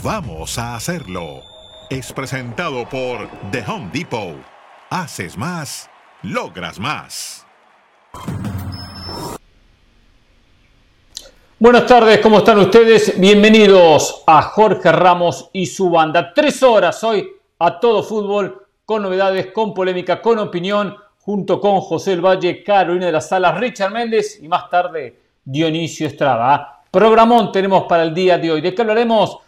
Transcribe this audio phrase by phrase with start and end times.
[0.00, 1.42] Vamos a hacerlo.
[1.90, 4.36] Es presentado por The Home Depot.
[4.88, 5.90] Haces más,
[6.22, 7.46] logras más.
[11.58, 13.20] Buenas tardes, ¿cómo están ustedes?
[13.20, 16.32] Bienvenidos a Jorge Ramos y su banda.
[16.32, 17.28] Tres horas hoy
[17.58, 23.06] a todo fútbol, con novedades, con polémica, con opinión, junto con José El Valle, Carolina
[23.06, 26.82] de las Salas, Richard Méndez y más tarde Dionisio Estrada.
[26.90, 28.60] Programón tenemos para el día de hoy.
[28.60, 29.38] ¿De qué hablaremos?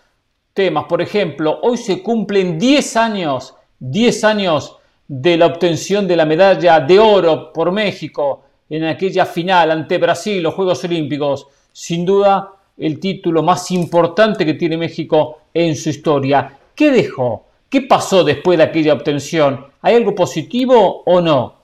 [0.55, 0.85] Temas.
[0.89, 6.81] Por ejemplo, hoy se cumplen 10 años, 10 años de la obtención de la medalla
[6.81, 11.47] de oro por México en aquella final ante Brasil, los Juegos Olímpicos.
[11.73, 16.57] Sin duda, el título más importante que tiene México en su historia.
[16.75, 17.47] ¿Qué dejó?
[17.69, 19.67] ¿Qué pasó después de aquella obtención?
[19.83, 21.55] ¿Hay algo positivo o no?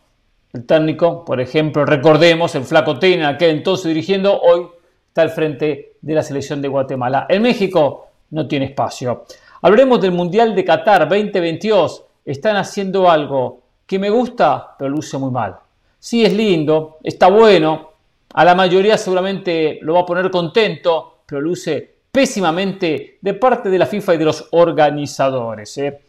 [0.53, 4.67] El técnico, por ejemplo, recordemos, el flaco Tena, aquel entonces dirigiendo, hoy
[5.07, 7.27] está al frente de la selección de Guatemala.
[7.29, 9.25] En México no tiene espacio.
[9.63, 12.05] Hablaremos del Mundial de Qatar 2022.
[12.25, 15.57] Están haciendo algo que me gusta, pero luce muy mal.
[15.99, 17.91] Sí, es lindo, está bueno.
[18.33, 23.79] A la mayoría seguramente lo va a poner contento, pero luce pésimamente de parte de
[23.79, 25.77] la FIFA y de los organizadores.
[25.79, 26.01] ¿eh?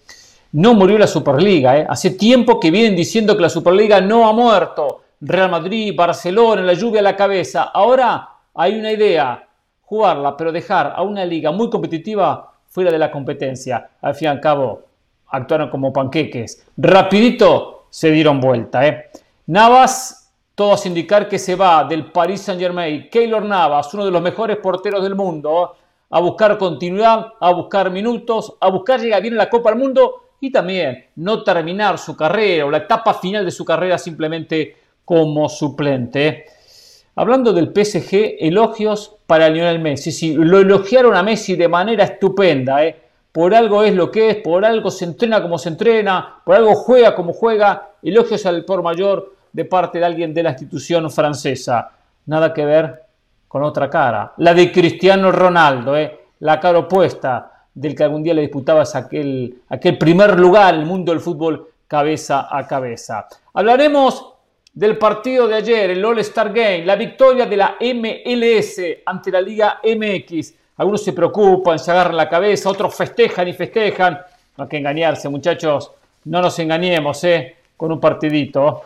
[0.54, 1.78] No murió la Superliga.
[1.78, 1.86] ¿eh?
[1.90, 5.04] Hace tiempo que vienen diciendo que la Superliga no ha muerto.
[5.20, 7.64] Real Madrid, Barcelona, la lluvia a la cabeza.
[7.64, 9.48] Ahora hay una idea
[9.92, 13.90] jugarla, pero dejar a una liga muy competitiva fuera de la competencia.
[14.02, 14.84] Al fin y al cabo,
[15.28, 16.66] actuaron como panqueques.
[16.78, 18.88] Rapidito se dieron vuelta.
[18.88, 19.10] ¿eh?
[19.48, 23.10] Navas, todos indicar que se va del Paris Saint Germain.
[23.12, 25.76] Keylor Navas, uno de los mejores porteros del mundo,
[26.10, 30.30] a buscar continuidad, a buscar minutos, a buscar llegar bien a la Copa del Mundo
[30.40, 35.50] y también no terminar su carrera o la etapa final de su carrera simplemente como
[35.50, 36.28] suplente.
[36.28, 36.46] ¿eh?
[37.16, 40.12] Hablando del PSG, elogios para Lionel Messi.
[40.12, 42.84] Sí, lo elogiaron a Messi de manera estupenda.
[42.84, 43.02] ¿eh?
[43.32, 46.76] Por algo es lo que es, por algo se entrena como se entrena, por algo
[46.76, 47.92] juega como juega.
[48.04, 51.92] Elogios al por mayor de parte de alguien de la institución francesa.
[52.26, 53.04] Nada que ver
[53.48, 54.34] con otra cara.
[54.36, 56.20] La de Cristiano Ronaldo, ¿eh?
[56.42, 60.86] la cara opuesta del que algún día le disputaba aquel, aquel primer lugar en el
[60.86, 63.28] mundo del fútbol cabeza a cabeza.
[63.54, 64.34] Hablaremos
[64.74, 69.82] del partido de ayer, el All-Star Game, la victoria de la MLS ante la Liga
[69.84, 70.54] MX.
[70.78, 74.20] Algunos se preocupan, se agarran la cabeza, otros festejan y festejan.
[74.58, 75.92] No hay que engañarse, muchachos,
[76.26, 77.56] no nos engañemos, ¿eh?
[77.76, 78.84] Con un partidito.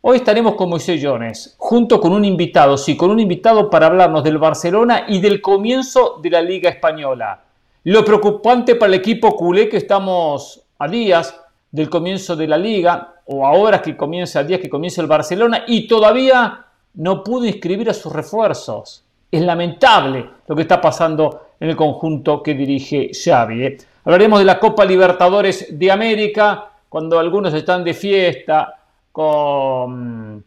[0.00, 4.24] Hoy estaremos con Moisés Jones, junto con un invitado, sí, con un invitado para hablarnos
[4.24, 7.42] del Barcelona y del comienzo de la Liga Española.
[7.84, 11.38] Lo preocupante para el equipo culé que estamos a días
[11.74, 15.64] del comienzo de la liga, o ahora que comienza el día que comienza el Barcelona,
[15.66, 19.02] y todavía no pudo inscribir a sus refuerzos.
[19.28, 23.64] Es lamentable lo que está pasando en el conjunto que dirige Xavi.
[23.64, 23.78] ¿eh?
[24.04, 28.76] Hablaremos de la Copa Libertadores de América, cuando algunos están de fiesta,
[29.10, 30.44] con,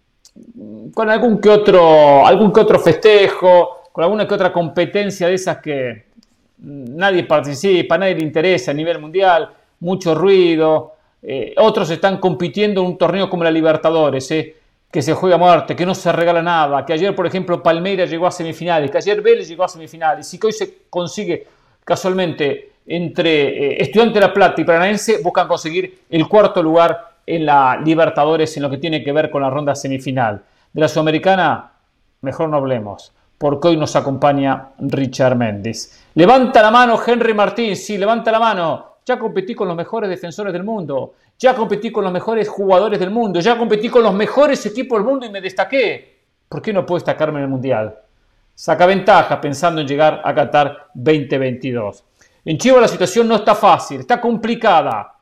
[0.93, 5.57] con algún, que otro, algún que otro festejo, con alguna que otra competencia de esas
[5.57, 6.05] que
[6.59, 9.49] nadie participa, nadie le interesa a nivel mundial,
[9.81, 10.93] mucho ruido,
[11.29, 14.55] eh, otros están compitiendo en un torneo como la Libertadores, eh,
[14.89, 18.09] que se juega a muerte, que no se regala nada, que ayer, por ejemplo, Palmeiras
[18.09, 21.45] llegó a semifinales, que ayer Vélez llegó a semifinales, y que hoy se consigue
[21.83, 27.45] casualmente entre eh, Estudiante de La Plata y Paranaense, buscan conseguir el cuarto lugar en
[27.45, 30.41] la Libertadores en lo que tiene que ver con la ronda semifinal.
[30.71, 31.73] De la Sudamericana,
[32.21, 36.05] mejor no hablemos, porque hoy nos acompaña Richard Méndez.
[36.15, 40.51] Levanta la mano Henry Martín, sí, levanta la mano ya competí con los mejores defensores
[40.51, 44.65] del mundo, ya competí con los mejores jugadores del mundo, ya competí con los mejores
[44.65, 46.17] equipos del mundo y me destaqué.
[46.49, 47.97] ¿Por qué no puedo destacarme en el Mundial?
[48.53, 52.03] Saca ventaja pensando en llegar a Qatar 2022.
[52.43, 55.15] En Chivas la situación no está fácil, está complicada.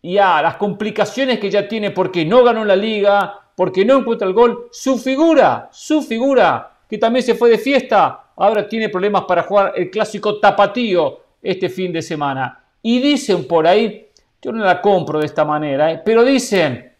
[0.00, 4.26] Y ya las complicaciones que ya tiene porque no ganó la liga, porque no encuentra
[4.26, 9.24] el gol, su figura, su figura, que también se fue de fiesta, ahora tiene problemas
[9.24, 12.62] para jugar el clásico tapatío este fin de semana.
[12.88, 14.10] Y dicen por ahí,
[14.40, 16.00] yo no la compro de esta manera, ¿eh?
[16.04, 16.92] pero dicen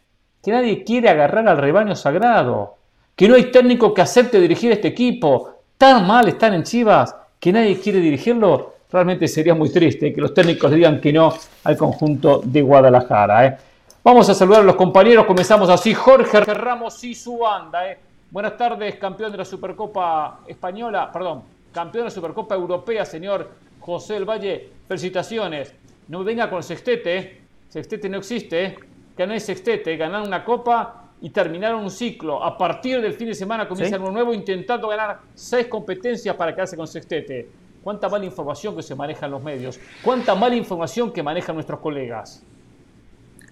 [0.42, 2.74] que nadie quiere agarrar al rebaño sagrado,
[3.14, 5.48] que no hay técnico que acepte dirigir este equipo.
[5.78, 8.74] Tan mal están en Chivas que nadie quiere dirigirlo.
[8.90, 13.46] Realmente sería muy triste que los técnicos digan que no al conjunto de Guadalajara.
[13.46, 13.56] ¿eh?
[14.02, 15.24] Vamos a saludar a los compañeros.
[15.24, 15.94] Comenzamos así.
[15.94, 17.88] Jorge Ramos y su banda.
[17.88, 17.96] ¿eh?
[18.32, 24.14] Buenas tardes, campeón de la Supercopa Española, perdón, campeón de la Supercopa Europea, señor José
[24.14, 25.74] del Valle, felicitaciones.
[26.08, 27.40] No venga con sextete, ¿eh?
[27.68, 28.76] sextete no existe, ¿eh?
[29.16, 32.42] ganar sextete, ganar una copa y terminar un ciclo.
[32.44, 36.76] A partir del fin de semana comienza uno nuevo intentando ganar seis competencias para quedarse
[36.76, 37.48] con sextete.
[37.82, 41.78] cuánta mala información que se maneja en los medios, cuánta mala información que manejan nuestros
[41.78, 42.44] colegas.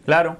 [0.04, 0.38] Claro,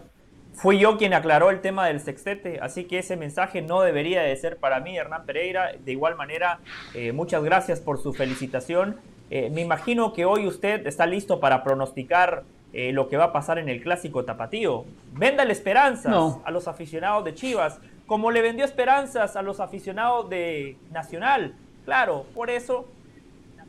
[0.52, 4.36] fui yo quien aclaró el tema del sextete, así que ese mensaje no debería de
[4.36, 5.72] ser para mí, Hernán Pereira.
[5.78, 6.58] De igual manera,
[6.92, 8.96] eh, muchas gracias por su felicitación.
[9.30, 13.32] Eh, me imagino que hoy usted está listo para pronosticar eh, lo que va a
[13.32, 14.84] pasar en el clásico tapatío.
[15.12, 20.76] Véndale esperanzas a los aficionados de Chivas, como le vendió esperanzas a los aficionados de
[20.90, 21.54] Nacional.
[21.84, 22.86] Claro, por eso,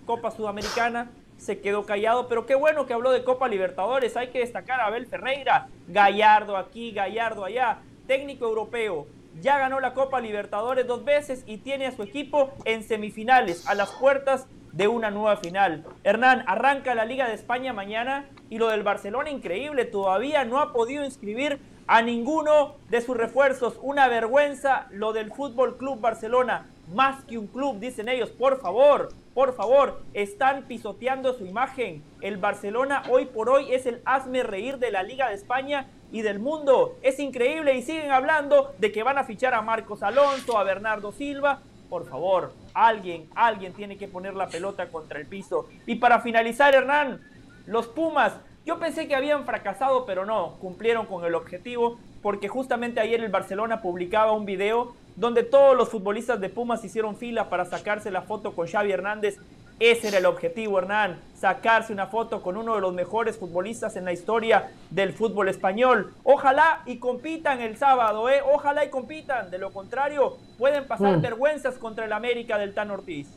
[0.05, 4.17] Copa Sudamericana se quedó callado, pero qué bueno que habló de Copa Libertadores.
[4.17, 9.07] Hay que destacar a Abel Ferreira, Gallardo aquí, Gallardo allá, técnico europeo.
[9.41, 13.75] Ya ganó la Copa Libertadores dos veces y tiene a su equipo en semifinales, a
[13.75, 15.85] las puertas de una nueva final.
[16.03, 20.73] Hernán, arranca la Liga de España mañana y lo del Barcelona increíble, todavía no ha
[20.73, 23.79] podido inscribir a ninguno de sus refuerzos.
[23.81, 29.13] Una vergüenza lo del Fútbol Club Barcelona, más que un club, dicen ellos, por favor,
[29.33, 32.03] por favor, están pisoteando su imagen.
[32.21, 36.21] El Barcelona hoy por hoy es el hazme reír de la Liga de España y
[36.21, 36.97] del mundo.
[37.01, 41.11] Es increíble y siguen hablando de que van a fichar a Marcos Alonso, a Bernardo
[41.11, 41.61] Silva.
[41.89, 45.67] Por favor, alguien, alguien tiene que poner la pelota contra el piso.
[45.85, 47.21] Y para finalizar, Hernán,
[47.65, 48.33] los Pumas,
[48.65, 53.31] yo pensé que habían fracasado, pero no, cumplieron con el objetivo, porque justamente ayer el
[53.31, 58.23] Barcelona publicaba un video donde todos los futbolistas de Pumas hicieron fila para sacarse la
[58.23, 59.37] foto con Xavi Hernández.
[59.79, 64.05] Ese era el objetivo, Hernán, sacarse una foto con uno de los mejores futbolistas en
[64.05, 66.13] la historia del fútbol español.
[66.23, 68.41] Ojalá y compitan el sábado, ¿eh?
[68.53, 69.51] Ojalá y compitan.
[69.51, 71.21] De lo contrario, pueden pasar mm.
[71.21, 73.27] vergüenzas contra el América del Tan Ortiz.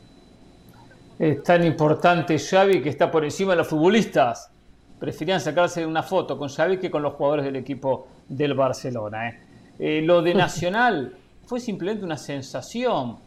[1.19, 4.49] Es tan importante Xavi que está por encima de los futbolistas.
[4.97, 9.27] Preferían sacarse una foto con Xavi que con los jugadores del equipo del Barcelona.
[9.27, 9.39] ¿eh?
[9.79, 13.17] Eh, lo de Nacional fue simplemente una sensación.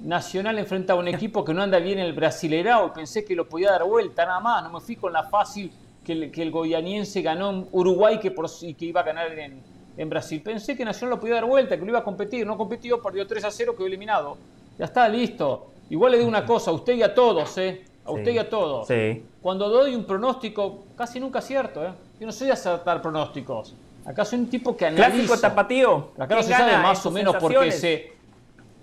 [0.00, 3.34] Nacional enfrenta a un equipo que no anda bien en el Brasileirao y pensé que
[3.34, 4.62] lo podía dar vuelta nada más.
[4.62, 5.72] No me fui con la fácil
[6.04, 9.62] que el, que el goianiense ganó en Uruguay que, por, que iba a ganar en,
[9.96, 10.42] en, Brasil.
[10.42, 12.46] Pensé que Nacional lo podía dar vuelta, que lo iba a competir.
[12.46, 14.36] No competió, perdió 3 a 0, quedó eliminado.
[14.78, 15.68] Ya está, listo.
[15.88, 17.82] Igual le digo una cosa, a usted y a todos, ¿eh?
[18.04, 18.86] A usted y a todos.
[18.86, 19.24] Sí.
[19.40, 21.90] Cuando doy un pronóstico, casi nunca acierto, ¿eh?
[22.20, 23.74] Yo no soy de acertar pronósticos.
[24.04, 25.10] Acá soy un tipo que analiza.
[25.10, 26.10] Clásico tapatío.
[26.18, 28.15] Acá no se sabe más o menos porque se...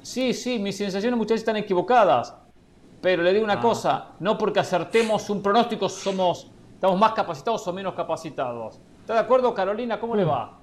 [0.04, 2.36] Sí, sí, mis sensaciones muchas veces están equivocadas.
[3.02, 3.62] Pero le digo una ah.
[3.62, 8.80] cosa, no porque acertemos un pronóstico somos, estamos más capacitados o menos capacitados.
[9.00, 10.00] ¿Está de acuerdo, Carolina?
[10.00, 10.60] ¿Cómo le va?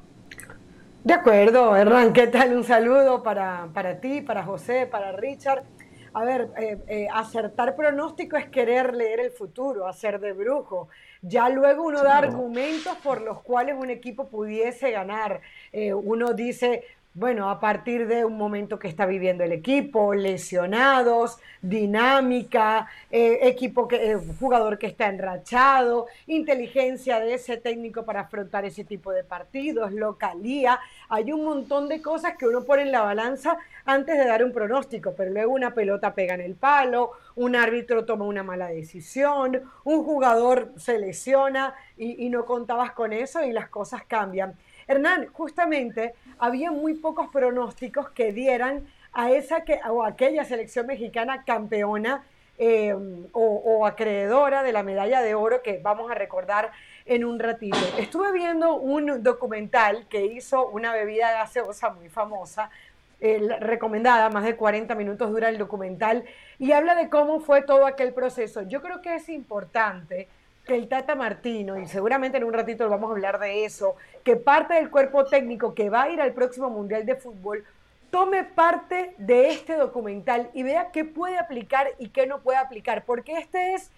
[1.02, 2.54] De acuerdo, Hernán, ¿qué tal?
[2.54, 5.64] Un saludo para, para ti, para José, para Richard.
[6.12, 10.88] A ver, eh, eh, acertar pronóstico es querer leer el futuro, hacer de brujo.
[11.22, 15.40] Ya luego uno da argumentos por los cuales un equipo pudiese ganar.
[15.72, 21.38] Eh, uno dice, bueno, a partir de un momento que está viviendo el equipo, lesionados,
[21.60, 28.64] dinámica, eh, equipo que, eh, jugador que está enrachado, inteligencia de ese técnico para afrontar
[28.64, 30.78] ese tipo de partidos, localía.
[31.08, 34.52] Hay un montón de cosas que uno pone en la balanza antes de dar un
[34.52, 39.60] pronóstico, pero luego una pelota pega en el palo, un árbitro toma una mala decisión,
[39.82, 44.54] un jugador se lesiona y, y no contabas con eso y las cosas cambian.
[44.90, 51.44] Hernán, justamente había muy pocos pronósticos que dieran a esa que, o aquella selección mexicana
[51.44, 52.24] campeona
[52.58, 52.92] eh,
[53.32, 56.72] o, acreedora de la medalla de oro que vamos a recordar
[57.06, 57.78] en un ratito.
[57.98, 62.68] Estuve viendo un documental que hizo una bebida gaseosa muy famosa,
[63.60, 66.24] recomendada, más de 40 minutos dura el documental,
[66.58, 68.62] y habla de cómo fue todo aquel proceso.
[68.62, 70.28] Yo creo que es importante
[70.70, 74.36] que el Tata Martino, y seguramente en un ratito vamos a hablar de eso, que
[74.36, 77.64] parte del cuerpo técnico que va a ir al próximo Mundial de Fútbol,
[78.12, 83.04] tome parte de este documental y vea qué puede aplicar y qué no puede aplicar,
[83.04, 83.90] porque este es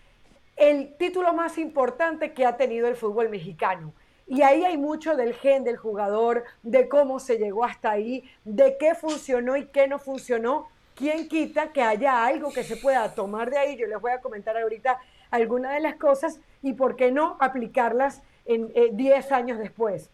[0.57, 3.93] el título más importante que ha tenido el fútbol mexicano.
[4.27, 8.79] Y ahí hay mucho del gen del jugador, de cómo se llegó hasta ahí, de
[8.79, 10.69] qué funcionó y qué no funcionó.
[10.95, 13.77] ¿Quién quita que haya algo que se pueda tomar de ahí?
[13.77, 14.99] Yo les voy a comentar ahorita
[15.33, 20.11] algunas de las cosas y por qué no aplicarlas en 10 eh, años después.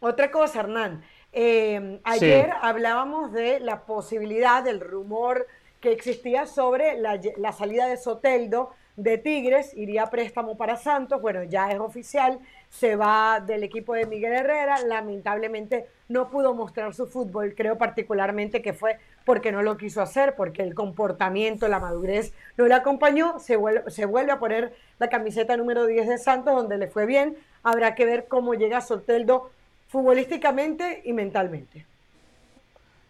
[0.00, 1.02] Otra cosa, Hernán,
[1.32, 5.46] eh, ayer hablábamos de la posibilidad, del rumor
[5.80, 11.20] que existía sobre la, la, salida de Soteldo de Tigres, iría a préstamo para Santos,
[11.20, 12.38] bueno, ya es oficial,
[12.70, 18.62] se va del equipo de Miguel Herrera, lamentablemente no pudo mostrar su fútbol, creo particularmente
[18.62, 23.38] que fue porque no lo quiso hacer, porque el comportamiento, la madurez no le acompañó,
[23.40, 27.06] se vuelve, se vuelve a poner la camiseta número 10 de Santos, donde le fue
[27.06, 29.50] bien, habrá que ver cómo llega Soteldo
[29.88, 31.86] futbolísticamente y mentalmente.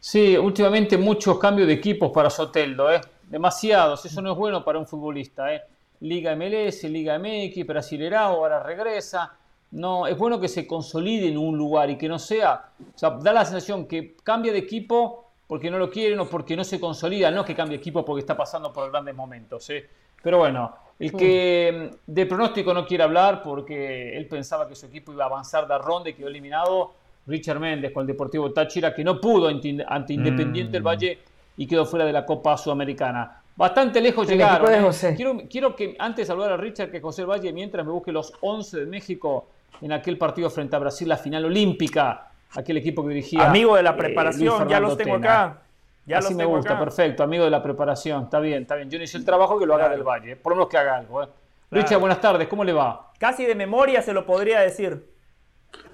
[0.01, 3.01] Sí, últimamente muchos cambios de equipos para Soteldo, ¿eh?
[3.29, 5.55] demasiados, eso no es bueno para un futbolista.
[5.55, 5.63] ¿eh?
[6.01, 9.33] Liga MLS, Liga MX, Brasilerao, ahora regresa.
[9.73, 13.11] No, es bueno que se consolide en un lugar y que no sea, o sea,
[13.11, 16.81] da la sensación que cambia de equipo porque no lo quieren o porque no se
[16.81, 19.69] consolida, no que cambie de equipo porque está pasando por grandes momentos.
[19.71, 19.89] ¿eh?
[20.23, 24.87] Pero bueno, el que mm, de pronóstico no quiere hablar porque él pensaba que su
[24.87, 26.95] equipo iba a avanzar de ronda y quedó eliminado,
[27.27, 30.87] Richard Méndez con el Deportivo Táchira, que no pudo ante, Independiente del mm.
[30.87, 31.19] Valle
[31.57, 33.43] y quedó fuera de la Copa Sudamericana.
[33.57, 34.69] Bastante lejos llegaron.
[34.73, 35.15] ¿eh?
[35.17, 38.81] Quiero, quiero, que antes saludar a Richard que José Valle mientras me busque los 11
[38.81, 39.49] de México
[39.81, 43.47] en aquel partido frente a Brasil, la final olímpica, aquel equipo que dirigía.
[43.47, 45.61] Amigo de la eh, preparación, ya los tengo acá.
[46.07, 48.91] Ya Así me gusta, perfecto, amigo de la preparación, está bien, está bien.
[48.91, 50.77] Yo no hice el trabajo que lo haga del Valle, eh, por lo menos que
[50.77, 51.27] haga algo.
[51.71, 53.13] Richard, buenas tardes, ¿cómo le va?
[53.19, 55.14] Casi de memoria se lo podría decir.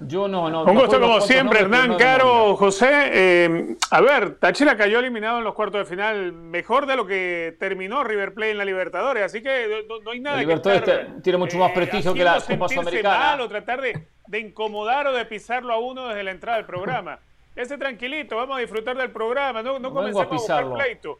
[0.00, 0.64] Yo no, no.
[0.64, 2.88] Un gusto como siempre, Hernán, Caro, José.
[3.12, 7.54] Eh, a ver, Táchira cayó eliminado en los cuartos de final mejor de lo que
[7.58, 11.58] terminó River Plate en la Libertadores, así que no, hay nada la Libertadores tiene mucho
[11.58, 13.42] más prestigio que la Copa Sudamericana.
[13.42, 17.18] o tratar de, de, incomodar o de pisarlo a uno desde la entrada del programa.
[17.54, 21.18] Ese tranquilito, vamos a disfrutar del programa, no, no, comencemos a, buscar pleito.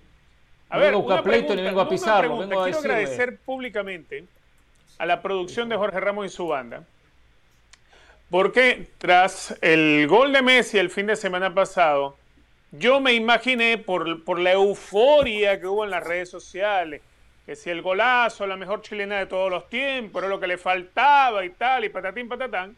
[0.71, 2.38] A ver, vengo a pleito ni vengo a pisarlo.
[2.38, 4.25] Vengo a Quiero agradecer públicamente
[4.97, 6.85] a la producción de Jorge Ramos y su banda
[8.31, 12.17] porque tras el gol de Messi el fin de semana pasado,
[12.71, 17.03] yo me imaginé por, por la euforia que hubo en las redes sociales,
[17.45, 20.57] que si el golazo, la mejor chilena de todos los tiempos, era lo que le
[20.57, 22.77] faltaba y tal, y patatín, patatán.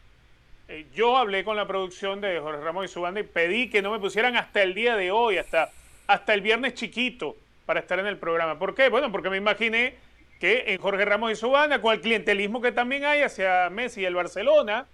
[0.67, 3.83] Eh, yo hablé con la producción de Jorge Ramos y su banda y pedí que
[3.83, 5.69] no me pusieran hasta el día de hoy, hasta,
[6.07, 7.35] hasta el viernes chiquito,
[7.67, 8.57] para estar en el programa.
[8.57, 8.89] ¿Por qué?
[8.89, 9.93] Bueno, porque me imaginé
[10.39, 14.01] que en Jorge Ramos y su banda, con el clientelismo que también hay hacia Messi
[14.01, 14.87] y el Barcelona,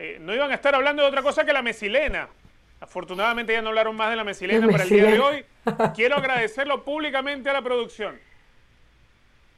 [0.00, 2.28] eh, no iban a estar hablando de otra cosa que la mesilena.
[2.80, 5.44] Afortunadamente ya no hablaron más de la mesilena para el día de hoy.
[5.94, 8.18] Quiero agradecerlo públicamente a la producción.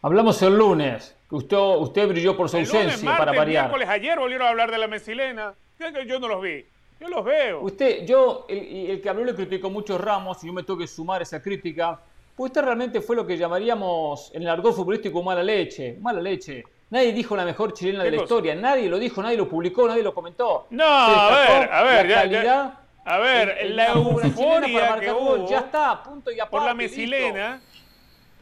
[0.02, 3.66] Hablamos el lunes, que usted, usted brilló por su ausencia para variar.
[3.66, 5.54] Miércoles, ayer volvieron a hablar de la mesilena.
[5.78, 6.66] Yo no los vi.
[7.00, 7.60] Yo los veo.
[7.60, 10.88] Usted, yo, el, el que habló le criticó muchos Ramos y yo me tengo que
[10.88, 12.00] sumar esa crítica.
[12.34, 15.96] Pues usted realmente fue lo que llamaríamos en el argot futbolístico mala leche.
[16.00, 16.64] Mala leche.
[16.92, 20.02] Nadie dijo la mejor chilena de la historia, nadie lo dijo, nadie lo publicó, nadie
[20.02, 20.66] lo comentó.
[20.68, 26.30] No, a ver, a ver, ya, a ver, la euforia que hubo ya está, punto
[26.30, 27.62] y aparte, por la mesilena,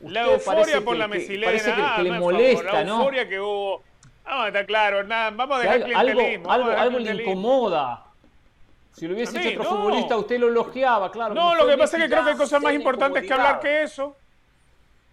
[0.02, 2.96] la euforia por la mesilena, parece que, ah, le molesta, ¿no?
[2.96, 3.84] La euforia que hubo,
[4.24, 5.94] ah, está claro, nada, vamos a dejar.
[5.94, 8.02] Algo, algo, algo le incomoda.
[8.96, 11.34] Si lo hubiese hecho otro futbolista, usted lo elogiaba, claro.
[11.34, 13.82] No, lo que pasa es que creo que hay cosas más importantes que hablar que
[13.84, 14.16] eso.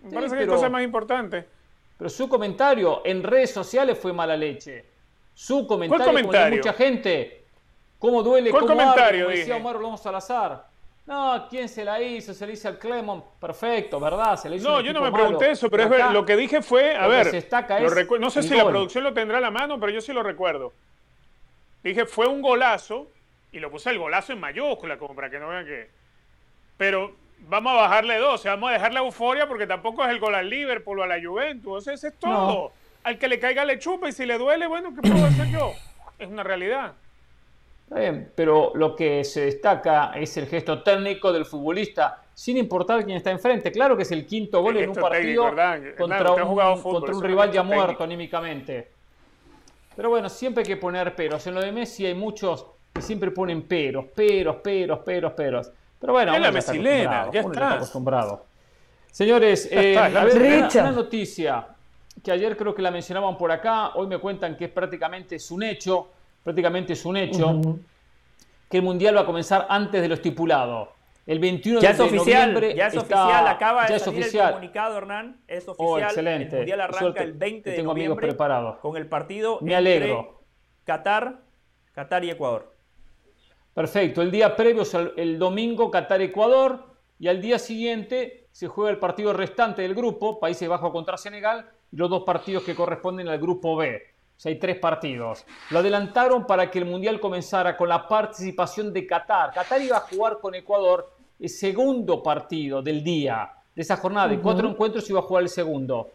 [0.02, 1.46] Me parece que hay cosas más importantes.
[1.98, 4.86] Pero su comentario en redes sociales fue mala leche.
[5.34, 6.58] Su comentario, ¿Cuál comentario?
[6.58, 7.46] mucha gente.
[8.00, 8.52] ¿Cómo duele?
[8.52, 9.28] ¿Cuál cómo comentario?
[9.28, 10.68] Arde, decía Omar Alonso Salazar.
[11.08, 12.34] No, ¿quién se la hizo?
[12.34, 13.24] Se le hizo al Clemon.
[13.40, 14.36] Perfecto, ¿verdad?
[14.38, 16.96] Se le hizo no, yo no me pregunté eso, pero es lo que dije fue,
[16.96, 17.46] a ver,
[18.20, 20.74] no sé si la producción lo tendrá a la mano, pero yo sí lo recuerdo.
[21.82, 23.08] Dije, fue un golazo,
[23.54, 25.90] y lo puse el golazo en mayúscula, como para que no vean que...
[26.76, 30.10] Pero vamos a bajarle dos, o sea, vamos a dejar la euforia porque tampoco es
[30.10, 32.72] el gol al Liverpool o a la Juventus, o sea, ese es todo.
[33.04, 35.74] Al que le caiga le chupa y si le duele, bueno, ¿qué puedo hacer yo?
[36.20, 36.94] Es una realidad.
[37.84, 43.06] Está bien, pero lo que se destaca es el gesto técnico del futbolista, sin importar
[43.06, 43.72] quién está enfrente.
[43.72, 45.46] Claro que es el quinto gol en un partido
[45.98, 48.90] contra, un, contra un rival ya muerto anímicamente.
[49.96, 51.48] Pero bueno, siempre hay que poner peros.
[51.48, 55.72] En lo de Messi hay muchos que siempre ponen peros, peros, peros, peros, peros.
[56.00, 57.74] Pero bueno, es la mesilena, ya está.
[57.74, 58.46] acostumbrado.
[59.12, 61.68] Señores, eh, a ver, una, noticia
[62.24, 65.50] que ayer creo que la mencionaban por acá, hoy me cuentan que es prácticamente es
[65.50, 66.10] un hecho,
[66.44, 67.60] prácticamente es un hecho,
[68.70, 70.94] que el Mundial va a comenzar antes de lo estipulado.
[71.26, 74.98] El 21 ya de es oficial, noviembre ya es oficial, acaba de salir el comunicado,
[74.98, 76.10] Hernán, es oh, oficial.
[76.10, 76.56] excelente.
[76.56, 78.78] El Mundial arranca el 20 de tengo noviembre amigos preparados.
[78.78, 80.44] con el partido me alegro.
[80.86, 81.42] Qatar,
[81.92, 82.77] Qatar y Ecuador.
[83.78, 86.84] Perfecto, el día previo es el, domingo Qatar-Ecuador
[87.20, 91.70] y al día siguiente se juega el partido restante del grupo, Países Bajos contra Senegal,
[91.92, 94.02] y los dos partidos que corresponden al grupo B.
[94.36, 95.46] O sea, hay tres partidos.
[95.70, 99.54] Lo adelantaron para que el Mundial comenzara con la participación de Qatar.
[99.54, 104.28] Qatar iba a jugar con Ecuador el segundo partido del día, de esa jornada.
[104.30, 106.10] De cuatro encuentros iba a jugar el segundo.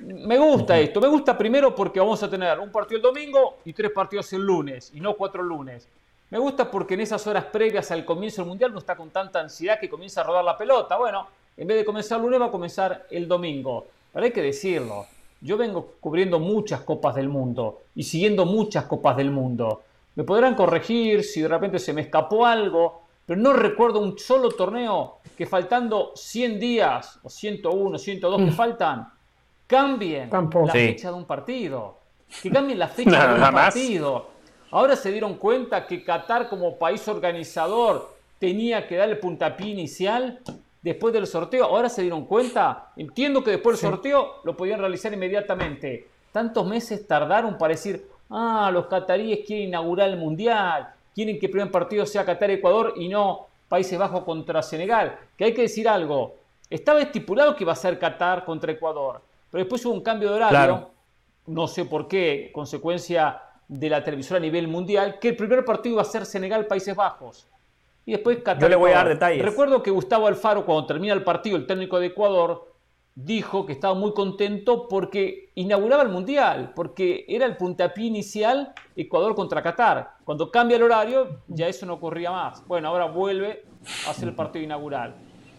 [0.00, 0.98] Me gusta esto.
[0.98, 4.40] Me gusta primero porque vamos a tener un partido el domingo y tres partidos el
[4.40, 5.90] lunes, y no cuatro lunes.
[6.32, 9.38] Me gusta porque en esas horas previas al comienzo del Mundial no está con tanta
[9.38, 10.96] ansiedad que comienza a rodar la pelota.
[10.96, 11.26] Bueno,
[11.58, 13.86] en vez de comenzar el lunes va a comenzar el domingo.
[14.10, 15.04] Pero hay que decirlo,
[15.42, 19.82] yo vengo cubriendo muchas copas del mundo y siguiendo muchas copas del mundo.
[20.14, 24.48] Me podrán corregir si de repente se me escapó algo, pero no recuerdo un solo
[24.52, 28.54] torneo que faltando 100 días, o 101, 102 que mm.
[28.54, 29.12] faltan,
[29.66, 31.98] cambien la fecha de un partido.
[32.42, 34.31] Que cambien la fecha de un partido.
[34.72, 40.40] Ahora se dieron cuenta que Qatar como país organizador tenía que dar el puntapié inicial
[40.80, 41.66] después del sorteo.
[41.66, 42.90] Ahora se dieron cuenta.
[42.96, 46.08] Entiendo que después del sorteo lo podían realizar inmediatamente.
[46.32, 51.52] Tantos meses tardaron para decir, ah, los cataríes quieren inaugurar el Mundial, quieren que el
[51.52, 55.18] primer partido sea Qatar-Ecuador y no Países Bajos contra Senegal.
[55.36, 56.36] Que hay que decir algo.
[56.70, 60.36] Estaba estipulado que iba a ser Qatar contra Ecuador, pero después hubo un cambio de
[60.36, 60.88] horario.
[61.46, 63.38] No sé por qué, consecuencia
[63.68, 67.48] de la televisora a nivel mundial, que el primer partido iba a ser Senegal-Países Bajos.
[68.04, 68.60] Y después Qatar.
[68.60, 69.44] Yo le voy a dar detalles.
[69.44, 72.72] Recuerdo que Gustavo Alfaro, cuando termina el partido, el técnico de Ecuador,
[73.14, 79.34] dijo que estaba muy contento porque inauguraba el Mundial, porque era el puntapié inicial Ecuador
[79.34, 80.14] contra Qatar.
[80.24, 82.66] Cuando cambia el horario, ya eso no ocurría más.
[82.66, 83.64] Bueno, ahora vuelve
[84.06, 85.14] a hacer el partido inaugural.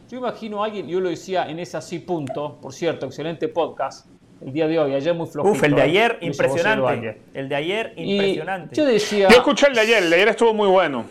[0.10, 4.07] Yo imagino a alguien, yo lo decía en ese así punto, por cierto, excelente podcast,
[4.45, 5.55] el día de hoy, ayer muy flojito.
[5.55, 7.21] Uf, el de ayer impresionante.
[7.33, 8.75] El de ayer impresionante.
[8.75, 9.29] yo decía...
[9.29, 11.05] Yo escuché el de ayer, el de ayer estuvo muy bueno.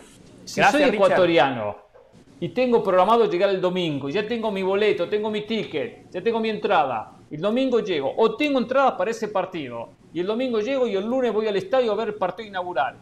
[0.45, 1.77] Si soy ecuatoriano
[2.39, 6.39] y tengo programado llegar el domingo, ya tengo mi boleto, tengo mi ticket, ya tengo
[6.39, 10.85] mi entrada, el domingo llego, o tengo entradas para ese partido, y el domingo llego
[10.85, 12.97] y el lunes voy al estadio a ver el partido inaugural,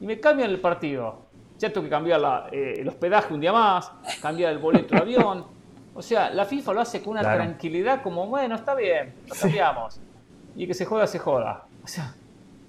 [0.00, 1.22] y me cambian el partido.
[1.56, 5.44] Ya tengo que cambiar eh, el hospedaje un día más, cambiar el boleto de avión.
[5.94, 10.00] O sea, la FIFA lo hace con una tranquilidad como, bueno, está bien, lo cambiamos.
[10.56, 11.64] Y que se joda, se joda.
[11.82, 12.14] O sea,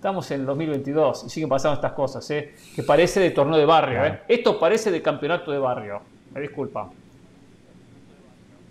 [0.05, 2.53] Estamos en el 2022 y siguen pasando estas cosas, ¿eh?
[2.75, 4.05] que parece de torneo de barrio.
[4.05, 4.21] ¿eh?
[4.27, 5.99] Esto parece de campeonato de barrio.
[6.31, 6.91] Me disculpa.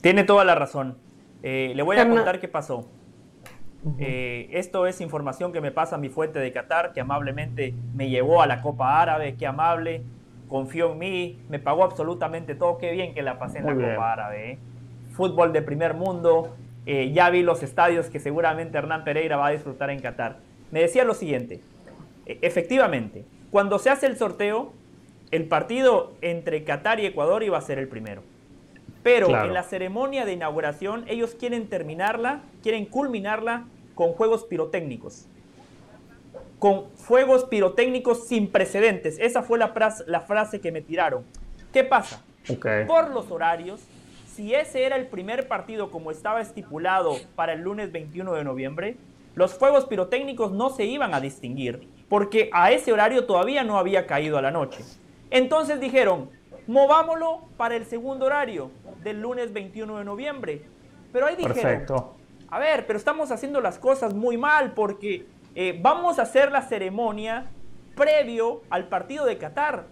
[0.00, 0.96] Tiene toda la razón.
[1.42, 2.88] Eh, le voy a contar qué pasó.
[3.98, 8.40] Eh, esto es información que me pasa mi fuente de Qatar, que amablemente me llevó
[8.40, 10.04] a la Copa Árabe, qué amable,
[10.48, 14.12] confió en mí, me pagó absolutamente todo, qué bien que la pasé en la Copa
[14.12, 14.58] Árabe.
[15.12, 16.54] Fútbol de primer mundo,
[16.86, 20.36] ya vi los estadios que seguramente Hernán Pereira va a disfrutar en Qatar
[20.74, 21.60] me decía lo siguiente,
[22.26, 24.72] e, efectivamente, cuando se hace el sorteo,
[25.30, 28.22] el partido entre Qatar y Ecuador iba a ser el primero.
[29.04, 35.28] Pero en la ceremonia de inauguración ellos quieren terminarla, quieren culminarla con juegos pirotécnicos.
[36.58, 39.18] Con fuegos pirotécnicos sin precedentes.
[39.18, 41.24] Esa fue la, frase, que me tiraron.
[41.72, 42.22] ¿Qué pasa?
[42.86, 43.80] Por los horarios,
[44.34, 48.96] si ese era el primer partido como estaba estipulado para el lunes 21 de noviembre,
[49.34, 54.06] los fuegos pirotécnicos no se iban a distinguir porque a ese horario todavía no había
[54.06, 54.84] caído a la noche.
[55.30, 56.30] Entonces dijeron,
[56.66, 58.70] movámoslo para el segundo horario
[59.02, 60.62] del lunes 21 de noviembre.
[61.12, 61.86] Pero ahí dijeron,
[62.48, 66.62] a ver, pero estamos haciendo las cosas muy mal porque eh, vamos a hacer la
[66.62, 67.46] ceremonia
[67.94, 69.84] previo al partido de Qatar.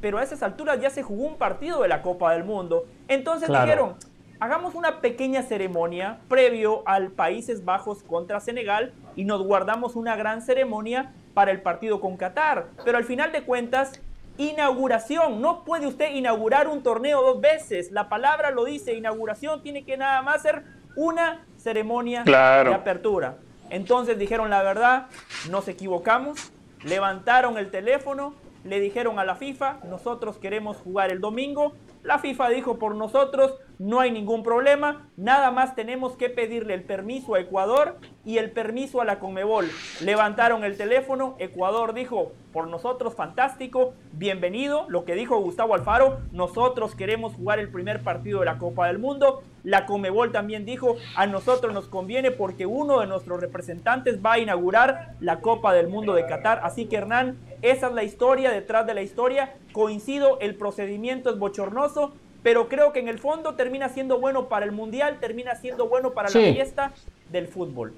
[0.00, 2.86] Pero a esas alturas ya se jugó un partido de la Copa del Mundo.
[3.08, 3.96] Entonces dijeron,
[4.40, 10.42] hagamos una pequeña ceremonia previo al Países Bajos contra Senegal y nos guardamos una gran
[10.42, 12.66] ceremonia para el partido con Qatar.
[12.84, 14.00] Pero al final de cuentas,
[14.36, 15.40] inauguración.
[15.40, 17.90] No puede usted inaugurar un torneo dos veces.
[17.90, 20.62] La palabra lo dice, inauguración tiene que nada más ser
[20.94, 23.36] una ceremonia de apertura.
[23.70, 25.06] Entonces dijeron la verdad,
[25.50, 26.52] nos equivocamos,
[26.84, 31.72] levantaron el teléfono, le dijeron a la FIFA, nosotros queremos jugar el domingo.
[32.02, 36.84] La FIFA dijo por nosotros, no hay ningún problema, nada más tenemos que pedirle el
[36.84, 39.68] permiso a Ecuador y el permiso a la Conmebol.
[40.00, 46.94] Levantaron el teléfono, Ecuador dijo, por nosotros fantástico, bienvenido, lo que dijo Gustavo Alfaro, nosotros
[46.94, 49.42] queremos jugar el primer partido de la Copa del Mundo.
[49.66, 54.38] La Conmebol también dijo, a nosotros nos conviene porque uno de nuestros representantes va a
[54.38, 56.60] inaugurar la Copa del Mundo de Qatar.
[56.62, 59.54] Así que Hernán, esa es la historia detrás de la historia.
[59.72, 62.12] Coincido, el procedimiento es bochornoso,
[62.44, 66.12] pero creo que en el fondo termina siendo bueno para el Mundial, termina siendo bueno
[66.12, 66.92] para la fiesta
[67.32, 67.92] del fútbol.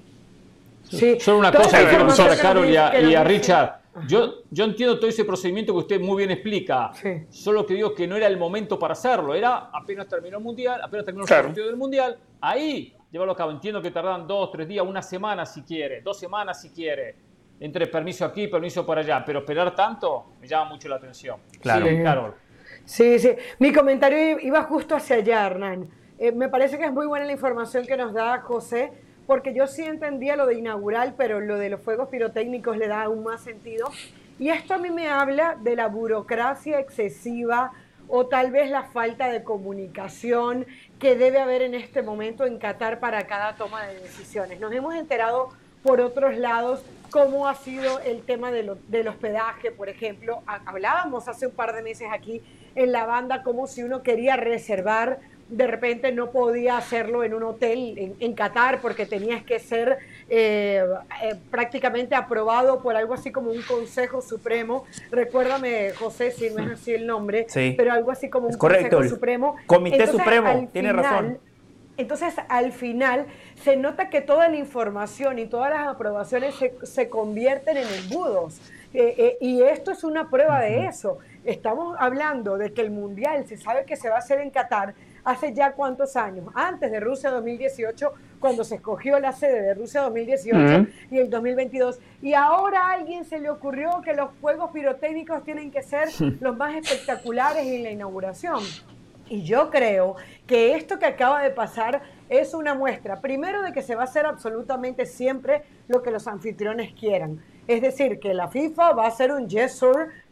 [0.89, 1.19] Sí.
[1.19, 3.78] Solo una cosa que quiero a Carol y a, Richard.
[4.07, 6.91] Yo, yo entiendo todo ese procedimiento que usted muy bien explica.
[7.29, 9.33] Solo que digo que no era el momento para hacerlo.
[9.33, 12.17] Era apenas terminó el Mundial, apenas terminó el partido del Mundial.
[12.41, 13.51] Ahí llevarlo a cabo.
[13.51, 17.15] Entiendo que tardan dos, tres días, una semana si quiere, dos semanas si quiere.
[17.59, 19.23] Entre permiso aquí, permiso por allá.
[19.25, 21.39] Pero esperar tanto me llama mucho la atención.
[21.61, 21.85] Claro.
[21.87, 22.33] Sí, Carol.
[22.85, 23.31] Sí, sí.
[23.59, 25.89] Mi comentario iba justo hacia allá, Hernán.
[26.17, 28.91] Eh, me parece que es muy buena la información que nos da José,
[29.29, 33.03] porque yo sí entendía lo de inaugural, pero lo de los fuegos pirotécnicos le da
[33.03, 33.91] aún más sentido.
[34.39, 37.73] Y esto a mí me habla de la burocracia excesiva
[38.07, 40.65] o tal vez la falta de comunicación
[40.97, 44.59] que debe haber en este momento en Qatar para cada toma de decisiones.
[44.59, 45.49] Nos hemos enterado
[45.83, 50.41] por otros lados cómo ha sido el tema del hospedaje, por ejemplo.
[50.47, 52.41] Hablábamos hace un par de meses aquí
[52.73, 57.43] en la banda como si uno quería reservar de repente no podía hacerlo en un
[57.43, 59.97] hotel en, Qatar porque tenías que ser
[60.29, 60.83] eh,
[61.23, 64.85] eh, prácticamente aprobado por algo así como un Consejo Supremo.
[65.11, 69.55] Recuérdame, José, si no es así el nombre, pero algo así como un Consejo Supremo.
[69.65, 71.39] Comité Supremo, tiene razón.
[71.97, 73.25] Entonces, al final,
[73.61, 78.61] se nota que toda la información y todas las aprobaciones se, convierten en embudos.
[78.93, 81.17] Eh, y esto es una prueba de eso.
[81.43, 84.93] Estamos hablando de que el Mundial se sabe que se va a hacer en Qatar,
[85.29, 90.01] hace ya cuántos años, antes de Rusia 2018, cuando se escogió la sede de Rusia
[90.01, 91.99] 2018 y el 2022.
[92.21, 96.57] Y ahora a alguien se le ocurrió que los juegos pirotécnicos tienen que ser los
[96.57, 98.59] más espectaculares en la inauguración.
[99.27, 100.15] Y yo creo
[100.47, 104.05] que esto que acaba de pasar es una muestra, primero, de que se va a
[104.05, 107.39] hacer absolutamente siempre lo que los anfitriones quieran.
[107.67, 109.79] Es decir, que la FIFA va a hacer un yes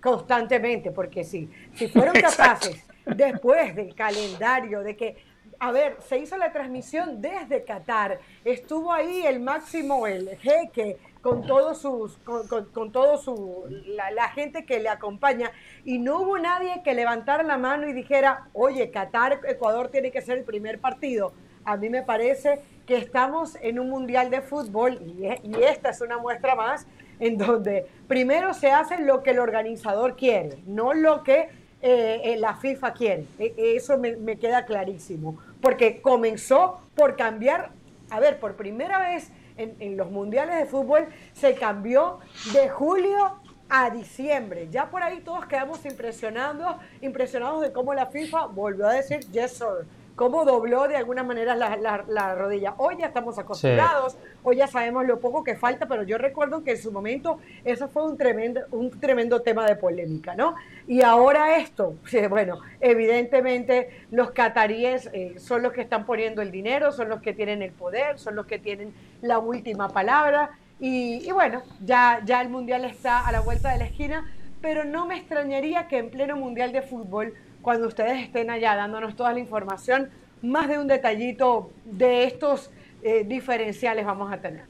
[0.01, 2.83] constantemente, porque sí, si fueron capaces
[3.15, 5.17] después del calendario, de que,
[5.59, 11.45] a ver, se hizo la transmisión desde Qatar, estuvo ahí el máximo, el jeque, con
[11.45, 15.51] todos sus, con, todo su, la, gente que le acompaña,
[15.83, 20.21] y no hubo nadie que levantara la mano y dijera, oye, Qatar, Ecuador tiene que
[20.21, 21.33] ser el primer partido.
[21.65, 25.99] A mí me parece que estamos en un mundial de fútbol y, y esta es
[25.99, 26.87] una muestra más
[27.19, 31.49] en donde primero se hace lo que el organizador quiere, no lo que
[31.81, 33.25] eh, eh, la FIFA quiere.
[33.37, 35.37] E, eso me, queda clarísimo.
[35.61, 37.71] Porque comenzó por cambiar,
[38.09, 42.19] a ver, por primera vez en, los mundiales de fútbol se cambió
[42.53, 44.69] de julio a diciembre.
[44.71, 49.53] Ya por ahí todos quedamos impresionados, impresionados de cómo la FIFA volvió a decir yes
[49.53, 49.85] sir
[50.17, 52.73] cómo dobló de alguna manera la, rodilla.
[52.77, 56.71] Hoy ya estamos acostumbrados, hoy ya sabemos lo poco que falta, pero yo recuerdo que
[56.71, 60.55] en su momento eso fue un tremendo, un tremendo tema de polémica, ¿no?
[60.87, 61.97] Y ahora esto,
[62.31, 67.33] bueno, evidentemente los cataríes eh, son los que están poniendo el dinero, son los que
[67.33, 70.49] tienen el poder, son los que tienen la última palabra.
[70.79, 74.25] Y, bueno, ya, ya el Mundial está a la vuelta de la esquina,
[74.61, 79.15] pero no me extrañaría que en pleno Mundial de Fútbol cuando ustedes estén allá dándonos
[79.15, 80.09] toda la información,
[80.41, 82.69] más de un detallito de estos
[83.03, 84.65] eh, diferenciales vamos a tener.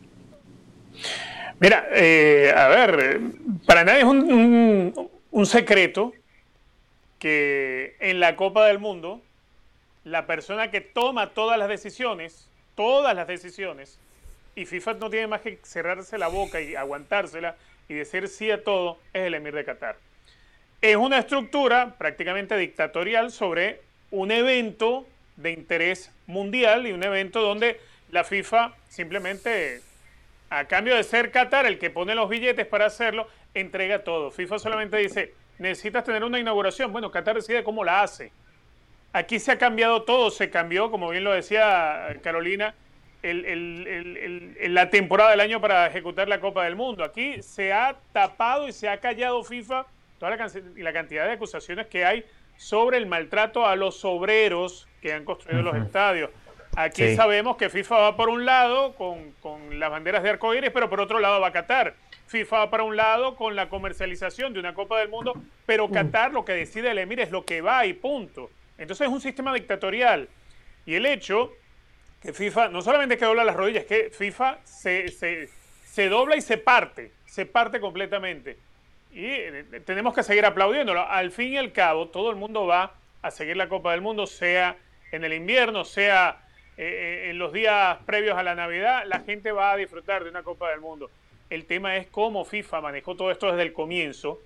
[1.60, 3.20] Mira, eh, a ver,
[3.66, 6.14] para nadie es un, un secreto
[7.20, 9.22] que en la Copa del Mundo
[10.04, 14.00] la persona que toma todas las decisiones, todas las decisiones,
[14.56, 17.56] y FIFA no tiene más que cerrarse la boca y aguantársela
[17.90, 20.07] y decir sí a todo, es el Emir de Qatar
[20.92, 27.82] es una estructura prácticamente dictatorial sobre un evento de interés mundial y un evento donde
[28.10, 29.82] la FIFA simplemente,
[30.50, 34.32] a cambio de ser Qatar el que pone los billetes para hacerlo, entrega todo.
[34.32, 36.94] FIFA solamente dice, necesitas tener una inauguración.
[36.94, 38.32] Bueno, Qatar decide cómo la hace.
[39.12, 42.76] Aquí se ha cambiado todo, se cambió, como bien lo decía Carolina,
[43.24, 47.04] la temporada del año para ejecutar la Copa del Mundo.
[47.04, 49.86] Aquí se ha tapado y se ha callado FIFA
[50.20, 52.26] toda la, y la cantidad de acusaciones que hay
[52.58, 56.32] sobre el maltrato a los obreros que han construido los estadios.
[56.76, 59.34] Aquí sabemos que FIFA va por un lado con,
[59.80, 61.96] las banderas de arcoíris, pero por otro lado va a Qatar.
[62.28, 65.34] FIFA va para un lado con la comercialización de una Copa del Mundo,
[65.66, 68.52] pero Qatar lo que decide el Emir es lo que va y punto.
[68.78, 70.30] Entonces es un sistema dictatorial.
[70.86, 71.52] Y el hecho
[72.22, 75.50] que FIFA no solamente que dobla las rodillas, que FIFA se, se,
[75.84, 78.58] se dobla y se parte, se parte completamente.
[79.18, 81.02] Y eh, tenemos que seguir aplaudiéndolo.
[81.02, 84.28] Al fin y al cabo, todo el mundo va a seguir la Copa del Mundo,
[84.28, 84.78] sea
[85.12, 86.38] en el invierno, sea
[86.78, 86.84] eh,
[87.26, 90.44] eh, en los días previos a la Navidad, la gente va a disfrutar de una
[90.44, 91.10] Copa del Mundo.
[91.50, 94.40] El tema es cómo FIFA manejó todo esto desde el comienzo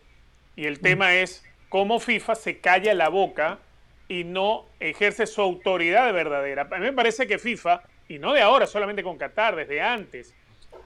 [0.55, 3.59] y el tema es cómo FIFA se calla la boca
[4.07, 6.69] y no ejerce su autoridad verdadera.
[6.71, 10.33] A mí me parece que FIFA, y no de ahora solamente con Qatar, desde antes,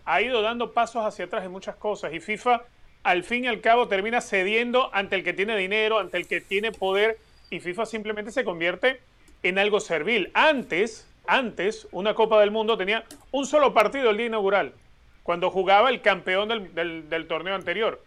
[0.05, 2.63] ha ido dando pasos hacia atrás en muchas cosas y FIFA
[3.05, 6.41] al fin y al cabo termina cediendo ante el que tiene dinero, ante el que
[6.41, 7.19] tiene poder
[7.51, 8.99] y FIFA simplemente se convierte
[9.43, 10.31] en algo servil.
[10.33, 14.73] Antes, antes, una Copa del Mundo tenía un solo partido el día inaugural,
[15.21, 18.03] cuando jugaba el campeón del, torneo anterior.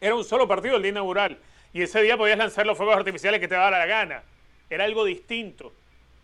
[0.00, 1.38] Era un solo partido el día inaugural
[1.72, 4.24] y ese día podías lanzar los fuegos artificiales que te daba la gana.
[4.68, 5.72] Era algo distinto.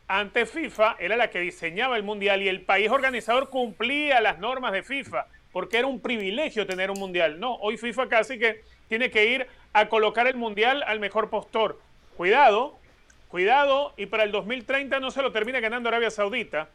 [0.09, 4.73] Antes FIFA era la que diseñaba el mundial y el país organizador cumplía las normas
[4.73, 7.41] de FIFA porque era un privilegio tener un mundial.
[7.41, 11.81] No, hoy FIFA casi que tiene que ir a colocar el mundial al mejor postor.
[12.17, 12.79] Cuidado,
[13.29, 16.69] cuidado, y para el 2030 no se lo termina ganando Arabia Saudita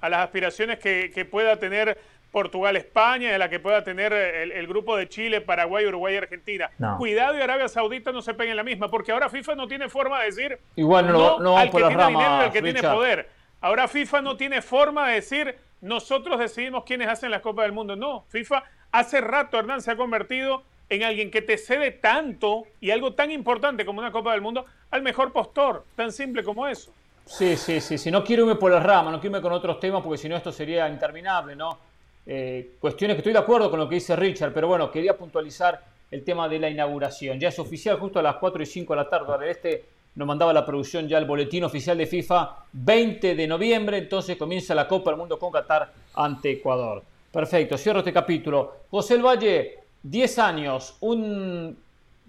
[0.00, 1.98] a las aspiraciones que, pueda tener
[2.32, 6.70] Portugal-España, de la que pueda tener el, grupo de Chile, Paraguay, Uruguay y Argentina.
[6.96, 10.20] Cuidado y Arabia Saudita no se peguen la misma, porque ahora FIFA no tiene forma
[10.20, 13.39] de decir Igual no, no, al que tiene dinero y al que tiene poder.
[13.60, 17.96] Ahora FIFA no tiene forma de decir nosotros decidimos quiénes hacen las Copas del Mundo.
[17.96, 22.90] No, FIFA hace rato, Hernán, se ha convertido en alguien que te cede tanto y
[22.90, 26.92] algo tan importante como una Copa del Mundo al mejor postor, tan simple como eso.
[27.24, 28.10] Sí, sí, sí, sí.
[28.10, 30.36] No quiero irme por las ramas, no quiero irme con otros temas porque si no
[30.36, 31.78] esto sería interminable, ¿no?
[32.26, 35.80] Eh, cuestiones que estoy de acuerdo con lo que dice Richard, pero bueno, quería puntualizar
[36.10, 37.38] el tema de la inauguración.
[37.38, 40.52] Ya es oficial, justo a las 4 y 5 de la tarde, este nos mandaba
[40.52, 45.10] la producción ya el boletín oficial de FIFA, 20 de noviembre, entonces comienza la Copa
[45.10, 47.02] del Mundo con Qatar ante Ecuador.
[47.30, 48.78] Perfecto, cierro este capítulo.
[48.90, 51.76] José el Valle, 10 años, un,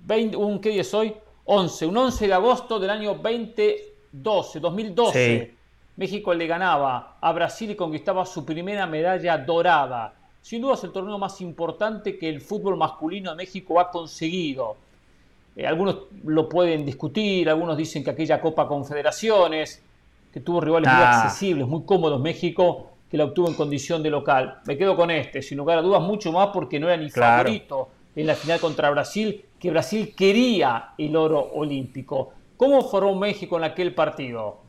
[0.06, 1.14] 20, un ¿qué día es hoy?
[1.46, 5.56] 11, un 11 de agosto del año 2012, 2012.
[5.98, 10.14] México le ganaba a Brasil y conquistaba su primera medalla dorada.
[10.42, 14.78] Sin duda es el torneo más importante que el fútbol masculino de México ha conseguido.
[15.56, 19.84] Eh, algunos lo pueden discutir, algunos dicen que aquella Copa Confederaciones,
[20.32, 21.24] que tuvo rivales muy ah.
[21.24, 24.60] accesibles, muy cómodos México, que la obtuvo en condición de local.
[24.66, 27.90] Me quedo con este, sin lugar a dudas, mucho más porque no era ni favorito
[28.16, 32.34] en la final contra Brasil, que Brasil quería el oro olímpico.
[32.58, 34.60] ¿Cómo formó México en aquel partido?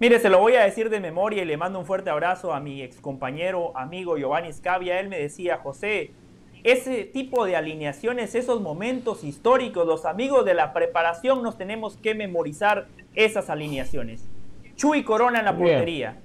[0.00, 2.60] Mire, se lo voy a decir de memoria y le mando un fuerte abrazo a
[2.60, 5.00] mi ex compañero, amigo Giovanni Scavia.
[5.00, 6.12] Él me decía, José,
[6.64, 12.14] ese tipo de alineaciones, esos momentos históricos, los amigos de la preparación nos tenemos que
[12.14, 14.24] memorizar esas alineaciones.
[14.76, 16.18] Chuy Corona en la portería,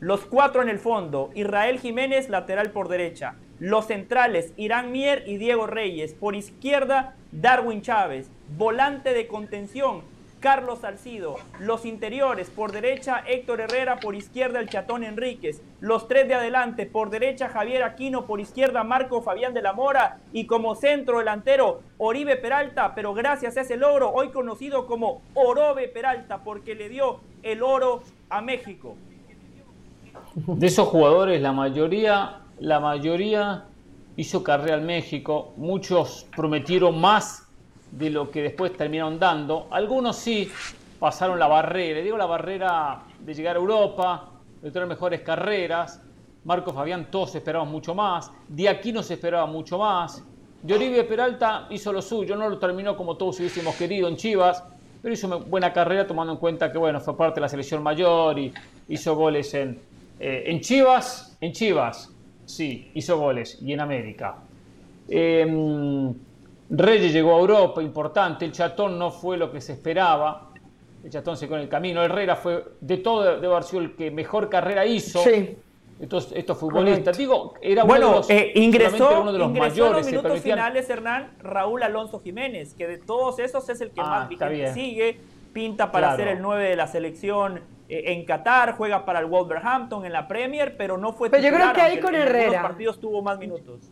[0.00, 5.38] los cuatro en el fondo, Israel Jiménez lateral por derecha, los centrales Irán Mier y
[5.38, 10.02] Diego Reyes, por izquierda Darwin Chávez, volante de contención
[10.46, 11.34] Carlos Salcido.
[11.58, 15.60] Los interiores, por derecha Héctor Herrera, por izquierda el Chatón Enríquez.
[15.80, 20.20] Los tres de adelante, por derecha Javier Aquino, por izquierda Marco Fabián de la Mora
[20.32, 25.88] y como centro delantero Oribe Peralta, pero gracias a ese logro, hoy conocido como Orobe
[25.88, 28.94] Peralta, porque le dio el oro a México.
[30.36, 33.64] De esos jugadores, la mayoría, la mayoría
[34.14, 37.45] hizo carrera en México, muchos prometieron más
[37.90, 39.68] de lo que después terminaron dando.
[39.70, 40.50] Algunos sí
[40.98, 44.30] pasaron la barrera, digo la barrera de llegar a Europa,
[44.62, 46.02] de tener mejores carreras.
[46.44, 50.22] Marco Fabián todos esperábamos mucho más, de aquí no se esperaba mucho más.
[50.62, 54.62] De Oribe Peralta hizo lo suyo, no lo terminó como todos hubiésemos querido en Chivas,
[55.02, 57.82] pero hizo una buena carrera tomando en cuenta que bueno, fue parte de la selección
[57.82, 58.52] mayor y
[58.88, 59.78] hizo goles en,
[60.18, 62.10] eh, en Chivas, en Chivas,
[62.44, 64.36] sí, hizo goles y en América.
[65.08, 66.12] Eh,
[66.68, 68.44] Reyes llegó a Europa, importante.
[68.44, 70.50] El Chatón no fue lo que se esperaba.
[71.04, 72.02] El Chatón se quedó en el camino.
[72.02, 75.20] Herrera fue, de todo, debe haber sido el que mejor carrera hizo.
[75.20, 75.56] Sí.
[76.00, 77.16] Estos, estos futbolistas.
[77.16, 80.06] Digo, era bueno, uno de los, eh, ingresó, uno de los mayores.
[80.06, 84.02] En los minutos finales, Hernán, Raúl Alonso Jiménez, que de todos esos es el que
[84.02, 85.20] ah, más vigente sigue.
[85.54, 90.04] Pinta para ser el 9 de la selección eh, en Qatar, juega para el Wolverhampton
[90.04, 92.56] en la Premier, pero no fue Pero yo creo que ahí con Herrera.
[92.56, 93.90] En partidos tuvo más minutos.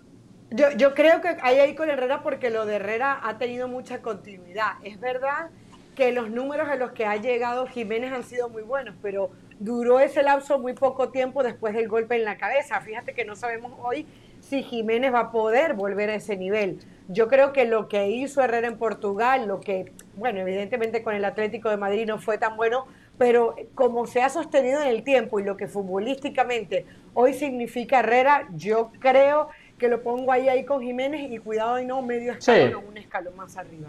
[0.56, 4.02] Yo, yo creo que hay ahí con Herrera porque lo de Herrera ha tenido mucha
[4.02, 4.74] continuidad.
[4.84, 5.50] Es verdad
[5.96, 9.98] que los números a los que ha llegado Jiménez han sido muy buenos, pero duró
[9.98, 12.80] ese lapso muy poco tiempo después del golpe en la cabeza.
[12.80, 14.06] Fíjate que no sabemos hoy
[14.38, 16.78] si Jiménez va a poder volver a ese nivel.
[17.08, 21.24] Yo creo que lo que hizo Herrera en Portugal, lo que, bueno, evidentemente con el
[21.24, 22.86] Atlético de Madrid no fue tan bueno,
[23.18, 28.48] pero como se ha sostenido en el tiempo y lo que futbolísticamente hoy significa Herrera,
[28.54, 32.74] yo creo que lo pongo ahí, ahí con Jiménez y cuidado y no medio escalón
[32.74, 33.88] o un escalón más arriba.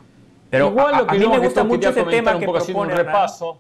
[0.50, 3.60] Pero igual lo que a, mí me gusta mucho ese tema que propone un repaso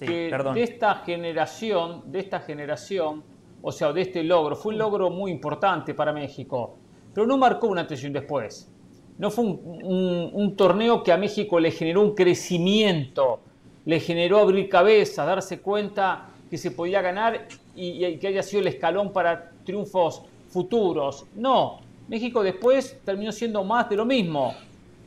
[0.00, 3.22] de esta generación, de esta generación,
[3.62, 6.76] o sea, de este logro, fue un logro muy importante para México,
[7.12, 8.70] pero no marcó una atención después.
[9.18, 13.40] No fue un, torneo que a México le generó un crecimiento,
[13.84, 18.62] le generó abrir cabeza, darse cuenta que se podía ganar y, y que haya sido
[18.62, 21.26] el escalón para triunfos futuros.
[21.36, 24.54] No, México después terminó siendo más de lo mismo,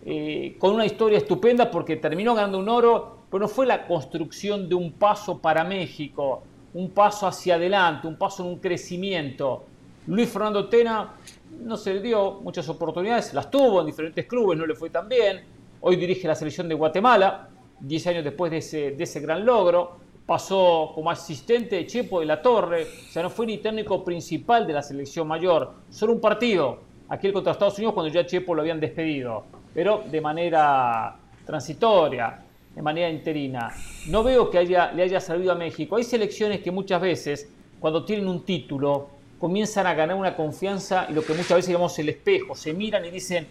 [0.05, 4.67] eh, con una historia estupenda porque terminó ganando un oro, pero no fue la construcción
[4.67, 9.65] de un paso para México, un paso hacia adelante, un paso en un crecimiento.
[10.07, 11.13] Luis Fernando Tena
[11.61, 15.07] no se le dio muchas oportunidades, las tuvo en diferentes clubes, no le fue tan
[15.07, 15.41] bien.
[15.81, 20.03] Hoy dirige la selección de Guatemala, 10 años después de ese, de ese gran logro
[20.25, 24.65] pasó como asistente de Chepo de la Torre, o sea, no fue ni técnico principal
[24.65, 28.61] de la selección mayor, solo un partido, aquel contra Estados Unidos cuando ya Chepo lo
[28.61, 32.39] habían despedido, pero de manera transitoria,
[32.73, 33.73] de manera interina.
[34.07, 35.95] No veo que haya, le haya servido a México.
[35.95, 39.09] Hay selecciones que muchas veces, cuando tienen un título,
[39.39, 43.05] comienzan a ganar una confianza y lo que muchas veces llamamos el espejo, se miran
[43.05, 43.45] y dicen,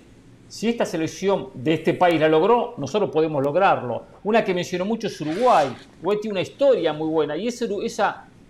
[0.53, 4.03] si esta selección de este país la logró, nosotros podemos lograrlo.
[4.23, 5.75] Una que mencionó mucho es Uruguay.
[6.01, 7.65] Uruguay tiene una historia muy buena y esa,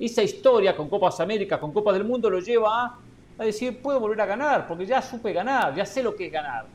[0.00, 2.98] esa, historia con Copas Américas, con Copas del Mundo, lo lleva a,
[3.38, 6.32] a decir, puedo volver a ganar, porque ya supe ganar, ya sé lo que es
[6.32, 6.66] ganar.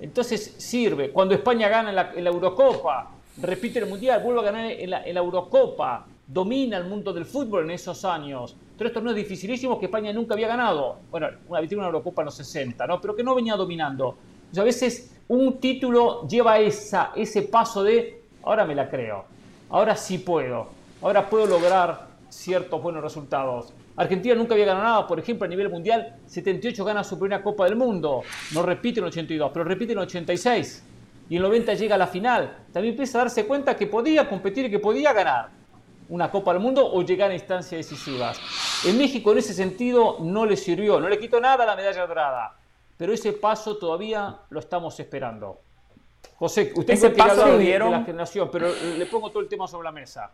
[0.00, 1.10] Entonces sirve.
[1.10, 3.10] Cuando España gana en la, Eurocopa,
[3.42, 7.72] repite el Mundial, vuelve a ganar en la, Eurocopa, domina el mundo del fútbol en
[7.72, 8.56] esos años.
[8.78, 10.96] Tres torneos dificilísimos que España nunca había ganado.
[11.10, 13.02] Bueno, una vez una Eurocopa en los 60, ¿no?
[13.02, 14.16] Pero que no venía dominando.
[14.60, 19.24] A veces un título lleva esa, ese paso de, ahora me la creo,
[19.70, 20.68] ahora sí puedo,
[21.00, 23.72] ahora puedo lograr ciertos buenos resultados.
[23.96, 27.64] Argentina nunca había ganado nada, por ejemplo, a nivel mundial, 78 gana su primera Copa
[27.64, 30.84] del Mundo, no repite en 82, pero repite en 86.
[31.28, 32.58] Y en 90 llega a la final.
[32.72, 35.48] También empieza a darse cuenta que podía competir y que podía ganar
[36.08, 38.38] una Copa del Mundo o llegar a instancias decisivas.
[38.84, 42.56] En México en ese sentido no le sirvió, no le quitó nada la medalla dorada,
[42.96, 45.60] pero ese paso todavía lo estamos esperando.
[46.36, 47.90] José, usted ese paso lo dieron...
[47.90, 50.32] de la generación, pero le pongo todo el tema sobre la mesa.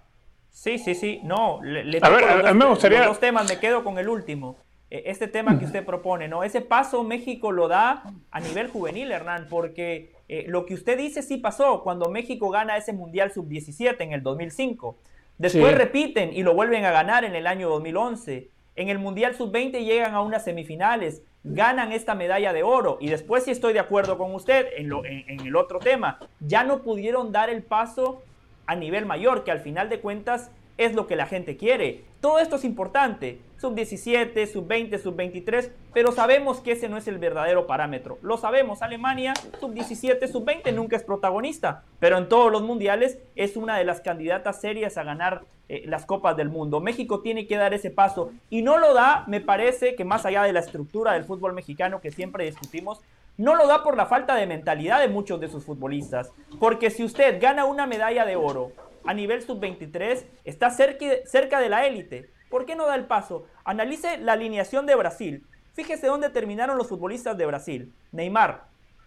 [0.51, 1.21] Sí, sí, sí.
[1.23, 3.05] No, le, a ver, dos, me gustaría...
[3.05, 4.57] dos temas, me quedo con el último.
[4.91, 6.43] E, este tema que usted propone, ¿no?
[6.43, 11.23] Ese paso México lo da a nivel juvenil, Hernán, porque eh, lo que usted dice
[11.23, 14.97] sí pasó cuando México gana ese Mundial Sub-17 en el 2005.
[15.39, 18.51] Después repiten y lo vuelven a ganar en el año 2011.
[18.75, 22.99] En el Mundial Sub-20 llegan a unas semifinales, ganan esta medalla de oro.
[23.01, 26.19] Y después sí estoy de acuerdo con usted en, lo, en el otro tema.
[26.41, 28.23] Ya no pudieron dar el paso
[28.67, 32.05] a nivel mayor, que al final de cuentas es lo que la gente quiere.
[32.21, 36.97] Todo esto es importante, sub 17, sub 20, sub 23, pero sabemos que ese no
[36.97, 38.19] es el verdadero parámetro.
[38.23, 43.21] Lo sabemos, Alemania, sub 17, sub 20 nunca es protagonista, pero en todos los mundiales
[43.37, 46.81] es una de las candidatas serias a ganar eh, las copas del mundo.
[46.81, 50.43] México tiene que dar ese paso y no lo da, me parece que más allá
[50.43, 53.01] de la estructura del fútbol mexicano que siempre discutimos,
[53.37, 56.33] no lo da por la falta de mentalidad de muchos de sus futbolistas.
[56.59, 58.73] Porque si usted gana una medalla de oro
[59.05, 62.31] a nivel sub-23, está cerca, cerca de la élite.
[62.51, 63.47] ¿Por qué no da el paso?
[63.65, 65.47] Analice la alineación de Brasil.
[65.75, 67.93] Fíjese dónde terminaron los futbolistas de Brasil.
[68.13, 68.65] Neymar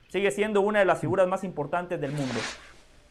[0.10, 2.39] sigue siendo una de las figuras más importantes del mundo.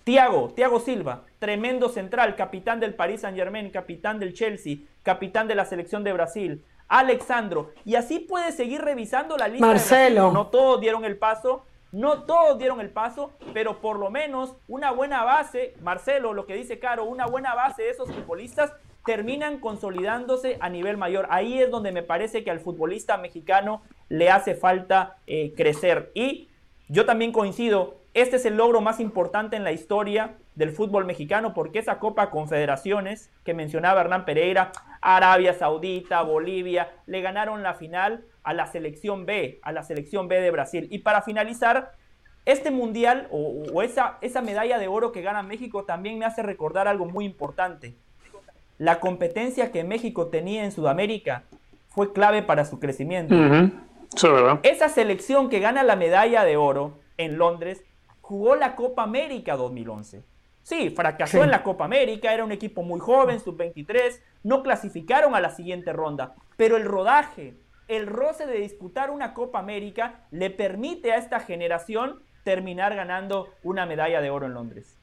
[0.05, 5.55] Tiago, Tiago Silva, tremendo central, capitán del Paris Saint Germain, capitán del Chelsea, capitán de
[5.55, 6.65] la selección de Brasil.
[6.89, 7.71] Alexandro.
[7.85, 9.67] Y así puede seguir revisando la lista.
[9.67, 10.33] Marcelo.
[10.33, 14.93] no todos dieron el paso, no todos dieron el paso, pero por lo menos una
[14.93, 18.73] buena base, Marcelo, lo que dice Caro, una buena base de esos futbolistas
[19.05, 21.27] terminan consolidándose a nivel mayor.
[21.31, 26.13] Ahí es donde me parece que al futbolista mexicano le hace falta eh, crecer.
[26.15, 26.49] Y
[26.89, 31.55] yo también coincido, este es el logro más importante en la historia del fútbol mexicano
[31.55, 38.25] porque esa Copa Confederaciones que mencionaba Hernán Pereira, Arabia Saudita, Bolivia, le ganaron la final
[38.43, 40.87] a la selección B, a la selección B de Brasil.
[40.91, 41.93] Y para finalizar,
[42.45, 46.89] este mundial o, esa, esa medalla de oro que gana México también me hace recordar
[46.89, 47.95] algo muy importante.
[48.77, 51.45] La competencia que México tenía en Sudamérica
[51.89, 53.35] fue clave para su crecimiento.
[54.63, 57.83] Esa selección que gana la medalla de oro en Londres
[58.21, 60.23] jugó la Copa América 2011.
[60.63, 65.41] Sí, fracasó en la Copa América, era un equipo muy joven, sub-23, no clasificaron a
[65.41, 67.55] la siguiente ronda, pero el rodaje,
[67.89, 73.87] el roce de disputar una Copa América le permite a esta generación terminar ganando una
[73.87, 74.97] medalla de oro en Londres.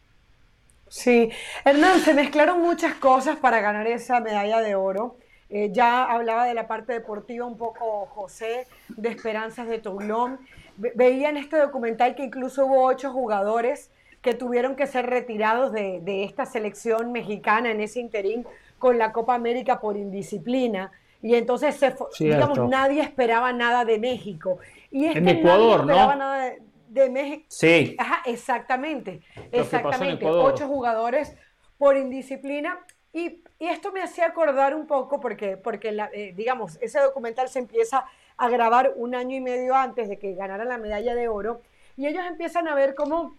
[0.89, 1.29] Sí,
[1.65, 5.17] Hernán, se mezclaron muchas cosas para ganar esa medalla de oro.
[5.49, 10.39] Eh, ya hablaba de la parte deportiva un poco José, de Esperanzas de Toulon.
[10.77, 16.23] veía en este documental que incluso hubo ocho jugadores que tuvieron que ser retirados de,
[16.23, 18.45] esta selección mexicana en ese interín
[18.79, 20.91] con la Copa América por indisciplina.
[21.21, 24.59] Y entonces, se, digamos, nadie esperaba nada de México.
[24.91, 26.53] Y este en Ecuador, nadie esperaba nada
[26.89, 27.45] de, México.
[27.47, 27.95] Sí.
[27.97, 29.21] Ajá, exactamente.
[29.51, 30.25] exactamente.
[30.25, 31.35] Ocho jugadores
[31.77, 32.79] por indisciplina.
[33.13, 38.05] Y, esto me hacía acordar un poco porque, porque eh, digamos, ese documental se empieza
[38.37, 41.61] a grabar un año y medio antes de que ganara la medalla de oro.
[41.95, 43.35] Y ellos empiezan a ver cómo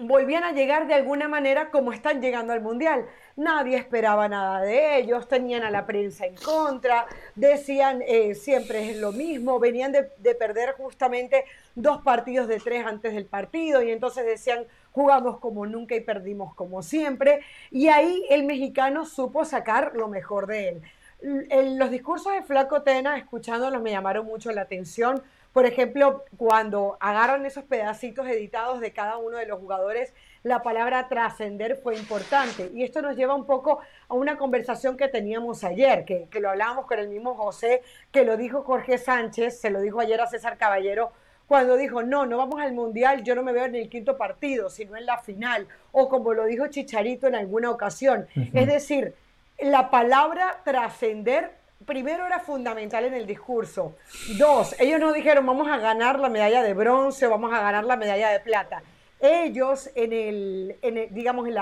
[0.00, 3.06] volvían a llegar de alguna manera como están llegando al Mundial.
[3.36, 8.96] Nadie esperaba nada de ellos, tenían a la prensa en contra, decían eh, siempre es
[8.96, 14.24] lo mismo, venían de, perder justamente dos partidos de tres antes del partido y entonces
[14.24, 17.40] decían jugamos como nunca y perdimos como siempre.
[17.70, 21.78] Y ahí el mexicano supo sacar lo mejor de él.
[21.78, 25.22] los discursos de Flaco Tena, escuchándolos, me llamaron mucho la atención.
[25.52, 31.08] Por ejemplo, cuando agarran esos pedacitos editados de cada uno de los jugadores, la palabra
[31.08, 32.70] trascender fue importante.
[32.72, 36.50] Y esto nos lleva un poco a una conversación que teníamos ayer, que, que, lo
[36.50, 37.82] hablábamos con el mismo José,
[38.12, 41.12] que lo dijo Jorge Sánchez, se lo dijo ayer a César Caballero,
[41.50, 44.70] cuando dijo, no, no vamos al Mundial, yo no me veo en el quinto partido,
[44.70, 48.28] sino en la final, o como lo dijo Chicharito en alguna ocasión.
[48.54, 49.16] Es decir,
[49.58, 51.50] la palabra trascender
[51.84, 53.96] primero era fundamental en el discurso.
[54.38, 57.96] Dos, ellos no dijeron vamos a ganar la medalla de bronce, vamos a ganar la
[57.96, 58.82] medalla de plata.
[59.20, 60.76] Ellos en el,
[61.10, 61.56] digamos en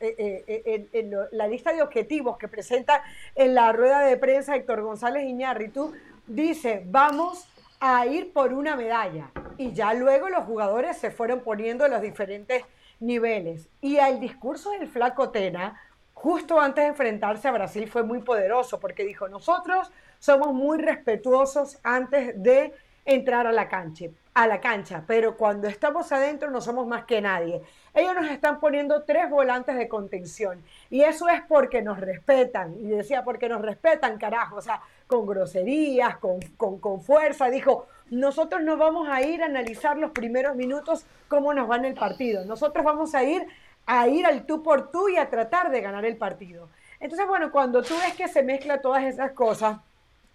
[0.00, 3.02] eh, eh, en, la lista de objetivos que presenta
[3.34, 5.92] en la rueda de prensa Héctor González Iñárritu,
[6.26, 7.48] dice, vamos
[7.80, 9.30] a ir por una medalla.
[9.56, 12.64] Y ya luego los jugadores se fueron poniendo en los diferentes
[13.00, 13.68] niveles.
[13.80, 15.80] Y el discurso del flaco Tena,
[16.20, 21.78] justo antes de enfrentarse a Brasil, fue muy poderoso porque dijo, nosotros somos muy respetuosos
[21.84, 26.88] antes de entrar a la cancha, a la cancha, pero cuando estamos adentro no somos
[26.88, 27.62] más que nadie.
[27.94, 32.74] Ellos nos están poniendo tres volantes de contención y eso es porque nos respetan.
[32.80, 37.48] Y decía, porque nos respetan, carajo, o sea, con groserías, con, con, con fuerza.
[37.48, 41.94] Dijo, nosotros no vamos a ir a analizar los primeros minutos cómo nos va el
[41.94, 42.44] partido.
[42.44, 43.46] Nosotros vamos a ir
[43.88, 46.68] a ir al tú por tú y a tratar de ganar el partido.
[47.00, 49.78] Entonces, bueno, cuando tú ves que se mezcla todas esas cosas,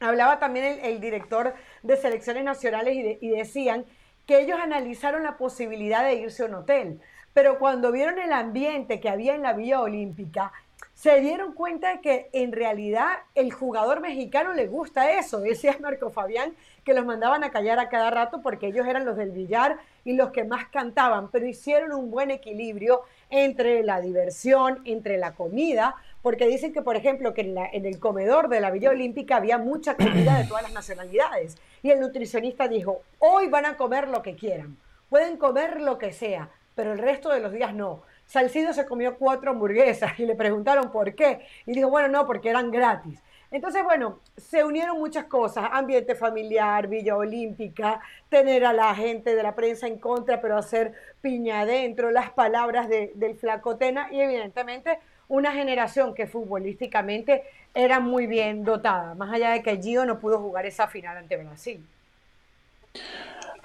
[0.03, 3.85] Hablaba también el, director de selecciones nacionales y, decían
[4.25, 6.99] que ellos analizaron la posibilidad de irse a un hotel,
[7.33, 10.51] pero cuando vieron el ambiente que había en la Villa Olímpica,
[10.93, 15.39] se dieron cuenta de que en realidad el jugador mexicano le gusta eso.
[15.39, 19.17] Decía Marco Fabián que los mandaban a callar a cada rato porque ellos eran los
[19.17, 23.01] del billar y los que más cantaban, pero hicieron un buen equilibrio
[23.33, 28.47] entre la diversión, entre la comida, porque dicen que, por ejemplo, que en, el comedor
[28.47, 31.57] de la Villa Olímpica había mucha comida de todas las nacionalidades.
[31.81, 34.77] Y el nutricionista dijo, hoy van a comer lo que quieran,
[35.09, 38.03] pueden comer lo que sea, pero el resto de los días no.
[38.27, 41.45] Salcido se comió cuatro hamburguesas y le preguntaron por qué.
[41.65, 43.19] Y dijo, bueno, no, porque eran gratis.
[43.53, 49.43] Entonces, bueno, se unieron muchas cosas, ambiente familiar, Villa Olímpica, tener a la gente de
[49.43, 54.97] la prensa en contra, pero hacer piña adentro, las palabras del flacotena y evidentemente
[55.27, 57.43] una generación que futbolísticamente
[57.75, 61.37] era muy bien dotada, más allá de que Gio no pudo jugar esa final ante
[61.37, 61.85] Brasil.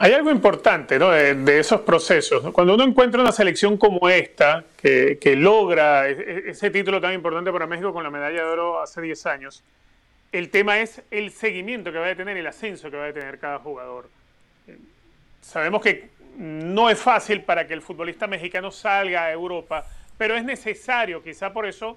[0.01, 1.11] Hay algo importante ¿no?
[1.11, 2.53] de, esos procesos.
[2.53, 7.51] Cuando uno encuentra una selección como esta, que, logra e, e, ese título tan importante
[7.51, 9.65] para México con la medalla de oro hace 10 años,
[10.31, 13.39] el tema es el seguimiento que va a tener, el ascenso que va a tener
[13.39, 14.09] cada jugador.
[15.41, 19.85] Sabemos que no es fácil para que el futbolista mexicano salga a Europa
[20.19, 21.97] pero es necesario, quizá por eso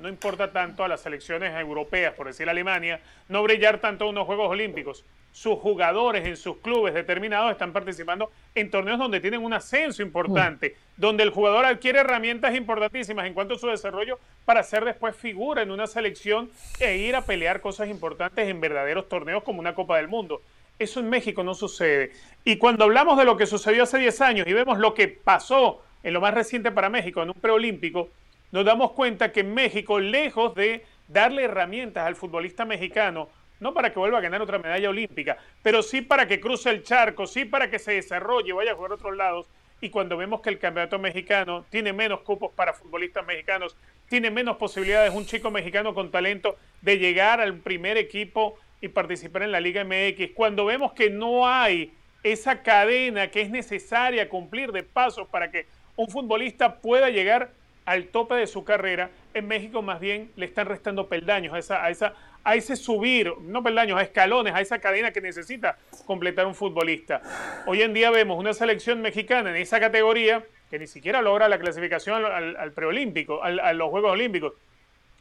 [0.00, 4.26] no importa tanto a las selecciones europeas, por decir Alemania, no brillar tanto en unos
[4.26, 5.04] Juegos Olímpicos.
[5.32, 10.76] Sus jugadores en sus clubes determinados están participando en torneos donde tienen un ascenso importante,
[10.96, 15.62] donde el jugador adquiere herramientas importantísimas en cuanto a su desarrollo para ser después figura
[15.62, 19.98] en una selección e ir a pelear cosas importantes en verdaderos torneos como una Copa
[19.98, 20.42] del Mundo.
[20.80, 22.10] Eso en México no sucede.
[22.42, 25.82] Y cuando hablamos de lo que sucedió hace 10 años y vemos lo que pasó
[26.02, 28.08] en lo más reciente para México, en un preolímpico,
[28.52, 33.28] nos damos cuenta que México, lejos de darle herramientas al futbolista mexicano,
[33.60, 36.82] no para que vuelva a ganar otra medalla olímpica, pero sí para que cruce el
[36.82, 39.46] charco, sí para que se desarrolle, vaya a jugar a otros lados.
[39.82, 43.76] Y cuando vemos que el campeonato mexicano tiene menos cupos para futbolistas mexicanos,
[44.08, 49.42] tiene menos posibilidades un chico mexicano con talento de llegar al primer equipo y participar
[49.42, 51.92] en la Liga MX, cuando vemos que no hay
[52.22, 57.52] esa cadena que es necesaria cumplir de pasos para que un futbolista pueda llegar
[57.90, 61.84] al tope de su carrera, en México más bien le están restando peldaños a, esa,
[61.84, 62.14] a, esa,
[62.44, 65.76] a ese subir, no peldaños, a escalones, a esa cadena que necesita
[66.06, 67.20] completar un futbolista.
[67.66, 71.58] Hoy en día vemos una selección mexicana en esa categoría que ni siquiera logra la
[71.58, 74.52] clasificación al, preolímpico, a los Juegos Olímpicos.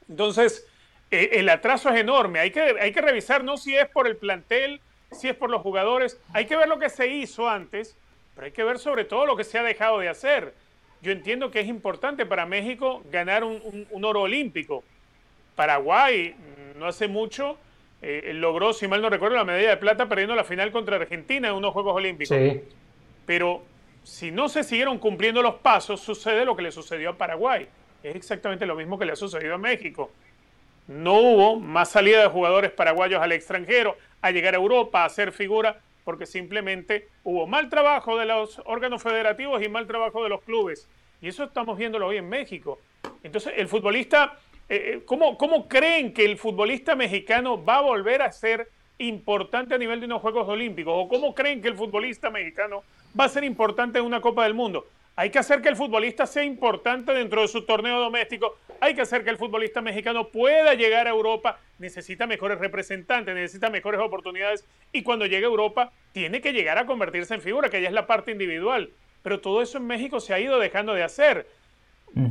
[0.08, 0.68] Entonces,
[1.10, 2.40] eh, el atraso es enorme.
[2.40, 4.80] Hay que, hay que revisar no si es por el plantel,
[5.12, 7.98] si es por los jugadores, hay que ver lo que se hizo antes,
[8.36, 10.54] pero hay que ver sobre todo lo que se ha dejado de hacer
[11.02, 14.84] yo entiendo que es importante para México ganar un, oro olímpico.
[15.56, 16.36] Paraguay
[16.78, 17.58] no hace mucho
[18.02, 21.50] eh, logró, si mal no recuerdo, la medalla de plata perdiendo la final contra Argentina
[21.50, 22.38] en unos Juegos Olímpicos.
[23.26, 23.64] Pero
[24.04, 27.68] si no se siguieron cumpliendo los pasos, sucede lo que le sucedió a Paraguay.
[28.02, 30.12] Es exactamente lo mismo que le ha sucedido a México.
[30.88, 35.32] No hubo más salida de jugadores paraguayos al extranjero, a llegar a Europa, a hacer
[35.32, 40.42] figura, porque simplemente hubo mal trabajo de los órganos federativos y mal trabajo de los
[40.42, 40.90] clubes.
[41.22, 42.80] Y eso estamos viéndolo hoy en México.
[43.22, 44.40] Entonces, el futbolista
[44.70, 49.78] eh, ¿cómo, ¿cómo creen que el futbolista mexicano va a volver a ser importante a
[49.78, 50.96] nivel de unos Juegos Olímpicos?
[50.98, 52.82] ¿O cómo creen que el futbolista mexicano
[53.20, 54.88] va a ser importante en una Copa del Mundo?
[55.20, 58.56] Hay que hacer que el futbolista sea importante dentro de su torneo doméstico.
[58.80, 61.60] Hay que hacer que el futbolista mexicano pueda llegar a Europa.
[61.78, 64.64] Necesita mejores representantes, necesita mejores oportunidades.
[64.94, 67.94] Y cuando llegue a Europa, tiene que llegar a convertirse en figura, que ya es
[67.94, 68.92] la parte individual.
[69.22, 71.48] Pero todo eso en México se ha ido dejando de hacer.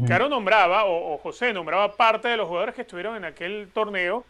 [0.07, 4.25] Caro nombraba, o, José nombraba parte de los jugadores que estuvieron en aquel torneo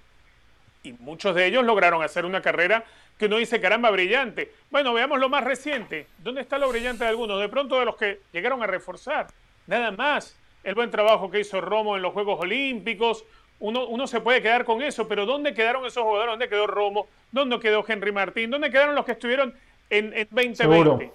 [0.82, 2.84] y muchos de ellos lograron hacer una carrera
[3.18, 4.52] que uno dice, caramba, brillante.
[4.70, 6.06] Bueno, veamos lo más reciente.
[6.18, 7.40] ¿Dónde está lo brillante de algunos?
[7.40, 9.26] De pronto de los que llegaron a reforzar.
[9.66, 10.36] Nada más.
[10.62, 13.24] El buen trabajo que hizo Romo en los Juegos Olímpicos.
[13.60, 16.32] Uno, uno se puede quedar con eso, pero ¿dónde quedaron esos jugadores?
[16.32, 17.08] ¿Dónde quedó Romo?
[17.32, 18.50] ¿Dónde quedó Henry Martín?
[18.50, 19.54] ¿Dónde quedaron los que estuvieron
[19.90, 21.12] en, 2020?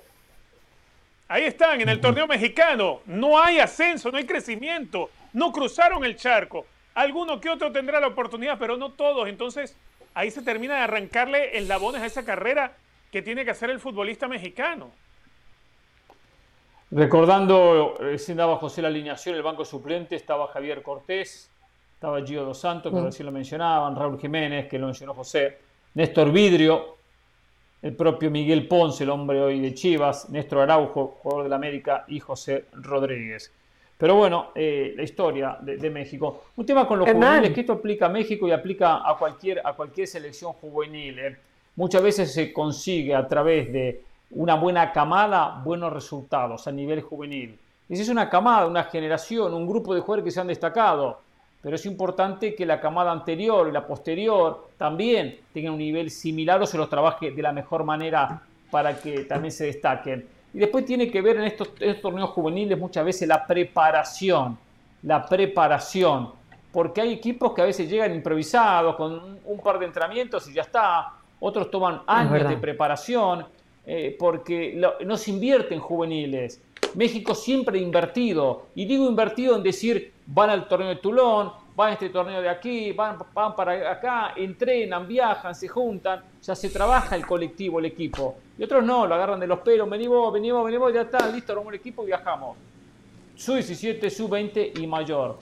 [1.30, 3.02] Ahí están, en el torneo mexicano.
[3.06, 5.10] No hay ascenso, no hay crecimiento.
[5.32, 6.66] No cruzaron el charco.
[6.96, 9.28] Alguno que otro tendrá la oportunidad, pero no todos.
[9.28, 9.76] Entonces,
[10.14, 12.74] ahí se termina de arrancarle eslabones a esa carrera
[13.12, 14.92] que tiene que hacer el futbolista mexicano.
[16.92, 21.50] Recordando, recién daba José la alineación, el banco suplente estaba Javier Cortés,
[21.96, 23.06] estaba Gio Dos Santos, que mm.
[23.06, 25.58] recién lo mencionaban, Raúl Jiménez, que lo mencionó José,
[25.96, 26.98] Néstor Vidrio,
[27.82, 32.20] el propio Miguel Ponce, el hombre hoy de Chivas, Néstor Araujo, jugador del América, y
[32.20, 33.52] José Rodríguez.
[33.98, 36.46] Pero bueno, eh, la historia de, México.
[36.58, 39.74] Un tema con los juveniles, que esto aplica a México y aplica a cualquier, a
[39.74, 41.20] cualquier selección juvenil.
[41.20, 41.38] Eh.
[41.76, 47.58] Muchas veces se consigue a través de una buena camada buenos resultados a nivel juvenil.
[47.88, 51.22] Y si es una camada, una generación, un grupo de jugadores que se han destacado,
[51.62, 56.62] pero es importante que la camada anterior y la posterior también tengan un nivel similar
[56.62, 60.28] o se los trabaje de la mejor manera para que también se destaquen.
[60.54, 61.70] Y después tiene que ver en estos,
[62.02, 64.58] torneos juveniles muchas veces la preparación,
[65.02, 66.32] la preparación,
[66.72, 70.62] porque hay equipos que a veces llegan improvisados con un, par de entrenamientos y ya
[70.62, 73.46] está, otros toman años de preparación,
[73.86, 76.62] eh, porque no se invierte en juveniles.
[76.96, 81.90] México siempre ha invertido, y digo invertido en decir, van al torneo de Toulon, van
[81.90, 86.70] a este torneo de aquí, van, van para acá, entrenan, viajan, se juntan, ya se
[86.70, 88.36] trabaja el colectivo, el equipo.
[88.58, 91.74] Y otros no, lo agarran de los pelos, venimos, venimos, venimos, ya está, listo, armamos
[91.74, 92.58] el equipo y viajamos.
[93.36, 95.38] Sub-17, sub-20 y mayor.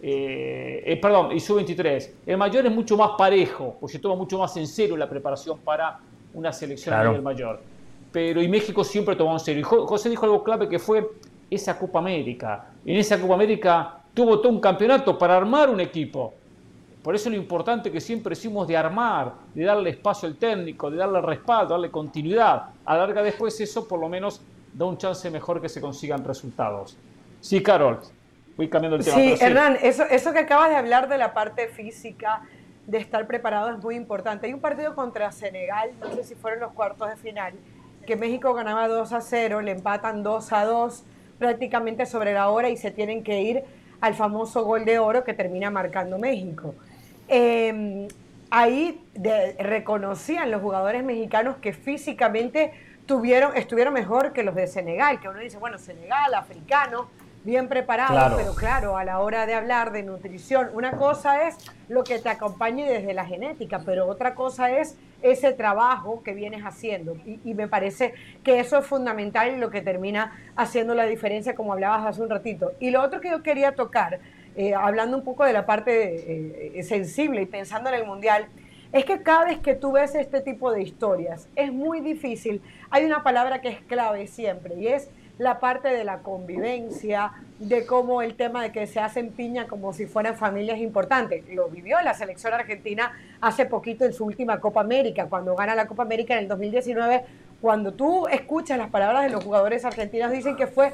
[0.00, 2.10] Eh, eh, perdón, y sub-23.
[2.26, 5.58] El mayor es mucho más parejo, porque se toma mucho más en serio la preparación
[5.58, 5.98] para
[6.32, 7.60] una selección a nivel mayor.
[8.10, 9.60] Pero y México siempre tomó en serio.
[9.60, 11.06] Y José dijo algo clave que fue
[11.50, 12.68] esa Copa América.
[12.84, 16.34] En esa Copa América tuvo todo un campeonato para armar un equipo.
[17.02, 20.96] Por eso lo importante que siempre decimos de armar, de darle espacio al técnico, de
[20.96, 22.70] darle respaldo, darle continuidad.
[22.84, 24.40] A larga después eso por lo menos
[24.72, 26.96] da un chance mejor que se consigan resultados.
[27.40, 28.00] Sí, Carol,
[28.56, 29.16] voy cambiando el tema.
[29.16, 32.42] Sí, Hernán, eso, eso que acabas de hablar de la parte física,
[32.86, 34.46] de estar preparado es muy importante.
[34.46, 37.52] Hay un partido contra Senegal, no sé si fueron los cuartos de final,
[38.06, 41.04] que México ganaba 2 a 0, le empatan 2 a 2
[41.38, 43.64] prácticamente sobre la hora y se tienen que ir
[44.04, 46.74] al famoso gol de oro que termina marcando México.
[47.26, 48.06] Em,
[48.50, 49.02] ahí
[49.58, 52.72] reconocían los jugadores mexicanos que físicamente
[53.06, 57.08] tuvieron, estuvieron mejor que los de Senegal, que uno dice, bueno, Senegal, africano,
[57.44, 62.02] bien preparado, pero claro, a la hora de hablar de nutrición, una cosa es lo
[62.02, 67.16] que te acompañe desde la genética, pero otra cosa es ese trabajo que vienes haciendo.
[67.24, 71.72] Y, me parece que eso es fundamental y lo que termina haciendo la diferencia, como
[71.72, 72.72] hablabas hace un ratito.
[72.80, 74.20] Y lo otro que yo quería tocar,
[74.56, 78.46] eh, hablando un poco de la parte eh, sensible y pensando en el Mundial,
[78.92, 82.62] es que cada vez que tú ves este tipo de historias, es muy difícil.
[82.90, 87.86] Hay una palabra que es clave siempre y es la parte de la convivencia, de
[87.86, 91.44] cómo el tema de que se hacen piña como si fueran familias importantes.
[91.52, 95.86] Lo vivió la selección argentina hace poquito en su última Copa América, cuando gana la
[95.86, 97.24] Copa América en el 2019.
[97.60, 100.92] Cuando tú escuchas las palabras de los jugadores argentinos, dicen que fue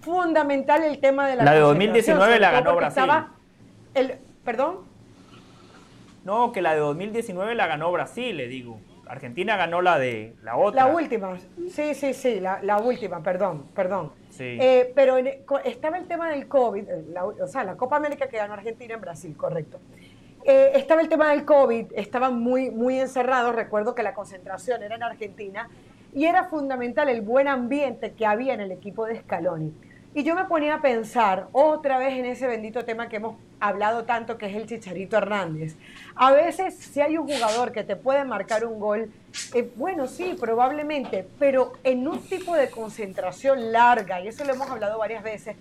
[0.00, 1.44] fundamental el tema de la...
[1.44, 3.04] La de 2019 la ganó Brasil.
[3.94, 4.14] El,
[4.44, 4.78] ¿Perdón?
[6.24, 8.80] No, que la de 2019 la ganó Brasil, le digo.
[9.06, 10.84] Argentina ganó la de la otra.
[10.84, 11.36] La última,
[11.70, 14.12] sí, sí, sí, la, última, perdón, perdón.
[14.38, 15.16] Eh, pero
[15.64, 17.04] estaba el tema del COVID, eh,
[17.42, 19.80] o sea, la Copa América que ganó Argentina en Brasil, correcto.
[20.44, 24.94] Eh, estaba el tema del COVID, estaban muy, muy encerrados, recuerdo que la concentración era
[24.94, 25.68] en Argentina,
[26.14, 29.72] y era fundamental el buen ambiente que había en el equipo de Scaloni.
[30.16, 34.04] Y yo me ponía a pensar otra vez en ese bendito tema que hemos hablado
[34.04, 35.76] tanto, que es el Chicharito Hernández.
[36.14, 39.12] A veces, si hay un jugador que te puede marcar un gol,
[39.52, 44.70] eh, bueno, sí, probablemente, pero en un tipo de concentración larga, y eso lo hemos
[44.70, 45.54] hablado varias veces,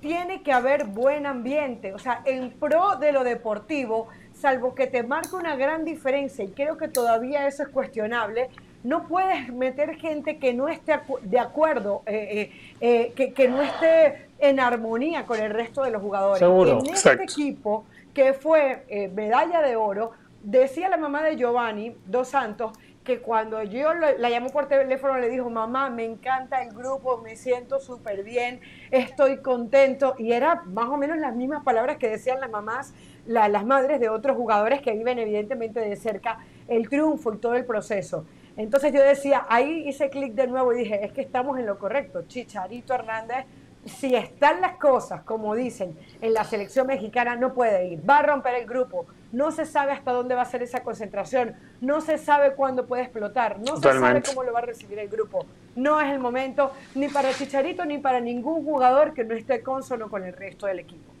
[0.00, 5.02] tiene que haber buen ambiente, o sea, en pro de lo deportivo, salvo que te
[5.02, 8.50] marque una gran diferencia, y creo que todavía eso es cuestionable,
[8.86, 14.28] no puedes meter gente que no esté de acuerdo, eh, eh, eh, que, no esté
[14.38, 16.40] en armonía con el resto de los jugadores.
[16.40, 17.84] En este equipo,
[18.14, 20.12] que fue medalla de oro,
[20.42, 22.72] decía la mamá de Giovanni Dos Santos
[23.02, 27.36] que cuando yo la llamó por teléfono le dijo, mamá, me encanta el grupo, me
[27.36, 28.60] siento súper bien,
[28.90, 30.16] estoy contento.
[30.18, 32.94] Y era más o menos las mismas palabras que decían las mamás,
[33.26, 37.64] las madres de otros jugadores que viven evidentemente de cerca el triunfo y todo el
[37.64, 38.26] proceso.
[38.56, 41.78] Entonces yo decía, ahí hice clic de nuevo y dije, es que estamos en lo
[41.78, 42.22] correcto.
[42.26, 43.46] Chicharito Hernández
[43.86, 48.08] si están las cosas como dicen en la selección mexicana, no puede ir.
[48.08, 49.06] Va a romper el grupo.
[49.32, 51.54] No se sabe hasta dónde va a ser esa concentración.
[51.80, 53.58] No se sabe cuándo puede explotar.
[53.60, 55.46] No se sabe cómo lo va a recibir el grupo.
[55.76, 60.08] No es el momento ni para Chicharito ni para ningún jugador que no esté consono
[60.10, 61.12] con el resto del equipo.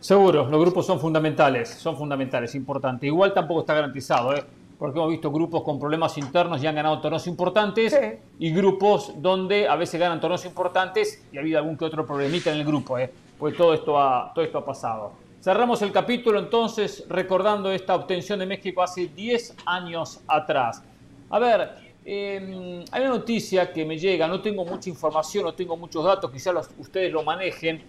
[0.00, 3.06] Seguro, los grupos son fundamentales, son fundamentales, importante.
[3.06, 4.44] Igual tampoco está garantizado, ¿eh?
[4.78, 7.98] Porque hemos visto grupos con problemas internos y han ganado torneos importantes
[8.38, 12.52] y grupos donde a veces ganan torneos importantes y ha habido algún que otro problemita
[12.52, 13.10] en el grupo, ¿eh?
[13.38, 15.12] pues todo esto, ha, todo esto ha pasado.
[15.40, 20.82] Cerramos el capítulo entonces recordando esta obtención de México hace 10 años atrás.
[21.30, 21.70] A ver,
[22.04, 26.30] em, hay una noticia que me llega, no tengo mucha información, no tengo muchos datos,
[26.30, 27.82] quizás ustedes lo manejen,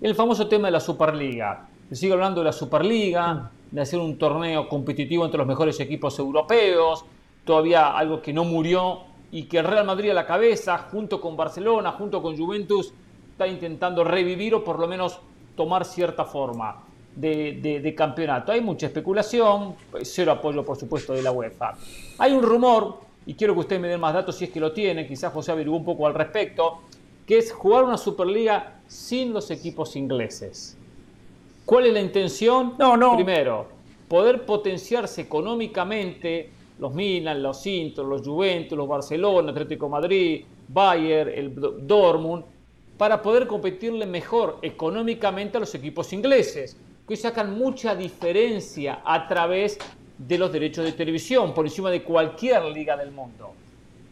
[0.00, 1.68] el famoso tema de la Superliga.
[1.88, 6.16] Se sigue hablando de la Superliga, de hacer un torneo competitivo entre los mejores equipos
[6.20, 7.04] europeos,
[7.44, 9.00] todavía algo que no murió
[9.32, 12.94] y que el Real Madrid a la cabeza, junto con Barcelona, junto con Juventus,
[13.32, 15.18] está intentando revivir o por lo menos
[15.56, 16.84] tomar cierta forma
[17.16, 18.52] de, campeonato.
[18.52, 21.74] Hay mucha especulación, cero apoyo por supuesto de la UEFA.
[22.18, 24.70] Hay un rumor, y quiero que ustedes me den más datos si es que lo
[24.70, 26.78] tienen, quizás José averiguó un poco al respecto,
[27.26, 30.78] que es jugar una Superliga sin los equipos ingleses.
[31.64, 32.74] ¿Cuál es la intención?
[32.78, 33.16] No, no.
[33.16, 33.66] Primero,
[34.06, 41.54] poder potenciarse económicamente los Milan, los Inter, los Juventus, los Barcelona, Atlético Madrid, Bayern, el
[41.86, 42.44] Dortmund,
[42.98, 46.76] para poder competirle mejor económicamente a los equipos ingleses,
[47.08, 49.78] que sacan mucha diferencia a través
[50.18, 53.52] de los derechos de televisión, por encima de cualquier liga del mundo.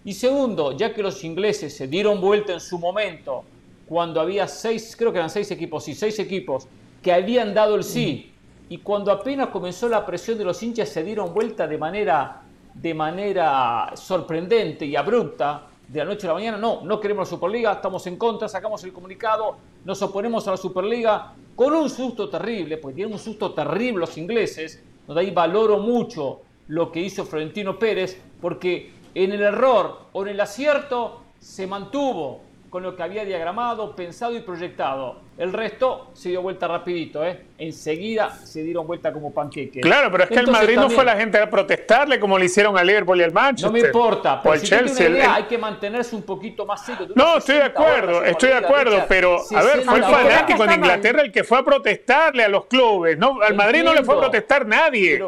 [0.05, 3.45] Y segundo, ya que los ingleses se dieron vuelta en su momento,
[3.87, 6.67] cuando había seis, creo que eran seis equipos, y seis equipos
[7.03, 8.33] que habían dado el sí.
[8.69, 12.43] Y cuando apenas comenzó la presión de los hinchas se dieron vuelta de manera,
[12.73, 17.37] de manera sorprendente y abrupta, de la noche a la mañana, no, no queremos la
[17.37, 22.31] Superliga, estamos en contra, sacamos el comunicado, nos oponemos a la Superliga, con un susto
[22.31, 27.27] terrible, pues tienen un susto terrible los ingleses, donde ahí valoro mucho lo que hizo
[27.27, 32.41] Florentino Pérez, porque en el error o en el acierto se mantuvo,
[32.73, 35.21] con lo que había diagramado, pensado y proyectado.
[35.37, 37.49] El resto se dio vuelta rapidito, ¿eh?
[37.59, 39.83] Enseguida se dieron vuelta como panqueques.
[39.83, 42.79] Claro, pero es que el Madrid no fue la gente a protestarle como le hicieron
[42.79, 43.71] al Liverpool y al Manchester.
[43.71, 47.09] No me importa, pero si Chelsea, idea, hay que mantenerse un poquito más serio.
[47.15, 51.21] No, estoy de acuerdo, estoy de acuerdo, pero a ver, fue el fanático de Inglaterra
[51.21, 53.19] el que fue a protestarle a los clubes.
[53.19, 55.23] No, al Madrid no le fue a protestar nadie.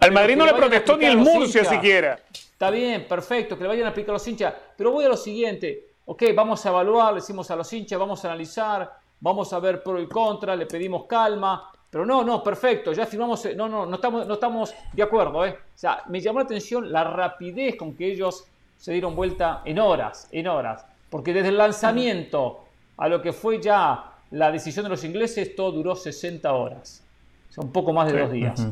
[0.00, 2.20] al Madrid no le protestó ni el Murcia siquiera.
[2.34, 4.52] Está bien, perfecto, que le vayan a aplicar los hinchas.
[4.76, 8.24] Pero voy a lo siguiente ok, vamos a evaluar, le decimos a los hinchas, vamos
[8.24, 12.92] a analizar, vamos a ver pro y contra, le pedimos calma, pero no, no, perfecto,
[12.92, 15.50] ya firmamos, no, no, no estamos, no estamos de acuerdo, ¿eh?
[15.50, 18.44] O sea, me llamó la atención la rapidez con que ellos
[18.76, 22.64] se dieron vuelta en horas, en horas, porque desde el lanzamiento
[22.96, 27.04] a lo que fue ya la decisión de los ingleses, todo duró 60 horas,
[27.50, 28.66] o sea, un poco más de dos días.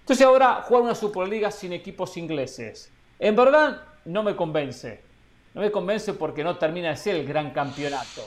[0.00, 5.08] Entonces ahora jugar una Superliga sin equipos ingleses, en verdad no me convence.
[5.54, 8.22] No me convence porque no termina de ser el gran campeonato.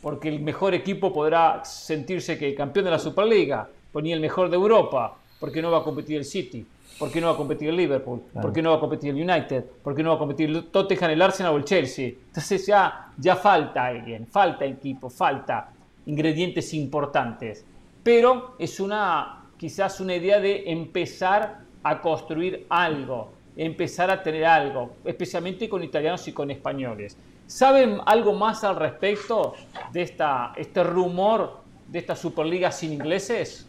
[0.00, 4.48] Porque el mejor equipo podrá sentirse que el campeón de la Superliga, ponía el mejor
[4.48, 6.66] de Europa, porque no va a competir el City,
[6.98, 10.02] porque no va a competir el Liverpool, porque no va a competir el United, porque
[10.02, 12.08] no va a competir el Tottenham, el Arsenal o el Chelsea.
[12.08, 15.70] Entonces ya, ya falta alguien, falta equipo, falta
[16.06, 17.64] ingredientes importantes.
[18.02, 24.94] Pero es una, quizás una idea de empezar a construir algo empezar a tener algo,
[25.04, 27.16] especialmente con italianos y con españoles.
[27.48, 29.54] ¿Saben algo más al respecto
[29.92, 33.66] de esta, este rumor de esta Superliga sin ingleses?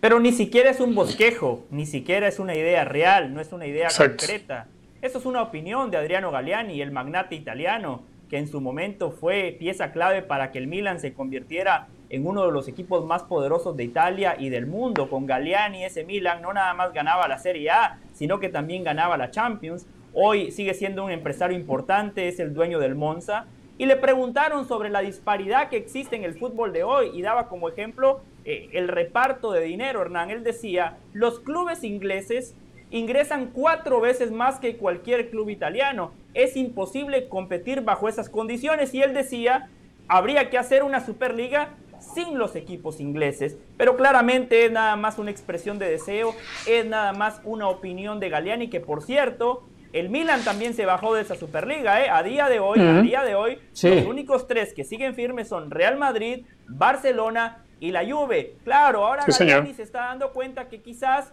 [0.00, 3.66] Pero ni siquiera es un bosquejo, ni siquiera es una idea real, no es una
[3.66, 4.66] idea concreta.
[5.00, 9.56] Eso es una opinión de Adriano Galliani, el magnate italiano, que en su momento fue
[9.58, 13.76] pieza clave para que el Milan se convirtiera en uno de los equipos más poderosos
[13.76, 15.10] de Italia y del mundo.
[15.10, 19.16] Con Galliani ese Milan no nada más ganaba la Serie A, sino que también ganaba
[19.16, 19.86] la Champions.
[20.14, 23.46] Hoy sigue siendo un empresario importante, es el dueño del Monza
[23.78, 27.48] y le preguntaron sobre la disparidad que existe en el fútbol de hoy y daba
[27.48, 30.30] como ejemplo eh, el reparto de dinero, Hernán.
[30.30, 32.56] Él decía, los clubes ingleses
[32.90, 36.12] ingresan cuatro veces más que cualquier club italiano.
[36.34, 39.70] Es imposible competir bajo esas condiciones y él decía,
[40.08, 43.56] habría que hacer una Superliga sin los equipos ingleses.
[43.76, 46.34] Pero claramente es nada más una expresión de deseo,
[46.66, 51.14] es nada más una opinión de Galeani, que por cierto, el Milan también se bajó
[51.14, 52.10] de esa Superliga, ¿eh?
[52.10, 55.70] A día de hoy, a día de hoy, los únicos tres que siguen firmes son
[55.70, 58.56] Real Madrid, Barcelona y la Juve.
[58.64, 61.32] Claro, ahora Galeani se está dando cuenta que quizás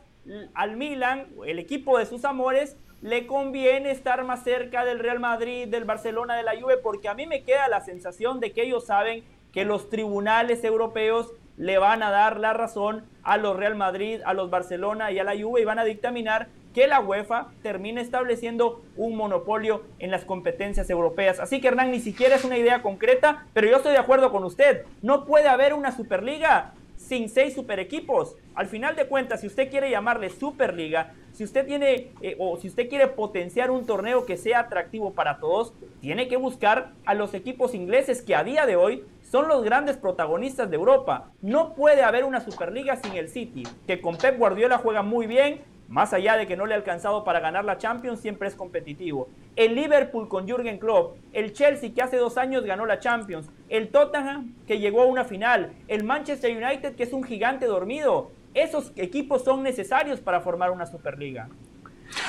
[0.54, 5.68] al Milan, el equipo de sus amores, le conviene estar más cerca del Real Madrid,
[5.68, 8.86] del Barcelona, de la Juve, porque a mí me queda la sensación de que ellos
[8.88, 9.24] saben
[9.56, 14.34] que los tribunales europeos le van a dar la razón a los Real Madrid, a
[14.34, 18.84] los Barcelona y a la Juve y van a dictaminar que la UEFA termine estableciendo
[18.98, 21.40] un monopolio en las competencias europeas.
[21.40, 24.44] Así que Hernán, ni siquiera es una idea concreta, pero yo estoy de acuerdo con
[24.44, 24.84] usted.
[25.02, 28.36] No puede haber una Superliga sin seis super equipos.
[28.56, 32.68] Al final de cuentas, si usted quiere llamarle Superliga, si usted tiene eh, o si
[32.68, 37.34] usted quiere potenciar un torneo que sea atractivo para todos, tiene que buscar a los
[37.34, 39.04] equipos ingleses que a día de hoy
[39.36, 41.26] son los grandes protagonistas de Europa.
[41.42, 45.62] No puede haber una Superliga sin el City, que con Pep Guardiola juega muy bien,
[45.90, 49.28] más allá de que no le ha alcanzado para ganar la Champions, siempre es competitivo.
[49.58, 53.90] El Liverpool con Jürgen Klopp, el Chelsea que hace dos años ganó la Champions, el
[53.90, 58.32] Tottenham que llegó a una final, el Manchester United que es un gigante dormido.
[58.54, 61.50] Esos equipos son necesarios para formar una Superliga.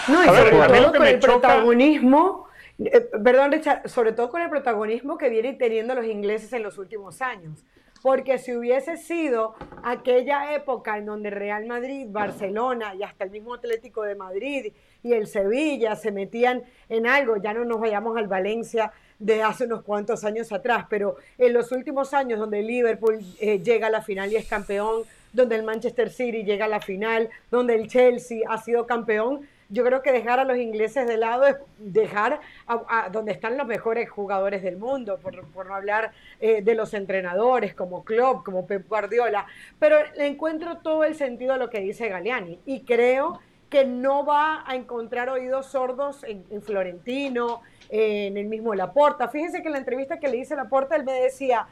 [0.08, 2.48] No, y sobre todo con el protagonismo,
[2.78, 6.78] eh, perdón Richard, sobre todo con el protagonismo que vienen teniendo los ingleses en los
[6.78, 7.64] últimos años.
[8.02, 13.54] Porque si hubiese sido aquella época en donde Real Madrid, Barcelona y hasta el mismo
[13.54, 14.72] Atlético de Madrid
[15.02, 19.64] y el Sevilla se metían en algo, ya no nos vayamos al Valencia de hace
[19.64, 24.02] unos cuantos años atrás, pero en los últimos años donde Liverpool eh, llega a la
[24.02, 25.02] final y es campeón,
[25.32, 29.84] donde el Manchester City llega a la final, donde el Chelsea ha sido campeón, yo
[29.84, 34.08] creo que dejar a los ingleses de lado es dejar a, donde están los mejores
[34.08, 39.46] jugadores del mundo, por, no hablar eh, de los entrenadores como Klopp, como Pep Guardiola,
[39.78, 44.24] pero le encuentro todo el sentido a lo que dice Galeani y creo que no
[44.24, 49.28] va a encontrar oídos sordos en, Florentino, en el mismo Laporta.
[49.28, 51.66] Fíjense que en la entrevista que le hice a Laporta, él me decía,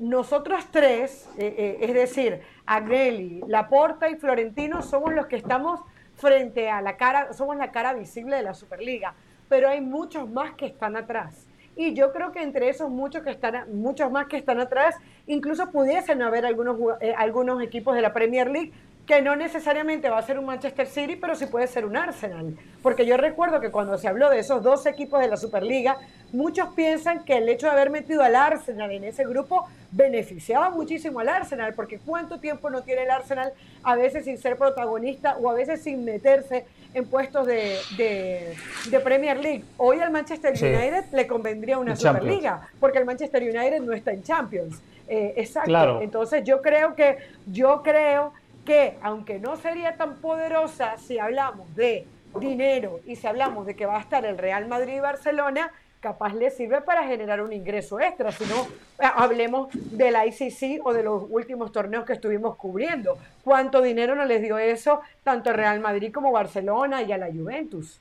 [0.00, 5.80] nosotros tres, eh, eh, es decir, Agnelli, Laporta y Florentino, somos los que estamos
[6.20, 9.14] frente a la cara, somos la cara visible de la Superliga,
[9.48, 11.46] pero hay muchos más que están atrás.
[11.76, 14.96] Y yo creo que entre esos muchos que están, muchos más que están atrás,
[15.26, 18.72] incluso pudiesen haber algunos, eh, algunos equipos de la Premier League
[19.10, 22.56] que no necesariamente va a ser un Manchester City, pero sí puede ser un Arsenal.
[22.80, 25.96] Porque yo recuerdo que cuando se habló de esos dos equipos de la Superliga,
[26.32, 31.18] muchos piensan que el hecho de haber metido al Arsenal en ese grupo beneficiaba muchísimo
[31.18, 33.52] al Arsenal, porque cuánto tiempo no tiene el Arsenal
[33.82, 39.38] a veces sin ser protagonista o a veces sin meterse en puestos de, de, Premier
[39.38, 39.64] League.
[39.76, 44.22] Hoy al Manchester United le convendría una Superliga, porque el Manchester United no está en
[44.22, 44.80] Champions.
[45.08, 46.00] Eh, exacto.
[46.00, 48.32] Entonces yo creo que, yo creo
[48.70, 52.06] que aunque no sería tan poderosa si hablamos de
[52.38, 56.34] dinero y si hablamos de que va a estar el Real Madrid y Barcelona, capaz
[56.34, 58.68] le sirve para generar un ingreso extra, si no,
[59.04, 63.18] eh, hablemos de la ICC o de los últimos torneos que estuvimos cubriendo.
[63.42, 67.26] ¿Cuánto dinero no les dio eso tanto al Real Madrid como Barcelona y a la
[67.26, 68.00] Juventus?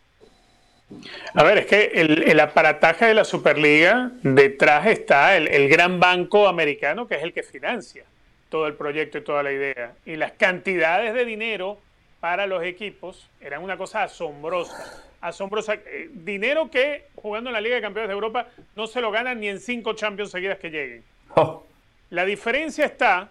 [1.33, 7.07] A ver, es que el, aparataje de la Superliga, detrás está el gran banco americano
[7.07, 8.03] que es el que financia
[8.49, 9.93] todo el proyecto y toda la idea.
[10.05, 11.77] Y las cantidades de dinero
[12.19, 15.05] para los equipos eran una cosa asombrosa.
[15.21, 15.75] Asombrosa.
[15.75, 19.39] Eh, dinero que jugando en la Liga de Campeones de Europa no se lo ganan
[19.39, 21.03] ni en cinco Champions seguidas que lleguen.
[21.35, 21.65] Oh.
[22.09, 23.29] La diferencia está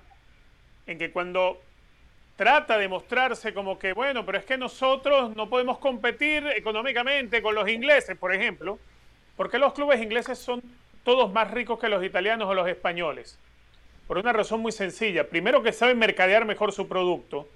[0.87, 1.61] en que cuando
[2.37, 7.55] trata de mostrarse como que, bueno, pero es que nosotros no podemos competir económicamente con
[7.55, 8.79] los ingleses, por ejemplo,
[9.37, 10.62] porque los clubes ingleses son
[11.03, 13.39] todos más ricos que los italianos o los españoles.
[14.09, 15.29] Por una razón muy sencilla.
[15.29, 17.47] Primero que saben mercadear mejor su producto.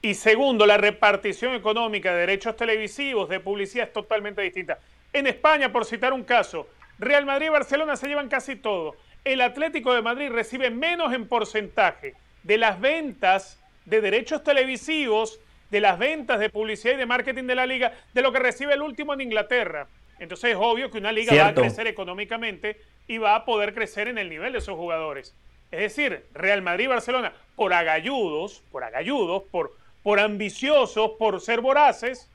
[0.00, 4.78] Y segundo, la repartición económica de derechos televisivos, de publicidad es totalmente distinta.
[5.12, 6.66] En España, por citar un caso,
[6.98, 8.96] Real Madrid y Barcelona se llevan casi todo.
[9.22, 15.40] El Atlético de Madrid recibe menos en porcentaje de las ventas de derechos televisivos,
[15.70, 18.72] de las ventas de publicidad y de marketing de la liga, de lo que recibe
[18.72, 19.86] el último en Inglaterra.
[20.18, 24.08] Entonces es obvio que una liga va a crecer económicamente y va a poder crecer
[24.08, 25.34] en el nivel de esos jugadores.
[25.72, 31.62] Es decir, Real Madrid y Barcelona, por agalludos, por agalludos, por, por ambiciosos, por ser
[31.62, 32.30] voraces,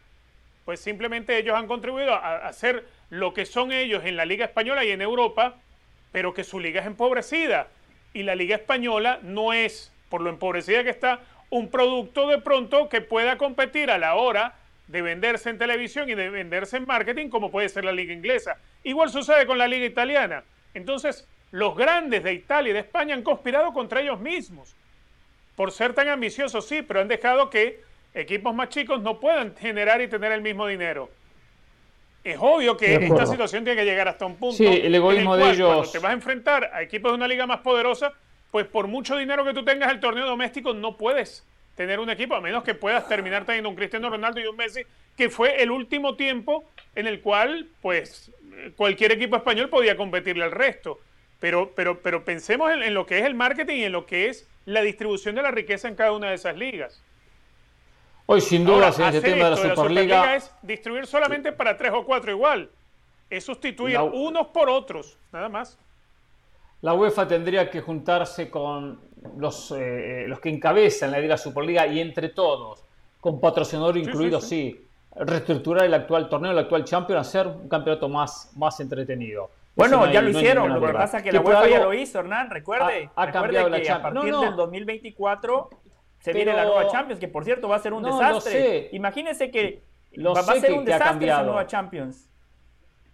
[0.66, 4.84] pues simplemente ellos han contribuido a, hacer lo que son ellos en la Liga Española
[4.84, 5.56] y en Europa,
[6.12, 7.68] pero que su liga es empobrecida.
[8.12, 11.20] Y la liga española no es, por lo empobrecida que está,
[11.52, 14.56] un producto de pronto que pueda competir a la hora
[14.88, 18.58] de venderse en televisión y de venderse en marketing como puede ser la liga inglesa.
[18.84, 20.44] Igual sucede con la liga italiana.
[20.74, 24.76] Entonces, los grandes de Italia y de España han conspirado contra ellos mismos.
[25.56, 27.82] Por ser tan ambiciosos, sí, pero han dejado que
[28.14, 31.10] equipos más chicos no puedan generar y tener el mismo dinero.
[32.24, 34.58] Es obvio que esta situación tiene que llegar hasta un punto.
[34.58, 35.68] Sí, el egoísmo en el de ellos.
[35.70, 38.14] Cuando te vas a enfrentar a equipos de una liga más poderosa,
[38.52, 41.46] pues por mucho dinero que tú tengas el torneo doméstico, no puedes
[41.76, 44.82] tener un equipo, a menos que puedas terminar teniendo un Cristiano Ronaldo y un Messi,
[45.16, 48.32] que fue el último tiempo en el cual, pues,
[48.76, 51.00] cualquier equipo español podía competirle al resto.
[51.40, 54.48] Pero, pero, pero pensemos en, lo que es el marketing y en lo que es
[54.66, 57.02] la distribución de la riqueza en cada una de esas ligas.
[58.26, 62.04] Hoy, sin duda, en ese tema de la Superliga, es distribuir solamente para tres o
[62.04, 62.70] cuatro igual.
[63.30, 65.78] Es sustituir unos por otros, nada más.
[66.82, 69.00] La UEFA tendría que juntarse con
[69.38, 72.84] los, eh, los que encabezan la Liga Superliga y entre todos,
[73.20, 74.86] con patrocinador incluido, sí,
[75.16, 79.50] reestructurar el actual torneo, el actual Champions, hacer un campeonato más, más entretenido.
[79.78, 80.74] Bueno, ya lo hicieron.
[80.74, 82.50] Lo que pasa es que la UEFA ya lo hizo, Hernán.
[82.50, 85.70] Recuerde, ha, recuerde que a partir del 2024
[86.20, 88.90] se viene la nueva Champions, que por cierto va a ser un desastre.
[88.92, 89.84] Imagínense que
[90.26, 92.30] va, a ser un desastre esa nueva Champions.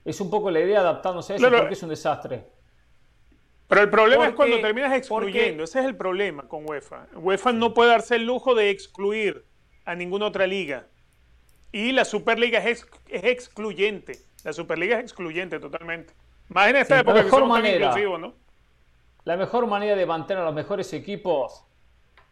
[0.05, 2.45] Es un poco la idea adaptándose a eso porque es un desastre.
[3.68, 5.64] Pero el problema es cuando terminas excluyendo.
[5.64, 7.07] Ese es el problema con UEFA.
[7.16, 9.45] UEFA no puede darse el lujo de excluir
[9.86, 10.88] a ninguna otra liga.
[11.72, 14.20] Y la Superliga es, es excluyente.
[14.43, 16.14] La Superliga es excluyente totalmente.
[16.50, 18.34] Más en esta época la mejor manera, ¿no?
[19.26, 21.64] La mejor manera de mantener a los mejores equipos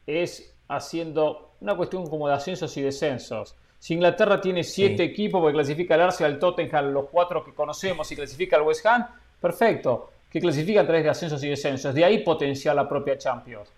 [0.05, 3.55] es haciendo una cuestión como de ascensos y descensos.
[3.79, 8.11] Si Inglaterra tiene siete equipos porque clasifica al Arsenal, al Tottenham, los cuatro que conocemos
[8.11, 9.07] y clasifica al West Ham,
[9.39, 11.93] perfecto, que clasifica a través de ascensos y descensos.
[11.93, 13.69] De ahí potenciar la propia Champions.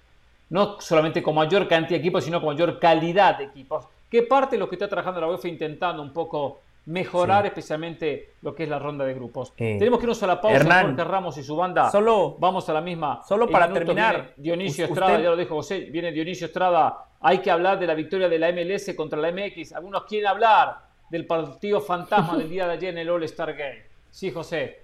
[0.50, 3.86] No solamente con mayor cantidad de equipos, sino con mayor calidad de equipos.
[4.10, 8.54] ¿Qué parte de lo que está trabajando la UEFA intentando un poco mejorar especialmente lo
[8.54, 9.56] que es la ronda de grupos.
[9.56, 11.90] Tenemos que irnos a la pausa Hernán, Jorge Ramos y su banda.
[11.90, 13.22] Solo vamos a la misma.
[13.24, 14.34] Solo para terminar.
[14.38, 17.06] Dionisio Estrada, ya lo dijo José, viene Dionisio Estrada.
[17.22, 19.74] Hay que hablar de la victoria de la MLS contra la MX.
[19.74, 20.78] Algunos quieren hablar
[21.10, 23.84] del partido fantasma del día de ayer en el All Star Game.
[24.10, 24.83] Sí, José.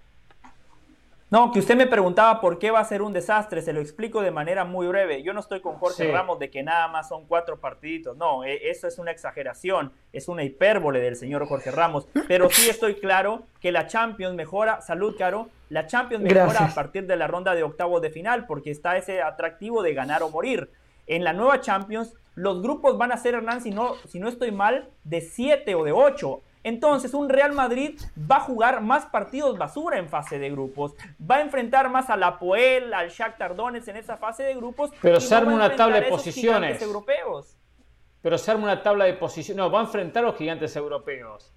[1.32, 4.22] No, que usted me preguntaba por qué va a ser un desastre, se lo explico
[4.22, 5.22] de manera muy breve.
[5.22, 8.72] Yo no estoy con Jorge Ramos de que nada más son cuatro partiditos, no, e,
[8.72, 13.44] eso es una exageración, es una hipérbole del señor Jorge Ramos, pero sí estoy claro
[13.62, 17.62] que la Champions mejora, salud Caro, la Champions mejora a partir de la ronda de
[17.62, 20.72] octavos de final porque está ese atractivo de ganar o morir.
[21.06, 24.52] En la nueva Champions, los grupos van a ser, Hernán, si no, si no estoy
[24.52, 26.42] mal, de siete o de ocho.
[26.64, 28.00] Entonces, un Real Madrid
[28.30, 30.94] va a jugar más partidos basura en fase de grupos.
[31.20, 34.92] Va a enfrentar más a la Poel, al Shakhtar Donetsk en esa fase de grupos.
[35.02, 36.82] Pero se arma una tabla de posiciones.
[36.82, 37.58] Europeos.
[38.22, 39.58] Pero se arma una tabla de posiciones.
[39.58, 41.54] No, va a enfrentar a los gigantes europeos.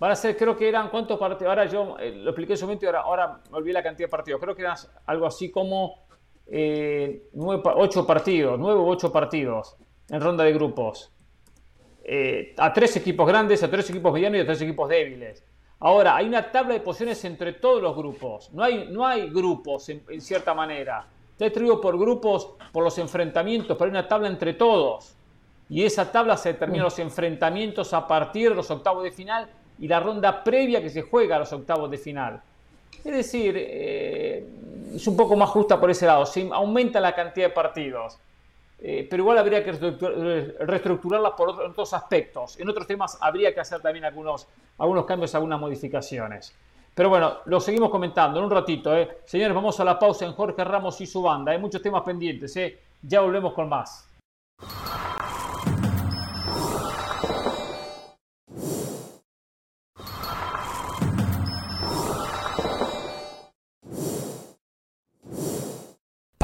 [0.00, 1.50] Van a ser, creo que eran, ¿cuántos partidos?
[1.50, 4.06] Ahora yo eh, lo expliqué en su momento y ahora, ahora me olvidé la cantidad
[4.06, 4.40] de partidos.
[4.40, 4.76] Creo que eran
[5.06, 6.06] algo así como
[6.46, 9.76] eh, ocho partidos, nueve u ocho partidos
[10.08, 11.12] en ronda de grupos.
[12.10, 15.44] Eh, a tres equipos grandes, a tres equipos medianos y a tres equipos débiles.
[15.80, 18.50] Ahora, hay una tabla de posiciones entre todos los grupos.
[18.54, 21.04] No hay, no hay grupos en, cierta manera.
[21.32, 25.16] Está distribuido por grupos, por los enfrentamientos, pero hay una tabla entre todos.
[25.68, 29.46] Y esa tabla se determina los enfrentamientos a partir de los octavos de final
[29.78, 32.40] y la ronda previa que se juega a los octavos de final.
[33.04, 34.46] Es decir, eh,
[34.94, 36.24] es un poco más justa por ese lado.
[36.24, 38.18] Se aumenta la cantidad de partidos.
[38.80, 42.58] Eh, pero igual habría que reestructurarla por otros aspectos.
[42.60, 44.46] En otros temas habría que hacer también algunos,
[44.78, 46.54] algunos cambios, algunas modificaciones.
[46.94, 48.96] Pero bueno, lo seguimos comentando en un ratito.
[48.96, 49.20] ¿eh?
[49.24, 51.52] Señores, vamos a la pausa en Jorge Ramos y su banda.
[51.52, 52.56] Hay muchos temas pendientes.
[52.56, 52.78] ¿eh?
[53.02, 54.08] Ya volvemos con más.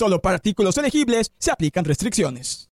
[0.00, 2.70] Solo para artículos elegibles se aplican restricciones.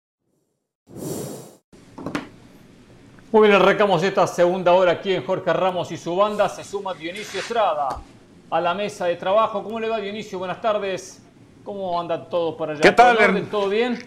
[3.32, 6.50] Muy bien, arrancamos esta segunda hora aquí en Jorge Ramos y su banda.
[6.50, 7.98] Se suma Dionisio Estrada
[8.50, 9.62] a la mesa de trabajo.
[9.62, 10.38] ¿Cómo le va Dionisio?
[10.38, 11.22] Buenas tardes.
[11.64, 12.82] ¿Cómo anda todo por allá?
[12.82, 13.46] ¿Qué tal, ¿Todo, Hernán?
[13.46, 14.04] ¿Todo bien?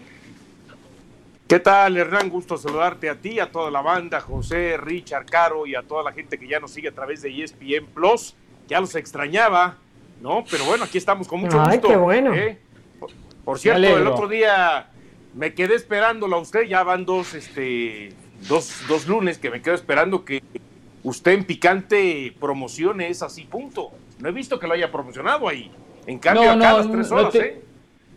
[1.48, 2.30] ¿Qué tal, Hernán?
[2.30, 6.12] Gusto saludarte a ti, a toda la banda, José, Richard, Caro y a toda la
[6.12, 8.36] gente que ya nos sigue a través de ESPN Plus.
[8.68, 9.76] Ya los extrañaba,
[10.20, 10.44] ¿no?
[10.48, 11.88] Pero bueno, aquí estamos con mucho Ay, gusto.
[11.88, 12.32] qué bueno.
[12.32, 12.60] ¿eh?
[13.48, 14.90] Por, cierto, el otro día
[15.32, 18.12] me quedé esperándolo a usted, ya van dos, este,
[18.46, 20.42] dos, dos lunes que me quedo esperando que
[21.02, 23.90] usted en picante promocione es así, punto.
[24.18, 25.72] No he visto que lo haya promocionado ahí.
[26.06, 27.62] En cambio, No, acá no, las tres no horas, te- ¿eh?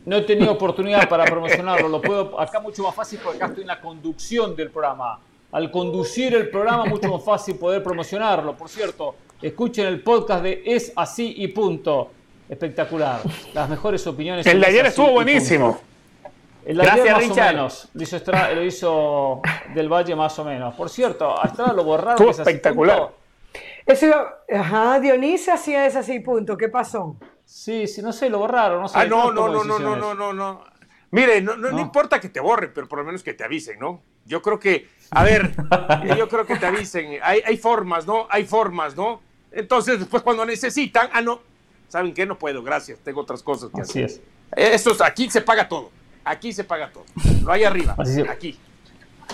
[0.05, 1.87] No he tenido oportunidad para promocionarlo.
[1.87, 5.17] Lo puedo acá mucho más fácil porque acá estoy en la conducción del programa.
[5.53, 8.57] Al conducir el programa mucho más fácil poder promocionarlo.
[8.57, 12.11] Por cierto, escuchen el podcast de Es así y punto.
[12.51, 13.21] Espectacular.
[13.53, 14.45] Las mejores opiniones.
[14.45, 15.79] El de Es ayer estuvo buenísimo.
[16.65, 17.47] El de ayer Gracias, más Richard.
[17.47, 17.89] o menos.
[17.93, 19.41] Lo hizo, Estra- lo hizo
[19.73, 20.75] del Valle más o menos.
[20.75, 22.13] Por cierto, a Estrada lo borraron.
[22.15, 23.09] Estuvo es espectacular.
[23.85, 26.57] Eso iba- ajá, Dionisio hacía ese así, punto.
[26.57, 27.15] ¿Qué pasó?
[27.45, 28.81] Sí, sí, no sé, lo borraron.
[28.81, 30.63] No sé, Ah, no, no, no, no, no, no, no, no.
[31.11, 31.79] Mire, no, no, no No.
[31.81, 34.01] importa que te borren, pero por lo menos que te avisen, ¿no?
[34.25, 35.51] Yo creo que, a ver,
[36.17, 37.17] yo creo que te avisen.
[37.23, 38.27] Hay, hay formas, ¿no?
[38.29, 39.21] Hay formas, ¿no?
[39.53, 41.41] Entonces, después cuando necesitan, ah, no,
[41.91, 42.25] ¿saben qué?
[42.25, 44.21] No puedo, gracias, tengo otras cosas que Así hacer.
[44.55, 44.73] es.
[44.75, 45.89] Eso es, aquí se paga todo.
[46.23, 47.03] Aquí se paga todo.
[47.43, 48.57] No hay arriba, Así aquí.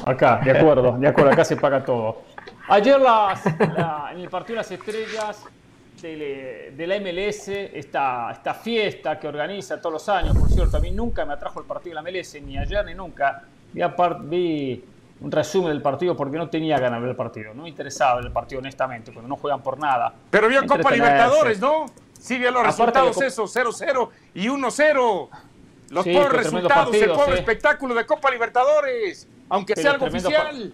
[0.06, 2.22] Acá, de acuerdo, de acuerdo, acá se paga todo.
[2.70, 5.44] Ayer las- la- en el partido de las estrellas
[6.02, 10.80] de, de la MLS, esta, esta fiesta que organiza todos los años, por cierto, a
[10.80, 13.44] mí nunca me atrajo el partido de la MLS, ni ayer ni nunca.
[13.74, 14.84] Vi, apart- vi
[15.20, 18.20] un resumen del partido porque no tenía ganas de ver el partido, no me interesaba
[18.20, 20.14] el partido honestamente, cuando no juegan por nada.
[20.30, 20.92] Pero vio Copa.
[20.92, 21.88] Libertadores, ¿no?
[22.28, 25.30] Sí, vio los Aparte resultados esos, 0-0 y 1-0.
[25.90, 30.74] Los Sí, pobres resultados, el pobre espectáculo de Copa Libertadores, aunque Pero sea algo oficial.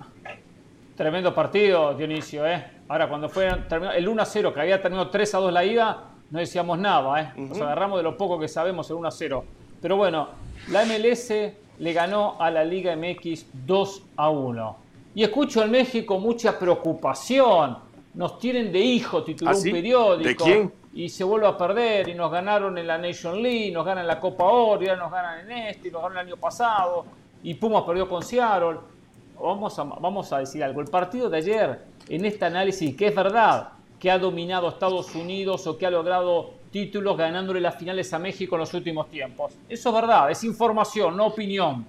[0.96, 2.66] Tremendo partido, Dionisio, ¿eh?
[2.88, 7.32] Ahora, cuando fue el 1-0, que había terminado 3-2 la ida, no decíamos nada, ¿eh?
[7.36, 9.44] Nos agarramos de lo poco que sabemos el 1-0.
[9.80, 10.30] Pero bueno,
[10.70, 11.32] la MLS
[11.78, 14.76] le ganó a la Liga MX 2-1.
[15.14, 17.78] Y escucho en México mucha preocupación.
[18.16, 20.28] Nos tienen de hijo, tituló ¿Ah, un periódico.
[20.28, 20.83] ¿De quién?
[20.94, 24.20] Y se vuelve a perder, y nos ganaron en la Nation League, nos ganan la
[24.20, 27.06] Copa Oro, ya nos ganan en este, y nos ganaron el año pasado.
[27.42, 28.78] Y Pumas perdió con Seattle
[29.42, 30.82] vamos a, vamos a decir algo.
[30.82, 33.70] El partido de ayer, en este análisis, que es verdad
[34.00, 38.20] que ha dominado a Estados Unidos o que ha logrado títulos ganándole las finales a
[38.20, 39.54] México en los últimos tiempos.
[39.70, 41.86] Eso es verdad, es información, no opinión.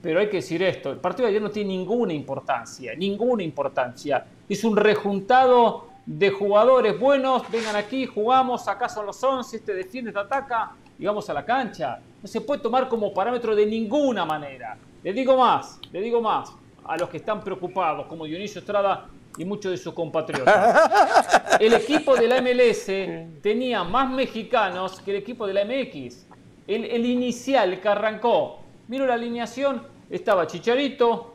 [0.00, 4.24] Pero hay que decir esto, el partido de ayer no tiene ninguna importancia, ninguna importancia.
[4.48, 10.10] Es un rejuntado de jugadores buenos, vengan aquí, jugamos, acá son los 11, este defiende,
[10.10, 11.98] este ataca y vamos a la cancha.
[12.22, 14.76] No se puede tomar como parámetro de ninguna manera.
[15.02, 16.52] Le digo más, le digo más
[16.84, 19.06] a los que están preocupados, como Dionisio Estrada
[19.38, 21.58] y muchos de sus compatriotas.
[21.60, 26.26] El equipo de la MLS tenía más mexicanos que el equipo de la MX.
[26.66, 31.34] El, el inicial que arrancó, miro la alineación, estaba Chicharito,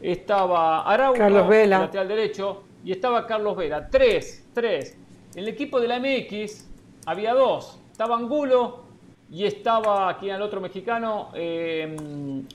[0.00, 1.78] estaba Araujo, Carlos Vela.
[1.80, 3.88] lateral derecho, y estaba Carlos Vela.
[3.88, 4.96] Tres, tres.
[5.34, 6.68] En el equipo de la MX
[7.06, 7.80] había dos.
[7.90, 8.84] Estaba Angulo
[9.30, 11.30] y estaba, aquí el otro mexicano?
[11.34, 11.96] Eh,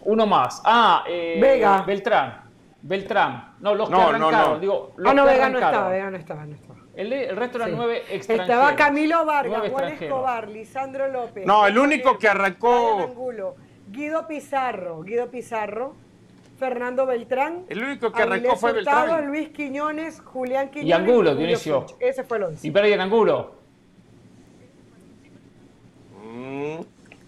[0.06, 0.62] uno más.
[0.64, 1.82] Ah, eh, Vega.
[1.82, 2.42] Beltrán.
[2.82, 3.56] Beltrán.
[3.60, 4.54] No, los que No, no, arrancaron.
[4.54, 4.60] no.
[4.60, 5.74] Digo, los Ah, no, que Vega no arrancaron.
[5.76, 6.80] estaba, Vega no estaba, no estaba.
[6.96, 7.76] El, el resto eran Sí.
[7.78, 8.50] nueve extranjeros.
[8.50, 9.88] Estaba Camilo Vargas, Juan.
[9.94, 11.46] Escobar, Lisandro López.
[11.46, 13.14] No, el único que arrancó-
[13.92, 15.96] Guido Pizarro, Guido Pizarro,
[16.60, 17.64] Fernando Beltrán.
[17.70, 19.28] El único que arrancó fue Hurtado, Beltrán.
[19.28, 20.89] Luis Quiñones, Julián Quiñones.
[20.89, 21.86] Y Angulo, Dionisio.
[21.99, 22.68] Ese fue el once.
[22.68, 23.55] Y Brian Angulo.
[26.24, 26.80] Mm,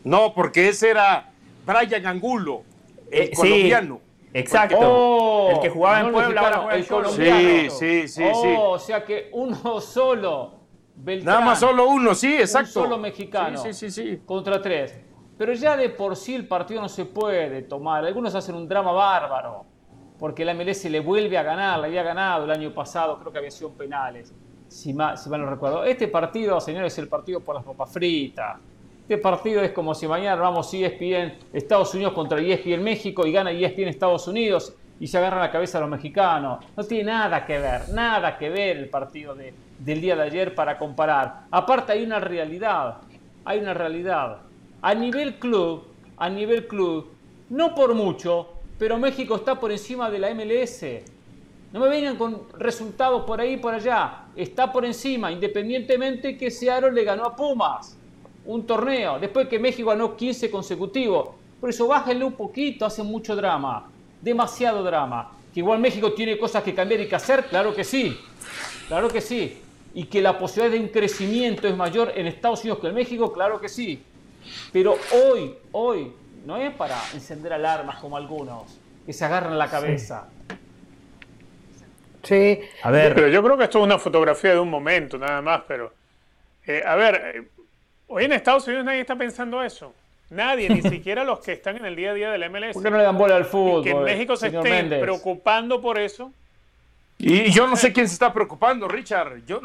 [0.04, 1.32] No, porque ese era
[1.66, 2.64] Brian Angulo,
[3.12, 3.36] el Eh, sí.
[3.36, 4.02] colombiano.
[4.34, 4.78] Exacto.
[4.80, 7.40] Oh, el que jugaba no en el Puebla, ahora juega en el colombiano.
[7.40, 8.48] Sí, sí, sí, Oh, sí.
[8.58, 10.60] O sea que uno solo.
[10.96, 12.80] Beltrán, Nada más solo uno, sí, exacto.
[12.82, 13.58] Un solo mexicano.
[13.58, 14.22] Sí, sí, sí, sí.
[14.26, 14.96] Contra tres.
[15.42, 18.06] Pero ya de por sí el partido no se puede tomar.
[18.06, 19.66] Algunos hacen un drama bárbaro.
[20.20, 21.80] Porque la MLS le vuelve a ganar.
[21.80, 23.18] Le había ganado el año pasado.
[23.18, 24.32] Creo que había sido en penales.
[24.68, 25.84] Si mal, no recuerdo.
[25.84, 28.60] Este partido, señores, es el partido por las papas fritas.
[29.02, 33.50] Este partido es como si mañana vamos ESPN Estados Unidos contra ESPN México y gana
[33.50, 36.64] ESPN Estados Unidos y se agarran la cabeza a los mexicanos.
[36.78, 40.54] No tiene nada que ver, nada que ver el partido de- del día de ayer
[40.54, 41.46] para comparar.
[41.50, 42.98] Aparte hay una realidad,
[43.44, 44.51] hay una realidad.
[44.84, 45.84] A nivel club,
[46.18, 47.06] a nivel club,
[47.50, 51.04] no por mucho, pero México está por encima de la MLS.
[51.72, 54.26] No me vengan con resultados por ahí y por allá.
[54.36, 57.96] Está por encima, independientemente que Seattle le ganó a Pumas
[58.44, 61.30] un torneo, después que México ganó 15 consecutivos.
[61.60, 63.88] Por eso bájenle un poquito, hacen mucho drama,
[64.20, 65.32] demasiado drama.
[65.54, 68.18] Que igual México tiene cosas que cambiar y que hacer, claro que sí,
[68.88, 69.60] claro que sí.
[69.94, 73.32] Y que la posibilidad de un crecimiento es mayor en Estados Unidos que en México,
[73.32, 74.02] claro que sí.
[74.72, 76.14] Pero hoy, hoy,
[76.46, 80.28] no es para encender alarmas como algunos, que se agarran la cabeza.
[82.24, 82.60] Sí.
[82.84, 83.16] A ver.
[83.16, 85.94] Pero yo creo que esto es una fotografía de un momento, nada más, pero.
[86.66, 87.48] Eh, a ver, eh,
[88.08, 89.94] hoy en Estados Unidos nadie está pensando eso.
[90.30, 92.74] Nadie, ni siquiera los que están en el día a día del MLS.
[92.74, 93.84] ¿Por qué no le dan bola al fútbol?
[93.84, 96.32] que en México se estén preocupando por eso.
[97.24, 99.46] Y yo no sé quién se está preocupando, Richard.
[99.46, 99.62] Yo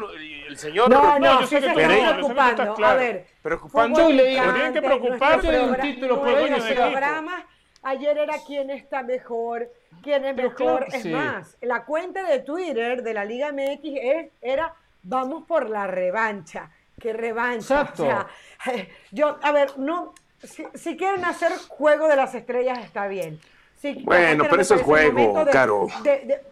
[0.47, 0.89] el señor.
[0.89, 2.85] No, no, no se está preocupando.
[2.85, 4.07] A ver, preocupando.
[4.07, 7.43] Tendrían que preocuparse un título por programas.
[7.83, 9.71] Ayer era quién está mejor,
[10.03, 10.87] quién es mejor.
[10.91, 15.87] es más, la cuenta de Twitter de la Liga MX es, era vamos por la
[15.87, 16.69] revancha.
[16.99, 17.81] ¿Qué revancha?
[17.81, 18.03] Exacto.
[18.03, 18.27] O sea,
[19.11, 23.39] yo, a ver, no, si, quieren hacer juego de las estrellas está bien.
[24.03, 25.87] Bueno, pero eso es juego, Caro.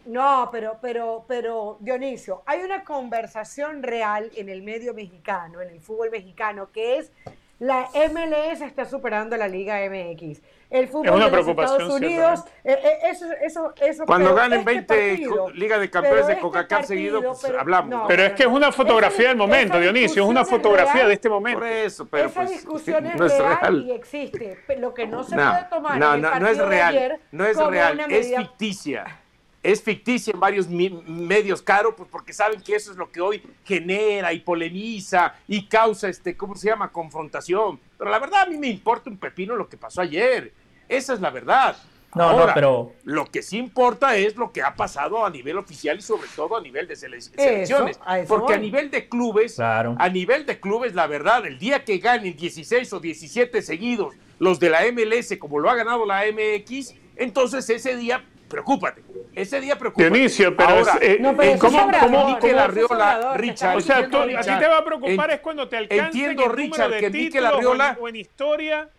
[0.05, 5.81] no, pero, pero, pero, Dionisio, hay una conversación real en el medio mexicano, en el
[5.81, 7.11] fútbol mexicano, que es
[7.59, 10.41] la MLS está superando a la Liga MX.
[10.69, 15.27] El fútbol de los Estados Unidos, eh, eh, eso, eso, eso, Cuando ganen 20 este
[15.53, 18.05] Liga de Campeones de este Coca-Cola seguido, pues hablamos.
[18.07, 21.59] pero es que es una fotografía del momento, Dionisio, es una fotografía de este momento.
[21.59, 24.57] Por eso, pero esa pues, discusión es, real, y existe.
[24.77, 28.35] Lo que no se puede tomar no, no, no es real, no es real, es
[28.35, 29.21] ficticia
[29.65, 33.41] es ficticia en varios medios, Caro, pues porque saben que eso es lo que hoy
[33.63, 37.79] genera y polemiza y causa, este, ¿cómo se llama?, confrontación.
[37.97, 40.53] Pero la verdad a mí me importa un pepino lo que pasó ayer.
[40.87, 41.75] Esa es la verdad.
[42.13, 42.93] No, no, pero...
[43.05, 46.57] Lo que sí importa es lo que ha pasado a nivel oficial y sobre todo
[46.57, 47.99] a nivel de selecciones.
[48.27, 52.37] porque a nivel de clubes, a nivel de clubes, la verdad, el día que ganen
[52.37, 57.67] 16 o 17 seguidos los de la MLS como lo ha ganado la MX, entonces
[57.69, 59.01] ese día preocúpate.
[59.33, 60.09] Ese día preocúpate.
[60.09, 63.77] Dionisio, pero, Ahora, eh, no, pero ¿cómo, cómo, Mikel Arriola, Richard?
[63.77, 66.97] O sea, tú, a ti te va a preocupar es cuando te alcance entiendo, Richard,
[66.99, 68.89] que Mikel Arriola o en, historia,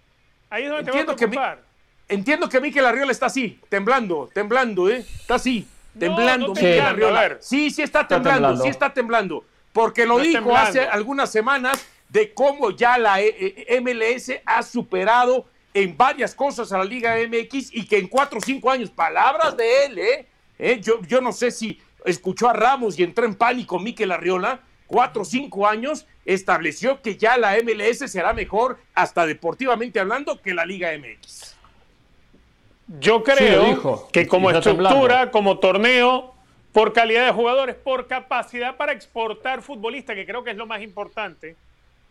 [0.50, 1.58] ahí es donde te va a preocupar.
[2.06, 4.98] Que, entiendo que Mikel Arriola está así, temblando, temblando, ¿eh?
[4.98, 5.66] Está así,
[5.98, 7.38] temblando no, no Mikel Arriola.
[7.40, 10.68] Sí, sí está temblando, está temblando, sí está temblando, porque lo dijo temblando.
[10.68, 15.46] hace algunas semanas de cómo ya la e, e, MLS ha superado
[15.76, 19.54] en varias cosas a la Liga MX y que en cuatro o cinco años, palabras
[19.58, 20.26] de él, ¿eh?
[20.58, 20.80] ¿Eh?
[20.80, 25.20] Yo, yo no sé si escuchó a Ramos y entró en pánico Miquel Arriola, cuatro
[25.20, 30.64] o cinco años, estableció que ya la MLS será mejor, hasta deportivamente hablando, que la
[30.64, 31.54] Liga MX.
[32.98, 36.34] Yo creo que como estructura, como torneo,
[36.72, 40.80] por calidad de jugadores, por capacidad para exportar futbolistas, que creo que es lo más
[40.80, 41.54] importante,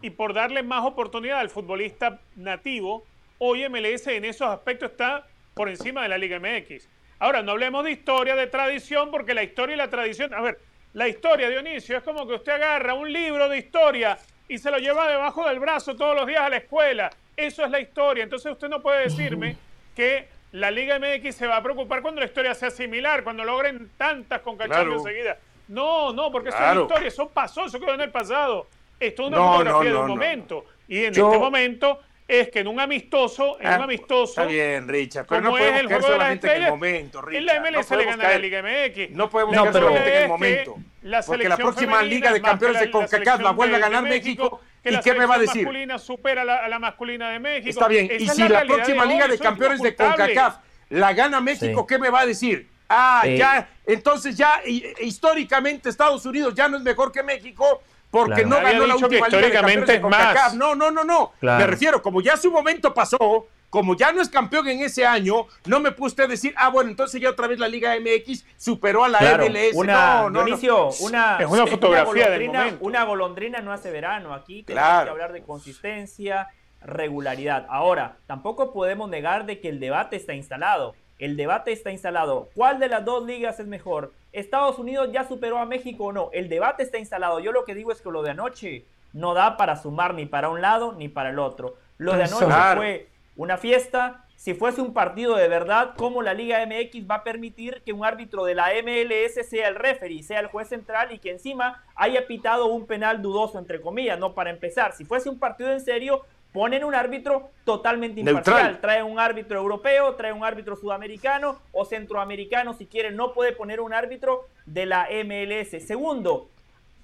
[0.03, 3.03] y por darle más oportunidad al futbolista nativo,
[3.39, 6.88] hoy MLS en esos aspectos está por encima de la Liga MX.
[7.19, 10.59] Ahora, no hablemos de historia, de tradición, porque la historia y la tradición, a ver,
[10.93, 14.17] la historia, Dionisio, es como que usted agarra un libro de historia
[14.47, 17.09] y se lo lleva debajo del brazo todos los días a la escuela.
[17.36, 18.23] Eso es la historia.
[18.23, 19.57] Entonces usted no puede decirme
[19.95, 23.91] que la Liga MX se va a preocupar cuando la historia sea similar, cuando logren
[23.97, 24.99] tantas con claro.
[24.99, 25.38] seguidas.
[25.67, 28.67] No, no, porque eso es historia, eso pasó, eso quedó en el pasado.
[28.99, 30.65] Esto es una fotografía de un momento.
[30.88, 34.41] Y en este momento es que en un amistoso, en un ah, amistoso.
[34.41, 37.39] Está bien, Richard, pero no podemos el juego solamente en el momento, Richard.
[37.39, 39.11] En la MLS no le gana la Liga MX.
[39.11, 40.76] No podemos no, solamente en el momento.
[41.03, 44.61] La porque la próxima Liga de Campeones de CONCACAF la vuelve a ganar México.
[44.84, 45.63] ¿Y qué me va a decir?
[45.63, 47.69] La masculina supera a la, masculina de México.
[47.69, 48.09] Está bien.
[48.19, 50.58] y si la, próxima Liga de Campeones de CONCACAF
[50.89, 52.70] la gana México, ¿qué me va a decir?
[52.87, 54.62] Ah, ya, entonces ya
[55.01, 57.82] históricamente Estados Unidos ya no es mejor que México
[58.16, 60.54] porque no ganó la última liga de más.
[60.55, 61.33] No, no, no, no.
[61.42, 65.47] Me refiero, como ya su momento pasó, como ya no es campeón en ese año,
[65.66, 69.04] no me puede usted decir, ah, bueno, entonces ya otra vez la Liga MX superó
[69.04, 69.74] a la MLS.
[69.74, 72.78] Una, no, no, Dionisio, una, es una fotografía del momento.
[72.86, 74.33] Una golondrina no hace verano.
[74.33, 76.47] Aquí tenemos que hablar de consistencia,
[76.82, 77.66] regularidad.
[77.70, 80.96] Ahora, tampoco podemos negar de que el debate está instalado.
[81.17, 82.50] El debate está instalado.
[82.55, 84.13] ¿Cuál de las dos ligas es mejor?
[84.33, 86.29] ¿Estados Unidos ya superó a México o no?
[86.33, 87.39] El debate está instalado.
[87.39, 90.50] Yo lo que digo es que lo de anoche no da para sumar ni para
[90.50, 91.78] un lado ni para el otro.
[91.97, 94.25] Lo de anoche fue una fiesta.
[94.36, 98.04] Si fuese un partido de verdad, ¿cómo la Liga MX va a permitir que un
[98.04, 102.28] árbitro de la MLS sea el referee, sea el juez central y que encima haya
[102.28, 104.92] pitado un penal dudoso, entre comillas, no para empezar?
[104.92, 106.25] Si fuese un partido en serio,
[106.55, 108.55] ponen un árbitro totalmente imparcial.
[108.55, 108.79] Neutral.
[108.79, 113.82] Trae un árbitro europeo, trae un árbitro sudamericano o centroamericano, si quieren, no puede poner
[113.82, 115.86] un árbitro de la MLS.
[115.86, 116.49] Segundo,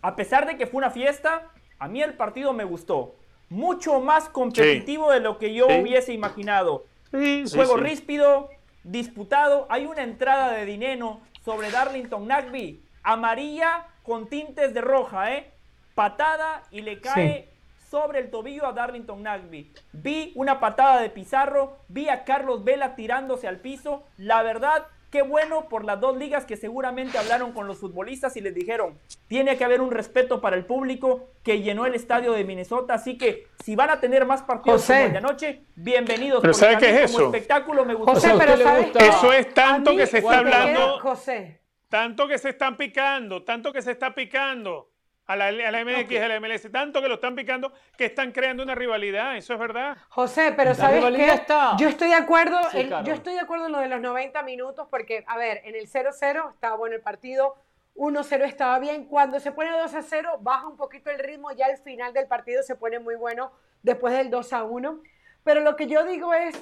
[0.01, 1.49] a pesar de que fue una fiesta,
[1.79, 3.15] a mí el partido me gustó.
[3.49, 5.81] Mucho más competitivo de lo que yo Sí.
[5.81, 6.85] hubiese imaginado.
[7.11, 7.83] Sí, sí, Juego sí.
[7.83, 8.49] ríspido,
[8.85, 9.67] disputado.
[9.69, 12.81] Hay una entrada de Dineno sobre Darlington Nagby.
[13.03, 15.51] Amarilla con tintes de roja, ¿eh?
[15.93, 17.49] Patada y le cae
[17.91, 19.73] sobre el tobillo a Darlington Nagby.
[19.91, 24.05] Vi una patada de Pizarro, vi a Carlos Vela tirándose al piso.
[24.15, 28.41] La verdad, qué bueno por las dos ligas que seguramente hablaron con los futbolistas y
[28.41, 28.97] les dijeron,
[29.27, 32.93] tiene que haber un respeto para el público que llenó el estadio de Minnesota.
[32.93, 34.93] Así que si van a tener más partidos José.
[34.93, 36.39] como el de anoche, bienvenidos.
[36.39, 37.35] Pero ¿sabe qué es como eso?
[37.35, 38.13] espectáculo me gustó.
[38.13, 38.95] José, ¿a usted pero ¿sabes?
[38.95, 40.99] Eso es tanto mí que se está hablando.
[40.99, 41.59] José,
[41.89, 44.90] Tanto que se están picando, tanto que se está picando
[45.27, 48.05] a la, a la MX y a la MLS, tanto que lo están picando que
[48.05, 49.97] están creando una rivalidad, eso es verdad.
[50.09, 51.27] José, pero La ¿sabes qué?
[51.33, 51.77] está.
[51.77, 53.05] Yo estoy de acuerdo, Sí, en- claro.
[53.05, 55.87] yo estoy de acuerdo en lo de los 90 minutos porque, a ver, en el
[55.87, 57.55] 0-0 estaba bueno el partido,
[57.95, 62.13] 1-0 estaba bien, cuando se pone 2-0 baja un poquito el ritmo, ya al final
[62.13, 63.51] del partido se pone muy bueno
[63.83, 65.01] después del 2-1,
[65.43, 66.55] pero lo que yo digo es,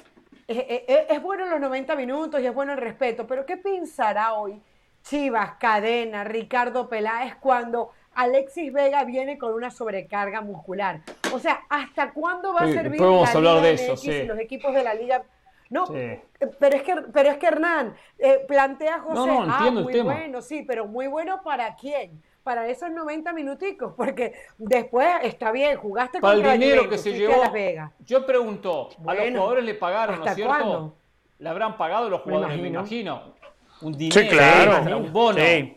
[0.48, 4.34] eh, eh, es bueno los 90 minutos y es bueno el respeto, pero ¿qué pensará
[4.34, 4.62] hoy
[5.02, 7.92] Chivas, Cadena, Ricardo Peláez cuando
[8.22, 11.00] Alexis Vega viene con una sobrecarga muscular?
[11.32, 13.74] O sea, ¿hasta cuándo va Sí, a servir después vamos la a hablar Liga de
[13.74, 14.10] eso, MX sí.
[14.10, 15.22] y los equipos de la liga?
[15.70, 16.18] No, Sí.
[16.58, 19.80] pero es que, pero es que Hernán eh, plantea a José, No, no, ah, entiendo
[19.80, 20.12] el muy tema.
[20.14, 22.22] bueno, sí, pero muy bueno para quién?
[22.42, 27.12] Para esos 90 minuticos, porque después está bien, jugaste Para el contra dinero que se
[27.12, 27.34] llevó.
[27.34, 27.92] a Las Vegas.
[28.00, 30.54] Yo pregunto, a los jugadores le pagaron, ¿no ¿hasta es cierto?
[30.54, 30.96] cuándo?
[31.38, 33.12] Le habrán pagado los jugadores, me imagino.
[33.12, 33.40] imagino.
[33.82, 34.72] Un dinero, claro.
[34.76, 35.38] extra, un bono.
[35.38, 35.76] Sí.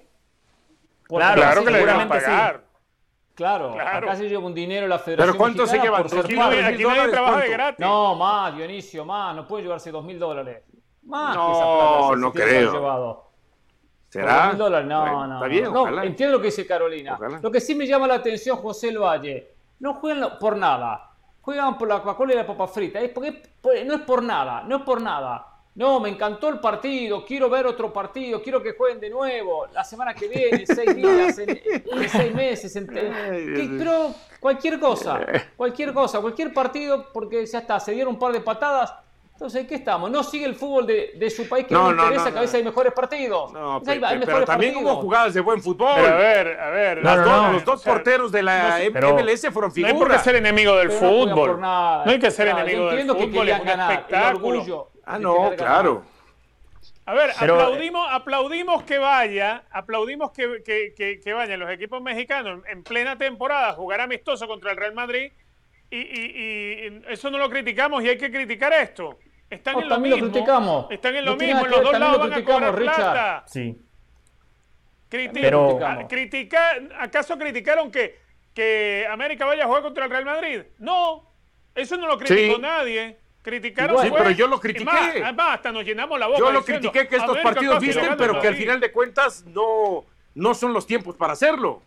[1.18, 2.26] Claro, Claro sí, que le deben seguramente sí.
[2.32, 2.64] pagar.
[3.36, 4.08] Claro, Claro.
[4.08, 6.02] acá se lleva un dinero la Federación Pero ¿cuánto se llevan?
[6.04, 6.66] por ser ¿Dos Aquí, mil dólares?
[6.66, 7.80] aquí nadie ¿Dólares trabaja de gratis.
[7.80, 10.64] No, más, Dionisio, más, no puede llevarse dos mil dólares.
[11.04, 12.72] Más No, que esa plata no creo.
[12.74, 13.30] llevado.
[14.10, 14.52] ¿Será?
[14.52, 15.34] 2.000 dólares, no, Bueno, no.
[15.38, 16.04] Está bien, no, ojalá.
[16.06, 17.16] entiendo lo que dice Carolina.
[17.16, 17.40] Ojalá.
[17.42, 21.10] Lo que sí me llama la atención, José El Valle, no juegan por nada.
[21.42, 23.00] Juegan por la Coca-Cola y la papa frita.
[23.00, 25.48] Es porque por- no es por nada, no es por nada.
[25.76, 29.84] No, me encantó el partido, quiero ver otro partido, quiero que jueguen de nuevo, la
[29.84, 32.76] semana que viene, en seis días, en, en seis meses.
[32.76, 32.88] en-
[33.80, 35.20] pero cualquier cosa,
[35.58, 38.94] cualquier cosa, cualquier partido, porque ya está, se dieron un par de patadas.
[39.32, 40.12] Entonces, ¿qué estamos?
[40.12, 42.32] No sigue el fútbol de, de su país que no, No, le no, interesa, no,
[42.34, 43.52] que a veces hay mejores partidos.
[43.52, 44.94] No, Hay- pe- hay pe- pero también partidos.
[44.94, 45.92] hubo jugadas de buen fútbol.
[45.96, 47.04] Pero a ver, a ver.
[47.04, 50.24] Las dos- los dos porteros de la MLS fueron No hay por qué figuras.
[50.24, 51.60] ser enemigo del Pero fútbol.
[51.60, 54.90] No hay que ser enemigo del entiendo que fútbol, es un ganar, espectáculo.
[55.06, 56.04] Ah, no, claro.
[57.06, 62.02] A ver, Pero, aplaudimos, aplaudimos que vaya, aplaudimos que, que- que- que vayan los equipos
[62.02, 65.32] mexicanos en, en plena temporada a jugar amistoso contra el Real Madrid
[65.90, 69.20] y, y- y eso no lo criticamos y hay que criticar esto.
[69.50, 70.32] Están No, en lo también lo mismo.
[70.32, 70.92] criticamos.
[70.92, 73.12] Están en lo mismo, en los ver, dos lados lo van a cobrar criticamos, Richard.
[73.12, 73.44] plata.
[73.48, 73.78] Sí.
[75.10, 78.18] Criti- Pero- a- ¿Acaso criticaron que,
[78.56, 80.62] que América vaya a jugar contra el Real Madrid?
[80.80, 81.30] No,
[81.76, 82.62] eso no lo criticó Sí.
[82.62, 83.18] nadie.
[83.44, 84.86] Criticaron Sí, pero yo lo critiqué.
[84.86, 86.40] más, además, hasta nos llenamos la boca.
[86.40, 88.58] Yo lo diciendo, critiqué que estos "América partidos visten, pero que al Madrid".
[88.66, 90.06] final de cuentas no,
[90.36, 91.82] no son los tiempos para hacerlo.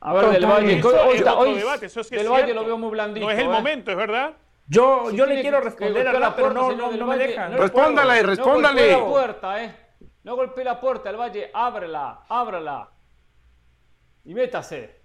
[0.00, 0.78] A ver, del Valle.
[0.78, 2.62] Eso Hoy, es hoy debate, eso es del Valle cierto.
[2.62, 3.26] lo veo muy blandito.
[3.26, 3.48] No es el ¿eh?
[3.48, 4.32] momento, es verdad.
[4.66, 7.06] Yo, Si yo le quiero que- que responder a la pero puerta, no, no, no
[7.06, 7.52] me Valle, dejan.
[7.58, 8.26] Respóndale, puedo.
[8.26, 8.92] respóndale.
[8.92, 9.76] No golpee la puerta, ¿eh?
[10.22, 11.50] No golpee la puerta, el Valle.
[11.52, 12.88] Ábrela, ábrala.
[14.24, 14.99] Y métase.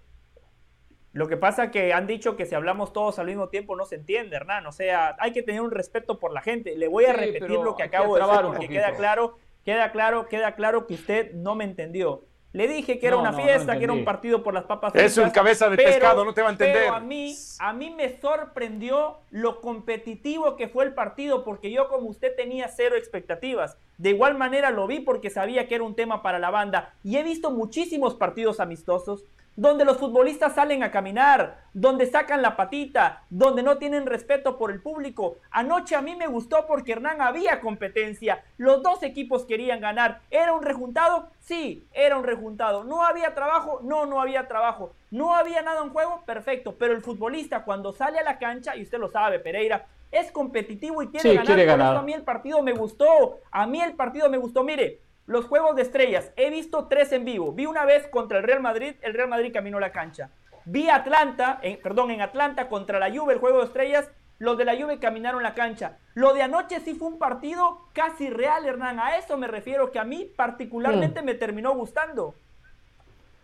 [1.16, 3.94] Lo que pasa que han dicho que si hablamos todos al mismo tiempo no se
[3.94, 4.66] entiende, Hernán.
[4.66, 6.76] O sea, hay que tener un respeto por la gente.
[6.76, 10.28] Le voy a Sí, repetir lo que acabo de decir porque queda claro, queda claro,
[10.28, 12.24] queda claro que usted no me entendió.
[12.52, 14.64] Le dije que era No, una no, no fiesta, que era un partido por las
[14.64, 16.82] papas Es un fritas, cabeza de pescado, no te va a entender.
[16.84, 21.88] Pero a mí, a mí me sorprendió lo competitivo que fue el partido, porque yo
[21.88, 23.78] como usted tenía cero expectativas.
[23.96, 26.94] De igual manera lo vi porque sabía que era un tema para la banda.
[27.02, 29.24] Y he visto muchísimos partidos amistosos
[29.56, 34.70] donde los futbolistas salen a caminar, donde sacan la patita, donde no tienen respeto por
[34.70, 35.38] el público.
[35.50, 40.20] Anoche a mí me gustó porque Hernán había competencia, los dos equipos querían ganar.
[40.30, 41.30] ¿Era un rejuntado?
[41.40, 42.84] Sí, era un rejuntado.
[42.84, 43.80] ¿No había trabajo?
[43.82, 44.92] No, no había trabajo.
[45.10, 46.22] ¿No había nada en juego?
[46.26, 50.30] Perfecto, pero el futbolista cuando sale a la cancha, y usted lo sabe, Pereira, es
[50.30, 51.46] competitivo y quiere Sí, ganar.
[51.46, 51.92] quiere Por ganar.
[51.94, 53.38] eso a mí el partido me gustó.
[53.50, 54.62] A mí el partido me gustó.
[54.62, 57.52] Mire, los juegos de estrellas, he visto tres en vivo.
[57.52, 60.30] Vi una vez contra el Real Madrid, el Real Madrid caminó la cancha.
[60.64, 64.08] Vi Atlanta, en- perdón, en Atlanta contra la Juve, el juego de estrellas,
[64.38, 65.98] los de la Juve caminaron la cancha.
[66.14, 68.98] Lo de anoche sí fue un partido casi real, Hernán.
[69.00, 72.34] A eso me refiero que a mí particularmente me terminó gustando.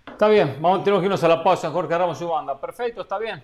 [0.07, 2.61] Está bien, vamos, tenemos que irnos a la pausa, Jorge Ramos y banda.
[2.61, 3.43] Perfecto, está bien.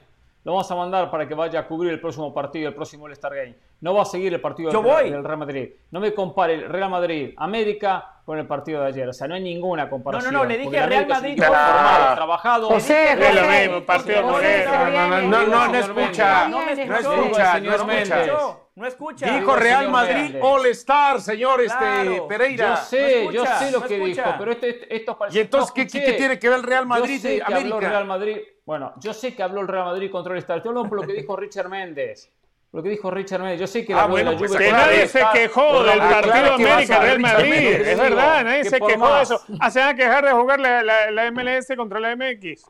[0.49, 3.35] Lo vamos a mandar para que vaya a cubrir el próximo partido, el próximo All-Star
[3.35, 3.55] Game.
[3.83, 5.11] No va a seguir el partido Yo del, voy.
[5.11, 5.69] del Real Madrid.
[5.91, 9.07] No me compare el Real Madrid América con el partido de ayer.
[9.07, 10.33] O sea, no hay ninguna comparación.
[10.33, 12.69] no, le dije el Real América Madrid con- formado, trabajado.
[12.69, 16.49] José, Es lo José, mismo, partido José, No, no, no, no, no, no escucha.
[16.49, 18.57] No No escucha, señor no escucha.
[18.75, 19.27] No escucha.
[19.39, 20.37] Dijo Real Madrid.
[20.41, 22.27] All Star, señor este Claro.
[22.27, 22.69] Pereira.
[22.71, 24.23] Yo sé, No yo escucha, sé lo no que escucha.
[24.25, 26.87] dijo, pero esto, esto, esto ¿Y entonces no ¿qué, qué tiene que ver el Real
[26.87, 27.91] Madrid yo sé de que habló el América?
[27.91, 28.37] Real Madrid.
[28.69, 30.59] Bueno, yo sé que habló el Real Madrid contra el Estado.
[30.59, 32.31] Estoy hablando por lo que dijo Richard Méndez.
[32.71, 33.61] Lo que dijo Richard Méndez.
[33.61, 36.57] Yo sé que Ah, de bueno, la pues Que nadie se quejó del partido claro
[36.59, 37.51] que vas a América Real Richard Madrid.
[37.51, 39.23] Méndez, Es verdad, nadie que se quejó de más.
[39.31, 39.41] eso.
[39.59, 42.67] Ah, se van a quejar de jugar la, la- la MLS contra la MX.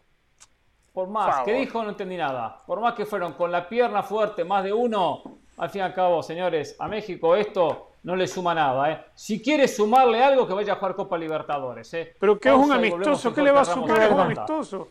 [0.92, 2.58] Por más que dijo, no entendí nada.
[2.64, 5.20] Por más que fueron con la pierna fuerte, más de uno,
[5.56, 8.92] al fin y al cabo, señores, a México esto no le suma nada.
[8.92, 9.04] ¿eh?
[9.16, 11.92] Si quiere sumarle algo, que vaya a jugar Copa Libertadores.
[11.94, 12.14] ¿eh?
[12.20, 14.88] Pero que es un amistoso, ¿qué le va a sumar a y un amistoso?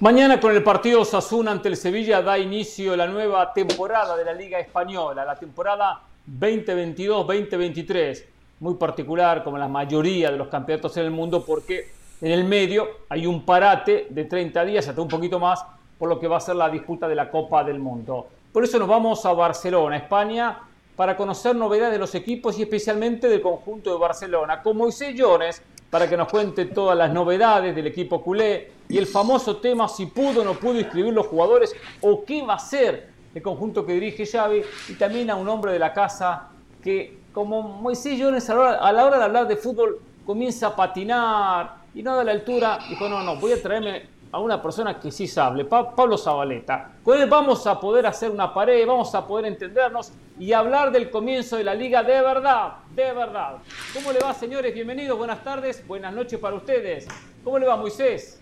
[0.00, 4.32] Mañana con el partido Osasuna ante el Sevilla da inicio la nueva temporada de la
[4.32, 8.24] Liga Española, la temporada 2022-2023.
[8.60, 12.88] Muy particular como la mayoría de los campeonatos en el mundo porque en el medio
[13.08, 15.64] hay un parate de 30 días, hasta un poquito más,
[15.98, 18.26] por lo que va a ser la disputa de la Copa del Mundo.
[18.52, 20.58] Por eso nos vamos a Barcelona, España,
[20.96, 25.62] para conocer novedades de los equipos y especialmente del conjunto de Barcelona, con Moisés Llones,
[25.88, 30.06] para que nos cuente todas las novedades del equipo culé y el famoso tema si
[30.06, 33.94] pudo o no pudo inscribir los jugadores o qué va a hacer el conjunto que
[33.94, 36.48] dirige Xavi y también a un hombre de la casa
[36.82, 40.68] que como Moisés Llones a la hora, a la hora de hablar de fútbol comienza
[40.68, 44.62] a patinar y no da la altura, dijo no, no, voy a traerme a una
[44.62, 46.92] persona que sí sabe, Pa- Pablo Zabaleta.
[47.02, 51.10] Con él vamos a poder hacer una pared, vamos a poder entendernos y hablar del
[51.10, 53.56] comienzo de la liga de verdad, de verdad.
[53.92, 54.72] ¿Cómo le va, señores?
[54.72, 57.08] Bienvenidos, buenas tardes, buenas noches para ustedes.
[57.42, 58.39] ¿Cómo le va, Moisés?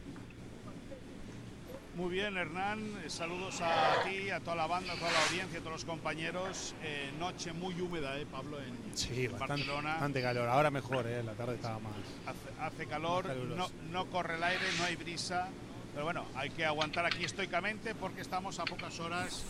[1.99, 2.79] Muy bien, Hernán.
[3.05, 5.85] Eh, Saludos a ti, a toda la banda, a toda la audiencia, a todos los
[5.85, 6.75] compañeros.
[6.83, 8.59] Eh, noche muy húmeda, ¿eh, Pablo?
[8.61, 9.91] En, Sí, en bastante, Barcelona.
[9.91, 10.49] bastante calor.
[10.49, 11.23] Ahora mejor, ¿eh?
[11.25, 11.93] La tarde estaba más.
[12.27, 15.49] Hace, hace calor, no, no corre el aire, no hay brisa.
[15.93, 19.45] Pero bueno, hay que aguantar aquí estoicamente porque estamos a pocas horas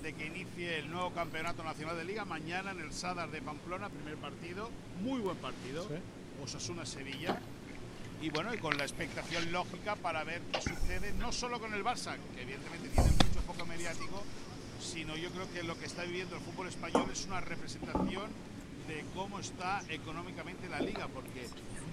[0.00, 2.24] de que inicie el nuevo Campeonato Nacional de Liga.
[2.24, 4.70] Mañana en el Sadar de Pamplona, primer partido.
[5.02, 5.82] Muy buen partido.
[5.88, 5.94] Sí.
[6.44, 7.40] Osasuna-Sevilla.
[8.20, 11.84] Y bueno, y con la expectación lógica para ver qué sucede, no solo con el
[11.84, 14.22] Barça, que evidentemente tiene mucho foco mediático,
[14.80, 18.26] sino yo creo que lo que está viviendo el fútbol español es una representación
[18.88, 21.46] de cómo está económicamente la liga, porque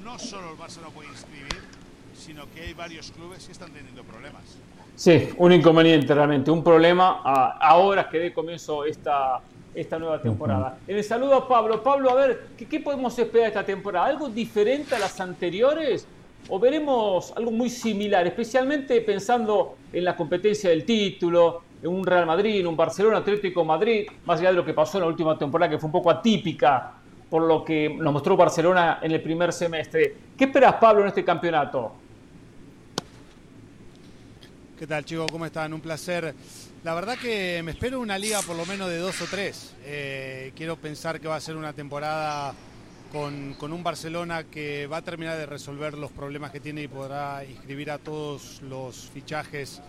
[0.03, 1.61] no solo el Barça no puede inscribir,
[2.17, 4.43] sino que hay varios clubes que están teniendo problemas.
[4.95, 9.41] Sí, un inconveniente realmente, un problema a, a horas que dé comienzo esta,
[9.75, 10.79] esta nueva temporada.
[10.87, 11.83] En el saludo a Pablo.
[11.83, 14.07] Pablo, a ver, ¿qué, qué podemos esperar esta temporada?
[14.07, 16.07] ¿Algo diferente a las anteriores?
[16.47, 22.25] ¿O veremos algo muy similar, especialmente pensando en la competencia del título, en un Real
[22.25, 25.37] Madrid, en un Barcelona Atlético Madrid, más allá de lo que pasó en la última
[25.37, 26.93] temporada, que fue un poco atípica
[27.29, 30.15] por lo que nos mostró Barcelona en el primer semestre?
[30.37, 31.93] ¿Qué esperas, Pablo, en este campeonato?
[34.77, 35.31] ¿Qué tal, chicos?
[35.31, 35.73] ¿Cómo están?
[35.73, 36.35] Un placer.
[36.83, 39.73] La verdad que me espero una liga por lo menos de dos o tres.
[39.83, 42.53] Eh, quiero pensar que va a ser una temporada
[43.15, 47.45] con, un Barcelona que va a terminar de resolver los problemas que tiene y podrá
[47.45, 49.81] inscribir a todos los fichajes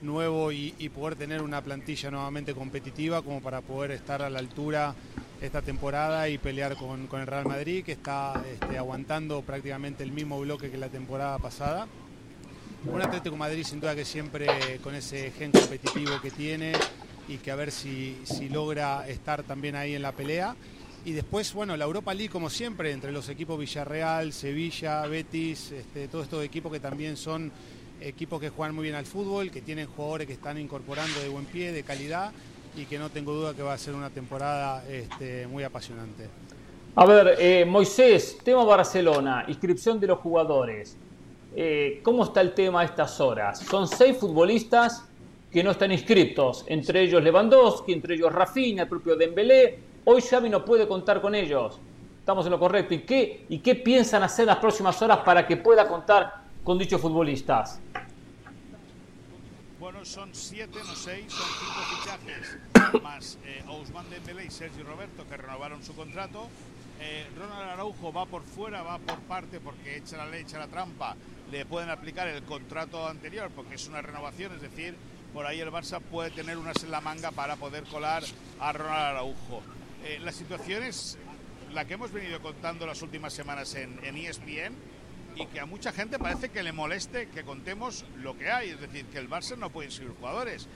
[0.00, 4.94] nuevos y, poder tener una plantilla nuevamente competitiva como para poder estar a la altura
[5.40, 10.38] esta temporada y pelear con, el Real Madrid que está este, aguantando prácticamente el mismo
[10.38, 11.88] bloque que la temporada pasada.
[12.84, 16.74] Un Atlético Madrid sin duda que siempre con ese gen competitivo que tiene
[17.26, 20.54] y que a ver si, si logra estar también ahí en la pelea.
[21.08, 26.06] Y después, bueno, la Europa League como siempre, entre los equipos Villarreal, Sevilla, Betis, este,
[26.06, 27.50] todos estos equipos que también son
[27.98, 31.46] equipos que juegan muy bien al fútbol, que tienen jugadores que están incorporando de buen
[31.46, 32.30] pie, de calidad
[32.76, 36.28] y que no tengo duda que va a ser una temporada este, muy apasionante.
[36.94, 40.94] A ver, eh, Moisés, tema Barcelona, inscripción de los jugadores.
[41.56, 43.60] Eh, ¿Cómo está el tema a estas horas?
[43.60, 45.04] Son seis futbolistas
[45.50, 49.87] que no están inscritos, entre ellos Lewandowski, entre ellos Rafinha, el propio Dembélé.
[50.04, 51.78] Hoy Xavi no puede contar con ellos.
[52.20, 52.94] Estamos en lo correcto.
[52.94, 56.78] ¿Y qué, ¿Y qué piensan hacer en las próximas horas para que pueda contar con
[56.78, 57.80] dichos futbolistas?
[59.80, 65.24] Bueno, son siete, no seis, son cinco fichajes, más eh, Ousmane Dembélé y Sergi Roberto
[65.28, 66.48] que renovaron su contrato.
[67.00, 70.66] Eh, Ronald Araujo va por fuera, va por parte porque echa la ley, echa la
[70.66, 71.14] trampa.
[71.50, 74.96] Le pueden aplicar el contrato anterior porque es una renovación, es decir,
[75.32, 78.24] por ahí el Barça puede tener unas en la manga para poder colar
[78.60, 79.62] a Ronald Araujo.
[80.04, 81.18] Eh, la situación es
[81.72, 84.74] la que hemos venido contando las últimas semanas en, en ESPN
[85.36, 88.80] y que a mucha gente parece que le moleste que contemos lo que hay, es
[88.80, 90.68] decir, que el Barça no puede inscribir jugadores.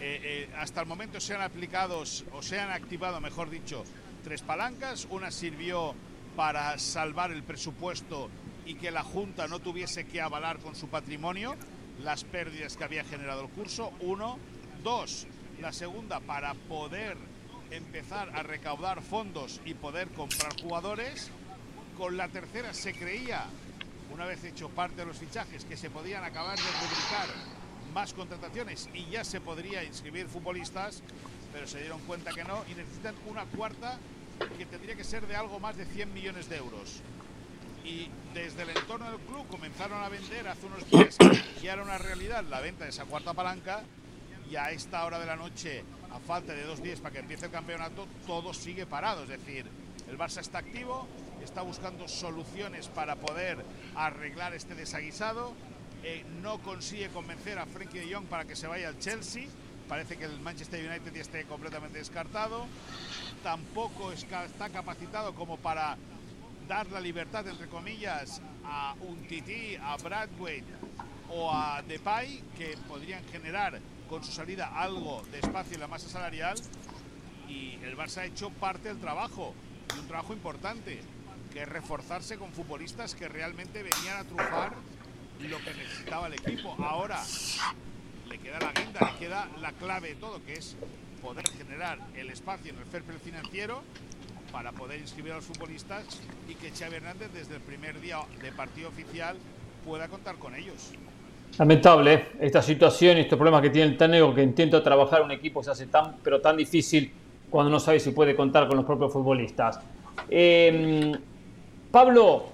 [0.00, 2.00] Eh, eh, hasta el momento se han aplicado
[2.32, 3.84] o se han activado, mejor dicho,
[4.24, 5.06] tres palancas.
[5.10, 5.94] Una sirvió
[6.36, 8.30] para salvar el presupuesto
[8.66, 11.56] y que la Junta no tuviese que avalar con su patrimonio
[12.02, 13.92] las pérdidas que había generado el curso.
[14.00, 14.38] Uno.
[14.82, 15.26] Dos.
[15.60, 17.18] La segunda, para poder
[17.70, 21.30] empezar a recaudar fondos y poder comprar jugadores.
[21.96, 23.44] Con la tercera se creía,
[24.12, 27.28] una vez hecho parte de los fichajes, que se podían acabar de publicar
[27.92, 31.02] más contrataciones y ya se podría inscribir futbolistas,
[31.52, 33.98] pero se dieron cuenta que no y necesitan una cuarta
[34.56, 37.00] que tendría que ser de algo más de 100 millones de euros.
[37.84, 41.16] Y desde el entorno del club comenzaron a vender hace unos días,
[41.62, 43.82] y era una realidad la venta de esa cuarta palanca,
[44.50, 47.46] y a esta hora de la noche, a falta de dos días para que empiece
[47.46, 49.22] el campeonato, todo sigue parado.
[49.22, 49.66] Es decir,
[50.08, 51.06] el Barça está activo,
[51.42, 53.64] está buscando soluciones para poder
[53.94, 55.54] arreglar este desaguisado,
[56.02, 59.44] eh, no consigue convencer a Frenkie de Jong para que se vaya al Chelsea.
[59.88, 62.66] Parece que el Manchester United ya esté completamente descartado.
[63.42, 65.96] Tampoco está capacitado como para
[66.68, 70.62] dar la libertad, entre comillas, a un Titi, a Bradway
[71.28, 73.80] o a Depay, que podrían generar
[74.10, 76.58] con su salida algo de espacio en la masa salarial.
[77.48, 79.54] Y el Barça ha hecho parte del trabajo,
[79.98, 81.00] un trabajo importante,
[81.52, 84.72] que es reforzarse con futbolistas que realmente venían a trufar
[85.40, 86.76] lo que necesitaba el equipo.
[86.80, 87.22] Ahora
[88.28, 90.76] le queda la guinda, le queda la clave de todo, que es
[91.22, 93.82] poder generar el espacio en el fair financiero
[94.50, 96.04] para poder inscribir a los futbolistas
[96.48, 99.38] y que Xavi Hernández desde el primer día de partido oficial
[99.84, 100.92] pueda contar con ellos.
[101.58, 102.28] Lamentable ¿eh?
[102.40, 105.70] esta situación y estos problemas que tiene el Taneo que intenta trabajar un equipo se
[105.70, 107.12] hace tan pero tan difícil
[107.50, 109.80] cuando no sabe si puede contar con los propios futbolistas.
[110.28, 111.12] Eh,
[111.90, 112.44] Pablo,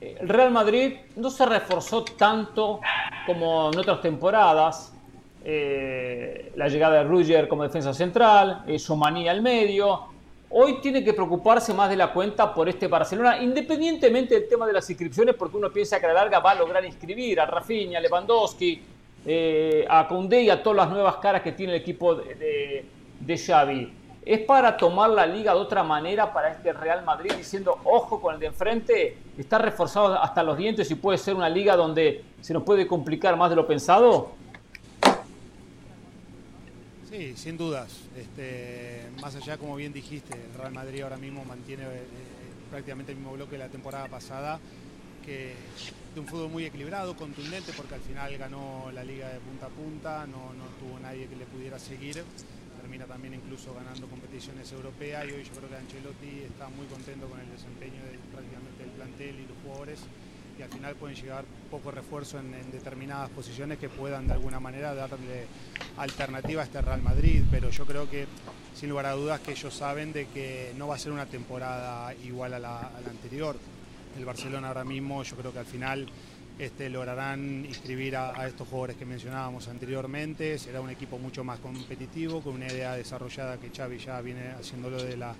[0.00, 2.80] el Real Madrid no se reforzó tanto
[3.26, 4.94] como en otras temporadas.
[5.44, 10.17] Eh, la llegada de Ruger como defensa central, eh, su manía al medio.
[10.50, 14.72] Hoy tiene que preocuparse más de la cuenta por este Barcelona, independientemente del tema de
[14.72, 17.98] las inscripciones, porque uno piensa que a la larga va a lograr inscribir a Rafinha,
[17.98, 18.80] a Lewandowski,
[19.26, 22.86] eh, a Koundé y a todas las nuevas caras que tiene el equipo de,
[23.20, 23.92] de, Xavi
[24.24, 28.34] es para tomar la liga de otra manera para este Real Madrid, diciendo, ojo con
[28.34, 32.52] el de enfrente, está reforzado hasta los dientes y puede ser una liga donde se
[32.52, 34.32] nos puede complicar más de lo pensado?
[37.10, 38.02] Sí, sin dudas.
[38.16, 42.06] Este, más allá, como bien dijiste, el Real Madrid ahora mismo mantiene eh,
[42.70, 44.60] prácticamente el mismo bloque de la temporada pasada,
[45.24, 45.54] que
[46.14, 49.70] de un fútbol muy equilibrado, contundente, porque al final ganó la liga de punta a
[49.70, 52.24] punta, no, no tuvo nadie que le pudiera seguir
[52.88, 57.28] termina también incluso ganando competiciones europeas y hoy yo creo que Ancelotti está muy contento
[57.28, 60.00] con el desempeño de prácticamente del plantel y los jugadores
[60.58, 64.94] y al final pueden llegar poco refuerzo en, determinadas posiciones que puedan de alguna manera
[64.94, 65.46] darle
[65.96, 68.26] alternativa a este Real Madrid, pero yo creo que
[68.74, 72.12] sin lugar a dudas que ellos saben de que no va a ser una temporada
[72.24, 73.56] igual a la, a la anterior.
[74.16, 76.08] El Barcelona ahora mismo yo creo que al final
[76.58, 80.58] este, lograrán inscribir a, a, estos jugadores que mencionábamos anteriormente.
[80.58, 85.02] Será un equipo mucho más competitivo, con una idea desarrollada que Xavi ya viene haciéndolo
[85.02, 85.34] de la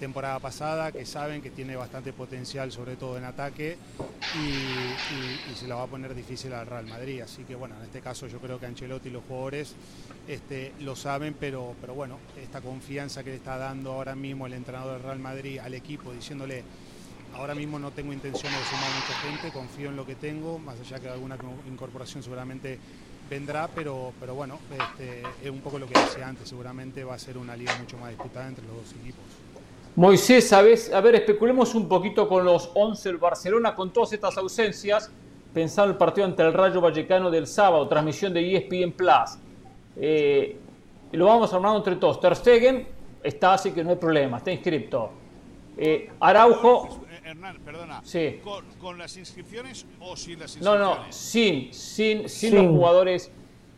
[0.00, 3.76] temporada pasada, que saben que tiene bastante potencial, sobre todo en ataque,
[4.34, 7.20] y, se la va a poner difícil al Real Madrid.
[7.20, 9.74] Así que bueno, en este caso yo creo que Ancelotti y los jugadores
[10.26, 14.54] este, lo saben, pero, pero bueno, esta confianza que le está dando ahora mismo el
[14.54, 16.64] entrenador del Real Madrid al equipo, diciéndole
[17.34, 20.78] Ahora mismo no tengo intención de sumar mucha gente, confío en lo que tengo, más
[20.80, 22.78] allá que alguna incorporación seguramente
[23.30, 27.18] vendrá, pero, pero bueno, este, es un poco lo que decía antes, seguramente va a
[27.18, 29.24] ser una liga mucho más disputada entre los dos equipos.
[29.96, 30.92] Moisés, ¿sabes?
[30.92, 35.10] A ver, especulemos un poquito con los 11 del Barcelona, con todas estas ausencias,
[35.52, 39.38] pensando el partido ante el Rayo Vallecano del sábado, transmisión de ESPN Plus.
[39.96, 40.56] Eh,
[41.12, 42.20] lo vamos armando entre todos.
[42.20, 42.86] Ter Stegen
[43.22, 45.10] está, así que no hay problema, está inscrito.
[45.76, 47.00] Eh, Araujo
[47.30, 48.00] Hernán, perdona.
[48.04, 48.40] Sí.
[48.42, 50.80] ¿Con, ¿Con, las inscripciones o sin las inscripciones?
[50.80, 52.54] No, no, sin, sin, sin, sin.
[52.56, 53.30] los jugadores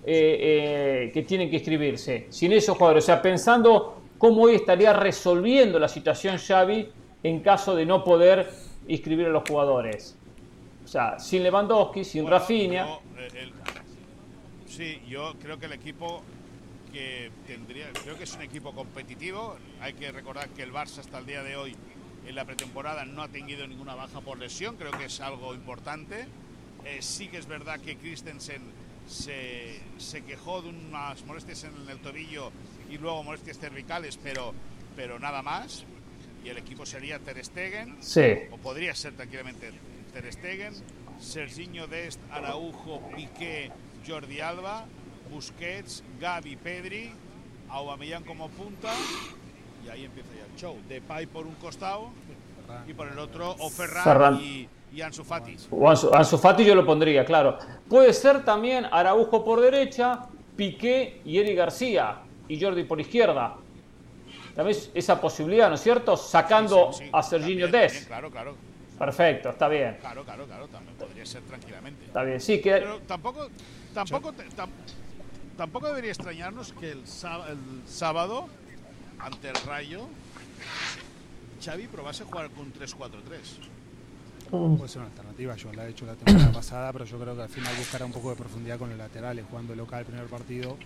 [0.05, 2.27] eh, eh, que tienen que inscribirse.
[2.31, 3.05] Sin esos jugadores.
[3.05, 6.89] O sea, pensando cómo hoy estaría resolviendo la situación Xavi
[7.25, 8.49] en caso de no poder
[8.87, 10.17] inscribir a los jugadores.
[10.85, 12.87] O sea, sin Lewandowski, sin bueno, Rafinha.
[13.19, 13.53] Eh, el,
[14.65, 16.23] sí, yo creo que el equipo
[16.93, 19.57] que tendría, creo que es un equipo competitivo.
[19.81, 21.75] Hay que recordar que el Barça hasta el día de hoy
[22.25, 26.27] en la pretemporada no ha tenido ninguna baja por lesión, creo que es algo importante.
[26.85, 28.63] Eh, sí que es verdad que Christensen
[29.05, 32.53] se, se quejó de unas molestias en el tobillo
[32.93, 34.53] y luego molestias cervicales, pero,
[34.95, 35.85] pero nada más.
[36.45, 38.23] Y el equipo sería Ter Stegen, Sí.
[38.51, 39.71] o podría ser tranquilamente
[40.13, 40.75] Ter Stegen,
[41.19, 43.71] Serginho Dest, Araujo, Piqué,
[44.07, 44.85] Jordi Alba,
[45.31, 47.13] Busquets, Gavi, Pedri,
[47.71, 48.93] Aubameyang como punta
[49.87, 50.77] y ahí empieza ya el show.
[50.89, 52.11] Depay por un costado
[52.89, 54.35] y por el otro o Ferran, Ferran.
[54.43, 55.57] y, y Ansu Fati.
[55.71, 57.57] O Ansu, Ansu Fati yo lo pondría, claro.
[57.89, 62.19] Puede ser también Araujo por derecha, Piqué y Eri García
[62.53, 63.57] y Jordi por izquierda.
[64.55, 66.17] También es esa posibilidad, ¿no es cierto?
[66.17, 68.55] Sacando Sí, sí, a Serginho también, Claro, claro,
[68.99, 69.97] Perfecto, está bien.
[70.01, 72.05] claro, claro, claro, también podría ser tranquilamente.
[72.05, 73.49] Está bien, sí, que Pero tampoco,
[73.95, 74.69] tampoco, te- tam-
[75.57, 77.59] tampoco debería extrañarnos que el, sá- el
[77.89, 78.47] sábado,
[79.19, 80.07] ante el Rayo,
[81.65, 83.71] Xavi probase jugar con 3-4-3.
[84.77, 87.43] Puede ser una alternativa, yo la he hecho la temporada pasada, pero yo creo que
[87.43, 90.77] al final buscará un poco de profundidad con los laterales, jugando local el primer partido.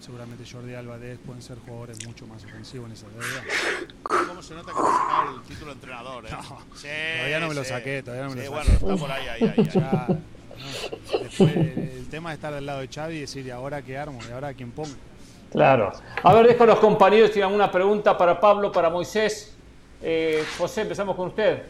[0.00, 3.42] Seguramente Jordi Alba Dest pueden ser jugadores mucho más ofensivos en esa teoría.
[4.02, 6.26] ¿Cómo se nota que te sacado el título de entrenador?
[6.26, 6.28] Eh?
[6.76, 8.84] Sí, Todavía no me lo saqué, todavía no me Sí, lo bueno, saqué.
[8.84, 9.54] está por ahí, ahí, ahí.
[9.58, 9.68] ahí.
[9.74, 13.82] Ya, no, después, el tema de estar del lado de Xavi y decir, ¿y ahora
[13.82, 14.18] qué armo?
[14.28, 14.94] ¿Y ahora quién pongo?
[15.50, 15.92] Claro.
[16.22, 19.56] A ver, dejo a los compañeros, tienen una pregunta para Pablo, para Moisés.
[20.02, 21.62] Eh, José, empezamos con usted.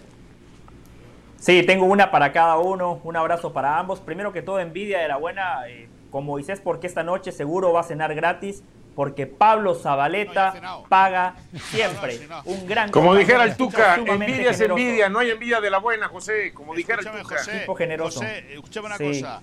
[1.39, 3.01] Sí, tengo una para cada uno.
[3.05, 4.01] Un abrazo para ambos.
[4.01, 7.81] Primero que todo, envidia de la buena eh, con Moisés, porque esta noche seguro va
[7.81, 8.63] a cenar gratis.
[8.95, 10.55] Porque Pablo Zabaleta
[10.89, 11.35] paga
[11.71, 12.19] siempre.
[12.27, 14.81] No, no, Un gran Como dijera el Tuca, envidia es generoso.
[14.81, 16.55] envidia, no hay envidia de la buena, José.
[16.55, 17.37] Como dijera el Tuca.
[17.37, 18.21] José, Tipo generoso.
[18.21, 19.05] José, escúchame una Sí.
[19.21, 19.43] cosa.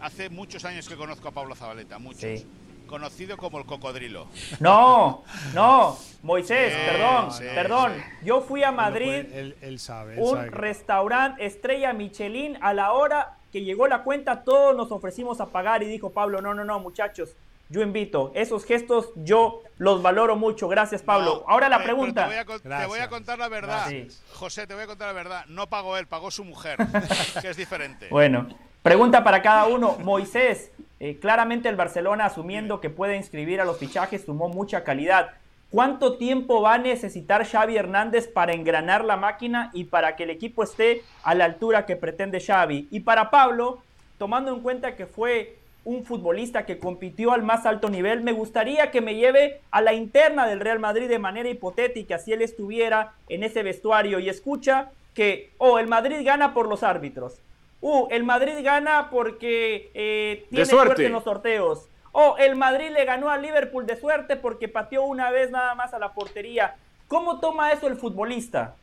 [0.00, 2.22] Hace muchos años que conozco a Pablo Zabaleta, muchos.
[2.22, 2.46] Sí.
[2.86, 4.28] Conocido como el cocodrilo.
[4.60, 7.92] No, no, Moisés, Sí, perdón, sí, perdón.
[7.96, 8.02] sí.
[8.24, 12.56] Yo fui a lo Madrid, puede- él, él sabe, él un sabe restaurante estrella Michelin,
[12.62, 16.40] a la hora que llegó la cuenta, todos nos ofrecimos a pagar y dijo Pablo,
[16.40, 17.36] no, no, no, muchachos,
[17.68, 18.32] yo invito.
[18.34, 20.66] Esos gestos yo los valoro mucho.
[20.68, 21.44] Gracias, Pablo.
[21.46, 22.22] No, Ahora la pero pregunta.
[22.24, 23.08] Te voy, a, con- te voy a Gracias.
[23.08, 23.86] contar la verdad.
[23.88, 24.22] Gracias.
[24.34, 25.44] José, te voy a contar la verdad.
[25.46, 26.78] No pagó él, pagó su mujer,
[27.40, 28.08] que es diferente.
[28.10, 28.48] Bueno,
[28.82, 29.96] pregunta para cada uno.
[30.00, 35.30] Moisés, eh, claramente el Barcelona, asumiendo que puede inscribir a los fichajes, sumó mucha calidad.
[35.70, 40.30] ¿Cuánto tiempo va a necesitar Xavi Hernández para engranar la máquina y para que el
[40.30, 42.88] equipo esté a la altura que pretende Xavi?
[42.90, 43.80] Y para Pablo,
[44.18, 48.90] tomando en cuenta que fue un futbolista que compitió al más alto nivel, me gustaría
[48.90, 53.12] que me lleve a la interna del Real Madrid de manera hipotética, si él estuviera
[53.28, 57.40] en ese vestuario y escucha que, oh, el Madrid gana por los árbitros.
[57.80, 60.86] Uh, el Madrid gana porque eh, tiene suerte.
[60.86, 61.89] suerte en los sorteos.
[62.12, 65.94] O el Madrid le ganó al Liverpool de suerte porque pateó una vez nada más
[65.94, 66.76] a la portería.
[67.08, 68.74] ¿Cómo toma eso el futbolista?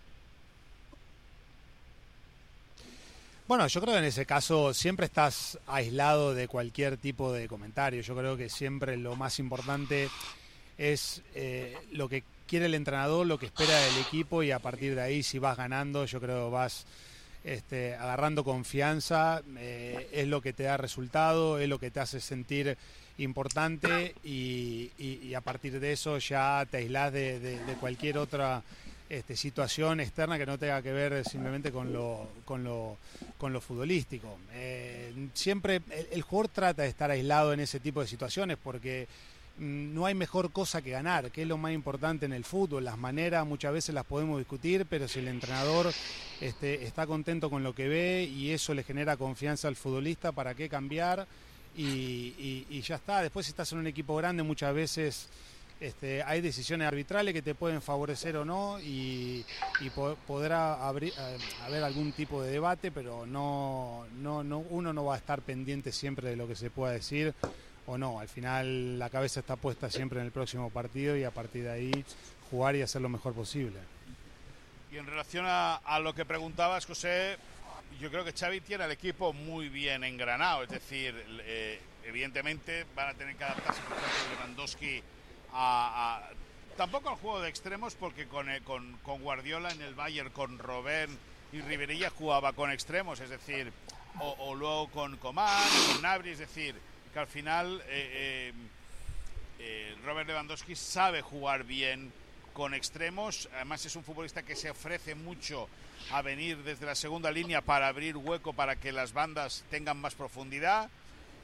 [3.48, 8.02] Bueno, yo creo que en ese caso siempre estás aislado de cualquier tipo de comentario.
[8.02, 10.10] Yo creo que siempre lo más importante
[10.78, 14.96] es eh, lo que quiere el entrenador, lo que espera del equipo y a partir
[14.96, 16.86] de ahí si vas ganando, yo creo vas
[17.46, 22.20] este, agarrando confianza, eh, es lo que te da resultado, es lo que te hace
[22.20, 22.78] sentir
[23.18, 28.64] importante y, a partir de eso ya te aislás de, cualquier otra
[29.10, 32.98] este, situación externa que no tenga que ver simplemente con lo, con lo,
[33.38, 34.38] con lo futbolístico.
[34.54, 39.08] Eh, siempre el, el jugador trata de estar aislado en ese tipo de situaciones porque
[39.60, 42.86] mm, no hay mejor cosa que ganar, que es lo más importante en el fútbol.
[42.86, 45.92] Las maneras muchas veces las podemos discutir, pero si el entrenador
[46.42, 50.54] este, está contento con lo que ve y eso le genera confianza al futbolista, ¿para
[50.54, 51.28] qué cambiar?
[51.78, 53.22] Y, ya está.
[53.22, 55.30] Después si estás en un equipo grande muchas veces
[55.80, 59.46] este, hay decisiones arbitrales que te pueden favorecer o no y,
[59.80, 64.92] y po- podrá abrir- eh, haber algún tipo de debate, pero no, no, no, uno
[64.92, 67.34] no va a estar pendiente siempre de lo que se pueda decir
[67.86, 68.20] o no.
[68.20, 71.72] Al final la cabeza está puesta siempre en el próximo partido y a partir de
[71.72, 72.06] ahí
[72.50, 73.78] jugar y hacer lo mejor posible.
[74.92, 77.38] Y en relación a lo que preguntabas, José,
[78.00, 80.64] yo creo que Xavi tiene al equipo muy bien engranado.
[80.64, 81.16] Es decir,
[81.46, 85.02] eh, evidentemente van a tener que adaptarse, por ejemplo, Lewandowski
[85.54, 86.30] a, a-
[86.78, 91.18] tampoco al juego de extremos, porque con, eh, con, Guardiola en el Bayern, con Robben
[91.52, 93.72] y Riverilla jugaba con extremos, es decir,
[94.20, 95.64] o, o luego con Coman,
[95.94, 96.76] con Nabri, es decir,
[97.14, 98.54] que al final eh, eh,
[99.60, 102.12] eh, Robert Lewandowski sabe jugar bien
[102.58, 105.70] con extremos, además es un futbolista que se ofrece mucho
[106.12, 110.16] a venir desde la segunda línea para abrir hueco para que las bandas tengan más
[110.16, 110.90] profundidad.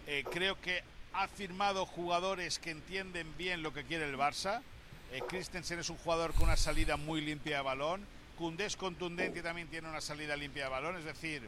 [0.08, 0.82] Eh, creo que
[1.14, 4.64] ha firmado jugadores que entienden bien lo que quiere el Barça.
[5.12, 8.08] Eh, Christensen es un jugador con una salida muy limpia de balón.
[8.36, 10.98] Koundé es contundente y también tiene una salida limpia de balón.
[10.98, 11.48] Es decir,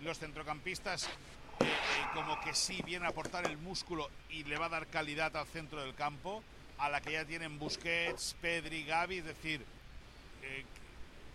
[0.00, 1.08] los centrocampistas eh,
[1.64, 5.36] eh, como que sí viene a aportar el músculo y le va a dar calidad
[5.36, 6.42] al centro del campo,
[6.78, 9.60] a la que ya tienen Busquets, Pedri, Gavi, es decir,
[10.42, 10.64] eh,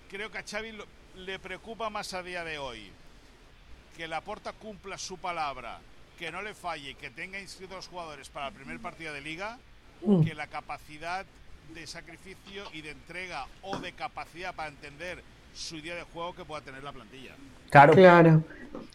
[0.10, 0.78] creo que a Xavi
[1.16, 2.92] le preocupa más a día de hoy
[3.96, 5.80] que la Porta cumpla su palabra,
[6.20, 9.58] que no le falle, que tenga inscritos los jugadores para el primer partido de liga,
[10.04, 10.24] mm.
[10.24, 11.26] que la capacidad
[11.74, 15.24] de sacrificio y de entrega o de capacidad para entender
[15.54, 17.32] su idea de juego que pueda tener la plantilla.
[17.72, 17.94] Claro.
[17.94, 18.44] Claro.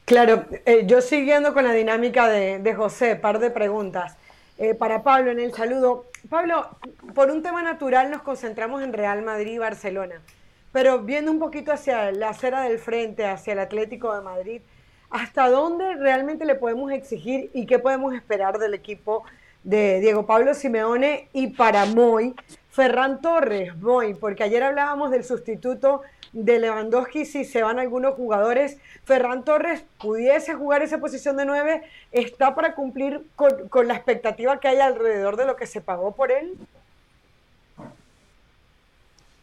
[0.04, 4.16] Claro, eh, yo siguiendo con la dinámica de, de José, par de preguntas.
[4.62, 6.04] Eh, para Pablo en el saludo.
[6.30, 6.68] Pablo,
[7.16, 10.22] por un tema natural nos concentramos en Real Madrid y Barcelona,
[10.70, 14.62] pero viendo un poquito hacia la acera del frente, hacia el Atlético de Madrid,
[15.10, 19.24] ¿hasta dónde realmente le podemos exigir y qué podemos esperar del equipo
[19.64, 22.32] de Diego Pablo Simeone y para Moy,
[22.72, 26.00] Ferran Torres, Moy, porque ayer hablábamos del sustituto
[26.32, 28.78] de Lewandowski si se van algunos jugadores.
[29.04, 31.82] Ferran Torres pudiese jugar esa posición de 9,
[32.12, 36.32] ¿está para cumplir con, la expectativa que hay alrededor de lo que se pagó por
[36.32, 36.54] él?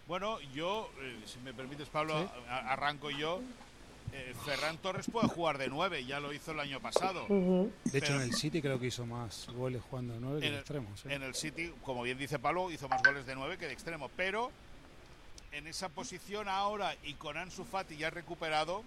[0.08, 3.42] Bueno, yo, eh, si me permites, Pablo, arranco yo.
[4.12, 7.26] Eh, Ferran Torres puede jugar de 9, ya lo hizo el año pasado.
[7.28, 10.58] De hecho, en el City creo que hizo más goles jugando de 9 que de
[10.58, 10.90] extremo.
[11.06, 14.10] En el City, como bien dice Pablo, hizo más goles de 9 que de extremo.
[14.16, 14.52] Pero
[15.52, 18.84] en esa posición ahora y con Ansu Fati ya recuperado,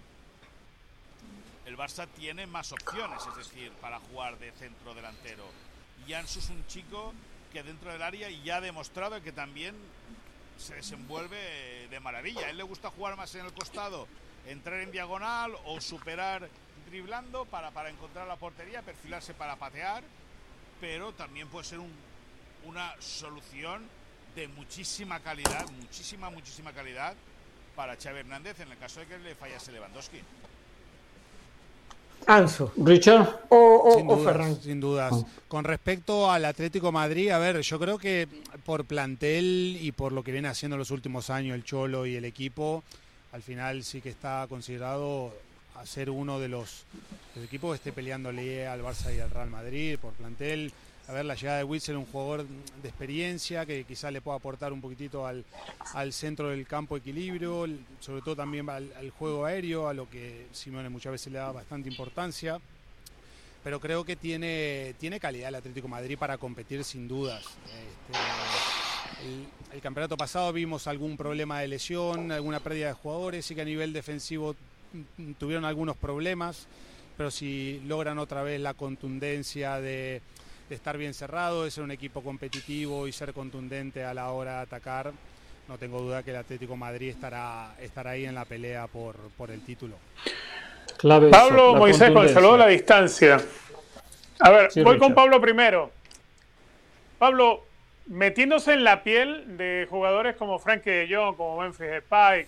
[1.65, 5.45] el Barça tiene más opciones, es decir, para jugar de centro delantero.
[6.07, 7.13] Y Ansu es un chico
[7.53, 9.75] que dentro del área ya ha demostrado que también
[10.57, 12.47] se desenvuelve de maravilla.
[12.47, 14.07] A él le gusta jugar más en el costado,
[14.47, 16.49] entrar en diagonal o superar
[16.89, 20.03] driblando para, para encontrar la portería, perfilarse para patear,
[20.79, 21.79] pero también puede ser
[22.65, 23.83] una solución
[24.35, 27.13] de muchísima calidad, muchísima, muchísima calidad
[27.75, 30.19] para Xavi Hernández en el caso de que le fallase Lewandowski.
[32.25, 32.71] Anso.
[32.77, 33.41] Richard.
[33.49, 35.25] O, sin, dudas, sin dudas.
[35.47, 38.27] Con respecto al Atlético Madrid, a ver, yo creo que
[38.65, 42.23] por plantel y por lo que viene haciendo los últimos años el Cholo y el
[42.25, 42.83] equipo,
[43.33, 45.33] al final sí que está considerado
[45.75, 46.85] a ser uno de los,
[47.43, 50.71] equipos que esté peleándole al Barça y al Real Madrid por plantel
[51.07, 54.71] a ver, la llegada de Witzel, un jugador de experiencia que quizás le pueda aportar
[54.71, 55.43] un poquitito al,
[56.13, 57.67] centro del campo equilibrio,
[57.99, 61.89] sobre todo también al, juego aéreo, a lo que Simone muchas veces le da bastante
[61.89, 62.57] importancia.
[63.65, 67.43] Pero creo que tiene, tiene calidad el Atlético Madrid para competir sin dudas.
[67.43, 68.82] Este,
[69.23, 73.61] el, el, campeonato pasado vimos algún problema de lesión, alguna pérdida de jugadores, y que
[73.61, 74.55] a nivel defensivo
[75.39, 76.67] tuvieron algunos problemas,
[77.17, 80.21] pero si logran otra vez la contundencia de
[80.69, 84.57] de estar bien cerrado, de ser un equipo competitivo y ser contundente a la hora
[84.57, 85.11] de atacar,
[85.67, 89.51] no tengo duda que el Atlético Madrid estará, estará ahí en la pelea por, por
[89.51, 89.95] el título.
[91.01, 93.41] Pablo Moisés con el saludo a la distancia.
[94.39, 95.91] A ver, voy con Pablo primero.
[97.19, 97.65] Pablo,
[98.07, 102.45] metiéndose en la piel de jugadores como Frankie de Jong, como Memphis Depay,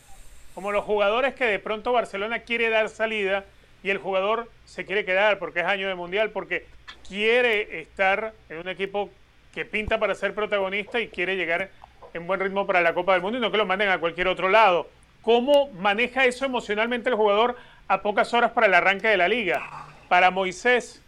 [0.53, 3.45] como los jugadores que de pronto Barcelona quiere dar salida
[3.84, 6.65] y el jugador se quiere quedar porque es año de mundial, porque
[7.07, 9.10] quiere estar en un equipo
[9.53, 11.69] que pinta para ser protagonista y quiere llegar
[12.14, 14.27] en buen ritmo para la Copa del Mundo y no que lo manden a cualquier
[14.27, 14.90] otro lado.
[15.22, 17.56] ¿Cómo maneja eso emocionalmente el jugador
[17.88, 19.88] a pocas horas para el arranque de la liga?
[20.07, 21.02] Para Moisés,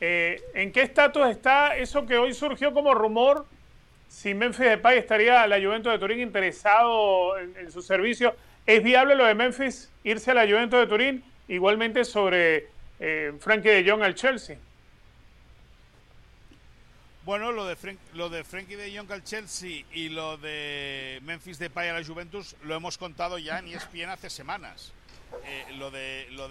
[0.00, 3.46] eh, ¿en qué estatus está eso que hoy surgió como rumor?
[4.14, 8.36] Si Memphis Depay estaría la Juventus de Turín interesado en, en su servicio.
[8.64, 11.24] ¿Es viable lo de Memphis irse a la Juventus de Turín?
[11.48, 12.68] Igualmente sobre
[13.00, 14.56] eh, Frankie de Jong al Chelsea.
[17.24, 17.76] Bueno, lo de,
[18.14, 22.54] lo de Frankie de Jong al Chelsea y lo de Memphis Depay a la Juventus
[22.62, 24.92] lo hemos contado ya en ESPN hace semanas.
[25.44, 26.48] Eh, lo, de, lo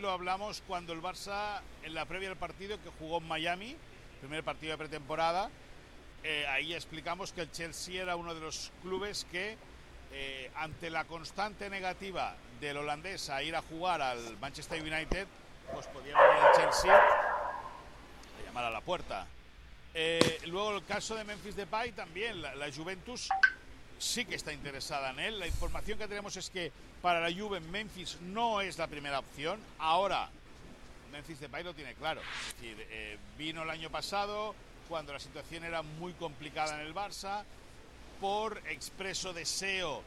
[0.00, 3.76] lo hablamos cuando el Barça, en la previa del partido que jugó en Miami,
[4.20, 5.50] primer partido de pretemporada,
[6.24, 9.56] eh, ahí explicamos que el Chelsea era uno de los clubes que,
[10.12, 15.26] eh, ante la constante negativa del holandés a ir a jugar al Manchester United,
[15.72, 19.26] pues podía venir el Chelsea a llamar a la puerta.
[19.94, 23.28] Eh, luego el caso de Memphis Depay también, la, Juventus
[23.98, 25.38] sí que está interesada en él.
[25.38, 26.72] La información que tenemos es que
[27.02, 29.60] para la Juve Memphis no es la primera opción.
[29.78, 30.30] Ahora
[31.10, 32.20] Memphis Depay lo tiene claro.
[32.20, 34.54] Es decir, eh, vino el año pasado
[34.88, 37.44] cuando la situación era muy complicada en el Barça
[38.20, 40.02] por expreso deseo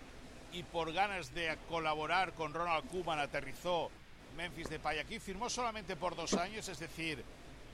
[0.54, 3.90] y por ganas de colaborar con Ronald Koeman aterrizó
[4.36, 5.20] Memphis Depay aquí.
[5.20, 7.24] Firmó solamente por dos años, es decir,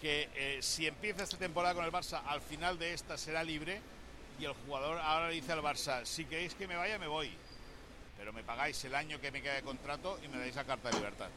[0.02, 3.82] que eh, si empieza esta temporada con el Barça, al final de esta será libre
[4.40, 7.32] y el jugador ahora le dice al Barça, si queréis que me vaya, me voy,
[8.18, 10.90] pero me pagáis el año que me queda de contrato y me dais la carta
[10.90, 11.30] de libertad.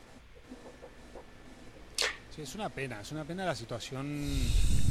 [2.35, 4.31] Sí, es una pena, es una pena la situación,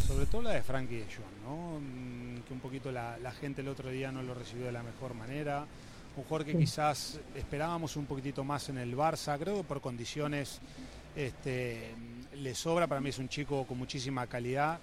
[0.09, 1.79] sobre todo la de Frankie de Jong, ¿no?
[1.79, 4.81] Mm, que un poquito la, la gente el otro día no lo recibió de la
[4.81, 5.67] mejor manera.
[6.17, 10.61] Un jugador que quizás esperábamos un poquitito más en el Barça, creo que por condiciones
[11.15, 11.93] este,
[12.33, 14.79] le sobra, para mí es un chico con muchísima calidad,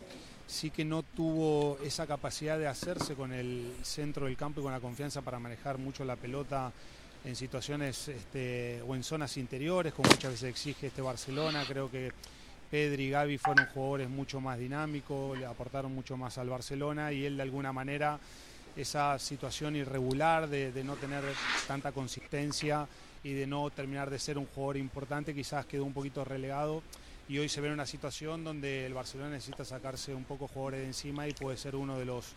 [0.47, 4.73] sí que no tuvo esa capacidad de hacerse con el centro del campo y con
[4.73, 6.71] la confianza para manejar mucho la pelota
[7.25, 11.65] en situaciones este, o en zonas interiores, como muchas veces exige este Barcelona.
[11.67, 12.13] Creo que
[12.71, 17.25] Pedri y Gaby fueron jugadores mucho más dinámicos, le aportaron mucho más al Barcelona y
[17.25, 18.19] él de alguna manera
[18.77, 21.25] esa situación irregular de, no tener
[21.67, 22.87] tanta consistencia
[23.25, 26.83] y de no terminar de ser un jugador importante quizás quedó un poquito relegado.
[27.29, 30.81] Y hoy se ve en una situación donde el Barcelona necesita sacarse un poco jugadores
[30.81, 32.35] de encima y puede ser uno de los,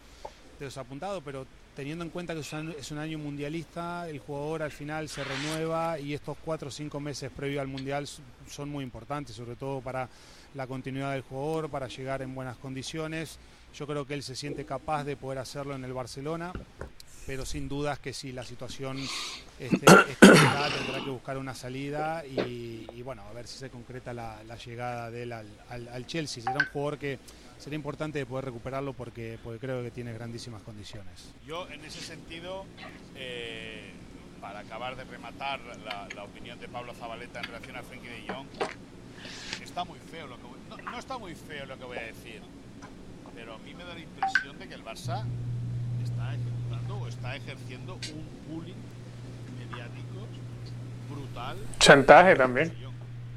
[0.58, 1.46] de los apuntados, pero
[1.76, 6.14] teniendo en cuenta que es un, año mundialista, el jugador al final se renueva y
[6.14, 8.08] estos cuatro o cinco meses previo al mundial
[8.50, 10.10] son muy importantes, sobre todo para
[10.56, 13.40] la continuidad del jugador, para llegar en buenas condiciones.
[13.74, 16.52] Yo creo que él se siente capaz de poder hacerlo en el Barcelona,
[17.28, 18.98] pero sin dudas que si la situación
[19.60, 24.14] este, es complicada, tendrá que buscar una salida y, bueno, a ver si se concreta
[24.14, 26.44] la, llegada de él al, al, Chelsea.
[26.44, 27.20] Será un jugador que
[27.60, 31.32] sería importante de poder recuperarlo porque, porque creo que tiene grandísimas condiciones.
[31.46, 32.66] Yo en ese sentido,
[33.16, 33.92] eh,
[34.42, 38.34] para acabar de rematar la, la, opinión de Pablo Zabaleta en relación a Frenkie de
[38.34, 38.48] Jong,
[39.62, 42.04] está muy feo lo que voy, no, no está muy feo lo que voy a
[42.04, 42.42] decir,
[43.36, 45.26] pero a mí me da la impresión de que el Barça
[46.04, 48.74] está ejecutando o está ejerciendo un bullying
[49.60, 50.28] mediático
[51.10, 51.58] brutal.
[51.80, 52.74] Chantaje también.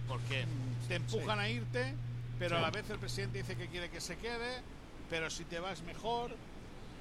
[0.07, 0.44] Porque
[0.89, 1.94] te empujan a irte,
[2.43, 4.62] pero a la vez el presidente dice que quiere que se quede,
[5.09, 6.35] pero si te vas mejor.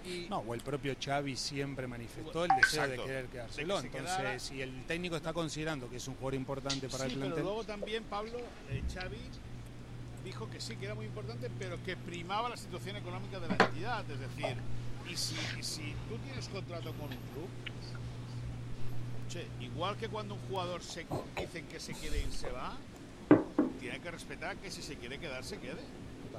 [0.05, 0.27] Y...
[0.29, 3.61] No, o el propio Xavi siempre manifestó el deseo Exacto, de querer quedarse.
[3.61, 4.39] de que Entonces, quedara.
[4.39, 7.43] si el técnico está considerando que es un jugador importante para Sí, el pero plantel,
[7.43, 8.37] luego también Pablo
[8.69, 9.17] eh, Xavi
[10.23, 13.55] dijo que sí, que era muy importante, pero que primaba la situación económica de la
[13.65, 14.03] entidad.
[14.11, 14.57] Es decir,
[15.11, 17.49] y si, y si tú tienes contrato con un club,
[19.27, 22.77] che, igual que cuando un jugador se dicen que se quiere ir, se va,
[23.81, 25.81] tiene que respetar que si se quiere quedar, se quede.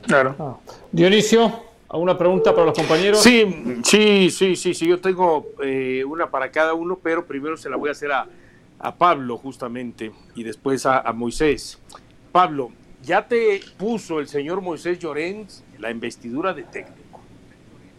[0.06, 0.36] Claro.
[0.38, 0.56] Ah.
[0.92, 3.20] Dionisio, ¿alguna pregunta para los compañeros?
[3.20, 4.86] Sí, sí, sí, sí, sí.
[4.86, 8.28] Yo tengo eh, una para cada uno, pero primero se la voy a hacer a,
[8.78, 11.80] a Pablo justamente y después a, a Moisés.
[12.30, 12.70] Pablo,
[13.02, 17.20] ya te puso el señor Moisés Llorens la investidura de técnico.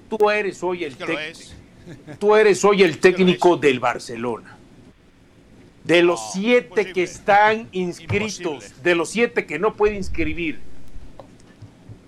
[0.10, 2.18] Tú eres hoy el Es que lo técnico.
[2.18, 4.58] Tú eres hoy el técnico del Barcelona.
[5.84, 6.94] De los No, siete imposible.
[6.94, 8.84] que están inscritos, Imposible.
[8.84, 10.60] de los siete que no puede inscribir,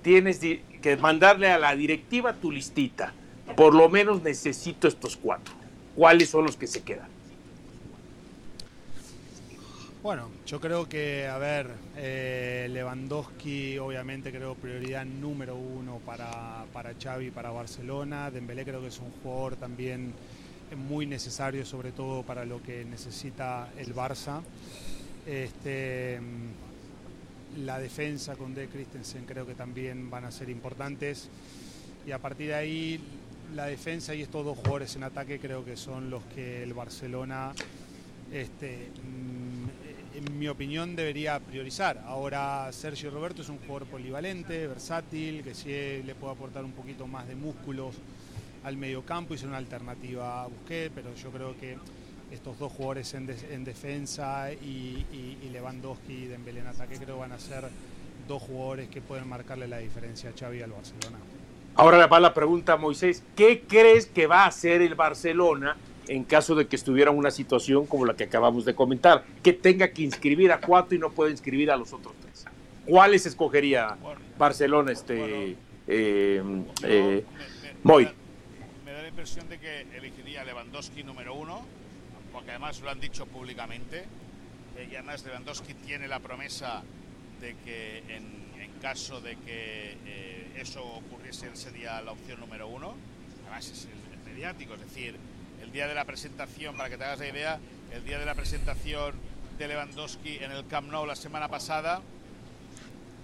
[0.02, 3.14] tienes que mandarle a la directiva tu listita.
[3.58, 5.54] Por lo menos necesito estos cuatro.
[5.96, 7.08] ¿Cuáles son los que se quedan?
[10.02, 16.94] Bueno, yo creo que, a ver, eh, Lewandowski obviamente creo prioridad número uno para, para
[17.02, 18.30] Xavi, para Barcelona.
[18.30, 20.14] Dembélé creo que es un jugador también
[20.76, 24.42] muy necesario, sobre todo para lo que necesita el Barça.
[25.26, 26.20] Este,
[27.58, 31.30] la defensa con De Christensen creo que también van a ser importantes.
[32.06, 33.00] Y a partir de ahí,
[33.56, 37.54] la defensa y estos dos jugadores en ataque creo que son los que el Barcelona
[38.32, 42.04] este, mm, en mi opinión debería priorizar.
[42.06, 47.08] Ahora Sergio Roberto es un jugador polivalente, versátil, que sí le puede aportar un poquito
[47.08, 47.96] más de músculos
[48.66, 51.78] al mediocampo y ser una alternativa a Busquets, pero yo creo que
[52.32, 56.98] estos dos jugadores en, de- en defensa y, y- y Lewandowski y Dembélé en ataque
[56.98, 57.66] creo van a ser
[58.28, 61.18] dos jugadores que pueden marcarle la diferencia a Xavi y al Barcelona.
[61.76, 63.22] Ahora va la pregunta a Moisés.
[63.36, 65.78] ¿Qué crees que va a hacer el Barcelona
[66.08, 69.24] en caso de que estuviera en una situación como la que acabamos de comentar?
[69.44, 72.46] Que tenga que inscribir a cuatro y no pueda inscribir a los otros tres.
[72.88, 73.96] ¿Cuáles escogería
[74.40, 75.36] Barcelona, este, Bueno.
[75.36, 75.56] eh,
[75.88, 77.24] eh, me- me-
[77.84, 78.04] Moy?
[78.06, 78.16] me da-
[78.86, 81.66] Me da la impresión de que elegiría Lewandowski número uno,
[82.32, 84.06] porque además lo han dicho públicamente.
[84.78, 86.84] Eh, y además Lewandowski tiene la promesa
[87.42, 92.68] de que en, en caso de que eh, eso ocurriese, él sería la opción número
[92.68, 92.94] uno.
[93.42, 95.16] Además es, es mediático, es decir,
[95.60, 97.60] el día de la presentación, para que te hagas la idea,
[97.94, 99.16] el día de la presentación
[99.58, 102.00] de Lewandowski en el Camp Nou la semana pasada,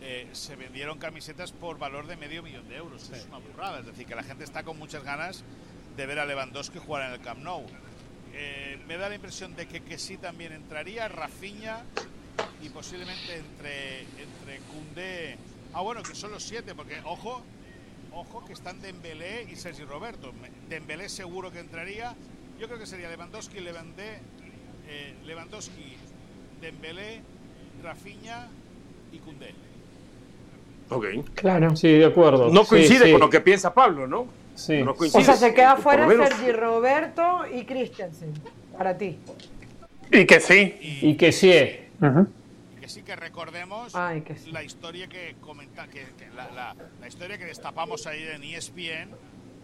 [0.02, 3.04] eh, se vendieron camisetas por valor de medio millón de euros.
[3.04, 3.82] Eso Es una burrada.
[3.82, 5.44] Es decir, que la gente está con muchas ganas
[5.96, 7.66] de ver a Lewandowski jugar en el Camp Nou.
[8.34, 11.82] Eh, me da la impresión de que, que sí también entraría Rafinha
[12.64, 15.38] y posiblemente entre, entre Koundé.
[15.74, 17.42] Ah, bueno, que son los siete, porque ojo,
[18.14, 20.32] ojo que están Dembélé y Sergi Roberto.
[20.70, 22.16] Dembélé seguro que entraría.
[22.60, 24.20] Yo creo que sería Lewandowski, Lewandé,
[24.88, 25.98] eh, Lewandowski,
[26.62, 27.22] Dembélé,
[27.84, 28.48] Rafinha
[29.12, 29.54] y Koundé.
[30.90, 31.06] Ok.
[31.36, 31.76] Claro.
[31.76, 32.50] Sí, de acuerdo.
[32.50, 33.12] No Sí, coincide sí.
[33.12, 34.28] con lo que piensa Pablo, ¿no?
[34.56, 34.84] Sí.
[34.84, 38.34] No O sea, se queda fuera menos- Sergi Roberto y Christensen.
[38.78, 39.18] Para ti.
[40.12, 40.78] Y que sí.
[41.02, 41.52] Y que sí.
[42.80, 44.52] Que sí que recordemos Ay, que sí.
[44.52, 49.10] la historia que comenta, que, que la, la- la historia que destapamos ahí en ESPN,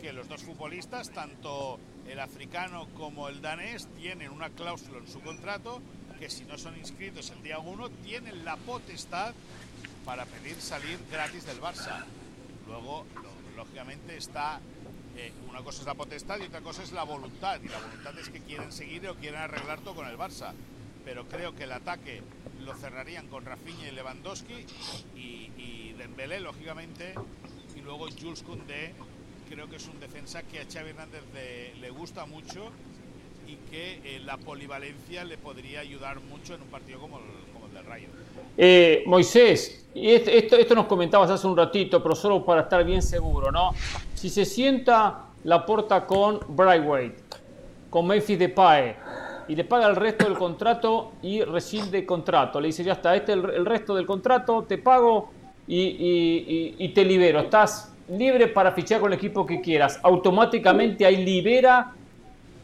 [0.02, 5.20] que los dos futbolistas, tanto el africano como el danés, tienen una cláusula en su
[5.22, 5.82] contrato
[6.20, 9.34] que si no son inscritos el día 1 tienen la potestad
[10.06, 12.06] para pedir salir gratis del Barça.
[12.68, 14.60] Luego, lo- lógicamente, está
[15.18, 17.60] eh, una cosa es la potestad y otra cosa es la voluntad.
[17.62, 20.54] Y la voluntad es que quieren seguir o quieren arreglar todo con el Barça.
[21.04, 22.22] Pero creo que el ataque
[22.64, 24.66] lo cerrarían con Rafinha y Lewandowski
[25.16, 27.16] y, y Dembélé, lógicamente.
[27.76, 28.94] Y luego Jules Koundé,
[29.50, 31.24] creo que es un defensa que a Xavi Hernández
[31.80, 32.70] le, gusta mucho
[33.48, 37.68] y que eh, la polivalencia le podría ayudar mucho en un partido como el, como
[37.68, 38.10] el del Rayo.
[38.58, 43.52] Eh, Moisés, esto, esto nos comentabas hace un ratito, pero solo para estar bien seguro,
[43.52, 43.72] ¿no?
[44.16, 47.14] Si se sienta la porta con Brightweight,
[47.90, 48.96] con Memphis Depay,
[49.48, 53.32] y le paga el resto del contrato y rescinde contrato, le dice, ya está, este
[53.34, 55.30] es el, resto del contrato, te pago
[55.68, 57.40] y- y te libero.
[57.42, 60.00] Estás libre para fichar con el equipo que quieras.
[60.04, 61.94] Automáticamente ahí libera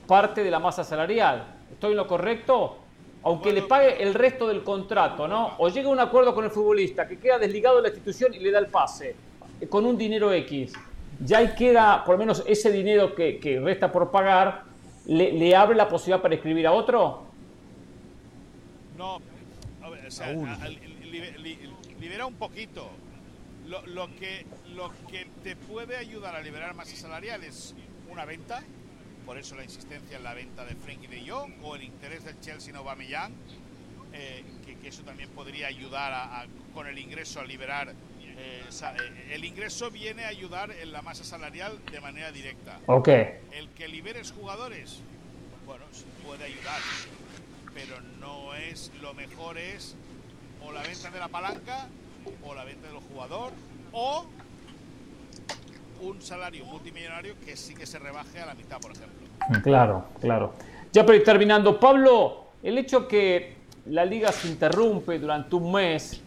[0.07, 1.43] parte de la masa salarial.
[1.71, 2.77] ¿Estoy en lo correcto?
[3.25, 5.55] Aunque le pague el resto del contrato, ¿no?
[5.57, 8.39] O llega a un acuerdo con el futbolista que queda desligado de la institución y
[8.39, 9.15] le da el pase
[9.61, 10.73] eh, con un dinero X.
[11.25, 14.63] Ya ahí queda, por lo menos ese dinero que, que resta por pagar,
[15.05, 17.23] le, le abre la posibilidad para escribir a otro.
[18.97, 19.21] No,
[19.83, 21.59] a ver, o sea, a- li-
[22.01, 22.89] libera un poquito.
[23.67, 24.45] Lo, lo que,
[24.75, 27.73] lo que te puede ayudar a liberar masa salarial es
[28.11, 28.61] una venta,
[29.25, 32.39] por eso la insistencia en la venta de Frenkie de Jong o el interés del
[32.41, 33.33] Chelsea en Aubameyang,
[34.13, 37.93] eh, que, que eso también podría ayudar a- a- con el ingreso a liberar.
[38.35, 42.79] eh, eh, el ingreso viene a ayudar en la masa salarial de manera directa.
[42.87, 43.07] Ok.
[43.07, 44.99] El que liberes jugadores,
[45.67, 45.85] bueno,
[46.25, 46.81] puede ayudar,
[47.75, 49.95] pero no es, lo mejor es
[50.65, 51.87] o la venta de la palanca,
[52.43, 53.51] o la venta del jugador,
[53.91, 54.25] o
[56.03, 59.27] un salario multimillonario que sí que se rebaje a la mitad, por ejemplo.
[59.63, 60.53] Claro, claro.
[60.91, 63.55] Ya para ir terminando, Pablo, el hecho que
[63.87, 66.21] la liga se interrumpe durante un mes,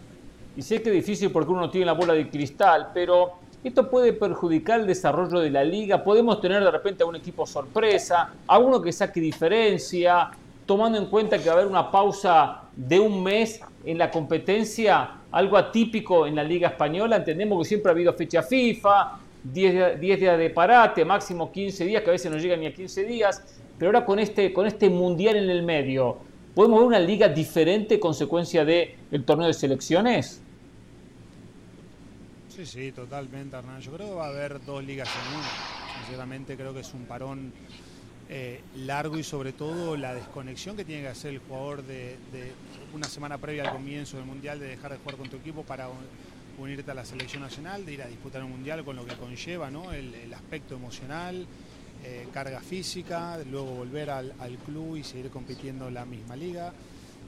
[0.56, 3.90] y sé que es difícil porque uno no tiene la bola de cristal, pero esto
[3.90, 6.02] puede perjudicar el desarrollo de la liga.
[6.02, 10.30] Podemos tener de repente a un equipo sorpresa, a uno que saque diferencia,
[10.64, 15.10] tomando en cuenta que va a haber una pausa de un mes en la competencia,
[15.30, 17.16] algo atípico en la liga española.
[17.16, 19.18] Entendemos que siempre ha habido fecha FIFA,
[19.52, 22.66] 10, días- 10 días de parate, máximo 15 días, que a veces no llegan ni
[22.66, 23.42] a 15 días,
[23.78, 26.18] pero ahora con este, con este mundial en el medio,
[26.54, 30.40] ¿podemos ver una liga diferente consecuencia del el torneo de selecciones?
[32.48, 33.80] Sí, sí, totalmente, Hernán.
[33.82, 35.48] Yo creo que va a haber dos ligas en una.
[36.00, 37.52] Sinceramente creo que es un parón
[38.30, 42.52] eh, largo y sobre todo la desconexión que tiene que hacer el jugador de, de
[42.94, 45.88] una semana previa al comienzo del Mundial, de dejar de jugar con tu equipo para
[46.58, 49.70] unirte a la selección nacional, de ir a disputar un Mundial con lo que conlleva,
[49.70, 49.92] ¿no?
[49.92, 51.46] El, aspecto emocional,
[52.04, 54.32] eh, carga física, luego volver al,
[54.64, 56.72] club y seguir compitiendo en la misma liga.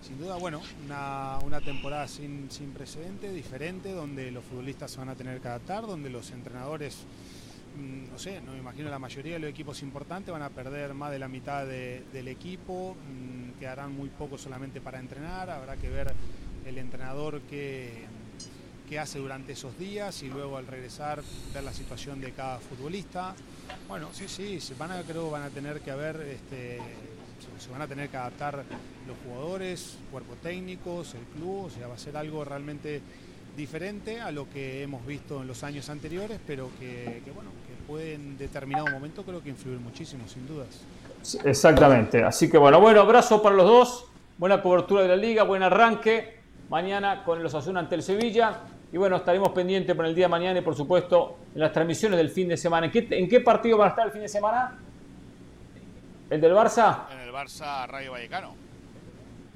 [0.03, 5.15] Sin duda, bueno, una, temporada sin, sin precedente, diferente, donde los futbolistas se van a
[5.15, 6.99] tener que adaptar, donde los entrenadores,
[7.77, 10.95] mm, no sé, no me imagino la mayoría de los equipos importantes van a perder
[10.95, 15.77] más de la mitad de- del equipo, mm, quedarán muy pocos solamente para entrenar, habrá
[15.77, 16.15] que ver
[16.65, 18.05] el entrenador que,
[18.89, 21.21] que hace durante esos días y luego al regresar
[21.53, 23.35] ver la situación de cada futbolista.
[23.87, 26.79] Bueno, sí, sí, se van a, creo van a tener que haber, este,
[27.59, 28.65] se, van a tener que adaptar
[29.07, 33.03] los jugadores, cuerpo técnicos, el club, o sea, va a ser algo realmente
[33.57, 37.87] diferente a lo que hemos visto en los años anteriores, pero que, que, bueno, que
[37.87, 40.69] puede en determinado momento creo que influir muchísimo, sin dudas.
[41.45, 42.23] Exactamente.
[42.23, 44.05] Así que bueno, bueno, abrazo para los dos.
[44.39, 46.39] Buena cobertura de la liga, buen arranque.
[46.71, 48.61] Mañana con los Asuna ante el Sevilla.
[48.93, 52.17] Y bueno, estaremos pendientes para el día de mañana y por supuesto en las transmisiones
[52.17, 52.87] del fin de semana.
[52.87, 54.79] ¿En qué, en qué partido van a estar el fin de semana?
[56.31, 57.05] ¿El del Barça?
[57.13, 58.55] En el Barça Rayo Vallecano.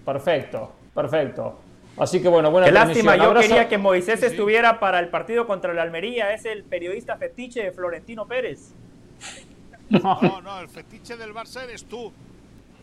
[0.04, 1.60] Perfecto, perfecto.
[1.96, 3.48] Así que bueno, buena Qué lástima, yo Abrazo.
[3.48, 6.32] quería que Moisés estuviera para el partido contra la Almería.
[6.32, 8.72] Es el periodista fetiche de Florentino Pérez.
[9.90, 12.10] No, no, el fetiche del Barça eres tú,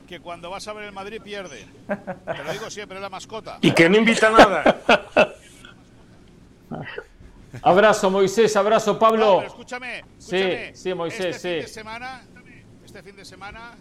[0.08, 1.66] que cuando vas a ver el Madrid pierde.
[1.88, 3.58] Te lo digo siempre, es la mascota.
[3.62, 4.80] Y que no invita nada.
[7.64, 9.38] Abrazo Moisés, abrazo Pablo.
[9.40, 10.76] pero escúchame, Sí, escúchame.
[10.76, 11.74] sí, Moisés, este Fin de sí.
[11.74, 12.22] semana,
[12.86, 13.72] este fin de semana,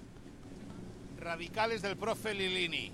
[1.20, 2.92] radicales del profe Lilini.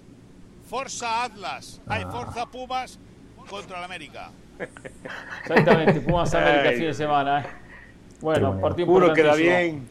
[0.69, 2.99] Forza Atlas, hay Forza Pumas
[3.49, 4.31] contra el América.
[5.43, 7.41] Exactamente, Pumas América fin de semana.
[7.43, 7.47] ¿eh?
[8.21, 9.89] Bueno, partido Juro que da bien.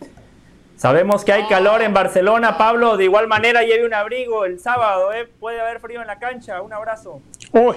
[0.75, 2.97] Sabemos que hay calor en Barcelona, Pablo.
[2.97, 5.13] De igual manera, lleve un abrigo el sábado.
[5.13, 5.29] ¿eh?
[5.39, 6.61] Puede haber frío en la cancha.
[6.61, 7.21] Un abrazo.
[7.51, 7.75] Uy.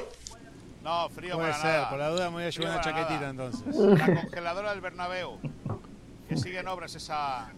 [0.86, 1.90] No, frío Puede para ser, nada.
[1.90, 3.30] por la duda me voy a llevar una chaquetita nada.
[3.30, 3.74] entonces.
[3.74, 5.32] La congeladora del Bernabéu.
[6.28, 7.48] Que sigue en obras esa...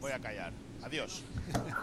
[0.00, 0.50] Voy a callar.
[0.82, 1.22] Adiós.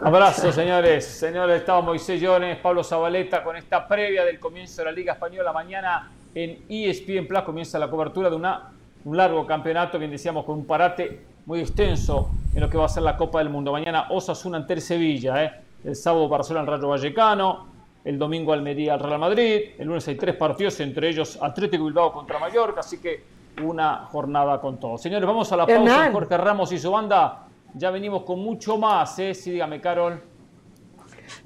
[0.02, 1.06] Abrazo, señores.
[1.06, 5.54] Señores, estaba Moisés Llones, Pablo Zabaleta con esta previa del comienzo de la Liga Española.
[5.54, 8.70] Mañana en ESPN Plus comienza la cobertura de una,
[9.06, 12.90] un largo campeonato, bien decíamos, con un parate muy extenso en lo que va a
[12.90, 13.72] ser la Copa del Mundo.
[13.72, 15.60] Mañana Osasuna ante Sevilla, ¿eh?
[15.82, 17.73] el sábado Barcelona Rayo Vallecano,
[18.04, 22.12] el domingo Almería al Real Madrid, el lunes hay tres partidos, entre ellos Atlético Bilbao
[22.12, 23.24] contra Mallorca, así que
[23.62, 24.98] una jornada con todo.
[24.98, 25.80] Señores, vamos a la pausa.
[25.80, 26.12] Hernán.
[26.12, 27.46] Jorge Ramos y su banda.
[27.74, 29.34] Ya venimos con mucho más, ¿eh?
[29.34, 30.20] Sí, dígame, Carol.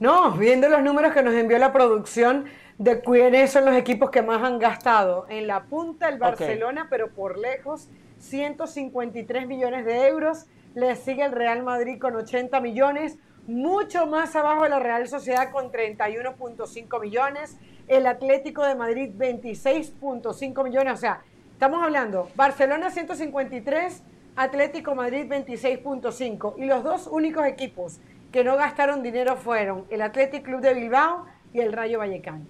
[0.01, 2.47] No, viendo los números que nos envió la producción
[2.79, 5.27] de quiénes son los equipos que más han gastado.
[5.29, 10.47] En la punta el Barcelona, pero por lejos, 153 millones de euros.
[10.75, 13.19] Le sigue el Real Madrid con 80 millones.
[13.49, 17.57] Mucho más abajo la Real Sociedad con 31.5 millones.
[17.89, 20.93] El Atlético de Madrid 26.5 millones.
[20.93, 21.23] O sea,
[21.53, 24.03] estamos hablando Barcelona 153,
[24.37, 26.57] Atlético Madrid 26.5.
[26.59, 28.01] Y los dos únicos equipos
[28.31, 32.45] que no gastaron dinero fueron el Athletic Club de Bilbao y el Rayo Vallecano.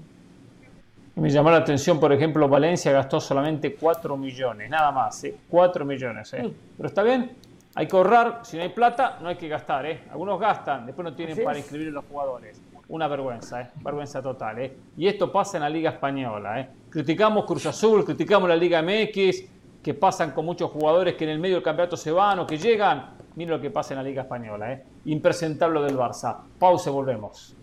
[1.15, 5.37] Me llamó la atención, por ejemplo, Valencia gastó solamente 4 millones, nada más, ¿eh?
[5.49, 6.35] 4 millones.
[6.35, 6.53] ¿eh?
[6.77, 7.31] Pero está bien,
[7.79, 9.87] hay que ahorrar, si no hay plata, no hay que gastar.
[9.87, 10.01] ¿eh?
[10.11, 12.61] Algunos gastan, después no tienen Así para inscribir a los jugadores.
[12.89, 13.71] Una vergüenza, ¿eh?
[13.85, 14.59] vergüenza total.
[14.59, 14.77] ¿eh?
[14.97, 16.59] Y esto pasa en la Liga Española.
[16.59, 16.71] ¿eh?
[16.91, 19.45] Criticamos Cruz Azul, criticamos la Liga MX,
[19.81, 22.59] que pasan con muchos jugadores que en el medio del campeonato se van o que
[22.59, 23.17] llegan.
[23.37, 24.73] Miren lo que pasa en la Liga Española.
[24.73, 24.85] ¿eh?
[25.05, 26.37] Impresentable lo del Barça.
[26.59, 27.55] Pausa y volvemos.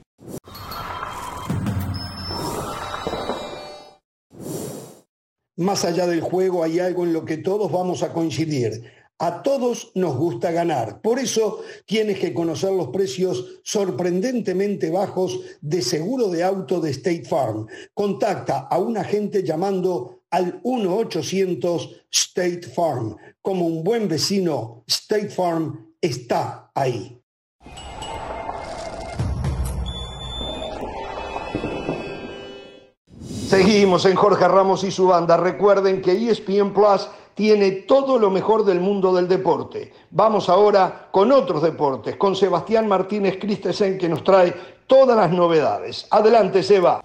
[5.57, 9.04] Más allá del juego hay algo en lo que todos vamos a coincidir.
[9.17, 10.99] A todos nos gusta ganar.
[11.01, 17.23] Por eso tienes que conocer los precios sorprendentemente bajos de seguro de auto de State
[17.23, 17.65] Farm.
[17.93, 23.15] Contacta a un agente llamando al 1-800 State Farm.
[23.41, 27.17] Como un buen vecino, State Farm está ahí.
[33.47, 35.37] Seguimos en Jorge Ramos y su banda.
[35.37, 39.91] Recuerden que ESPN Plus tiene todo lo mejor del mundo del deporte.
[40.09, 44.53] Vamos ahora con otros deportes, con Sebastián Martínez Christensen que nos trae
[44.87, 46.07] todas las novedades.
[46.09, 47.01] Adelante, Seba.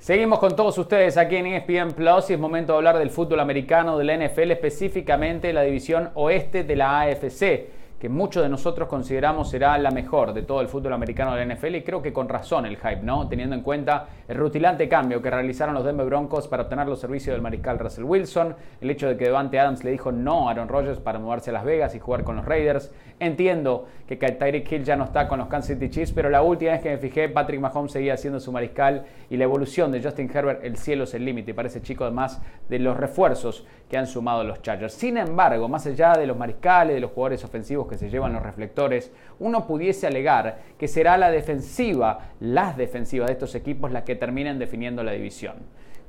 [0.00, 3.38] Seguimos con todos ustedes aquí en ESPN Plus y es momento de hablar del fútbol
[3.38, 8.88] americano, de la NFL, específicamente la división oeste de la AFC, que muchos de nosotros
[8.88, 12.12] consideramos será la mejor de todo el fútbol americano de la NFL y creo que
[12.12, 13.28] con razón el hype, ¿no?
[13.28, 17.32] Teniendo en cuenta el rutilante cambio que realizaron los Denver Broncos para obtener los servicios
[17.32, 20.66] del mariscal Russell Wilson, el hecho de que Devante Adams le dijo no a Aaron
[20.66, 22.90] Rodgers para mudarse a Las Vegas y jugar con los Raiders.
[23.22, 26.72] Entiendo que Tyreek Hill ya no está con los Kansas City Chiefs, pero la última
[26.72, 30.28] vez que me fijé, Patrick Mahomes seguía siendo su mariscal y la evolución de Justin
[30.28, 31.54] Herbert, el cielo es el límite.
[31.54, 34.94] Parece chico además de los refuerzos que han sumado los Chargers.
[34.94, 38.42] Sin embargo, más allá de los mariscales, de los jugadores ofensivos que se llevan los
[38.42, 44.16] reflectores, uno pudiese alegar que será la defensiva, las defensivas de estos equipos las que
[44.16, 45.58] terminen definiendo la división.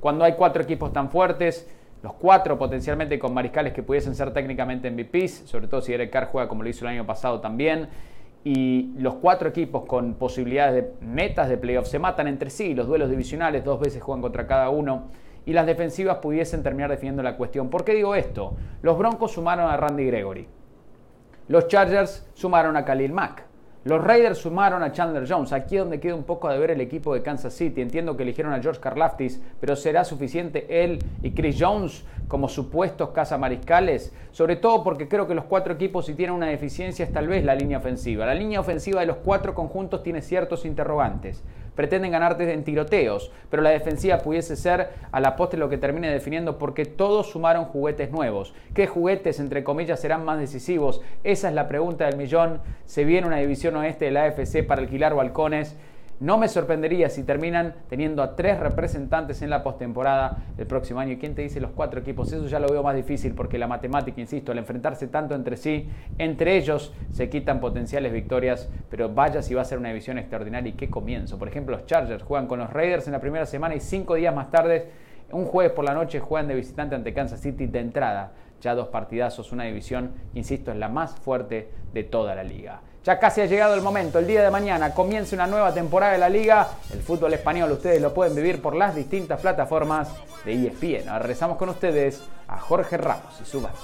[0.00, 1.70] Cuando hay cuatro equipos tan fuertes,
[2.04, 6.28] los cuatro potencialmente con mariscales que pudiesen ser técnicamente MVPs, sobre todo si Derek Carr
[6.30, 7.88] juega como lo hizo el año pasado también,
[8.44, 12.86] y los cuatro equipos con posibilidades de netas de playoff se matan entre sí, los
[12.88, 15.08] duelos divisionales dos veces juegan contra cada uno
[15.46, 17.70] y las defensivas pudiesen terminar definiendo la cuestión.
[17.70, 18.54] ¿Por qué digo esto?
[18.82, 20.46] Los Broncos sumaron a Randy Gregory,
[21.48, 23.46] los Chargers sumaron a Khalil Mack.
[23.84, 25.52] Los Raiders sumaron a Chandler Jones.
[25.52, 27.82] Aquí es donde queda un poco de ver el equipo de Kansas City.
[27.82, 33.10] Entiendo que eligieron a George Karlaftis, pero ¿será suficiente él y Chris Jones como supuestos
[33.10, 34.14] cazamariscales?
[34.32, 37.44] Sobre todo porque creo que los cuatro equipos, si tienen una deficiencia, es tal vez
[37.44, 38.24] la línea ofensiva.
[38.24, 41.42] La línea ofensiva de los cuatro conjuntos tiene ciertos interrogantes.
[41.74, 46.10] Pretenden ganarte en tiroteos, pero la defensiva pudiese ser a la postre lo que termine
[46.10, 48.54] definiendo porque todos sumaron juguetes nuevos.
[48.74, 51.00] ¿Qué juguetes, entre comillas, serán más decisivos?
[51.24, 52.60] Esa es la pregunta del millón.
[52.86, 55.76] Se viene una división oeste de la AFC para alquilar balcones.
[56.20, 61.12] No me sorprendería si terminan teniendo a tres representantes en la postemporada el próximo año.
[61.12, 62.32] ¿Y quién te dice los cuatro equipos?
[62.32, 65.88] Eso ya lo veo más difícil porque la matemática, insisto, al enfrentarse tanto entre sí,
[66.18, 70.70] entre ellos se quitan potenciales victorias, pero vaya si va a ser una división extraordinaria
[70.70, 71.36] y qué comienzo.
[71.36, 74.32] Por ejemplo, los Chargers juegan con los Raiders en la primera semana y cinco días
[74.32, 74.90] más tarde,
[75.32, 78.32] un jueves por la noche, juegan de visitante ante Kansas City de entrada.
[78.60, 82.80] ya dos partidazos, una división, insisto, es la más fuerte de toda la liga.
[83.04, 86.18] Ya casi ha llegado el momento, el día de mañana comienza una nueva temporada de
[86.18, 86.68] la liga.
[86.90, 90.08] El fútbol español ustedes lo pueden vivir por las distintas plataformas
[90.46, 91.10] de ESPN.
[91.10, 93.78] Ahora regresamos con ustedes a Jorge Ramos y su banda.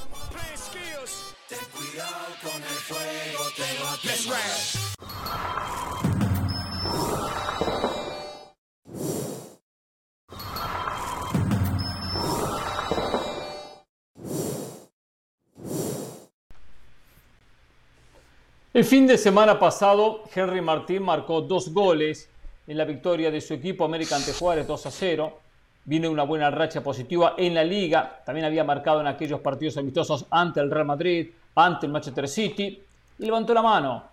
[18.85, 22.29] Fin de semana pasado, Henry Martín marcó dos goles
[22.67, 25.39] en la victoria de su equipo América ante Juárez 2 a 0.
[25.85, 28.23] Vino una buena racha positiva en la liga.
[28.25, 32.81] También había marcado en aquellos partidos amistosos ante el Real Madrid, ante el Manchester City.
[33.19, 34.05] Y levantó la mano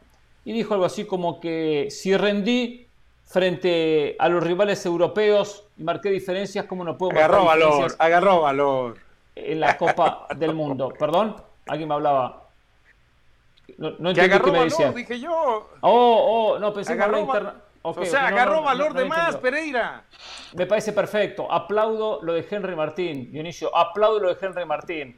[0.44, 2.88] y dijo algo así como que si rendí
[3.26, 8.00] frente a los rivales europeos y marqué diferencias, ¿cómo no puedo marcar Agarró valor, diferencias
[8.00, 8.98] agarró valor.
[9.36, 10.94] en la Copa del Mundo?
[10.98, 11.36] Perdón,
[11.68, 12.47] alguien me hablaba.
[13.78, 15.70] No, no Que agarró qué me valor, dije yo.
[15.82, 17.54] Oh, oh, no, pensé que Agarró va- interna.
[17.84, 19.38] O sea, agarró no, valor de más.
[19.38, 20.04] Pereira.
[20.54, 21.52] Me parece perfecto.
[21.52, 23.76] Aplaudo lo de Henry Martín, Dionisio.
[23.76, 25.18] Aplaudo lo de Henry Martín.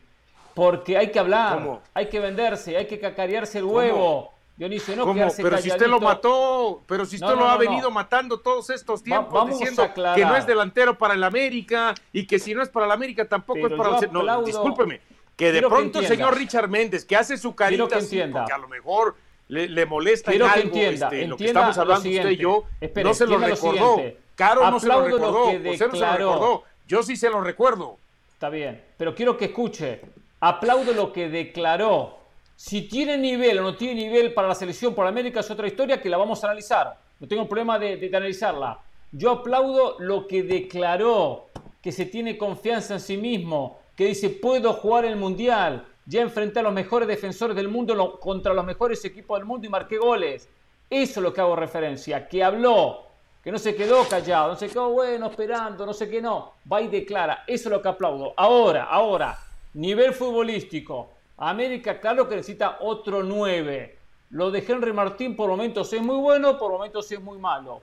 [0.53, 1.81] Porque hay que hablar, ¿Cómo?
[1.93, 4.33] hay que venderse, hay que cacarearse el huevo.
[4.57, 5.13] Dionisio, no ¿Cómo?
[5.13, 8.69] quedarse Pero si usted lo mató, pero si usted No, lo ha venido matando todos
[8.71, 12.53] estos tiempos vamos a diciendo que no es delantero para el América y que si
[12.53, 14.11] no es para el América tampoco Pero es para el...
[14.11, 14.99] No, discúlpeme,
[15.39, 16.25] que de Quiero que pronto el entienda.
[16.25, 18.41] señor Richard Méndez, que hace su carita que así, entienda.
[18.41, 19.15] porque a lo mejor
[19.47, 22.65] le, le molesta en algo entienda, este, lo que entienda estamos hablando usted y yo,
[22.81, 24.03] Espere, no se lo entienda lo recordó.
[24.35, 26.63] Caro no se lo Aplaudo lo recordó, José no se lo recordó.
[26.89, 27.97] Yo sí se lo recuerdo.
[28.33, 30.01] Está bien, pero quiero que escuche.
[30.41, 32.17] Aplaudo lo que declaró.
[32.57, 36.01] Si tiene nivel o no tiene nivel para la selección por América es otra historia
[36.01, 36.97] que la vamos a analizar.
[37.17, 38.77] No tengo problema de analizarla.
[39.13, 41.47] Yo aplaudo lo que declaró,
[41.81, 46.61] que se tiene confianza en sí mismo, que dice puedo jugar el Mundial, ya enfrenté
[46.61, 50.47] a los mejores defensores del mundo contra los mejores equipos del mundo y marqué goles.
[50.89, 53.03] Eso es lo que hago referencia, que habló,
[53.43, 56.81] que no se quedó callado, no se quedó bueno esperando, no sé qué no, va
[56.81, 58.33] y declara, eso es lo que aplaudo.
[58.37, 59.37] Ahora, ahora,
[59.73, 63.97] nivel futbolístico, América claro que necesita otro 9.
[64.29, 67.81] Lo de Henry Martín por momentos es muy bueno, por momentos es muy malo.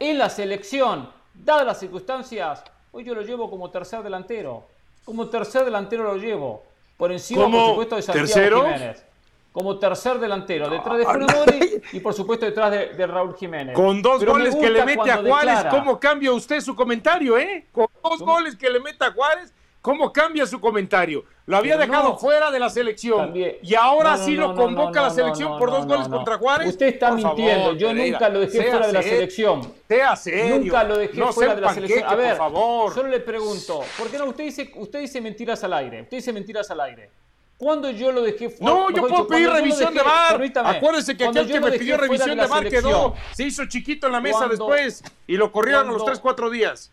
[0.00, 4.73] En la selección, dadas las circunstancias, hoy yo lo llevo como tercer delantero.
[5.04, 6.62] Como tercer delantero lo llevo.
[6.96, 7.58] Por encima, ¿Cómo?
[7.58, 8.62] por supuesto, de Santiago ¿Tercero?
[8.64, 9.04] Jiménez.
[9.52, 13.76] Como tercer delantero, detrás de Funes Mori y por supuesto detrás de, de Raúl Jiménez.
[13.76, 15.70] Con dos Pero goles que le mete a Juárez, declara.
[15.70, 17.66] ¿cómo cambia usted su comentario, eh?
[17.70, 21.24] Con dos goles que le mete a Juárez, ¿cómo cambia su comentario?
[21.46, 22.16] Lo había Pero dejado no.
[22.16, 23.56] fuera de la selección También.
[23.62, 25.80] y ahora No, no, sí no, lo convoca no, a la selección no, por dos
[25.86, 26.16] no, goles no.
[26.16, 26.68] contra Juárez.
[26.70, 27.72] Usted está Por favor, mintiendo.
[27.74, 29.72] Yo Pereira, nunca lo dejé sea fuera de la selección.
[29.86, 30.56] Sea serio.
[30.58, 32.04] Nunca lo dejé no fuera de la selección.
[32.06, 32.94] A ver, por favor.
[32.94, 34.24] solo le pregunto, ¿por qué no?
[34.24, 36.00] Usted dice, usted dice mentiras al aire.
[36.02, 37.10] Usted dice mentiras al aire.
[37.58, 38.72] ¿Cuándo yo lo dejé fuera?
[38.74, 40.76] No, yo puedo dicho, pedir cuando revisión dejé- de VAR.
[40.76, 43.14] Acuérdese que cuando aquel que me pidió revisión la de, VAR quedó.
[43.32, 46.20] Se hizo chiquito en la mesa Cuando- después y lo corrieron a los cuando- 3,
[46.20, 46.90] 4 días.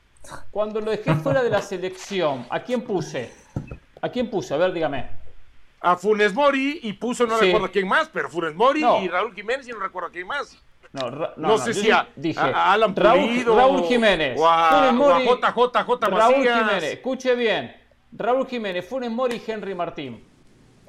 [0.51, 3.31] Cuando lo dejé fuera de la selección, ¿a quién puse?
[4.01, 4.53] ¿A quién puse?
[4.53, 5.09] A ver, dígame.
[5.81, 7.45] A Funes Mori y puso, no Sí.
[7.45, 9.01] recuerdo a quién más, pero Funes Mori No.
[9.01, 10.57] y Raúl Jiménez y no recuerdo a quién más.
[10.93, 14.69] No, Ra- No sé si a- dije a- Alan Raúl, Pulido Raúl Jiménez, o a-
[14.69, 15.25] Funes o a Mori,
[16.11, 16.59] Raúl Macías.
[16.59, 17.75] Jiménez, escuche bien.
[18.11, 20.23] Raúl Jiménez, Funes Mori y Henry Martín.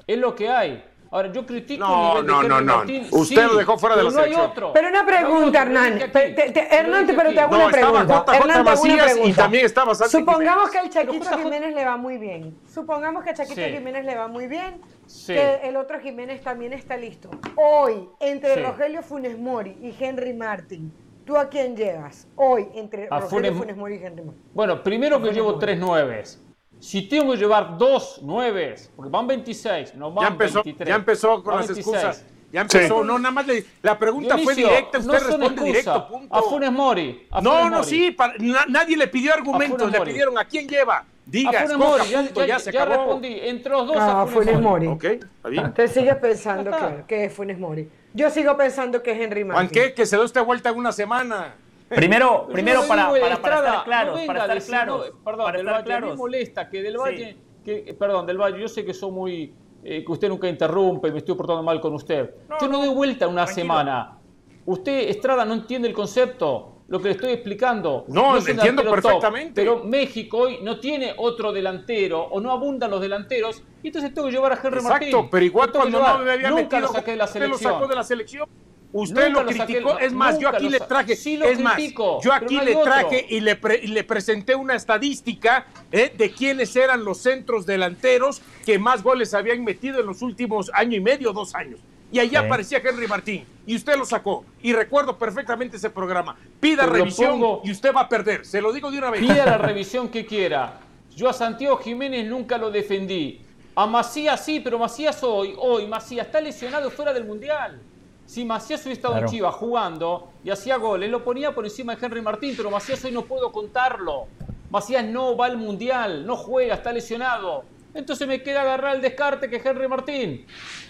[0.05, 0.83] Es lo que hay.
[1.13, 2.77] Ahora, yo critico No, el nivel no, de no, no.
[2.77, 3.07] Martín.
[3.11, 4.49] Usted sí, lo dejó fuera de la no hay selección.
[4.51, 4.73] otro.
[4.73, 5.99] Pero una pregunta, Hernán.
[5.99, 8.03] te- te- Hernán, pero te hago una estaba pregunta.
[8.03, 9.41] JJ Hernán, te hago una Macías y pregunta.
[9.43, 12.57] también estaba Santi Supongamos que al Chaquito JJ Jiménez le va muy bien.
[12.67, 13.71] Supongamos que a Chaquito Sí.
[13.71, 14.81] Jiménez le va muy bien.
[15.05, 15.33] Sí.
[15.35, 17.29] Que el otro Jiménez también está listo.
[17.57, 18.61] Hoy, entre Sí.
[18.61, 20.91] Rogelio Funes Mori y Henry Martin,
[21.25, 22.27] ¿tú a quién llevas?
[22.35, 24.43] Hoy, entre A Rogelio Funes- Funes Mori y Henry Martin.
[24.53, 25.59] Bueno, primero que Funes llevo Mori.
[25.59, 26.42] tres nueves.
[26.83, 30.89] Si tengo que llevar dos nueves, porque van 26, no van Ya empezó, 23.
[30.89, 31.95] ya empezó con las 26.
[31.95, 32.25] excusas.
[32.51, 32.99] Ya empezó.
[33.01, 33.07] Sí.
[33.07, 34.97] No, nada más le- la pregunta fue Dionisio, directa.
[34.99, 35.65] Usted no responde excusa.
[35.65, 36.35] directo, punto.
[36.35, 37.27] A Funes Mori.
[37.31, 37.89] a no, Funes no, Mori.
[37.89, 38.11] sí.
[38.11, 39.81] para- na- nadie le pidió argumentos.
[39.81, 40.97] Funes Le pidieron a quién lleva.
[40.97, 42.97] A Diga, Funes escoja, Mori, ya, punto, ya- ya se ya acabó.
[42.97, 43.39] respondí.
[43.41, 44.87] Entre los dos Ah, a Funes, Funes Mori.
[44.89, 44.97] Mori.
[45.17, 45.65] Ok, está bien.
[45.67, 47.89] Usted sigue pensando que, que es Funes Mori.
[48.13, 49.69] Yo sigo pensando que es Henry Juan, Martin.
[49.83, 49.93] ¿qué?
[49.93, 51.55] Que se dé usted vuelta en una semana.
[51.95, 55.11] Primero, primero yo para, para, para Estrada, estar claros, no venga para estar decir, claros,
[55.13, 56.17] no, perdón, para del estar Valle, a mí me claros.
[56.17, 56.99] molesta que del Sí.
[56.99, 59.53] Valle, que, perdón, del Valle, yo sé que soy muy,
[59.83, 62.33] eh, que usted nunca interrumpe, me estoy portando mal con usted.
[62.61, 63.63] yo no doy vuelta una tranquilo.
[63.63, 64.17] semana.
[64.65, 68.05] Usted, Estrada, no entiende el concepto, lo que le estoy explicando.
[68.07, 69.53] No, es un entiendo delantero top, perfectamente.
[69.61, 74.27] pero México hoy no tiene otro delantero, o no abundan los delanteros, y entonces tengo
[74.27, 75.07] que llevar a Henry Martín.
[75.09, 77.45] Exacto, pero igual cuando no me había Nunca metido, lo saqué de la usted lo
[77.47, 77.73] selección.
[77.73, 78.49] sacó de la selección.
[78.95, 79.97] Usted Nunca lo saqué- criticó.
[79.97, 81.15] es más, yo aquí le traje.
[81.15, 81.81] Sí lo es más,
[82.23, 86.31] yo aquí no le traje y le, pre- y le presenté una estadística eh, de
[86.31, 90.99] quiénes eran los centros delanteros que más goles habían metido en los últimos año y
[91.01, 91.79] medio, dos años.
[92.11, 92.35] Y ahí Sí.
[92.35, 93.43] aparecía Henry Martín.
[93.65, 94.45] Y usted lo sacó.
[94.61, 96.35] Y recuerdo perfectamente ese programa.
[96.59, 98.45] Pida Pero revisión pongo- y usted va a perder.
[98.45, 99.21] Se lo digo de una vez.
[99.21, 100.79] Pida la revisión que quiera.
[101.15, 103.41] Yo a Santiago Jiménez nunca lo defendí.
[103.75, 107.81] A Macías sí, pero Macías hoy, hoy, Macías está lesionado fuera del Mundial.
[108.25, 109.27] Si Macías hubiera estado Claro.
[109.27, 113.03] en Chivas jugando y hacía goles, lo ponía por encima de Henry Martín, pero Macías
[113.05, 114.27] hoy no puedo contarlo.
[114.69, 117.63] Macías no va al Mundial, no juega, está lesionado.
[117.93, 120.45] Entonces me queda agarrar el descarte que Henry Martín,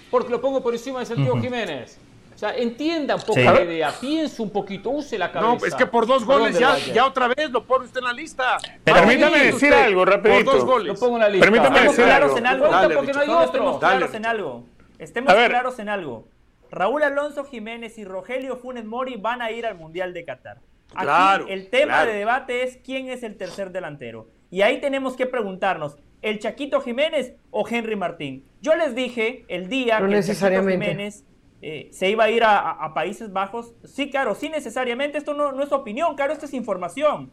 [0.09, 1.97] porque lo pongo por encima de Santiago Jiménez.
[2.33, 3.43] O sea, entienda un poco Sí.
[3.43, 5.55] la idea, piense un poquito, use la cabeza.
[5.59, 8.13] No, es que por dos goles ya, ya otra vez lo pone usted en la
[8.13, 8.57] lista.
[8.83, 10.45] Permítame decir usted, algo, rapidito.
[10.45, 10.87] Por dos goles.
[10.87, 11.45] Lo pongo en la lista.
[11.45, 12.37] Permítame Estemos decir claros algo.
[12.39, 12.67] en algo.
[12.69, 13.27] Dale, porque no hay Richard.
[13.27, 13.45] No, otro.
[13.59, 14.63] estemos Dale, claros en algo.
[14.97, 16.27] Estemos claros en algo.
[16.73, 20.57] Raúl Alonso Jiménez y Rogelio Funes Mori van a ir al Mundial de Qatar.
[20.95, 22.11] Aquí Claro, el tema claro.
[22.11, 24.27] de debate es quién es el tercer delantero.
[24.49, 28.43] Y ahí tenemos que preguntarnos, ¿el Chaquito Jiménez o Henry Martín?
[28.61, 30.67] Yo les dije el día No que el Chaquito.
[30.67, 31.25] Jiménez
[31.61, 33.73] eh, se iba a ir a, a- a Países Bajos.
[33.85, 35.17] Sí, claro, sí necesariamente.
[35.17, 37.31] Esto no, no es opinión, claro, esto es información.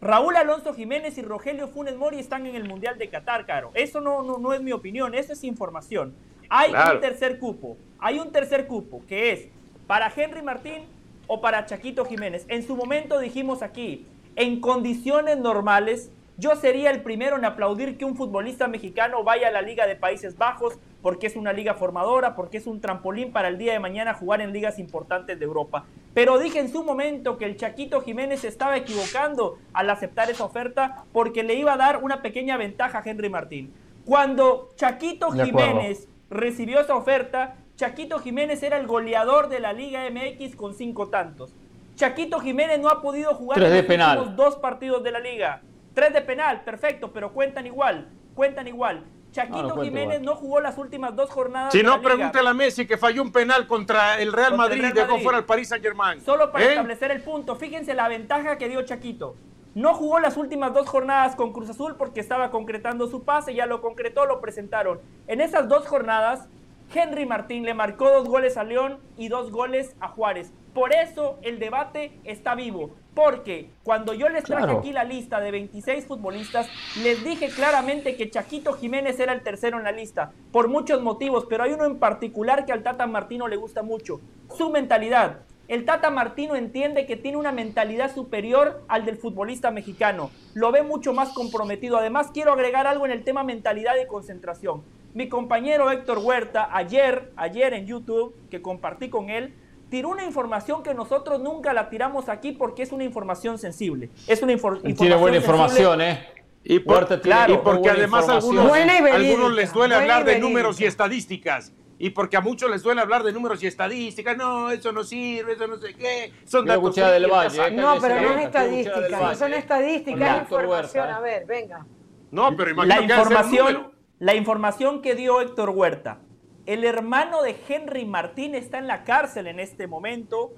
[0.00, 3.70] Raúl Alonso Jiménez y Rogelio Funes Mori están en el Mundial de Qatar, Caro.
[3.74, 6.14] Eso no, no, no es mi opinión, eso es información.
[6.50, 6.94] Hay Claro.
[6.96, 9.48] un tercer cupo, hay un tercer cupo que es
[9.86, 10.82] para Henry Martín
[11.26, 12.44] o para Chaquito Jiménez.
[12.48, 14.06] En su momento dijimos aquí,
[14.36, 19.50] en condiciones normales, yo sería el primero en aplaudir que un futbolista mexicano vaya a
[19.50, 23.48] la Liga de Países Bajos porque es una liga formadora, porque es un trampolín para
[23.48, 25.84] el día de mañana jugar en ligas importantes de Europa.
[26.12, 30.44] Pero dije en su momento que el Chaquito Jiménez se estaba equivocando al aceptar esa
[30.44, 33.72] oferta porque le iba a dar una pequeña ventaja a Henry Martín.
[34.04, 35.30] Cuando Chaquito.
[35.30, 41.10] Jiménez recibió esa oferta, Chaquito Jiménez era el goleador de la Liga MX con cinco
[41.10, 41.54] tantos.
[41.94, 44.18] Chaquito Jiménez no ha podido jugar Tres en de los penal.
[44.18, 45.62] últimos dos partidos de la liga.
[45.94, 49.04] Tres de penal, perfecto, pero cuentan igual, cuentan igual.
[49.30, 50.24] Chaquito No, no cuenta Jiménez igual.
[50.24, 52.08] no jugó las últimas dos jornadas Si de la no, liga.
[52.08, 55.38] pregúntele a Messi que falló un penal contra el Real Contra Madrid y dejó fuera
[55.38, 56.20] al Paris Saint Germain.
[56.20, 59.36] Solo para establecer el punto, fíjense la ventaja que dio Chaquito.
[59.76, 63.66] No jugó las últimas dos jornadas con Cruz Azul porque estaba concretando su pase, ya
[63.66, 65.00] lo concretó, lo presentaron.
[65.28, 66.48] En esas dos jornadas,
[66.94, 70.52] Henry Martín le marcó dos goles a León y dos goles a Juárez.
[70.72, 72.96] Por eso el debate está vivo.
[73.14, 74.78] Porque cuando yo les traje Claro.
[74.78, 76.68] aquí la lista de 26 futbolistas,
[77.02, 81.44] les dije claramente que Chaquito Jiménez era el tercero en la lista, por muchos motivos,
[81.48, 84.20] pero hay uno en particular que al Tata Martino le gusta mucho,
[84.56, 85.40] su mentalidad.
[85.68, 90.82] El Tata Martino entiende que tiene una mentalidad superior al del futbolista mexicano, lo ve
[90.82, 91.98] mucho más comprometido.
[91.98, 94.82] Además, quiero agregar algo en el tema mentalidad y concentración.
[95.12, 99.52] Mi compañero Héctor Huerta, ayer, ayer en YouTube, que compartí con él,
[99.90, 104.08] tiró una información que nosotros nunca la tiramos aquí porque es una información sensible.
[104.26, 105.58] Es una infor- Él información tiene buena sensible.
[105.58, 106.28] información, ¿eh?
[106.64, 110.38] Y, por- Huerta tiene claro, y porque además algunos, algunos les duele buena hablar de
[110.38, 111.72] números y estadísticas.
[112.00, 114.36] Y porque a muchos les duele hablar de números y estadísticas.
[114.36, 116.32] No, eso no sirve, eso no sé qué.
[116.44, 117.70] Son Quiero datos del Valle, ¿eh?
[117.72, 121.04] No, pero no es estadística, no son estadísticas, es Héctor información.
[121.04, 121.16] Huerta, ¿eh?
[121.16, 121.86] A ver, venga.
[122.30, 126.20] No, pero imagino La información, la información que dio Héctor Huerta.
[126.66, 130.54] El hermano de Henry Martín está en la cárcel en este momento,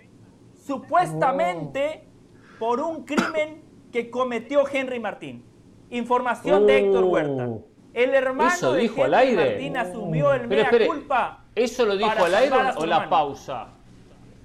[0.67, 2.05] supuestamente
[2.59, 3.62] por un crimen
[3.93, 5.45] que cometió Henry Martín.
[5.89, 7.49] Información de Héctor Huerta.
[7.95, 9.51] El hermano ¿Eso de dijo al Henry aire?
[9.51, 11.45] Martín asumió el Pero mea espere, culpa.
[11.55, 13.11] ¿Eso lo dijo para al aire o la hermano.
[13.11, 13.69] pausa?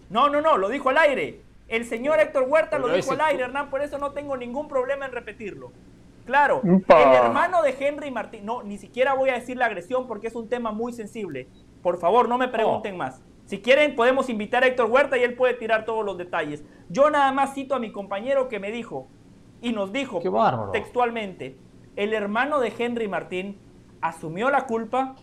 [0.10, 1.42] No, no, no, lo dijo al aire.
[1.68, 4.68] El señor Héctor Huerta lo dijo ese- al aire, Hernán, por eso no tengo ningún
[4.68, 5.72] problema en repetirlo.
[6.26, 7.04] Claro, Upa.
[7.04, 10.36] el hermano de Henry Martín, no, ni siquiera voy a decir la agresión porque es
[10.36, 11.48] un tema muy sensible.
[11.84, 13.22] Por favor, no me pregunten más.
[13.46, 16.64] Si quieren, podemos invitar a Héctor Huerta y él puede tirar todos los detalles.
[16.90, 19.08] Yo nada más cito a mi compañero que me dijo,
[19.62, 20.20] y nos dijo
[20.72, 21.56] textualmente,
[21.96, 23.58] el hermano de Henry Martín
[24.02, 25.16] asumió la culpa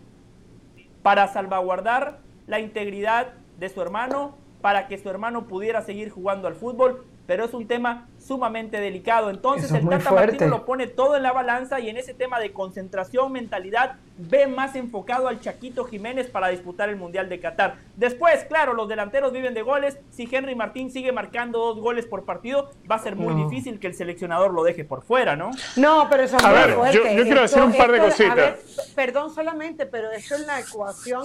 [1.02, 6.54] para salvaguardar la integridad de su hermano, para que su hermano pudiera seguir jugando al
[6.54, 9.28] fútbol, pero es un tema sumamente delicado.
[9.30, 10.10] Entonces Eso es el Tata.
[10.12, 14.46] Martino lo pone todo en la balanza y en ese tema de concentración, mentalidad, ve
[14.46, 17.76] más enfocado al Chaquito Jiménez para disputar el Mundial de Qatar.
[17.96, 19.98] Después, claro, los delanteros viven de goles.
[20.10, 23.48] Si Henry Martín sigue marcando dos goles por partido, va a ser muy No.
[23.48, 25.50] difícil que el seleccionador lo deje por fuera, ¿no?
[25.76, 26.96] No, pero eso es A muy ver, fuerte.
[26.96, 28.34] yo- yo quiero decir un par de cositas.
[28.36, 28.58] ver,
[28.94, 31.24] perdón solamente, pero esto es la ecuación,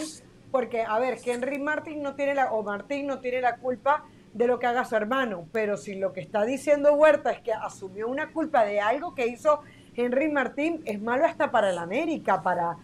[0.51, 4.47] porque, a ver, Henry Martín no tiene la, o Martín no tiene la culpa de
[4.47, 8.07] lo que haga su hermano, pero si lo que está diciendo Huerta es que asumió
[8.07, 9.61] una culpa de algo que hizo
[9.95, 12.77] Henry Martín, es malo hasta para el América, para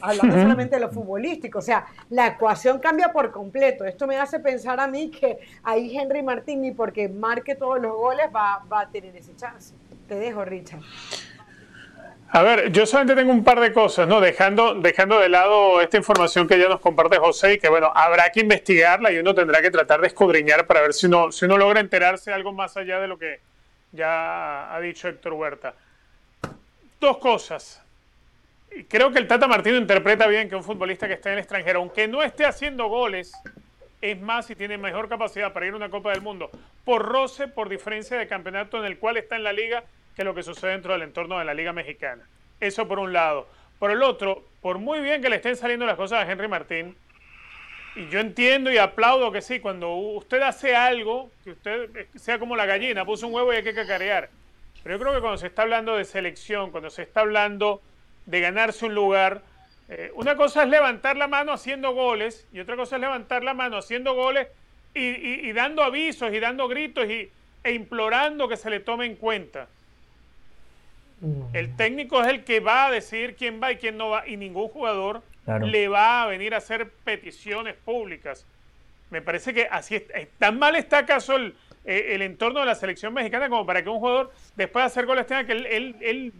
[0.00, 1.58] hablando solamente de lo futbolístico.
[1.58, 3.84] O sea, la ecuación cambia por completo.
[3.84, 7.94] Esto me hace pensar a mí que ahí Henry Martín, ni porque marque todos los
[7.94, 9.74] goles, va, va a tener ese chance.
[10.08, 10.80] Te dejo, Richard.
[12.30, 14.20] A ver, yo solamente tengo un par de cosas, ¿no?
[14.20, 18.30] Dejando, dejando de lado esta información que ya nos comparte José y que, bueno, habrá
[18.30, 21.56] que investigarla y uno tendrá que tratar de escudriñar para ver si uno, si uno
[21.56, 23.40] logra enterarse algo más allá de lo que
[23.92, 25.74] ya ha dicho Héctor Huerta.
[27.00, 27.82] Dos cosas.
[28.88, 31.78] Creo que el Tata Martino interpreta bien que un futbolista que está en el extranjero,
[31.80, 33.32] aunque no esté haciendo goles,
[34.02, 36.50] es más y tiene mejor capacidad para ir a una Copa del Mundo
[36.84, 39.84] por roce, por diferencia de campeonato en el cual está en la liga
[40.18, 42.26] que lo que sucede dentro del entorno de la Liga Mexicana.
[42.58, 43.46] Eso por un lado.
[43.78, 46.96] Por el otro, por muy bien que le estén saliendo las cosas a Henry Martín,
[47.94, 52.56] y yo entiendo y aplaudo que sí, cuando usted hace algo, que usted sea como
[52.56, 54.28] la gallina, puso un huevo y hay que cacarear.
[54.82, 57.80] Pero yo creo que cuando se está hablando de selección, cuando se está hablando
[58.26, 59.42] de ganarse un lugar,
[59.88, 63.54] eh, una cosa es levantar la mano haciendo goles y otra cosa es levantar la
[63.54, 64.48] mano haciendo goles
[64.94, 67.30] y, dando avisos y dando gritos y,
[67.62, 69.68] e implorando que se le tome en cuenta.
[71.52, 74.36] El técnico es el que va a decir quién va y quién no va, y
[74.36, 78.46] ningún jugador le va a venir a hacer peticiones públicas.
[79.10, 80.04] Me parece que así es,
[80.38, 81.54] tan mal está acaso el,
[81.84, 85.06] eh, el, entorno de la selección mexicana como para que un jugador después de hacer
[85.06, 86.32] goles tenga que él,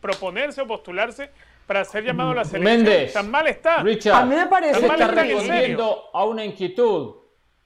[0.00, 1.30] proponerse o postularse
[1.66, 2.84] para ser llamado a la selección.
[2.84, 3.82] Méndez, tan mal está.
[3.82, 7.16] Richard, a mí me parece que está respondiendo a una inquietud.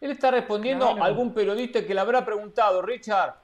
[0.01, 3.35] Él está respondiendo a algún periodista que le habrá preguntado, Richard,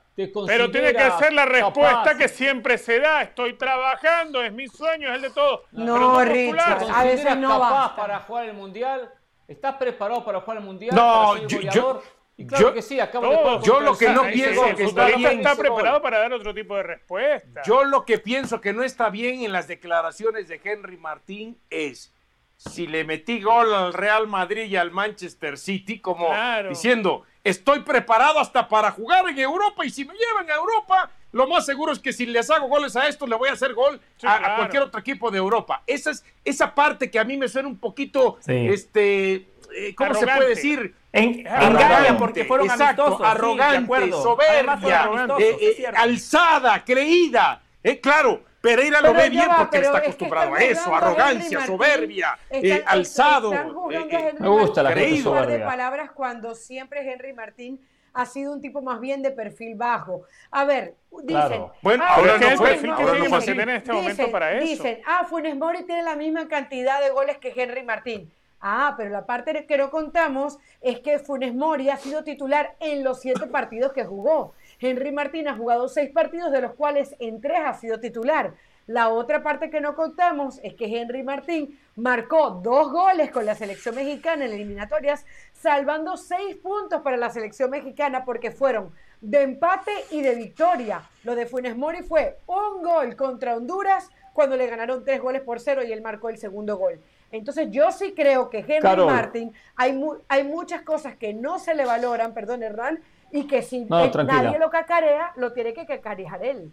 [0.47, 3.23] pero tiene que ser la respuesta que siempre se da.
[3.23, 5.61] Estoy trabajando, es mi sueño, es el de todos.
[5.73, 9.13] No, Richard, a veces no capaz para jugar el mundial?
[9.47, 10.95] ¿Estás preparado para jugar el mundial?
[10.95, 12.03] No, yo,
[12.39, 15.39] y claro que sí, acabo de Yo lo que no pienso que está bien.
[15.39, 17.63] está preparado para dar otro tipo de respuesta.
[17.65, 22.13] Yo lo que pienso que no está bien en las declaraciones de Henry Martín es
[22.57, 26.31] si le metí gol al Real Madrid y al Manchester City, como
[26.69, 31.47] diciendo, estoy preparado hasta para jugar en Europa y si me llevan a Europa, lo
[31.47, 34.01] más seguro es que si les hago goles a estos, le voy a hacer gol
[34.25, 35.83] a, cualquier otro equipo de Europa.
[35.87, 40.27] Esa es esa parte que a mí me suena un poquito, este, eh, ¿cómo se
[40.27, 40.95] puede decir?
[41.13, 45.09] En, engaña porque fueron exacto, arrogante, soberbia,
[45.39, 47.63] eh, eh, alzada, creída.
[48.03, 53.55] claro, Pereira lo ve bien porque está acostumbrado a eso, arrogancia, soberbia, eh, alzado.
[53.55, 55.47] Eh, eh, me gusta la soberbia.
[55.47, 57.81] de palabras cuando siempre Henry Martín
[58.13, 60.23] ha sido un tipo más bien de perfil bajo.
[60.51, 61.67] A ver, dicen.
[61.81, 64.67] Bueno, ah, ahora no fue, ahora en este momento para eso.
[64.67, 68.33] Dicen, ah, Funes Mori tiene la misma cantidad de goles que Henry Martín.
[68.61, 73.05] Ah, pero la parte que no contamos es que Funes Mori ha sido titular en
[73.05, 74.55] los siete partidos que jugó.
[74.81, 78.55] Henry Martín ha jugado seis partidos, de los cuales en tres ha sido titular.
[78.87, 83.57] La otra parte que no contamos es que Henry Martín marcó dos goles con la
[83.57, 89.91] selección mexicana en eliminatorias, salvando seis puntos para la selección mexicana porque fueron de empate
[90.13, 91.03] y de victoria.
[91.25, 95.59] Lo de Funes Mori fue un gol contra Honduras cuando le ganaron tres goles por
[95.59, 97.01] cero y él marcó el segundo gol.
[97.33, 101.85] Entonces yo sí creo que Henry Martín, hay, hay muchas cosas que no se le
[101.85, 103.01] valoran, perdón Hernán,
[103.31, 106.73] y que si nadie lo cacarea, lo tiene que cacarear él.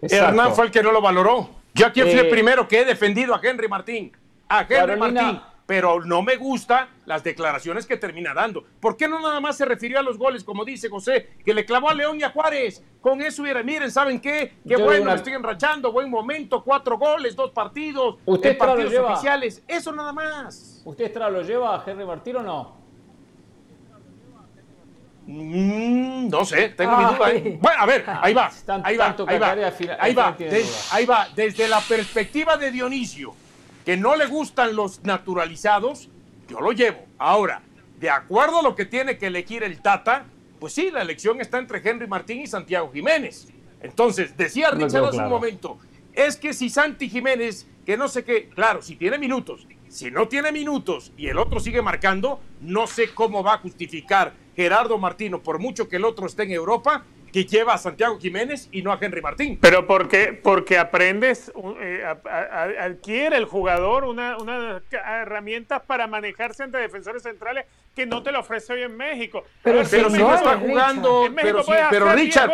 [0.00, 1.50] Hernán fue el que no lo valoró.
[1.74, 4.12] Yo aquí fui el eh, primero que he defendido a Henry Martín.
[4.48, 5.40] A Henry Martín.
[5.66, 8.64] Pero no me gustan las declaraciones que termina dando.
[8.80, 11.66] ¿Por qué no nada más se refirió a los goles, como dice José, que le
[11.66, 12.82] clavó a León y a Juárez?
[13.02, 14.54] Con eso, miren, ¿saben qué?
[14.66, 19.62] Qué bueno, estoy enrachando, buen momento, cuatro goles, dos partidos, ¿Usted partidos oficiales.
[19.68, 20.80] Eso nada más.
[20.86, 22.77] ¿Usted lo lleva a Henry Martín o no?
[25.30, 27.30] Mm, no sé, tengo mi duda.
[27.32, 27.58] ¿eh?
[27.60, 28.50] Bueno, a ver, ahí va.
[28.82, 29.50] Ahí va, ahí va.
[30.00, 30.36] Ahí va,
[30.90, 31.28] ahí va.
[31.36, 33.34] Desde la perspectiva de Dionisio,
[33.84, 36.08] que no le gustan los naturalizados,
[36.48, 37.04] yo lo llevo.
[37.18, 37.60] Ahora,
[38.00, 40.24] de acuerdo a lo que tiene que elegir el Tata,
[40.58, 43.48] pues sí, la elección está entre Henry Martín y Santiago Jiménez.
[43.82, 45.78] Entonces, decía Richard hace un momento,
[46.14, 50.26] es que si Santi Jiménez, que no sé qué, claro, si tiene minutos, si no
[50.26, 55.40] tiene minutos y el otro sigue marcando, no sé cómo va a justificar Gerardo Martino,
[55.40, 58.92] por mucho que el otro esté en Europa, que lleva a Santiago Jiménez y no
[58.92, 59.58] a Henry Martín.
[59.60, 62.04] Pero porque, porque aprendes, eh,
[62.78, 67.66] adquiere el jugador unas una herramientas para manejarse ante defensores centrales
[67.98, 69.42] que no te lo ofrece hoy en México.
[69.60, 72.52] Pero, si no está jugando, pero, pero Richard,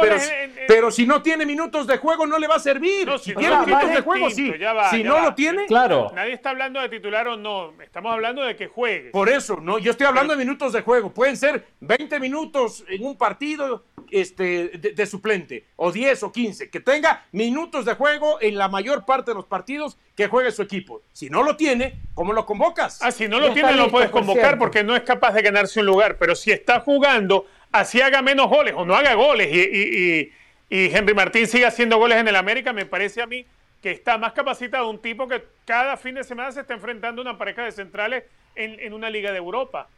[0.67, 3.11] pero, si no tiene minutos de juego no le va a servir.
[3.19, 4.55] si, tiene minutos de juego, sí.
[4.91, 6.11] si no lo tiene, claro.
[6.15, 9.11] Nadie está hablando de titular o no, estamos hablando de que juegue.
[9.11, 11.13] Por eso, no, yo estoy hablando de minutos de juego.
[11.13, 16.71] Pueden ser 20 minutos en un partido este, de, de suplente, o 10 o 15,
[16.71, 20.63] que tenga minutos de juego en la mayor parte de los partidos que juegue su
[20.63, 21.03] equipo.
[21.13, 23.01] Si no lo tiene, ¿cómo lo convocas?
[23.03, 25.87] Ah, si no lo tiene, lo puedes convocar porque no es capaz de ganarse un
[25.87, 26.17] lugar.
[26.19, 30.33] Pero si está jugando, así haga menos goles o no haga goles y, y- y-
[30.71, 33.45] y Henry Martín sigue haciendo goles en el América, me parece a mí
[33.83, 37.25] que está más capacitado un tipo que cada fin de semana se está enfrentando a
[37.25, 38.25] una pareja de centrales
[38.57, 39.89] en, en una liga de Europa.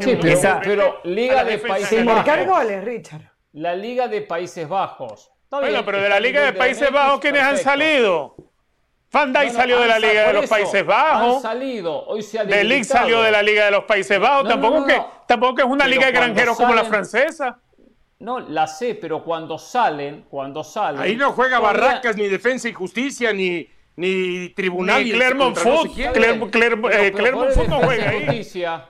[0.00, 0.18] Sí,
[0.62, 3.22] pero, Liga de Países Sin marcar goles, Richard.
[3.56, 5.30] La Liga de Países Bajos.
[5.44, 8.36] Está Bueno, bien, pero de la Liga de Países Bajos, ¿quiénes han salido?
[9.10, 11.36] Van Dijk salió de la Liga de los eso, Países Bajos.
[11.36, 14.44] Han salido, hoy se ha salió de la Liga de los Países Bajos.
[14.44, 16.84] No, no, tampoco, no, que, tampoco que es una Pero liga de granjeros como la
[16.84, 17.58] francesa.
[18.18, 21.00] No, la sé, pero cuando salen, cuando salen.
[21.00, 23.66] Ahí no juega todavía- Barracas, ni Defensa y Justicia, ni,
[23.96, 25.02] ni Tribunal.
[25.02, 26.12] Ni Clermont Foot, quién.
[26.12, 28.26] Clermont- Clermont- Pero- eh, Clermont los Foot no juega Defensa y ahí.
[28.26, 28.84] Justicia,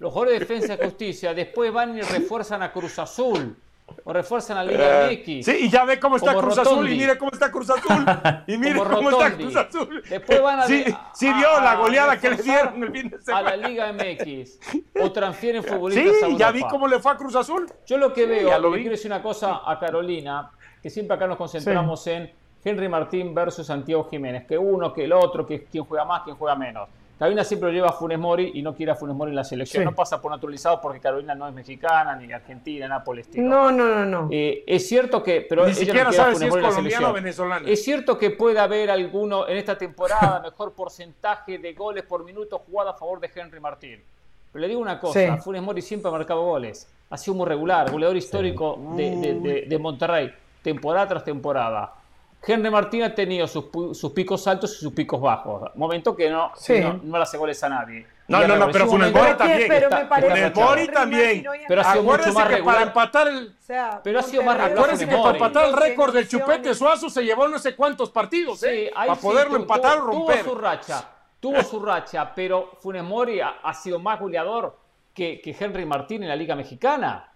[0.00, 3.56] los jugadores de Defensa y Justicia después van y refuerzan a Cruz Azul.
[4.04, 5.28] O refuerzan a Liga MX.
[5.28, 6.94] Eh, Sí, y ya ve cómo está Como Cruz Azul Rotondi.
[6.94, 8.04] y mire cómo está Cruz Azul.
[8.46, 9.32] Y mire cómo está.
[9.36, 10.02] Cruz Azul.
[10.08, 12.90] Después van a, Sí, a- sí vio a- la a goleada que le dieron el
[12.92, 13.56] fin de a semana.
[13.56, 14.58] la Liga MX.
[15.00, 17.66] O transfieren futbolistas a Sí, ya vi cómo le fue a Cruz Azul.
[17.86, 20.50] Yo lo que veo, lo quiero decir una cosa a Carolina,
[20.82, 22.32] que siempre acá nos concentramos en
[22.64, 26.36] Henry Martín versus Santiago Jiménez, que uno, que el otro, que quién juega más, quién
[26.36, 26.88] juega menos.
[27.22, 29.44] Carolina siempre lo lleva a Funes Mori y no quiere a Funes Mori en la
[29.44, 29.82] selección.
[29.82, 29.84] Sí.
[29.88, 33.48] No pasa por naturalizado porque Carolina no es mexicana, ni argentina, nada por el estilo.
[33.48, 34.28] No, no, no, no.
[34.32, 35.46] Eh, es cierto que.
[35.48, 37.68] Pero Ni siquiera no sabe si es colombiano o venezolano.
[37.68, 42.58] Es cierto que puede haber alguno en esta temporada mejor porcentaje de goles por minuto
[42.58, 44.02] jugado a favor de Henry Martín.
[44.52, 45.42] Pero le digo una cosa, Sí.
[45.42, 46.92] Funes Mori siempre ha marcado goles.
[47.08, 51.92] Ha sido muy regular, goleador histórico de, de- de- de Monterrey, temporada tras temporada.
[52.44, 55.70] Henry Martín ha tenido sus, pu- sus picos altos y sus picos bajos.
[55.76, 56.80] Momento que no, Sí.
[56.80, 58.06] no, no le hace goles a nadie.
[58.28, 59.64] No, no, no, pero un Funes Mori también.
[59.68, 61.46] pero está- Funes Mori también.
[61.68, 62.82] Pero ha sido mucho más que para regular.
[62.88, 66.14] empatar el, O sea, Pero ha sido más regular Acuérdense que para empatar el récord
[66.14, 66.28] del.
[66.28, 68.90] Chupete Suazo se llevó no sé cuántos partidos, Sí, ¿eh?
[68.96, 70.42] ahí para sí, poderlo tu- empatar o tuvo- romper.
[70.44, 71.08] Tuvo su racha,
[71.40, 74.78] tuvo su racha, pero Funes Mori ha, ha sido más goleador
[75.14, 77.31] que, que Henry Martín en la Liga Mexicana.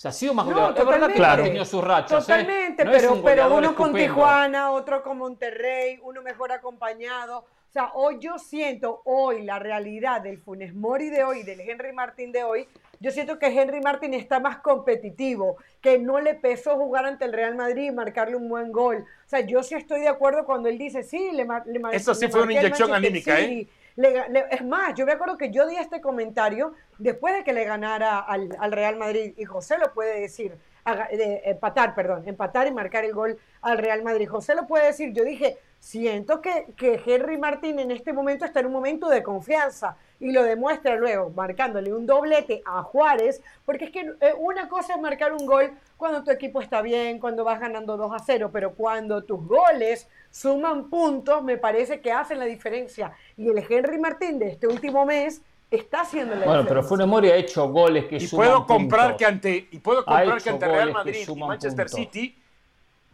[0.00, 0.78] O sea, ha sido más No, goleador.
[0.78, 1.42] es verdad que totalmente.
[1.42, 2.12] ha tenido sus rachas.
[2.12, 2.32] ¿eh?
[2.32, 3.98] Totalmente, No pero, un pero uno con estupendo.
[4.14, 7.40] Tijuana, otro con Monterrey, uno mejor acompañado.
[7.40, 11.92] O sea, hoy yo siento, hoy la realidad del Funes Mori de hoy, del Henry
[11.92, 12.66] Martín de hoy,
[12.98, 17.34] yo siento que Henry Martín está más competitivo, que no le pesó jugar ante el
[17.34, 19.04] Real Madrid y marcarle un buen gol.
[19.26, 22.14] O sea, yo sí estoy de acuerdo cuando él dice, sí, le, mar- le Eso
[22.14, 23.68] sí le fue una inyección anímica, ¿eh?
[24.00, 27.64] Le es más, yo me acuerdo que yo di este comentario después de que le
[27.64, 32.66] ganara al, al Real Madrid, y José lo puede decir, haga- de- empatar, perdón, empatar
[32.66, 34.28] y marcar el gol al Real Madrid.
[34.28, 38.60] José lo puede decir, yo dije, siento que, que Henry Martín en este momento está
[38.60, 43.86] en un momento de confianza y lo demuestra luego, marcándole un doblete a Juárez, porque
[43.86, 47.42] es que eh, una cosa es marcar un gol cuando tu equipo está bien, cuando
[47.44, 52.38] vas ganando 2 a 0, pero cuando tus goles suman puntos, me parece que hacen
[52.38, 53.12] la diferencia.
[53.38, 55.40] Y el Henry Martín de este último mes
[55.70, 56.88] está haciendo la Bueno, pero diferencia.
[56.88, 59.18] Funes Mori ha hecho goles que Y suman puedo comprar puntos.
[59.18, 62.12] que ante y puedo comprar que ante Real Madrid y Manchester puntos.
[62.12, 62.39] City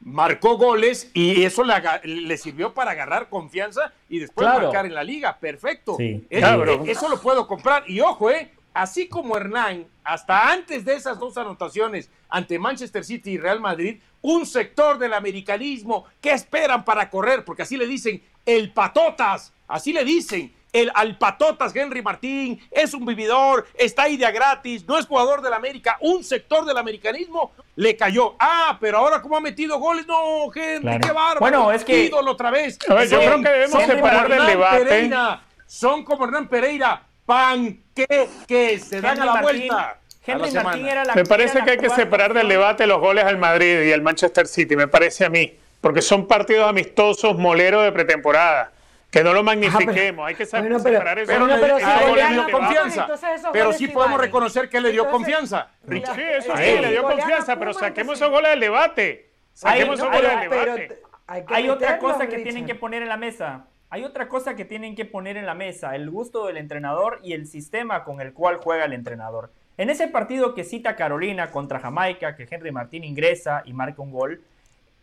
[0.01, 1.65] marcó goles y eso
[2.05, 4.65] le, sirvió para agarrar confianza y después Claro.
[4.65, 5.39] marcar en la liga.
[5.39, 5.97] Perfecto.
[5.99, 6.25] Sí.
[6.31, 6.85] Es- Claro.
[6.87, 7.85] Eso lo puedo comprar.
[7.89, 13.33] Y ojo, eh, así como Hernán, hasta antes de esas dos anotaciones ante Manchester City
[13.33, 17.45] y Real Madrid, un sector del americanismo, ¿qué esperan para correr?
[17.45, 20.53] Porque así le dicen el patotas, así le dicen.
[20.77, 25.07] El al patotas Henry Martín es un vividor, está ahí de a gratis, no es
[25.07, 25.97] jugador del América.
[26.01, 28.35] Un sector del americanismo le cayó.
[28.39, 31.01] Ah, pero ahora como ha metido goles, no, Henry, Claro.
[31.01, 31.41] qué bárbaro.
[31.41, 32.79] Bueno, es que- ídolo otra vez.
[32.89, 34.85] A ver, yo Son- creo que debemos separar como del Hernán debate.
[34.85, 39.77] Pereira, son como Hernán Pereira, pan que, que se dan a la Martín- vuelta.
[39.77, 40.51] la Henry.
[40.63, 43.83] Martín era la Me parece que hay que separar del debate los goles al Madrid
[43.85, 48.73] y al Manchester City, me parece a mí, porque son partidos amistosos moleros de pretemporada.
[49.11, 51.33] Que no lo magnifiquemos, hay que saber Bueno, pero- separar eso.
[51.33, 53.09] Pero, pero a si él le dio confianza.
[53.53, 55.69] Pero sí podemos reconocer que le dio Entonces, confianza.
[55.87, 59.31] la- Sí, eso sí, le dio confianza, pero saquemos esos goles del debate.
[59.53, 61.03] Saquemos esos goles del pero debate.
[61.27, 62.43] hay otra cosa que Richard.
[62.43, 63.65] tienen que poner en la mesa.
[63.89, 67.33] Hay otra cosa que tienen que poner en la mesa, el gusto del entrenador y
[67.35, 69.53] el sistema con el cual juega el entrenador.
[69.79, 74.11] En ese partido que cita Carolina contra Jamaica, que Henry Martín ingresa y marca un
[74.11, 74.43] gol,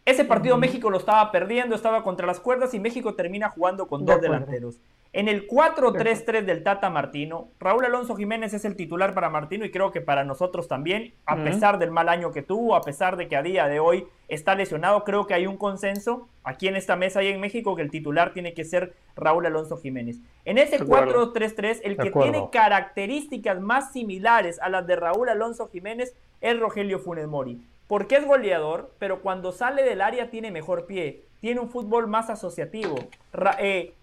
[0.06, 4.06] ese partido México lo estaba perdiendo, estaba contra las cuerdas y México termina jugando con
[4.06, 4.82] dos delanteros.
[5.14, 9.70] En el 4-3-3 del Tata Martino, Raúl Alonso Jiménez es el titular para Martino y
[9.70, 13.28] creo que para nosotros también, a pesar del mal año que tuvo, a pesar de
[13.28, 16.96] que a día de hoy está lesionado, creo que hay un consenso aquí en esta
[16.96, 20.20] mesa y en México que el titular tiene que ser Raúl Alonso Jiménez.
[20.46, 21.32] En ese De acuerdo.
[21.32, 26.98] 4-3-3, el que tiene características más similares a las de Raúl Alonso Jiménez es Rogelio
[26.98, 27.62] Funes Mori.
[27.88, 32.30] Porque es goleador, pero cuando sale del área tiene mejor pie, tiene un fútbol más
[32.30, 32.96] asociativo.
[33.60, 33.94] Eh,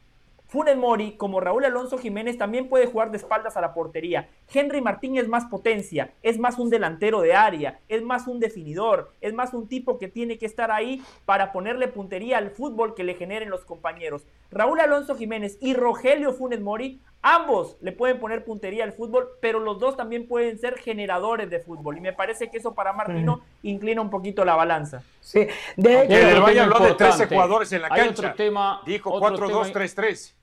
[0.50, 4.28] Funes Mori, como Raúl Alonso Jiménez, también puede jugar de espaldas a la portería.
[4.52, 9.12] Henry Martín es más potencia, es más un delantero de área, es más un definidor,
[9.20, 13.04] es más un tipo que tiene que estar ahí para ponerle puntería al fútbol que
[13.04, 14.26] le generen los compañeros.
[14.50, 19.60] Raúl Alonso Jiménez y Rogelio Funes Mori, ambos le pueden poner puntería al fútbol, pero
[19.60, 21.98] los dos también pueden ser generadores de fútbol.
[21.98, 25.02] Y me parece que eso para Martino inclina un poquito la balanza.
[25.20, 27.34] Sí, Hay del otro Valle habló de tres importante.
[27.34, 28.22] jugadores en la Hay cancha.
[28.28, 30.34] otro tema- Dijo otro 4-2-3-3.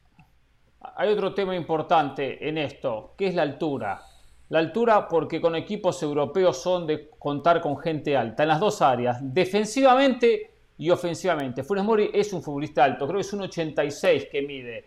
[0.95, 4.01] Hay otro tema importante en esto, que es la altura.
[4.49, 8.81] La altura porque con equipos europeos son de contar con gente alta, en las dos
[8.81, 11.63] áreas, defensivamente y ofensivamente.
[11.63, 14.85] Funes Mori es un futbolista alto, creo que es un 86 que mide.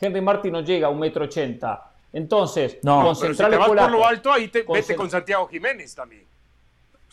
[0.00, 1.92] Henry Martin no llega a un metro 80.
[2.12, 5.10] Entonces, No, con pero si te vas por lo alto, ahí te, con vete con
[5.10, 6.24] Santiago Jiménez también.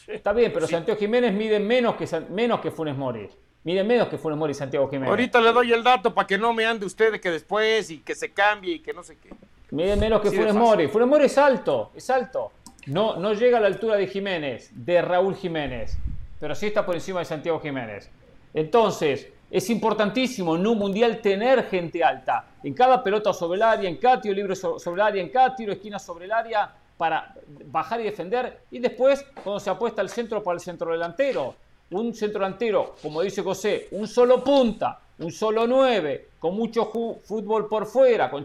[0.08, 3.30] Está bien, pero Santiago Jiménez mide menos que, menos que Funes Mori.
[3.64, 5.10] Mide menos que Funes Mori y Santiago Jiménez.
[5.10, 8.00] Ahorita le doy el dato para que no me ande usted de que después y
[8.00, 9.30] que se cambie y que no sé qué.
[9.72, 10.56] Mide menos que Sí, Funes.
[10.56, 10.88] Mori.
[10.88, 12.54] Funes Mori es alto, es alto.
[12.86, 15.98] No, no llega a la altura de Jiménez, de Raúl Jiménez,
[16.40, 18.10] pero sí está por encima de Santiago Jiménez.
[18.54, 22.46] Entonces, es importantísimo en un mundial tener gente alta.
[22.64, 25.30] En cada pelota sobre el área, en cada tiro libre so- sobre el área, en
[25.30, 27.34] cada tiro esquina sobre el área, para
[27.66, 28.62] bajar y defender.
[28.72, 31.56] Y después, cuando se apuesta al centro para el centro delantero.
[31.92, 36.92] Un centro delantero, como dice José, un solo punta, un solo 9, con mucho
[37.24, 38.44] fútbol por fuera, con,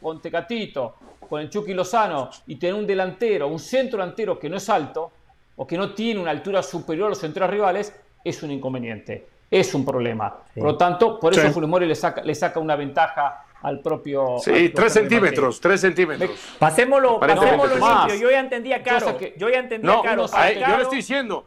[0.00, 0.94] con Tecatito,
[1.28, 5.12] con el Chucky Lozano, y tener un delantero, un centro delantero que no es alto,
[5.56, 7.92] o que no tiene una altura superior a los centros rivales,
[8.24, 10.42] es un inconveniente, es un problema.
[10.54, 11.52] Por lo tanto, por eso Sí.
[11.52, 14.34] Funes Mori le saca, le saca una ventaja al propio...
[14.36, 16.30] al Sí, propio tres centímetros, tres centímetros.
[16.58, 18.14] Pasémoslo, pasémoslo limpio.
[18.20, 19.18] Yo ya entendí a Caro.
[19.36, 20.22] Yo ya entendí No, Caro.
[20.22, 21.46] uno- Para ay, yo Caro- le estoy diciendo.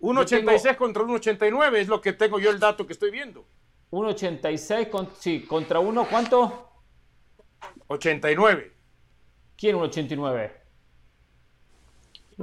[0.00, 3.44] 1.86 contra 1.89 es lo que tengo yo el dato que estoy viendo.
[3.90, 6.68] 1.86, con, sí, contra uno, ¿cuánto?
[7.86, 8.72] 89.
[9.56, 10.50] ¿Quién 1.89?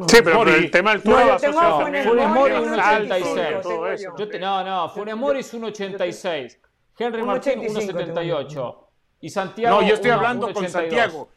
[0.08, 0.52] Sí, pero, Mori.
[0.54, 2.04] el tema del No, altura yo va tengo asociado a también.
[2.08, 3.62] Funes Mori Alto, 1.86.
[3.62, 4.14] todo eso.
[4.18, 6.60] Yo te- no, no, Funes Mori es 1.86.
[6.98, 8.78] Henry Martín 1.85 1.78.
[9.22, 10.70] Y Santiago No, yo estoy uno- hablando con 1.82.
[10.72, 11.30] Santiago.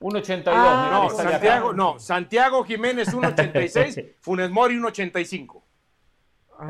[0.00, 0.52] 1.82.
[0.56, 1.30] Ah, No, acá.
[1.30, 1.98] Santiago, no.
[1.98, 5.62] Santiago Jiménez 1.86, Funes Mori 1.85.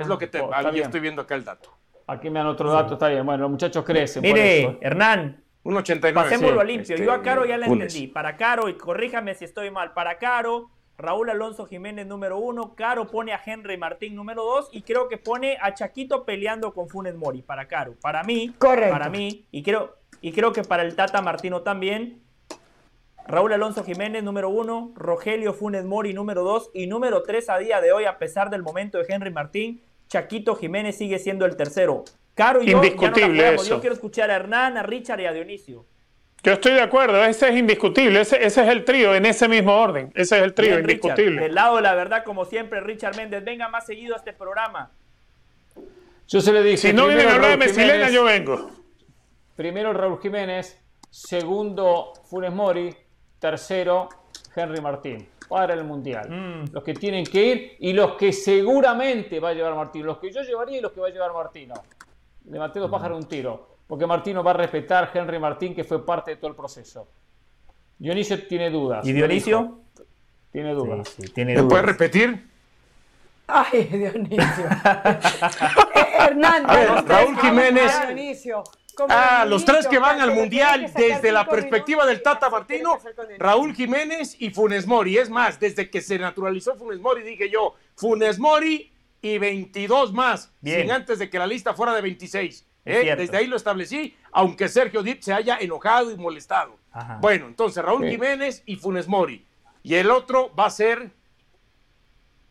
[0.00, 0.84] Es lo que te, Oh, bien.
[0.84, 1.70] estoy viendo acá el dato.
[2.06, 3.24] Aquí me dan otro dato, está bien.
[3.26, 4.22] Bueno, los muchachos crecen.
[4.22, 4.78] por Mire, eso.
[4.80, 6.14] Hernán, 1.89.
[6.14, 6.94] pasémoslo Sí, limpio.
[6.94, 7.88] este, Yo a Caro ya la Funes.
[7.94, 8.06] entendí.
[8.09, 13.06] Para Caro, y corríjame si estoy mal, para Caro, Raúl Alonso Jiménez número uno, Caro
[13.06, 17.14] pone a Henry Martín número dos y creo que pone a Chaquito peleando con Funes
[17.14, 17.94] Mori, para Caro.
[18.02, 18.90] Para mí, Correcto.
[18.90, 22.20] para mí, y creo, y creo que para el Tata Martino también,
[23.28, 27.80] Raúl Alonso Jiménez número uno, Rogelio Funes Mori número dos y número tres a día
[27.80, 32.02] de hoy, a pesar del momento de Henry Martín, Chaquito Jiménez sigue siendo el tercero.
[32.34, 33.62] Caro y yo ya no la Indiscutible jugamos.
[33.62, 33.74] eso.
[33.76, 35.86] Yo quiero escuchar a Hernán, a Richard y a Dionisio.
[36.43, 39.74] Yo estoy de acuerdo, ese es indiscutible, ese, ese es el trío en ese mismo
[39.74, 41.10] orden, ese es el trío Bien, Richard.
[41.19, 41.43] indiscutible.
[41.43, 44.90] Del lado de la verdad, como siempre, Richard Méndez, venga más seguido a este programa.
[46.28, 46.77] Yo se le dije.
[46.77, 48.70] Si no vienen a hablar de Mesilena, yo vengo.
[49.56, 52.94] Primero Raúl Jiménez, segundo Funes Mori,
[53.39, 54.09] tercero
[54.55, 55.28] Henry Martín.
[55.48, 56.28] Para el Mundial.
[56.28, 56.73] Mm.
[56.74, 60.05] Los que tienen que ir y los que seguramente va a llevar Martín.
[60.05, 61.74] Los que yo llevaría y los que va a llevar Martino.
[62.44, 63.77] Le maté dos pájaros de un tiro.
[63.89, 67.09] Porque Martino va a respetar a Henry Martín, que fue parte de todo el proceso.
[67.98, 69.05] Dionisio tiene dudas.
[69.05, 69.81] ¿Y Dionisio?
[70.52, 71.16] Tiene dudas.
[71.35, 72.48] tiene ¿Me puedes repetir?
[73.48, 74.65] Ay, Dionisio.
[75.94, 77.93] Eh, Hernán, A ver, los tres Raúl Jiménez.
[78.06, 78.62] Dionisio,
[79.09, 82.98] Ah, los tres que van al Mundial desde la perspectiva del Tata Martino,
[83.39, 85.16] Raúl Jiménez y Funes Mori.
[85.19, 88.93] Es más, desde que se naturalizó Funes Mori, dije yo, Funes Mori
[89.23, 90.81] y 22 más, Bien.
[90.82, 92.66] sin antes de que la lista fuera de 26.
[92.89, 93.16] ¿Eh?
[93.16, 96.77] Desde ahí lo establecí, aunque Sergio Dip se haya enojado y molestado.
[96.93, 97.19] Ajá.
[97.20, 98.10] Bueno, entonces Raúl Sí.
[98.10, 99.44] Jiménez y Funes Mori.
[99.82, 101.10] Y el otro va a ser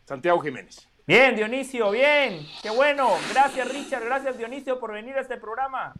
[0.04, 0.88] Santiago Jiménez.
[1.06, 2.46] Bien, Dionisio, bien.
[2.62, 3.10] Qué bueno.
[3.32, 4.04] Gracias, Richard.
[4.04, 5.94] Gracias, Dionisio, por venir a este programa.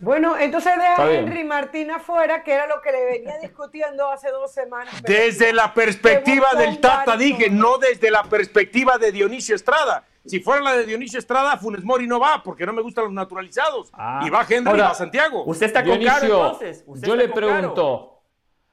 [0.00, 1.12] Bueno, entonces deja a.
[1.12, 4.92] Henry Martín afuera, que era lo que le venía discutiendo hace dos semanas.
[5.02, 10.04] Desde la perspectiva del Tata, dije, no desde la perspectiva de Dionisio Estrada.
[10.26, 13.12] Si fuera la de Dionisio Estrada, Funes Mori no va porque no me gustan los
[13.12, 13.90] naturalizados.
[13.92, 14.22] Ah.
[14.26, 15.44] Y va Henry y Ahora, va Santiago.
[15.44, 16.84] Usted está con Dionisio, Caro entonces.
[16.86, 18.22] Usted yo le pregunto,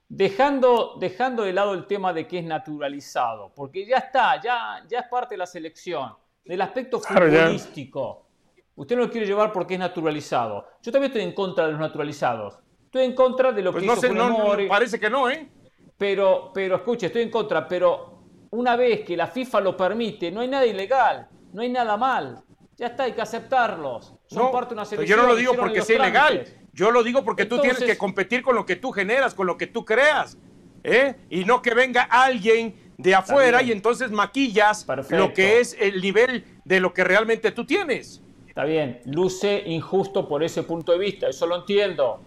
[0.08, 5.00] dejando, dejando de lado el tema de que es naturalizado, porque ya está, ya, ya
[5.00, 6.14] es parte de la selección,
[6.46, 7.42] del aspecto Claro, ya.
[7.44, 8.28] futbolístico.
[8.76, 10.66] Usted no lo quiere llevar porque es naturalizado.
[10.82, 12.58] Yo también estoy en contra de los naturalizados.
[12.86, 14.68] Estoy en contra de lo Pues que no hizo sé, no, Funes no, Mori.
[14.68, 15.50] parece que no, ¿eh?
[15.98, 20.40] Pero, pero escuche, estoy en contra, pero una vez que la FIFA lo permite, no
[20.42, 22.42] hay nada ilegal, no hay nada mal.
[22.78, 24.14] Ya está, hay que aceptarlos.
[24.28, 25.18] Son No, parte de una selección.
[25.20, 26.46] yo no lo digo porque sea ilegal.
[26.74, 29.58] Yo lo digo porque tú tienes que competir con lo que tú generas, con lo
[29.58, 30.38] que tú creas.
[30.84, 31.16] ¿eh?
[31.30, 35.18] Y no que venga alguien de afuera y entonces maquillas Perfecto.
[35.18, 38.22] lo que es el nivel de lo que realmente tú tienes.
[38.48, 42.22] Está bien, luce injusto por ese punto de vista, eso lo entiendo.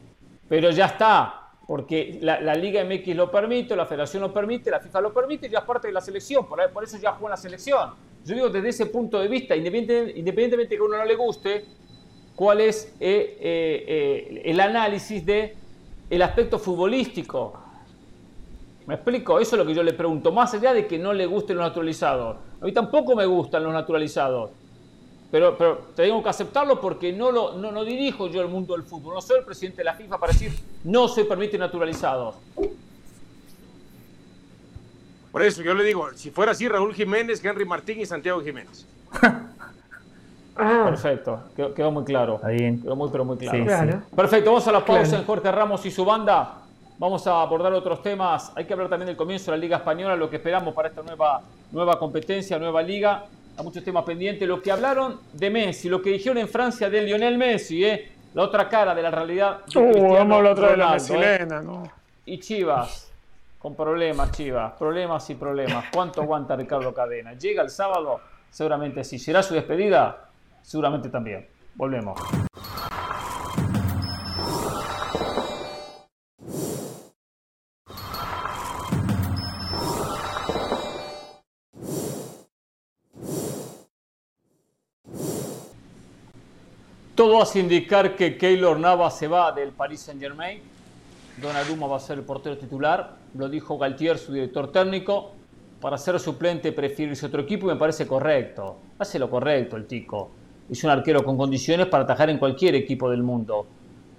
[0.48, 4.80] Pero ya está, porque la, la Liga MX lo permite, la Federación lo permite, la
[4.80, 7.26] FIFA lo permite y ya es parte de la selección, por, por eso ya juega
[7.26, 7.90] en la selección.
[8.24, 11.64] Yo digo desde ese punto de vista, independientemente, independientemente que a uno no le guste,
[12.34, 15.56] cuál es eh, eh, eh, el análisis de
[16.22, 17.60] aspecto futbolístico.
[18.86, 19.38] ¿Me explico?
[19.40, 21.66] Eso es lo que yo le pregunto, más allá de que no le gusten los
[21.66, 22.36] naturalizados.
[22.60, 24.50] A mí tampoco me gustan los naturalizados.
[25.30, 25.56] Pero,
[25.96, 29.14] tengo que aceptarlo porque no, lo, dirijo yo el mundo del fútbol.
[29.14, 30.52] No soy el presidente de la FIFA para decir
[30.84, 32.36] no se permiten naturalizados.
[35.34, 38.86] Por eso yo le digo, si fuera así, Raúl Jiménez, Henry Martín y Santiago Jiménez.
[40.56, 42.36] Ah, Perfecto, quedó, quedó muy claro.
[42.36, 42.80] Está bien.
[42.80, 43.58] Quedó muy, pero muy claro.
[43.58, 44.02] Sí, claro.
[44.14, 45.18] Perfecto, vamos a la pausa Claro.
[45.18, 46.58] en Jorge Ramos y su banda.
[46.96, 48.52] Vamos a abordar otros temas.
[48.54, 51.02] Hay que hablar también del comienzo de la Liga Española, lo que esperamos para esta
[51.02, 51.42] nueva,
[51.72, 53.24] nueva competencia, nueva liga.
[53.56, 54.46] Hay muchos temas pendientes.
[54.46, 58.12] Lo que hablaron de Messi, lo que dijeron en Francia de Lionel Messi, ¿eh?
[58.34, 59.58] la otra cara de la realidad.
[59.66, 61.90] de Uh, vamos a hablar otra de la ¿eh?
[62.26, 63.10] Y Chivas,
[63.64, 65.86] con problemas, Chivas, problemas y problemas.
[65.90, 67.32] ¿Cuánto aguanta Ricardo Cadena?
[67.32, 68.20] ¿Llega el sábado?
[68.50, 69.18] Seguramente sí.
[69.18, 70.28] ¿Será su despedida?
[70.60, 71.48] Seguramente también.
[71.74, 72.20] Volvemos.
[87.14, 90.73] Todo hace indicar que Keylor Navas se va del Paris Saint Germain.
[91.40, 93.16] Donnarumma va a ser el portero titular.
[93.34, 95.32] Lo dijo Galtier, su director técnico.
[95.80, 98.76] Para ser suplente prefiere irse otro equipo y me parece correcto.
[98.98, 100.30] Hace lo correcto el Tico.
[100.70, 103.66] Es un arquero con condiciones para atajar en cualquier equipo del mundo.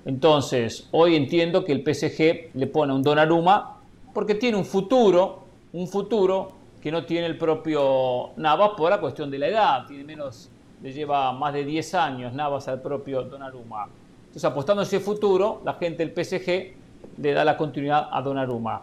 [0.05, 3.79] Entonces, hoy entiendo que el PSG le pone un Donnarumma
[4.13, 9.31] porque tiene un futuro, un futuro que no tiene el propio Navas por la cuestión
[9.31, 9.87] de la edad.
[9.87, 10.51] Tiene menos,
[10.83, 13.87] le lleva más de 10 años Navas al propio Donnarumma.
[14.27, 16.84] Entonces, apostando a ese futuro, la gente del PSG
[17.17, 18.81] le da la continuidad a Donnarumma.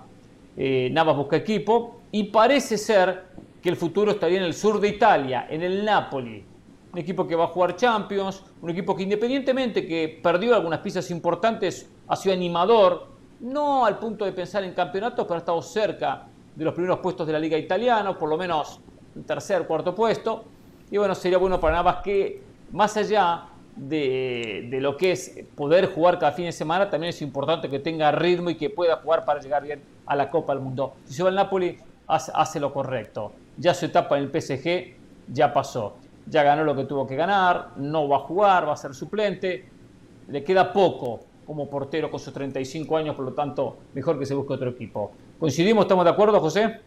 [0.57, 3.25] Eh, Navas busca equipo y parece ser
[3.63, 6.45] que el futuro estaría en el sur de Italia, en el Napoli.
[6.93, 11.11] Un equipo que va a jugar Champions, un equipo que independientemente que perdió algunas piezas
[11.11, 13.07] importantes, ha sido animador,
[13.41, 17.27] no al punto de pensar en campeonatos, pero ha estado cerca de los primeros puestos
[17.27, 18.81] de la liga italiana, por lo menos
[19.15, 20.45] un tercer, cuarto puesto.
[20.91, 22.43] Y bueno, sería bueno para Navas que
[22.73, 23.45] más allá
[23.77, 27.79] de, de lo que es poder jugar cada fin de semana, también es importante que
[27.79, 30.95] tenga ritmo y que pueda jugar para llegar bien a la Copa del Mundo.
[31.05, 33.33] Si se va al Napoli, hace, hace lo correcto.
[33.57, 34.95] Ya su etapa en el PSG
[35.33, 35.95] ya pasó.
[36.27, 39.69] Ya ganó lo que tuvo que ganar, no va a jugar, va a ser suplente.
[40.29, 44.35] Le queda poco como portero con sus 35 años, por lo tanto, mejor que se
[44.35, 45.13] busque otro equipo.
[45.39, 45.85] ¿Coincidimos?
[45.85, 46.81] ¿Estamos de acuerdo, José?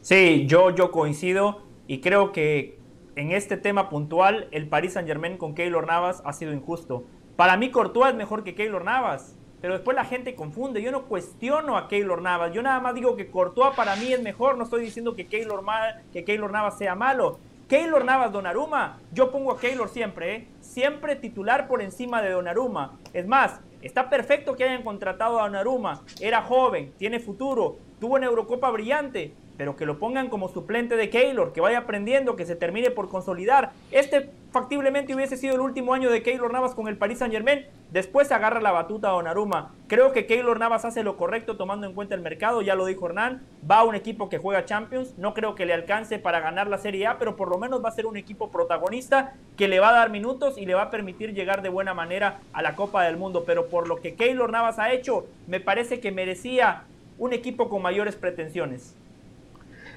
[0.00, 2.77] Sí, yo, yo coincido y creo que
[3.18, 7.02] en este tema puntual el Paris Saint Germain con Keylor Navas ha sido injusto.
[7.34, 10.80] Para mí Courtois es mejor que Keylor Navas, pero después la gente confunde.
[10.82, 14.22] Yo no cuestiono a Keylor Navas, yo nada más digo que Courtois para mí es
[14.22, 17.40] mejor, no estoy diciendo que Keylor, Ma- que Keylor Navas sea malo.
[17.68, 20.48] Keylor Navas, Donnarumma, yo pongo a Keylor siempre, ¿eh?
[20.60, 22.98] siempre titular por encima de Donnarumma.
[23.12, 28.26] Es más, está perfecto que hayan contratado a Donnarumma, era joven, tiene futuro, tuvo una
[28.26, 32.54] Eurocopa brillante, pero que lo pongan como suplente de Keylor, que vaya aprendiendo, que se
[32.54, 33.72] termine por consolidar.
[33.90, 37.66] Este factiblemente hubiese sido el último año de Keylor Navas con el Paris Saint Germain.
[37.90, 39.74] Después agarra la batuta a Donnarumma.
[39.88, 43.06] Creo que Keylor Navas hace lo correcto tomando en cuenta el mercado, ya lo dijo
[43.06, 43.42] Hernán.
[43.68, 45.18] Va a un equipo que juega Champions.
[45.18, 47.88] No creo que le alcance para ganar la Serie A, pero por lo menos va
[47.88, 50.90] a ser un equipo protagonista que le va a dar minutos y le va a
[50.90, 53.42] permitir llegar de buena manera a la Copa del Mundo.
[53.44, 56.84] Pero por lo que Keylor Navas ha hecho, me parece que merecía
[57.18, 58.94] un equipo con mayores pretensiones.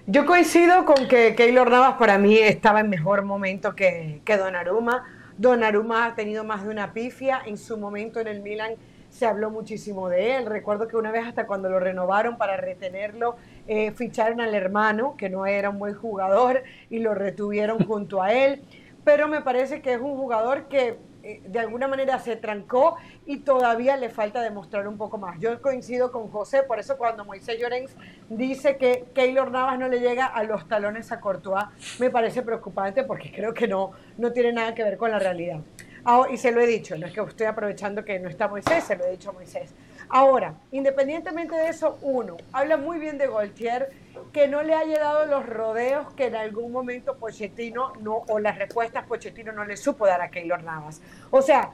[0.08, 5.04] Yo coincido con que Keylor Navas para mí estaba en mejor momento que, que Donnarumma.
[5.38, 7.40] Donnarumma ha tenido más de una pifia.
[7.46, 8.74] En su momento en el Milan
[9.12, 10.48] se habló muchísimo de él.
[10.48, 13.36] Recuerdo que una vez hasta cuando lo renovaron para retenerlo,
[13.68, 18.34] eh, ficharon al hermano, que no era un buen jugador, y lo retuvieron junto a
[18.34, 18.64] él.
[19.04, 23.40] Pero me parece que es un jugador que eh, de alguna manera se trancó y
[23.40, 25.40] todavía le falta demostrar un poco más.
[25.40, 27.95] Yo coincido con José, por eso cuando Moisés Llorens
[28.30, 31.66] dice que Keylor Navas no le llega a los talones a Courtois,
[32.00, 35.61] me parece preocupante porque creo que no, no tiene nada que ver con la realidad.
[36.03, 38.83] Ah, y se lo he dicho, no es que estoy aprovechando que no está Moisés,
[38.83, 39.74] se lo he dicho a Moisés.
[40.14, 43.91] Ahora, independientemente de eso, uno, habla muy bien de Goltier,
[44.33, 48.57] que no le haya dado los rodeos que en algún momento Pochettino no, o las
[48.57, 51.01] respuestas Pochettino no le supo dar a Keylor Navas.
[51.30, 51.72] O sea,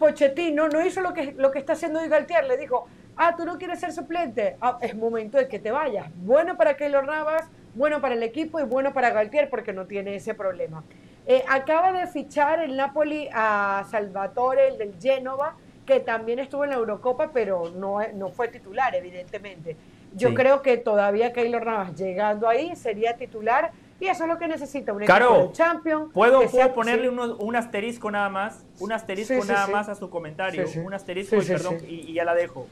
[0.00, 3.44] Pochettino no hizo lo que, lo que está haciendo hoy Galtier, le dijo, ah, tú
[3.44, 6.08] no quieres ser suplente, ah, es momento de que te vayas.
[6.16, 7.44] Bueno para Keylor Navas,
[7.76, 10.82] bueno para el equipo y bueno para Galtier porque no tiene ese problema.
[11.24, 15.54] Eh, acaba de fichar el Napoli a Salvatore, el del Génova,
[15.86, 19.76] que también estuvo en la Eurocopa, pero no, no fue titular, evidentemente.
[20.14, 24.48] Yo creo que todavía Keylor Navas llegando ahí sería titular y eso es lo que
[24.48, 26.12] necesita un equipo de Champions.
[26.12, 26.42] ¿Puedo,
[26.74, 28.64] ponerle un asterisco nada más?
[28.78, 30.64] Un asterisco nada más a su comentario.
[30.84, 32.66] Un asterisco, perdón, y, ya la dejo.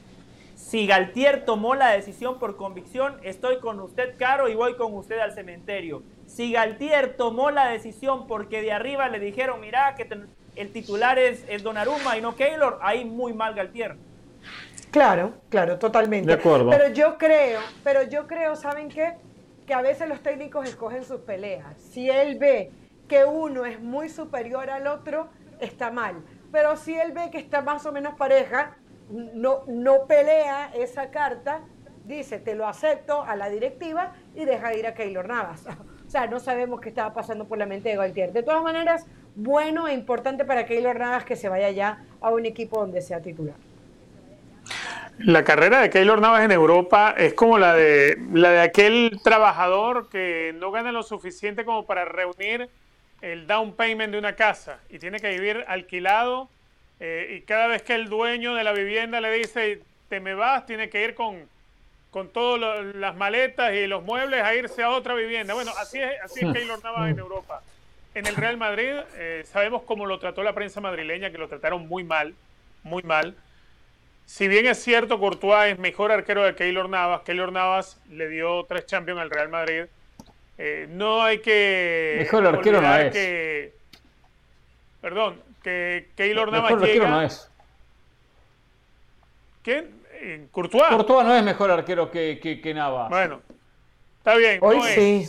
[0.55, 5.19] Si Galtier tomó la decisión por convicción, estoy con usted, Caro, y voy con usted
[5.19, 6.01] al cementerio.
[6.27, 10.05] Si Galtier tomó la decisión porque de arriba le dijeron, mira, que
[10.55, 13.97] el titular es, es Donnarumma y no Keylor, ahí muy mal Galtier.
[14.91, 16.27] Claro, claro, totalmente.
[16.27, 16.69] De acuerdo.
[16.69, 19.15] Pero yo creo, pero yo creo, ¿saben qué?
[19.67, 21.75] Que a veces los técnicos escogen sus peleas.
[21.77, 22.71] Si él ve
[23.07, 26.23] que uno es muy superior al otro, está mal.
[26.51, 28.77] Pero si él ve que está más o menos pareja,
[29.09, 31.61] no, no pelea esa carta,
[32.05, 35.65] dice, te lo acepto a la directiva y deja ir a Keylor Navas.
[36.07, 38.31] o sea, no sabemos qué estaba pasando por la mente de Galtier.
[38.31, 42.45] De todas maneras, bueno e importante para Keylor Navas que se vaya ya a un
[42.45, 43.55] equipo donde sea titular.
[45.17, 50.09] La carrera de Keylor Navas en Europa es como la de, la de aquel trabajador
[50.09, 52.69] que no gana lo suficiente como para reunir
[53.21, 56.49] el down payment de una casa y tiene que vivir alquilado
[56.99, 60.65] eh, y cada vez que el dueño de la vivienda le dice te me vas,
[60.65, 61.47] tiene que ir con,
[62.15, 65.53] con todas las maletas y los muebles a irse a otra vivienda.
[65.53, 67.61] Bueno, así es, así es Keylor Navas en Europa.
[68.13, 71.89] En el Real Madrid eh, sabemos cómo lo trató la prensa madrileña, que lo trataron
[71.89, 72.33] muy mal,
[72.83, 73.35] muy mal
[74.25, 78.63] si bien es cierto, Courtois es mejor arquero de Keylor Navas, Keylor Navas le dio
[78.65, 79.83] tres Champions al Real Madrid.
[80.57, 82.15] Eh, no hay que.
[82.19, 83.13] Mejor arquero no es.
[83.13, 83.73] Que,
[85.01, 87.09] perdón, que Keylor Navas mejor llega.
[87.09, 87.49] no es.
[89.61, 90.04] ¿Quién?
[90.21, 90.87] Eh, Courtois.
[90.89, 93.09] Courtois no es mejor arquero que, que, Navas.
[93.09, 93.41] Bueno,
[94.17, 94.59] está bien.
[94.61, 95.25] Hoy sí.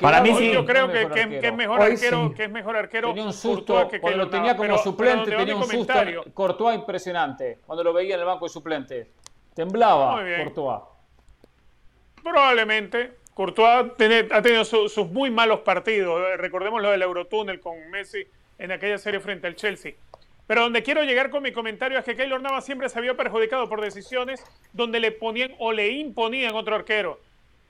[0.00, 0.50] Para mí sí.
[0.50, 3.08] Yo creo que, que, es mejor arquero, que es mejor arquero.
[3.08, 5.94] Tenía un susto que cuando lo tenía como suplente, tenía un susto.
[6.32, 7.58] Courtois impresionante.
[7.66, 9.08] Cuando lo veía en el banco de suplentes.
[9.54, 10.80] Temblaba Courtois.
[12.22, 13.18] Probablemente.
[13.34, 13.92] Courtois
[14.30, 16.20] ha tenido sus muy malos partidos.
[16.38, 18.26] Recordemos lo del Eurotúnel con Messi
[18.58, 19.94] en aquella serie frente al Chelsea.
[20.52, 23.70] Pero donde quiero llegar con mi comentario es que Keylor Navas siempre se había perjudicado
[23.70, 27.18] por decisiones donde le ponían o le imponían otro arquero.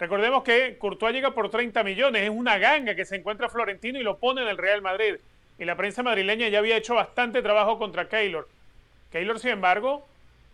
[0.01, 4.03] Recordemos que Courtois llega por 30 millones, es una ganga que se encuentra Florentino y
[4.03, 5.15] lo pone en el Real Madrid.
[5.61, 8.49] Y la prensa madrileña ya había hecho bastante trabajo contra Keylor.
[9.13, 10.05] Keylor, sin embargo,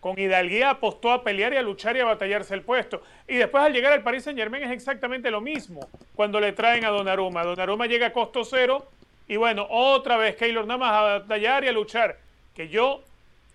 [0.00, 3.02] con hidalguía apostó a pelear y a luchar y a batallarse el puesto.
[3.26, 6.84] Y después al llegar al Paris Saint Germain es exactamente lo mismo cuando le traen
[6.84, 7.42] a Donnarumma.
[7.42, 8.86] Donnarumma llega a costo cero
[9.28, 12.18] y bueno, otra vez Keylor nada más a batallar y a luchar.
[12.54, 13.02] Que yo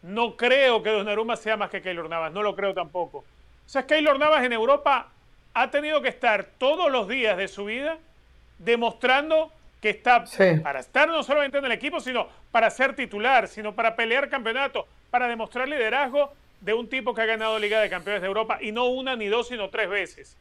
[0.03, 3.19] no creo que Donnarumma sea más que Keylor Navas, no lo creo tampoco.
[3.19, 5.09] O sea, Keylor Navas en Europa
[5.53, 7.97] ha tenido que estar todos los días de su vida
[8.59, 10.23] demostrando que está
[10.63, 14.87] para estar no solamente en el equipo, sino para ser titular, sino para pelear campeonato,
[15.09, 18.71] para demostrar liderazgo de un tipo que ha ganado Liga de Campeones de Europa y
[18.71, 20.37] no una ni dos, sino tres veces.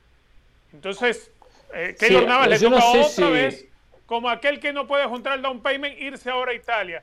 [0.73, 1.31] Entonces,
[1.75, 3.67] eh, Keylor Navas le toca otra vez,
[4.12, 7.02] como aquel que no puede juntar el down payment, irse ahora a Italia.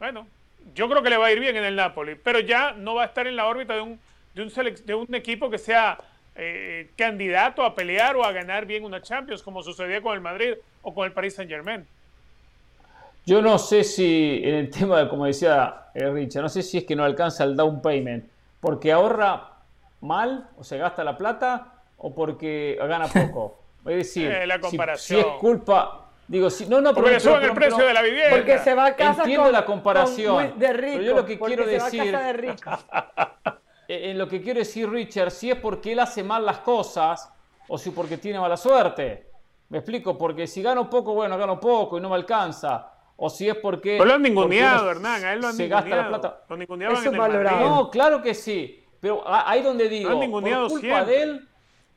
[0.00, 0.26] Bueno,
[0.74, 3.04] yo creo que le va a ir bien en el Napoli, pero ya no va
[3.04, 4.00] a estar en la órbita de un,
[4.34, 4.52] de un,
[4.84, 5.96] de un equipo que sea
[6.34, 10.54] eh, candidato a pelear o a ganar bien una Champions, como sucedía con el Madrid
[10.82, 11.86] o con el Paris Saint Germain.
[13.24, 16.78] Yo no sé si en el tema, de, como decía eh, Richard, no sé si
[16.78, 18.24] es que no alcanza el down payment,
[18.58, 19.58] porque ahorra
[20.00, 23.60] mal o se gasta la plata o porque gana poco.
[23.86, 25.22] Es decir, eh, la comparación.
[25.22, 28.36] Si, es culpa, digo, si no, no, porque le suben el precio de la vivienda.
[28.36, 30.58] Porque se va a casa Entiendo la comparación.
[30.58, 32.56] de rico, pero yo lo que quiero decir, de
[33.88, 37.30] en lo que quiere decir Richard, si es porque él hace mal las cosas
[37.68, 39.30] o si porque tiene mala suerte.
[39.68, 42.90] Me explico, porque si gano poco, bueno, gano poco y no me alcanza.
[43.16, 43.92] o si es porque.
[43.92, 46.42] Pero lo han ninguneado, Hernán, a él lo han se gasta la plata.
[46.48, 47.44] Lo ninguneaban Eso en el.
[47.60, 48.84] No, claro que sí.
[49.00, 51.16] Pero ahí donde digo, Lo han ninguneado por culpa siempre.
[51.16, 51.48] de él,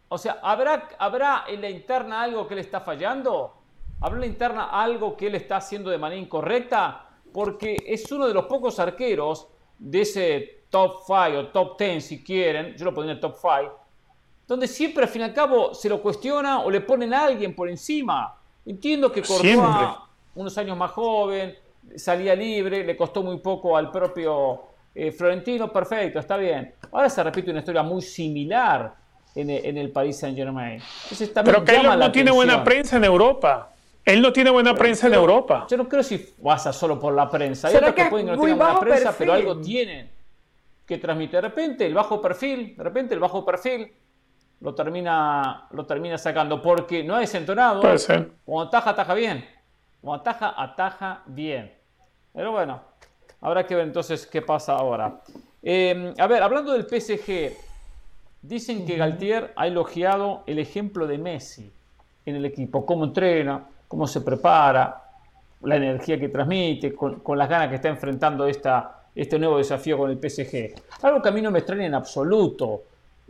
[0.08, 3.62] o sea, ¿habrá, ¿habrá en la interna algo que le está fallando?
[4.02, 7.06] ¿Habrá en la interna algo que él está haciendo de manera incorrecta?
[7.34, 12.24] Porque es uno de los pocos arqueros de ese top 5 o top 10, si
[12.24, 13.80] quieren, yo lo pondría en top 5,
[14.48, 17.56] donde siempre al fin y al cabo se lo cuestiona o le ponen a alguien
[17.56, 18.36] por encima.
[18.66, 19.56] Entiendo que Siempre.
[19.56, 19.98] Courtois,
[20.36, 21.56] unos años más joven,
[21.96, 26.74] salía libre, le costó muy poco al propio eh, Florentino, perfecto, está bien.
[26.92, 28.96] Ahora se repite una historia muy similar
[29.36, 30.82] en el, en el Paris Saint Germain.
[31.04, 33.72] Entonces, Pero Keylor no tiene buena prensa en Europa.
[34.06, 35.66] Él no tiene buena prensa en Pero Europa.
[35.68, 37.68] Yo no creo si pasa solo por la prensa.
[37.68, 39.18] Hay ¿Será otros que, que pueden que no tengan buena prensa, perfil?
[39.18, 40.12] pero algo tienen
[40.86, 41.36] que transmitir.
[41.36, 43.92] De repente el bajo perfil, de repente el bajo perfil
[44.62, 47.82] lo termina, lo termina sacando porque no ha desentonado.
[47.82, 48.30] Puede ser.
[48.46, 49.46] Cuando ataja, ataja bien.
[50.02, 51.74] Cuando ataja, ataja bien.
[52.32, 52.82] Pero bueno,
[53.42, 55.22] habrá que ver entonces qué pasa ahora.
[55.64, 57.54] Eh, a ver, hablando del PSG,
[58.44, 61.74] dicen que Galtier ha elogiado el ejemplo de Messi
[62.26, 65.04] en el equipo, cómo entrena, cómo se prepara,
[65.62, 70.12] la energía que transmite, con, las ganas que está enfrentando esta, este nuevo desafío con
[70.12, 70.76] el PSG.
[71.02, 72.84] Algo que a mí no me extraña en absoluto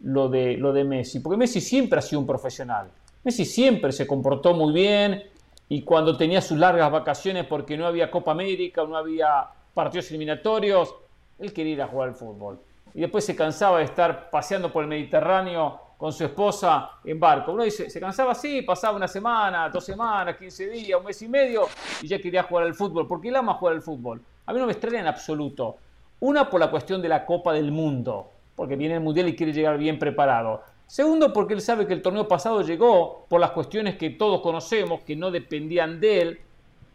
[0.04, 2.88] lo de, lo de Messi, porque Messi siempre ha sido un profesional.
[3.24, 5.24] Messi siempre se comportó muy bien
[5.70, 10.94] y cuando tenía sus largas vacaciones porque no había Copa América no había partidos eliminatorios,
[11.40, 12.60] él quería ir a jugar al fútbol.
[12.94, 17.54] Y después se cansaba de estar paseando por el Mediterráneo con su esposa en barco.
[17.54, 21.28] Uno dice, se cansaba así, pasaba una semana, dos semanas, 15 días, un mes y
[21.28, 21.68] medio,
[22.02, 24.22] y ya quería jugar al fútbol, porque él ama jugar al fútbol.
[24.46, 25.78] A mí no me extraña en absoluto.
[26.20, 29.54] Una, por la cuestión de la Copa del Mundo, porque viene el Mundial y quiere
[29.54, 30.62] llegar bien preparado.
[30.88, 35.02] Segundo, porque él sabe que el torneo pasado llegó por las cuestiones que todos conocemos,
[35.02, 36.40] que no dependían de él,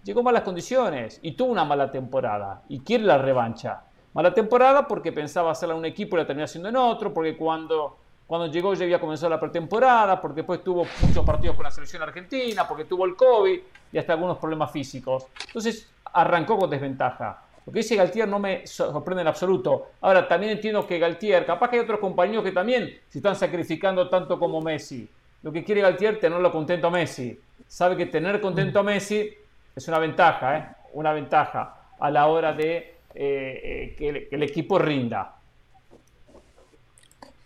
[0.04, 3.82] llegó malas condiciones y tuvo una mala temporada y quiere la revancha.
[4.14, 7.36] Mala temporada porque pensaba hacerla en un equipo y la terminó haciendo en otro, porque
[7.36, 7.96] cuando,
[8.30, 12.00] cuando llegó ya había comenzado la pretemporada, porque después tuvo muchos partidos con la selección
[12.00, 13.58] argentina, porque tuvo el COVID
[13.92, 15.26] y hasta algunos problemas físicos.
[15.48, 17.42] Entonces arrancó con desventaja.
[17.66, 19.88] Lo que dice Galtier no me sorprende en absoluto.
[20.02, 24.08] Ahora, también entiendo que Galtier, capaz que hay otros compañeros que también se están sacrificando
[24.08, 25.08] tanto como Messi.
[25.42, 27.36] Lo que quiere Galtier, tenerlo contento a Messi.
[27.66, 29.28] Sabe que tener contento a Messi
[29.74, 30.68] es una ventaja, ¿eh?
[30.92, 35.34] Una ventaja a la hora de eh, eh, que, el, que, el, equipo rinda.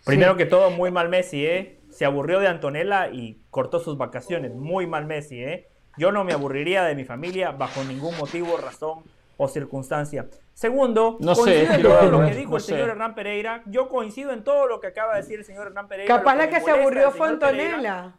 [0.05, 0.39] Primero sí.
[0.39, 1.81] que todo, muy mal Messi, ¿eh?
[1.91, 4.55] Se aburrió de Antonella y cortó sus vacaciones.
[4.55, 5.69] Muy mal Messi, ¿eh?
[5.97, 9.05] Yo no me aburriría de mi familia bajo ningún motivo, razón
[9.37, 10.29] o circunstancia.
[10.53, 12.73] Segundo, no coincido sé, en todo lo que no dijo sé.
[12.73, 13.63] el señor Hernán Pereira.
[13.67, 16.17] Yo coincido en todo lo que acaba de decir el señor Hernán Pereira.
[16.17, 18.15] Capaz la que, que se aburrió fue Antonella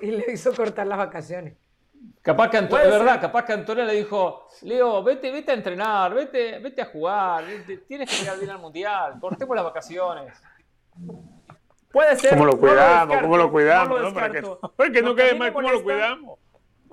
[0.00, 1.56] y le hizo cortar las vacaciones.
[2.22, 6.12] Capaz que, Anto de verdad, capaz que Antonella le dijo, Leo, vete, vete a entrenar,
[6.12, 10.32] vete, vete a jugar, vete, tienes que llegar bien al mundial, cortemos las vacaciones.
[11.92, 12.30] Puede ser.
[12.30, 13.16] ¿Cómo lo cuidamos?
[13.16, 14.00] No ¿Cómo lo cuidamos?
[14.00, 14.14] No ¿no?
[14.14, 14.42] Para que,
[14.76, 16.38] para que no quede mal, ¿cómo lo cuidamos?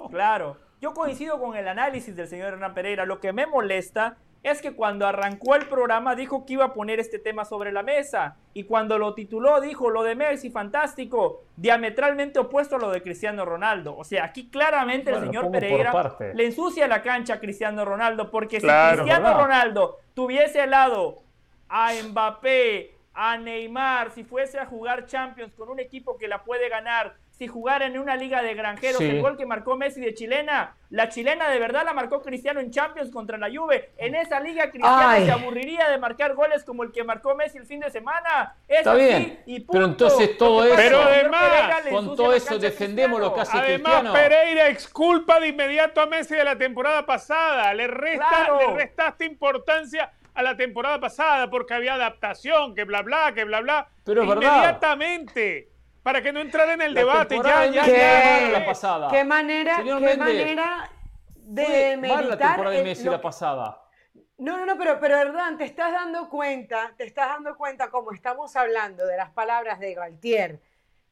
[0.10, 0.58] Claro.
[0.82, 3.06] Yo coincido con el análisis del señor Hernán Pereira.
[3.06, 7.00] Lo que me molesta es que cuando arrancó el programa dijo que iba a poner
[7.00, 8.36] este tema sobre la mesa.
[8.54, 13.46] Y cuando lo tituló dijo lo de Messi, fantástico, diametralmente opuesto a lo de Cristiano
[13.46, 13.96] Ronaldo.
[13.96, 18.30] O sea, aquí claramente bueno, el señor Pereira le ensucia la cancha a Cristiano Ronaldo.
[18.30, 19.42] Porque claro, si Cristiano ¿verdad?
[19.42, 21.24] Ronaldo tuviese al lado
[21.70, 26.70] a Mbappé, a Neymar, si fuese a jugar Champions con un equipo que la puede
[26.70, 29.06] ganar, si jugara en una liga de granjeros, Sí.
[29.10, 32.70] el gol que marcó Messi de chilena, la chilena de verdad la marcó Cristiano en
[32.70, 33.92] Champions contra la Juve.
[33.98, 35.26] En esa liga Cristiano Ay.
[35.26, 38.56] se aburriría de marcar goles como el que marcó Messi el fin de semana.
[38.68, 40.06] Es Está así bien, y pero punto.
[40.06, 43.90] entonces todo eso- Pero además, con todo eso defendemos lo que hace Cristiano.
[43.90, 44.30] Además, Cristiano.
[44.30, 47.74] Pereira exculpa de inmediato a Messi de la temporada pasada.
[47.74, 48.60] Le, resta, Claro.
[48.60, 53.62] le restaste importancia a la temporada pasada porque había adaptación, que bla, bla, que bla,
[53.62, 53.88] bla.
[54.04, 54.42] Pero es verdad.
[54.58, 55.70] Inmediatamente.
[56.02, 57.38] Para que no entrara en el La debate.
[57.44, 57.86] Ya, ya, ya.
[57.86, 58.42] ¿Qué?
[58.46, 59.08] mala la pasada.
[59.10, 60.90] ¿Qué manera, Señor qué Méndez, manera
[61.36, 63.80] de mala la meditar temporada de el- Messi lo- la pasada.
[64.38, 68.12] No, no, no, pero, pero Hernán, te estás dando cuenta, te estás dando cuenta como
[68.12, 70.60] estamos hablando de las palabras de Galtier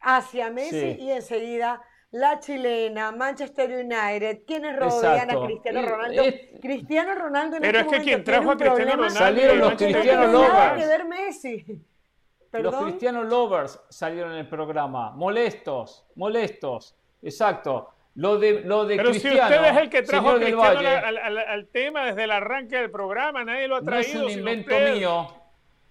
[0.01, 0.98] hacia Messi Sí.
[1.00, 5.43] y enseguida la chilena, Manchester United, quienes rodean Exacto.
[5.43, 6.22] a Cristiano Ronaldo.
[6.23, 9.19] es- Cristiano Ronaldo en Pero este es que quien trajo a Cristiano problema Ronaldo.
[9.19, 10.81] Salieron los de Manchester Cristiano no tiene nada Lovers.
[10.83, 11.65] que ver Messi.
[11.67, 12.83] Los ¿Perdón?
[12.83, 15.11] cristianos lovers salieron en el programa.
[15.11, 16.95] Molestos, molestos.
[17.22, 17.90] Exacto.
[18.15, 19.56] Lo de, lo de Pero si Cristiano.
[19.56, 22.75] usted es el que trajo a Cristiano Valle, al, al- al tema desde el arranque
[22.75, 24.25] del programa, nadie lo ha no es traído.
[24.25, 24.93] un invento usted.
[24.95, 25.27] mío.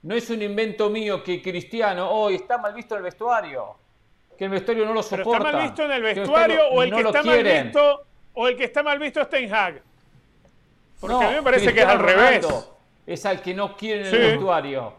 [0.02, 3.74] No es un invento mío que Cristiano hoy está mal visto en el vestuario.
[4.40, 5.48] Que el vestuario no lo Pero soporta.
[5.48, 8.02] está mal visto en el que vestuario o el no que está mal visto
[8.32, 9.82] o el que está mal visto es Ten Hag.
[10.98, 12.48] Porque a mí me parece que es al revés.
[13.06, 14.16] Es al que no quiere en el Sí.
[14.18, 14.94] vestuario.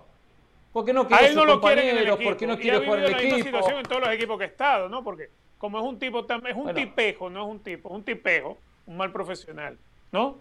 [0.71, 2.23] Porque no quiere A él no lo quieren en el equipo.
[2.29, 3.45] porque no Y quiere ha jugar en el misma equipo.
[3.47, 5.03] situación en todos los equipos que ha estado, ¿no?
[5.03, 6.73] Porque como es un tipo tan, es un Bueno.
[6.79, 9.75] tipejo, no es un tipo, es un tipejo, un mal profesional,
[10.11, 10.37] ¿no?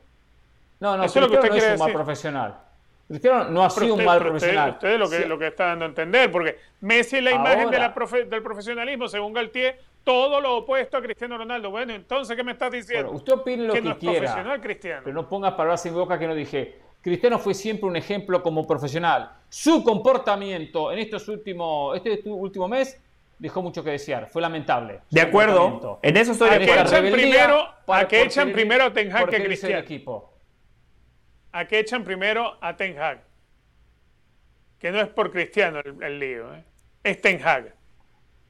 [0.78, 2.58] No, no, Eso es lo que usted no es un mal profesional.
[3.10, 4.70] Cristiano no ha Pero sido usted- un mal usted- profesional.
[4.70, 5.24] Usted, es lo que, Sí.
[5.28, 7.78] lo que está dando a entender, porque Messi es la imagen de Ahora.
[7.88, 11.70] la profe- del profesionalismo, según Galtier, todo lo opuesto a Cristiano Ronaldo.
[11.70, 13.08] Bueno, entonces, ¿qué me estás diciendo?
[13.08, 14.18] Bueno, usted opine lo que, no es quiera.
[14.18, 15.02] profesional Cristiano.
[15.04, 16.78] Pero no pongas palabras en boca que no dije.
[17.02, 19.32] Cristiano fue siempre un ejemplo como profesional.
[19.48, 23.00] Su comportamiento en estos últimos, este último mes
[23.38, 24.28] dejó mucho que desear.
[24.28, 25.00] Fue lamentable.
[25.10, 25.98] De acuerdo.
[26.02, 26.90] En eso estoy de que acuerdo.
[26.96, 29.78] Echan primero, a que por echan primero a Ten Hag que Cristiano.
[29.78, 30.29] equipo.
[31.52, 33.20] ¿A qué echan primero a Ten Hag?
[34.78, 36.62] Que no es por Cristiano el, el lío, ¿eh?
[37.04, 37.74] es Ten Hag.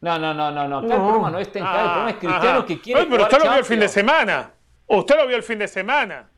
[0.03, 0.79] No, no, no, no, no.
[0.79, 0.95] Acá No.
[0.95, 2.67] El problema no es Ten Hag, el problema es Cristiano ajá.
[2.67, 4.51] que quiere Oye, pero jugar usted lo vio el fin de semana.
[4.87, 6.29] Usted lo vio el fin de semana.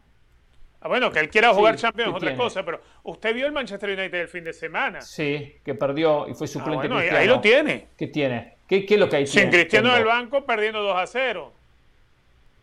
[0.84, 2.42] Ah, bueno, que él quiera jugar Sí, Champions es ¿qué otra tiene?
[2.42, 5.00] cosa, pero usted vio el Manchester United el fin de semana.
[5.00, 7.20] Sí, que perdió y fue Ah, suplente bueno, ahí, Cristiano.
[7.20, 7.88] ahí lo tiene.
[7.96, 8.56] ¿Qué tiene?
[8.68, 11.52] ¿Qué, qué es lo que hay Sin Cristiano del banco perdiendo 2 a 0.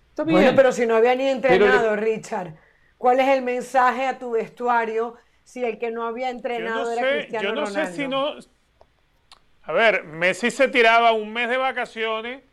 [0.09, 0.37] Está bien.
[0.37, 2.53] Bueno, pero si no había ni entrenado, Richard,
[2.99, 6.91] ¿cuál es el mensaje a tu vestuario si el que no había Yo entrenado no
[6.91, 8.33] era sé, Cristiano yo no sé si no.
[9.63, 12.43] A ver, Messi se tiraba un mes de vacaciones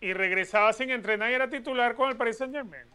[0.00, 2.86] y regresaba sin entrenar y era titular con el Paris Saint Germain.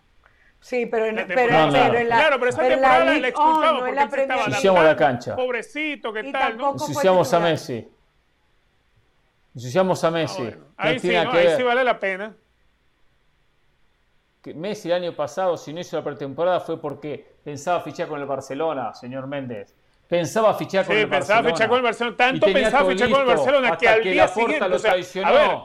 [0.61, 1.71] Sí, pero en, La pero, No, no.
[1.73, 3.95] pero en la, claro, pero esa pero en la temporada la, la 1, no porque
[3.95, 4.01] la
[4.45, 5.35] Ensuciamos cancha.
[5.35, 6.57] Pobrecito, ¿qué Y tal?
[6.57, 6.71] ¿no?
[6.73, 7.39] Ensuciamos a.
[7.39, 7.87] Messi.
[9.55, 10.41] Ensuciamos a Ah, Messi.
[10.41, 10.57] bueno.
[10.57, 11.31] No Ahí, sí, tiene ¿no?
[11.31, 11.57] que Ahí ver.
[11.57, 12.35] sí vale la pena.
[14.41, 18.19] Que Messi el año pasado, si no hizo la pretemporada, fue porque pensaba fichar con
[18.19, 19.75] el Barcelona, señor Méndez.
[20.07, 21.55] Pensaba fichar con Sí, el pensaba Barcelona.
[21.55, 22.13] fichar con el Barcelona.
[22.13, 24.69] Y Tanto pensaba fichar con el Barcelona que al día Laporta siguiente.
[24.69, 25.27] lo o sea, traicionó.
[25.27, 25.57] a ver,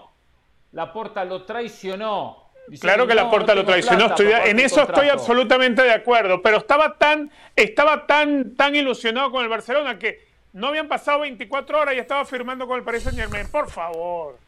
[0.73, 2.45] Laporta lo traicionó.
[2.67, 5.93] Dice Claro que no, la Porta no lo traicionó, estoy- en eso estoy absolutamente de
[5.93, 11.21] acuerdo, pero estaba tan, estaba tan, tan ilusionado con el Barcelona que no habían pasado
[11.21, 13.47] 24 horas y estaba firmando con el Paris Saint Germain.
[13.51, 14.39] Por favor.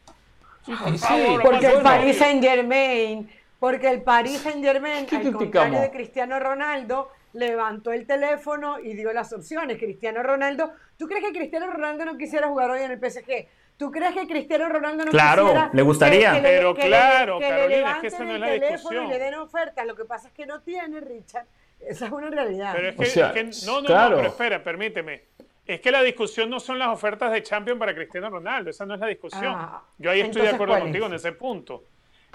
[0.65, 2.17] Por Sí, favor, Porque el Paris.
[2.17, 3.29] Saint Germain,
[3.59, 5.43] porque el Paris Saint Germain, ¿Qué al criticamos?
[5.43, 9.77] contrario de Cristiano Ronaldo, levantó el teléfono y dio las opciones.
[9.77, 13.47] Cristiano Ronaldo, ¿tú crees que Cristiano Ronaldo no quisiera jugar hoy en el PSG?
[13.77, 16.31] ¿Tú crees que Cristiano Ronaldo no Claro, quisiera le gustaría.
[16.31, 18.41] que- que Pero que claro, que le Carolina, es que levanten esa no es el
[18.41, 19.05] la teléfono discusión.
[19.05, 19.85] y le den ofertas?
[19.85, 21.45] Lo que pasa es que no tiene, Richard.
[21.79, 22.73] Esa es una realidad.
[22.75, 24.09] Pero es O que, sea, es que- no, no, claro.
[24.11, 25.25] no, pero espera, permíteme.
[25.67, 28.95] Es que la discusión no son las ofertas de Champions para Cristiano Ronaldo, esa no
[28.95, 29.53] es la discusión.
[29.55, 31.11] Ah, Yo ahí estoy de acuerdo ¿cuál contigo es?
[31.11, 31.83] en ese punto.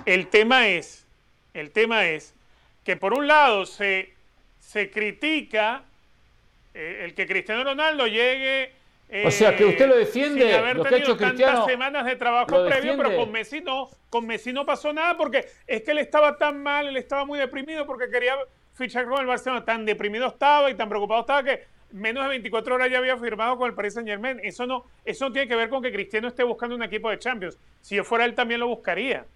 [0.05, 1.09] El tema es,
[1.55, 2.34] el tema es
[2.84, 4.12] que por un lado se,
[4.60, 5.84] se critica
[6.74, 8.72] eh, el que Cristiano Ronaldo llegue.
[9.08, 11.52] eh, O sea, que usted lo defiende, sin haber lo que ha tenido hecho Cristiano,
[11.52, 15.47] tantas semanas de trabajo previo, pero con Messi no, con Messi no pasó nada porque
[15.66, 18.36] es que él estaba tan mal, él estaba muy deprimido porque quería
[18.74, 22.74] fichar con el Barcelona, tan deprimido estaba y tan preocupado estaba que menos de 24
[22.74, 24.40] horas ya había firmado con el Paris Saint Germain.
[24.42, 27.18] Eso no, eso no tiene que ver con que Cristiano esté buscando un equipo de
[27.18, 27.58] Champions.
[27.82, 29.26] Si yo fuera él también lo buscaría.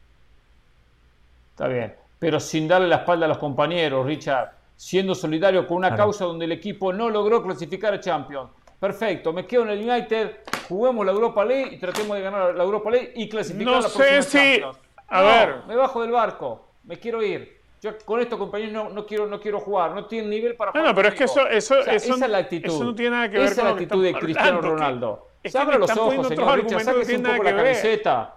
[1.50, 1.94] Está bien.
[2.18, 4.50] Pero sin darle la espalda a los compañeros, Richard.
[4.76, 6.04] Siendo solidario con una Claro.
[6.04, 8.50] causa donde el equipo no logró clasificar a Champions.
[8.78, 10.36] Perfecto, me quedo en el United,
[10.68, 13.88] juguemos la Europa League y tratemos de ganar la Europa League y clasificar No la
[13.88, 14.62] sé si-
[15.08, 15.54] a No, ver.
[15.66, 17.56] Me bajo del barco, me quiero ir.
[17.80, 20.80] Yo con estos compañeros no, no quiero, no quiero jugar, no tienen nivel para No,
[20.80, 20.86] jugar.
[20.88, 22.68] no, pero es que eso, eso, O sea, eso, esa es la actitud.
[22.68, 24.48] eso no tiene nada que ver Esa es con la lo que actitud de Cristiano
[24.58, 25.28] hablando, que- Ronaldo.
[25.42, 27.64] es que abra me los ojos, señor Richard, que sáquese un poco la que ver.
[27.64, 28.34] camiseta.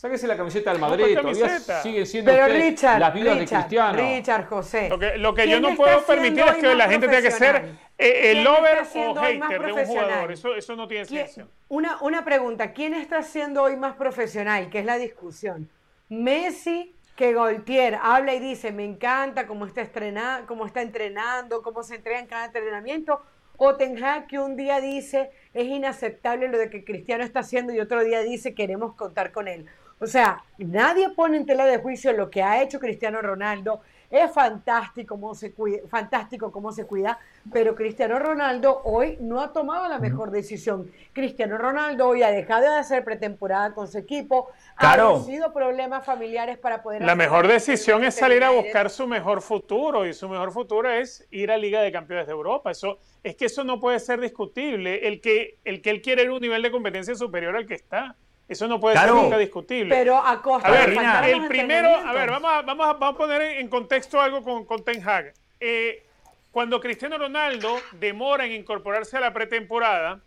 [0.00, 3.98] Sáquese la camiseta del ¿Cómo Madrid, todavía siguen siendo Pero Richard, las viudas de Cristiano.
[3.98, 4.88] Richard, José.
[4.88, 7.30] Lo que, lo que yo ¿quién no puedo permitir es que la gente tenga que
[7.30, 7.56] ser
[7.98, 10.32] eh, el ¿Quién lover o hater de un jugador.
[10.32, 11.46] Eso, eso no tiene ¿Quién- ciencia.
[11.68, 14.70] Una, una pregunta, ¿quién está siendo hoy más profesional?
[14.70, 15.68] Que es la discusión.
[16.08, 21.82] Messi, que Goltier habla y dice, me encanta cómo está, estrenando, cómo está entrenando, cómo
[21.82, 23.20] se entrega en cada entrenamiento.
[23.58, 27.74] O Ten Hag, que un día dice, es inaceptable lo de que Cristiano está haciendo
[27.74, 29.66] y otro día dice, queremos contar con él.
[30.02, 33.82] O sea, nadie pone en tela de juicio lo que ha hecho Cristiano Ronaldo.
[34.10, 37.18] Es fantástico cómo se cuida, fantástico cómo se cuida,
[37.52, 40.90] pero Cristiano Ronaldo hoy no ha tomado la mejor decisión.
[41.12, 45.16] Cristiano Ronaldo hoy ha dejado de hacer pretemporada con su equipo, Claro.
[45.16, 49.42] ha tenido problemas familiares para poder La mejor decisión es salir a buscar su mejor
[49.42, 52.72] futuro y su mejor futuro es ir a Liga de Campeones de Europa.
[52.72, 55.06] Eso es que eso no puede ser discutible.
[55.06, 58.16] El que el que él quiere un nivel de competencia superior al que está.
[58.50, 59.14] Eso no puede Claro.
[59.14, 59.94] ser nunca discutible.
[59.94, 60.88] Pero a costa A de ver,
[61.34, 64.42] el primero, a ver, vamos a, vamos a, vamos a poner en, en contexto algo
[64.42, 65.32] con, con Ten Hag.
[65.60, 66.02] Eh,
[66.50, 70.20] cuando Cristiano Ronaldo demora en incorporarse a la pretemporada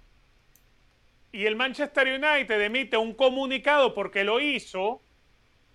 [1.33, 5.01] y el Manchester United emite un comunicado porque lo hizo,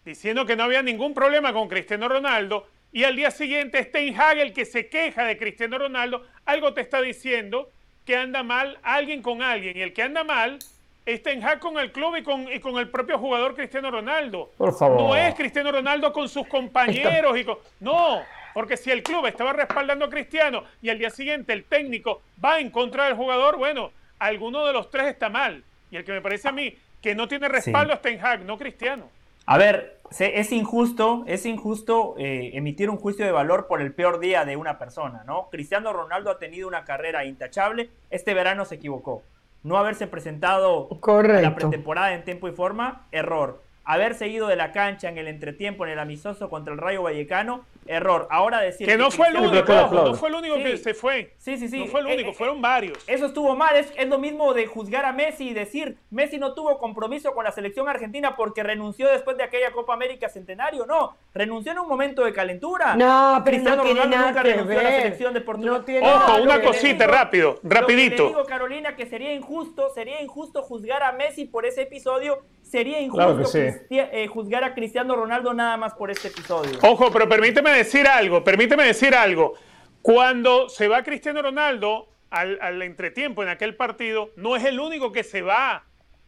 [0.06, 4.18] diciendo que no había ningún problema con Cristiano Ronaldo, y al día siguiente es Ten
[4.18, 7.70] Hag el que se queja de Cristiano Ronaldo, algo te está diciendo
[8.06, 9.76] que anda mal alguien con alguien.
[9.76, 10.58] Y el que anda mal
[11.08, 14.52] es Ten Hag con el club y con, y con el propio jugador Cristiano Ronaldo.
[14.58, 15.00] Por favor.
[15.00, 17.56] No es Cristiano Ronaldo con sus compañeros y con...
[17.80, 18.20] No,
[18.52, 22.60] porque si el club estaba respaldando a Cristiano y al día siguiente el técnico va
[22.60, 25.64] en contra del jugador, bueno, alguno de los tres está mal.
[25.90, 28.58] Y el que me parece a mí que no tiene respaldo es Ten Hag, no
[28.58, 29.08] Cristiano.
[29.46, 34.18] A ver, es injusto, es injusto eh, emitir un juicio de valor por el peor
[34.20, 35.48] día de una persona, ¿no?
[35.50, 39.22] Cristiano Ronaldo ha tenido una carrera intachable, este verano se equivocó.
[39.62, 43.62] No haberse presentado en la pretemporada en tiempo y forma, error.
[43.84, 47.64] Haber seguido de la cancha en el entretiempo, en el amistoso contra el Rayo Vallecano,
[47.88, 48.28] error.
[48.30, 51.34] Ahora decir que, no, fue el único, no fue el único que se fue.
[51.38, 51.80] Sí, sí, sí.
[51.80, 52.98] No fue el único, eh, eh, fueron varios.
[53.06, 53.76] Eso estuvo mal.
[53.76, 57.44] Es, es, lo mismo de juzgar a Messi y decir Messi no tuvo compromiso con
[57.44, 60.86] la selección argentina porque renunció después de aquella Copa América Centenario.
[60.86, 62.94] No, renunció en un momento de calentura.
[62.96, 64.82] No, pero no tiene nada que ver.
[64.82, 65.84] la selección de Portugal.
[66.02, 68.24] Ojo, una cosita, rápido, rapidito.
[68.24, 72.42] Lo digo, Carolina, que sería injusto, sería injusto juzgar a Messi por ese episodio.
[72.62, 76.78] Sería injusto eh, juzgar a Cristiano Ronaldo nada más por este episodio.
[76.82, 79.54] Ojo, pero permíteme decir algo, permíteme decir algo.
[80.02, 85.24] Cuando se va Cristiano Ronaldo al, entretiempo en aquel partido, no es el único que
[85.24, 85.84] se va.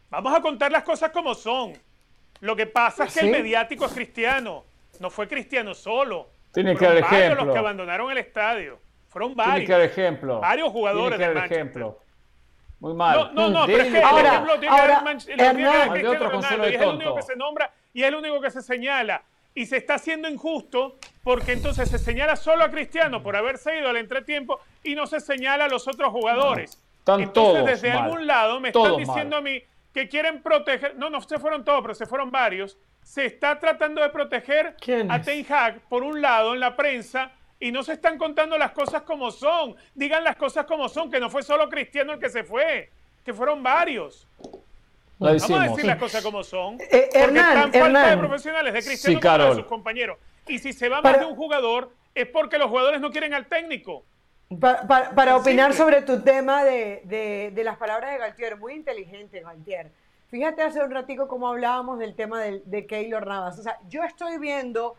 [0.09, 1.73] Vamos a contar las cosas como son.
[2.39, 4.65] Lo que pasa es que el mediático es cristiano.
[4.99, 6.29] No fue cristiano solo.
[6.51, 7.45] Tiene que dar ejemplo.
[7.45, 8.79] los que abandonaron el estadio.
[9.07, 9.55] Fueron varios.
[9.55, 10.39] Tiene que dar ejemplo.
[10.39, 11.99] Varios jugadores Tiene que dar ejemplo.
[12.79, 13.31] Muy mal.
[13.33, 14.75] No, no, pero es que el ejemplo tiene
[16.29, 16.69] Ronaldo.
[16.69, 19.23] Y es el único que se nombra y es el único que se señala
[19.53, 23.89] y se está haciendo injusto porque entonces se señala solo a Cristiano por haberse ido
[23.89, 26.81] al entretiempo y no se señala a los otros jugadores.
[27.05, 29.61] entonces, desde algún lado me están diciendo a mí
[29.93, 32.77] que quieren proteger, no, no se fueron todos, pero se fueron varios.
[33.03, 34.75] Se está tratando de proteger
[35.09, 38.71] a Ten Hag por un lado en la prensa y no se están contando las
[38.71, 39.75] cosas como son.
[39.93, 42.89] Digan las cosas como son, que no fue solo Cristiano el que se fue,
[43.23, 44.27] que fueron varios.
[45.19, 46.79] Vamos a decir las cosas como son.
[46.79, 50.17] Eh, porque están falta de profesionales de Cristiano para sus compañeros.
[50.51, 53.47] Y si se va más de un jugador, es porque los jugadores no quieren al
[53.47, 54.03] técnico.
[54.59, 59.91] Para, opinar sobre tu tema de, las palabras de Galtier, muy inteligente Galtier.
[60.29, 63.59] Fíjate hace un ratico cómo hablábamos del tema de, de Keylor Navas.
[63.59, 64.95] O sea, yo estoy viendo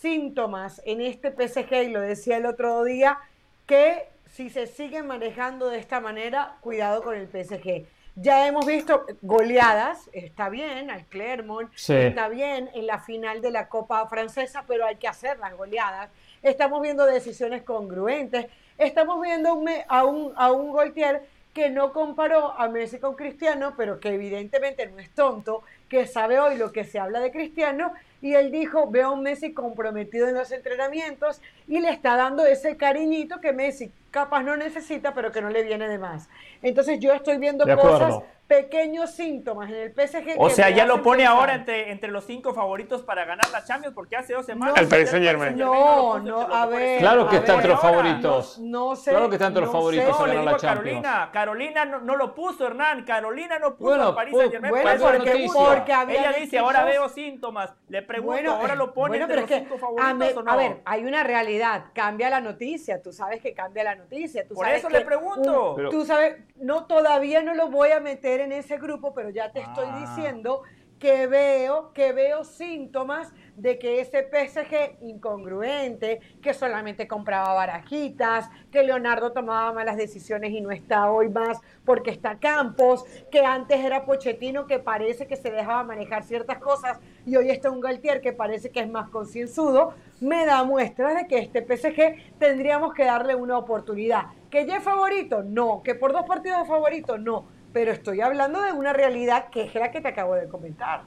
[0.00, 3.18] síntomas en este PSG, y lo decía el otro día,
[3.66, 7.86] que si se siguen manejando de esta manera, cuidado con el PSG.
[8.18, 13.68] Ya hemos visto goleadas, está bien, al Clermont, está bien en la final de la
[13.68, 16.08] Copa Francesa, pero hay que hacer las goleadas.
[16.42, 18.46] Estamos viendo decisiones congruentes.
[18.78, 24.00] Estamos viendo a, un, a un Goltier que no comparó a Messi con Cristiano, pero
[24.00, 28.32] que evidentemente no es tonto, que sabe hoy lo que se habla de Cristiano y
[28.32, 32.78] él dijo, veo a un Messi comprometido en los entrenamientos y le está dando ese
[32.78, 36.30] cariñito que Messi capaz no necesita, pero que no le viene de más.
[36.62, 40.36] Entonces yo estoy viendo cosas pequeños síntomas en el PSG.
[40.38, 43.94] O sea, ya lo pone ahora entre, entre los cinco favoritos para ganar la Champions,
[43.94, 44.76] porque hace dos semanas.
[44.78, 47.00] el Paris Saint No, no, a ver.
[47.00, 48.58] Claro que está entre los favoritos.
[48.58, 49.10] No, sé.
[49.10, 51.02] Claro que está entre los favoritos para ganar la Champions.
[51.02, 53.04] Carolina, Carolina no, lo puso, Hernán.
[53.04, 54.72] Carolina no puso bueno, a Paris Saint Germain.
[54.72, 57.72] Bueno, porque, porque había Ella dice, ahora veo síntomas.
[57.88, 60.52] Le pregunto, ahora lo pone entre los cinco favoritos a, o no.
[60.52, 61.86] A ver, hay una realidad.
[61.92, 63.02] Cambia la noticia.
[63.02, 64.46] Tú sabes que cambia la noticia.
[64.46, 65.76] Tú Por sabes eso le pregunto.
[65.90, 69.60] Tú sabes, no, todavía no lo voy a meter en ese grupo pero ya te
[69.60, 69.98] estoy ah.
[70.00, 70.62] diciendo
[70.98, 78.82] que veo, que veo síntomas de que ese PSG incongruente, que solamente compraba barajitas, que
[78.82, 84.04] Leonardo tomaba malas decisiones y no está hoy más porque está Campos, que antes era
[84.04, 88.32] Pochettino que parece que se dejaba manejar ciertas cosas y hoy está un Galtier que
[88.32, 93.34] parece que es más concienzudo, me da muestras de que este PSG tendríamos que darle
[93.34, 94.26] una oportunidad.
[94.50, 95.42] ¿Que ya es favorito?
[95.42, 95.82] No.
[95.82, 97.18] ¿Que por dos partidos es favorito?
[97.18, 101.02] No pero estoy hablando de una realidad que es la que te acabo de comentar.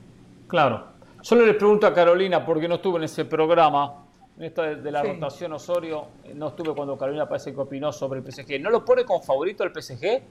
[0.47, 0.83] Claro.
[1.19, 4.05] Solo le pregunto a Carolina, porque no estuve en ese programa,
[4.37, 8.31] en esta de, la rotación Osorio, no estuve cuando Carolina parece que opinó sobre el
[8.31, 8.61] PSG.
[8.61, 10.21] ¿No lo pone como favorito el PSG?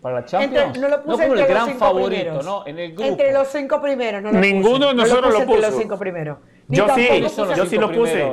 [0.00, 0.78] para la Champions.
[0.78, 2.66] no lo puse entre el gran favorito, ¿no?
[2.66, 3.10] En el grupo.
[3.10, 4.22] Entre los cinco primeros.
[4.22, 5.56] No Ninguno de nosotros lo, puso.
[5.56, 6.38] Entre los cinco primeros.
[6.68, 7.08] yo sí,
[7.54, 8.32] yo sí lo puse.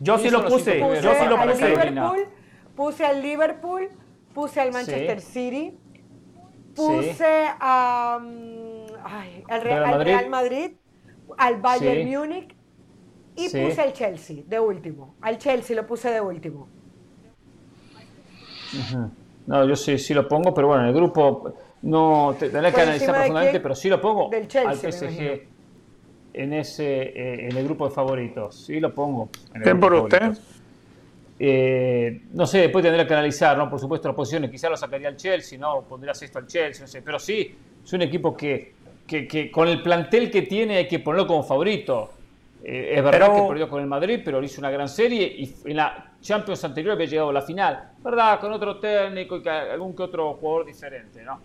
[0.00, 0.80] Yo sí lo puse.
[1.00, 1.76] Yo sí lo puse.
[2.76, 3.88] Puse al Liverpool,
[4.34, 5.74] puse al Manchester City
[6.78, 8.20] puse a,
[9.48, 10.70] al, Real, Madrid?
[11.36, 12.54] al Bayern Múnich
[13.36, 15.14] y puse al Chelsea de último.
[15.20, 16.68] Al Chelsea lo puse de último.
[19.46, 23.14] No, yo sí, sí lo pongo, pero bueno, en el grupo no tendré que analizar
[23.14, 25.42] profundamente, pero sí lo pongo del Chelsea, al PSG.
[26.34, 28.66] en ese eh, en el grupo de favoritos.
[28.66, 29.30] Sí, lo pongo.
[29.50, 30.18] En el ¿Quién grupo por usted?
[30.18, 30.57] favoritos.
[31.40, 33.70] Eh, no sé, después tendría que analizar, ¿no?
[33.70, 34.50] Por supuesto, las posiciones.
[34.50, 35.82] Quizá lo sacaría al Chelsea, ¿no?
[35.82, 37.02] Pondría sexto al Chelsea, no sé.
[37.02, 38.74] Pero sí, es un equipo que,
[39.06, 42.12] que, que con el plantel que tiene hay que ponerlo como favorito.
[42.64, 45.54] Eh, es verdad Pero- que perdió con el Madrid, pero hizo una gran serie y
[45.64, 47.92] en la Champions anterior había llegado a la final.
[48.02, 48.40] ¿Verdad?
[48.40, 51.40] Con otro técnico y algún que otro jugador diferente, ¿no?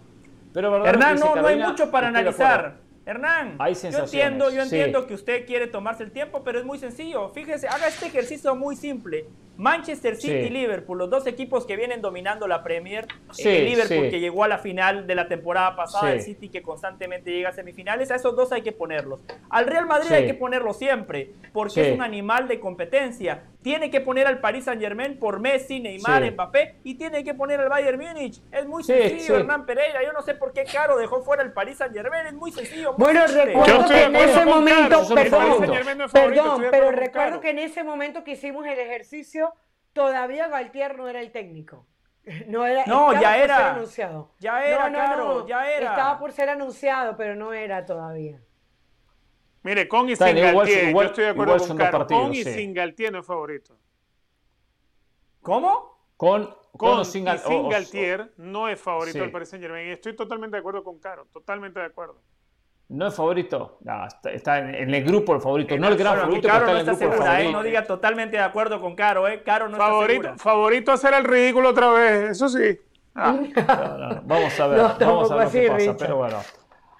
[0.52, 2.78] Pero verdad Hernán, no, hay mucho para analizar.
[3.06, 3.58] Hernán,
[3.92, 4.76] yo entiendo, yo sí.
[4.76, 7.30] entiendo que usted quiere tomarse el tiempo, pero es muy sencillo.
[7.30, 9.26] Fíjese, haga este ejercicio muy simple.
[9.58, 10.48] Manchester City Sí.
[10.48, 13.08] y Liverpool, los dos equipos que vienen dominando la Premier.
[13.32, 14.10] Sí, el Liverpool sí.
[14.10, 16.14] que llegó a la final de la temporada pasada, Sí.
[16.14, 19.20] el City que constantemente llega a semifinales, a esos dos hay que ponerlos.
[19.50, 20.14] Al Real Madrid Sí.
[20.16, 21.80] hay que ponerlo siempre, porque Sí.
[21.82, 23.44] es un animal de competencia.
[23.62, 26.32] Tiene que poner al Paris Saint Germain por Messi, Neymar, Sí.
[26.32, 28.42] Mbappé, y tiene que poner al Bayern Múnich.
[28.52, 29.32] Es muy sencillo, sí.
[29.34, 30.04] Hernán Pereira.
[30.04, 32.94] Yo no sé por qué Caro dejó fuera el Paris Saint Germain, es muy sencillo.
[32.94, 33.46] muy Bueno, simple.
[33.46, 35.80] Recuerdo que en ese momento, perdón,
[36.12, 39.53] perdón, pero recuerdo que en ese momento que hicimos el ejercicio,
[39.94, 41.86] todavía Galtier no era el técnico.
[42.48, 43.72] No, era, No, estaba ya por ser era.
[43.74, 44.32] anunciado.
[44.40, 45.90] Ya era, Caro, ya era.
[45.92, 48.42] Estaba por ser anunciado, pero no era todavía.
[49.64, 51.98] Mire, con y Está sin igual- Galtier, igual- yo estoy de acuerdo con Caro.
[52.00, 52.54] partidos, con y sí.
[52.54, 53.78] sin Galtier no es favorito.
[55.42, 55.94] ¿Cómo?
[56.18, 59.20] Con, con Con o sin, y sin o- o- Galtier no es favorito Sí.
[59.20, 59.90] del Paris Saint Germain.
[59.90, 62.22] Estoy totalmente de acuerdo con Caro, totalmente de acuerdo.
[62.94, 63.78] No es favorito.
[63.82, 65.76] No, está, está en, en el grupo el favorito.
[65.78, 67.42] No el gran Bueno, favorito, pero Caro está no en el está grupo el segura,
[67.42, 67.52] ¿eh?
[67.52, 69.42] No diga totalmente de acuerdo con Caro, ¿eh?
[69.44, 70.38] Caro no está favorito, segura.
[70.38, 72.80] favorito hacer el ridículo otra vez, eso sí.
[73.16, 74.22] Ah, No, no, no.
[74.26, 75.78] Vamos a ver, No, vamos a ver así, que pasa.
[75.80, 75.98] Richard.
[75.98, 76.38] Pero bueno.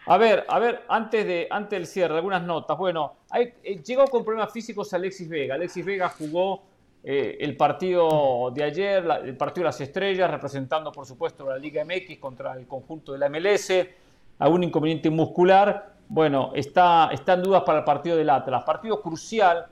[0.06, 2.78] A ver, a ver, antes, de, antes del cierre, algunas notas.
[2.78, 5.56] Bueno, hay- eh, llegó con problemas físicos Alexis Vega.
[5.56, 6.64] Alexis Vega jugó
[7.04, 11.58] eh, el partido de ayer, la- el partido de las estrellas, representando por supuesto la
[11.58, 13.72] Liga MX contra el conjunto de la MLS.
[14.40, 15.94] Algún inconveniente muscular.
[16.10, 18.64] Bueno, está, está en dudas para el partido del Atlas.
[18.64, 19.66] Partido crucial,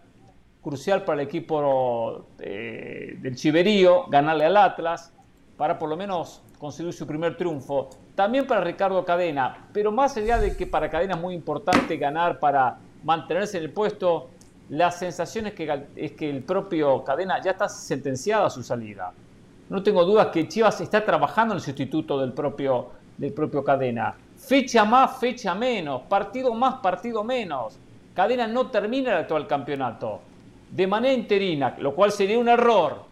[0.61, 5.13] crucial para el equipo eh, del Chiverío, ganarle al Atlas,
[5.57, 7.89] para por lo menos conseguir su primer triunfo.
[8.15, 12.39] También para Ricardo Cadena, pero más allá de que para Cadena es muy importante ganar
[12.39, 14.29] para mantenerse en el puesto,
[14.69, 19.11] la sensación es que, es que el propio Cadena ya está sentenciada a su salida.
[19.69, 24.15] No tengo dudas que Chivas está trabajando en el sustituto del propio, del propio Cadena.
[24.41, 26.01] Fecha más, fecha menos.
[26.09, 27.77] Partido más, partido menos.
[28.13, 30.19] Cadena no termina el actual campeonato.
[30.69, 33.05] De manera interina, lo cual sería un error.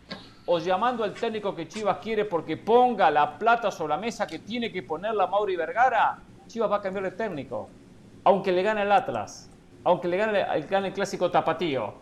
[0.47, 4.39] O llamando al técnico que Chivas quiere porque ponga la plata sobre la mesa que
[4.39, 6.17] tiene que ponerla Mauri Vergara.
[6.47, 7.69] Chivas va a cambiar de técnico.
[8.23, 9.49] Aunque le gane el Atlas.
[9.83, 11.93] Aunque le gane, gane el clásico tapatío.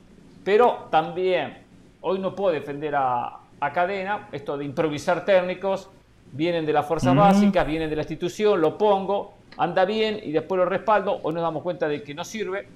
[0.44, 1.64] Pero también,
[2.02, 5.90] hoy no puedo defender a, a Cadena, esto de improvisar técnicos,
[6.32, 10.58] vienen de las fuerzas básicas, vienen de la institución, lo pongo, anda bien y después
[10.60, 12.68] lo respaldo, hoy nos damos cuenta de que no sirve.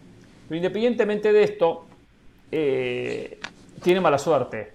[0.47, 1.85] Pero independientemente de esto,
[2.51, 3.39] eh,
[3.81, 4.73] tiene mala suerte.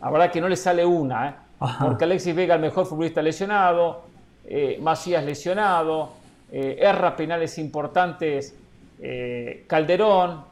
[0.00, 1.34] La verdad que no le sale una, ¿eh?
[1.80, 4.04] porque Alexis Vega, el mejor futbolista lesionado,
[4.44, 6.12] eh, Macías lesionado,
[6.52, 8.54] erra penales importantes
[9.66, 10.44] Calderón,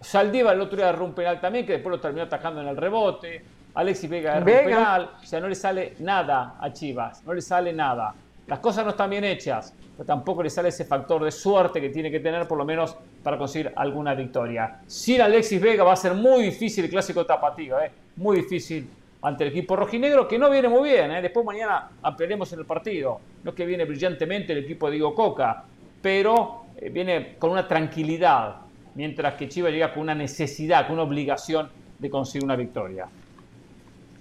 [0.00, 2.76] Saldívar el otro día erró un penal también, que después lo terminó atajando en el
[2.76, 3.42] rebote,
[3.78, 4.64] Alexis Vega erró un Vega.
[4.64, 8.12] penal, o sea, no le sale nada a Chivas, no le sale nada.
[8.48, 11.88] Las cosas no están bien hechas, pero tampoco le sale ese factor de suerte que
[11.90, 14.80] tiene que tener por lo menos para conseguir alguna victoria.
[14.88, 17.92] Sin Alexis Vega va a ser muy difícil el clásico tapatío, ¿eh?
[18.16, 18.90] muy difícil
[19.22, 21.12] ante el equipo rojinegro que no viene muy bien.
[21.12, 21.22] ¿eh?
[21.22, 23.20] Después mañana ampliaremos en el partido.
[23.44, 25.62] No es que viene brillantemente el equipo de Diego Coca,
[26.02, 28.56] pero eh, viene con una tranquilidad,
[28.96, 33.06] mientras que Chivas llega con una necesidad, con una obligación de conseguir una victoria.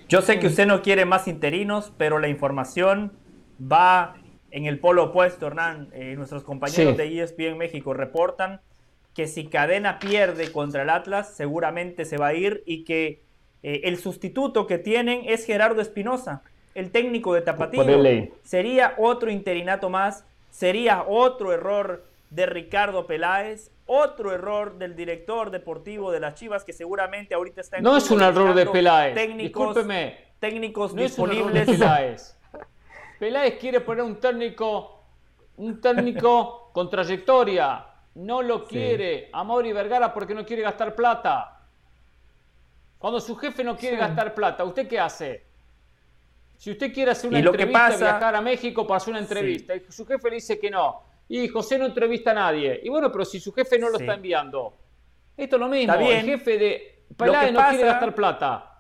[0.10, 3.12] Yo sé que usted no quiere más interinos, pero la información
[3.60, 4.16] va
[4.52, 5.90] en el polo opuesto, Hernán.
[5.94, 6.98] Eh, nuestros compañeros Sí.
[6.98, 8.62] de ESPN México reportan
[9.14, 13.22] que si Cadena pierde contra el Atlas, seguramente se va a ir y que
[13.64, 16.44] eh, el sustituto que tienen es Gerardo Espinosa,
[16.76, 17.84] el técnico de Tapatío.
[18.44, 26.12] Sería otro interinato más, sería otro error de Ricardo Peláez, otro error del director deportivo
[26.12, 29.16] de las Chivas que seguramente ahorita está en No es un error de Peláez.
[29.16, 30.18] Técnicos, Discúlpeme.
[30.40, 31.80] técnicos No es un error de disponibles.
[31.80, 32.38] Peláez.
[33.20, 35.04] Peláez quiere poner un técnico,
[35.58, 37.86] un técnico con trayectoria.
[38.16, 41.60] No lo quiere a Mauri Vergara porque no quiere gastar plata.
[43.00, 44.00] Cuando su jefe no quiere Sí.
[44.02, 45.46] gastar plata, ¿usted qué hace?
[46.58, 49.12] Si usted quiere hacer una Y lo que entrevista, pasa- viajar a México para hacer
[49.12, 52.80] una entrevista, y su jefe le dice que no, y José no entrevista a nadie.
[52.84, 54.04] Y bueno, pero si su jefe no lo Sí.
[54.04, 54.78] está enviando,
[55.36, 55.94] esto es lo mismo.
[55.94, 56.20] Está bien.
[56.20, 58.72] El jefe de que no quiere gastar plata.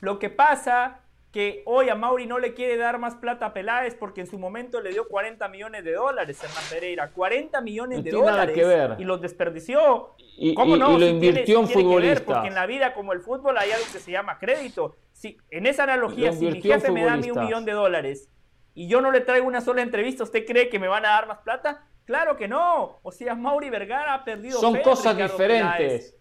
[0.00, 1.00] Lo que pasa
[1.32, 4.38] que hoy a Mauri no le quiere dar más plata a Peláez porque en su
[4.38, 7.10] momento le dio 40 millones de dólares Hernán Pereira.
[7.10, 8.96] 40 millones No de tiene nada dólares que ver.
[8.98, 10.14] y los desperdició.
[10.38, 10.90] Y- ¿Cómo y- no?
[10.96, 12.22] y lo Sí invirtió tiene- en ver, futbolistas.
[12.22, 14.96] porque en la vida como el fútbol hay algo que se llama crédito.
[15.12, 17.72] Si, en esa analogía, Lo si mi jefe me da a mí un millón de
[17.72, 18.30] dólares
[18.74, 21.26] y yo no le traigo una sola entrevista, ¿usted cree que me van a dar
[21.26, 21.84] más plata?
[22.04, 23.00] Claro que no.
[23.02, 25.76] O sea, Mauri Vergara ha perdido Son fe cosas Ricardo diferentes.
[25.78, 26.14] Peláez.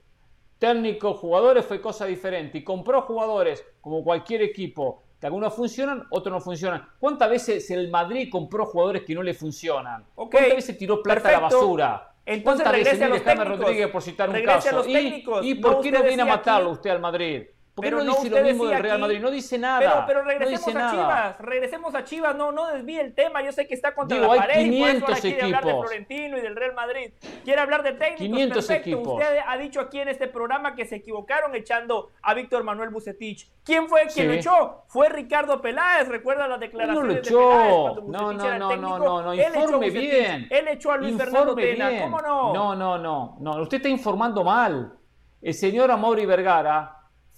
[0.59, 2.57] Técnico, jugadores fue cosa diferente.
[2.57, 6.89] Y compró jugadores como cualquier equipo, que algunos funcionan, otros no funcionan.
[6.99, 10.03] ¿Cuántas veces el Madrid compró jugadores que no le funcionan?
[10.15, 12.13] ¿Cuántas veces tiró plata a la basura?
[12.25, 13.59] Entonces ¿Cuántas veces regrese a los técnicos.
[13.59, 14.75] Rodríguez por citar un Regrese a caso?
[14.77, 15.45] los ¿Y, técnicos.
[15.45, 17.43] ¿Y No, por qué no viene a matarlo aquí- usted al Madrid?
[17.77, 19.19] ¿Por qué Pero no no, dice lo mismo del Real aquí- Madrid?
[19.21, 19.79] No dice nada.
[19.79, 20.91] Pero, pero no regresemos a nada.
[20.91, 24.33] Chivas, regresemos a Chivas, no, no desvíe el tema, yo sé que está contra Digo,
[24.33, 25.71] la hay pared y por eso ahora 500 quiere hablar de.
[25.73, 27.11] Florentino y del Real Madrid.
[27.43, 28.89] Quiere hablar de técnicos, 500 perfecto.
[28.89, 29.13] equipos.
[29.13, 33.47] Usted ha dicho aquí en este programa que se equivocaron echando a Víctor Manuel Bucetich.
[33.63, 34.23] ¿Quién fue quien Sí.
[34.25, 34.83] lo echó?
[34.87, 37.49] Fue Ricardo Peláez, recuerda las No declaraciones lo de echó.
[37.49, 38.89] Peláez cuando No, Bucetich no, era no, técnico.
[38.89, 39.33] no, no, no.
[39.33, 40.47] Él echó a Informe bien.
[40.49, 42.01] Él echó a Luis Fernando Informe Tena, bien.
[42.01, 42.53] ¿cómo no?
[42.55, 43.61] No, no, no, no.
[43.61, 44.93] Usted está informando mal.
[45.39, 46.96] El señor Amaury Vergara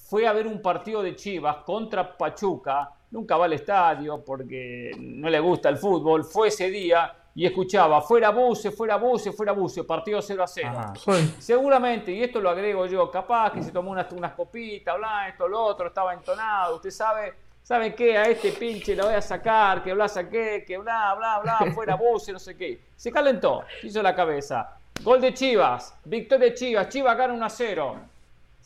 [0.10, 2.92] fue a ver un partido de Chivas contra Pachuca.
[3.12, 6.24] Nunca va al estadio porque no le gusta el fútbol.
[6.24, 10.70] Fue ese día y escuchaba fuera buce, fuera buce, fuera buce, partido 0 a 0.
[10.70, 10.94] Ajá.
[11.38, 15.48] Seguramente, y esto lo agrego yo, capaz que se tomó unas, unas copitas, bla, esto,
[15.48, 16.78] lo otro, estaba entonado.
[16.78, 18.18] Usted sabe, ¿sabe qué?
[18.18, 21.96] A este pinche lo voy a sacar, que bla, saqué, que bla, bla, bla, fuera
[21.96, 22.80] buce, no sé qué.
[22.96, 24.76] Se calentó, se hizo la cabeza.
[25.04, 28.00] Gol de Chivas, victoria de Chivas, Chivas gana 1 a 0.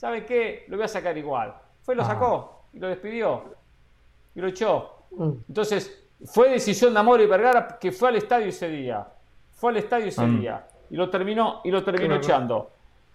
[0.04, 0.66] ¿Sabe qué?
[0.68, 1.54] Lo voy a sacar igual.
[1.82, 3.56] Fue, lo sacó y lo despidió
[4.36, 5.06] y lo echó.
[5.48, 9.08] Entonces, fue decisión de Amor y Vergara que fue al estadio ese día.
[9.52, 10.42] Fue al estadio ese Mm.
[10.42, 12.22] día y lo terminó y lo terminó Claro.
[12.22, 12.72] echando.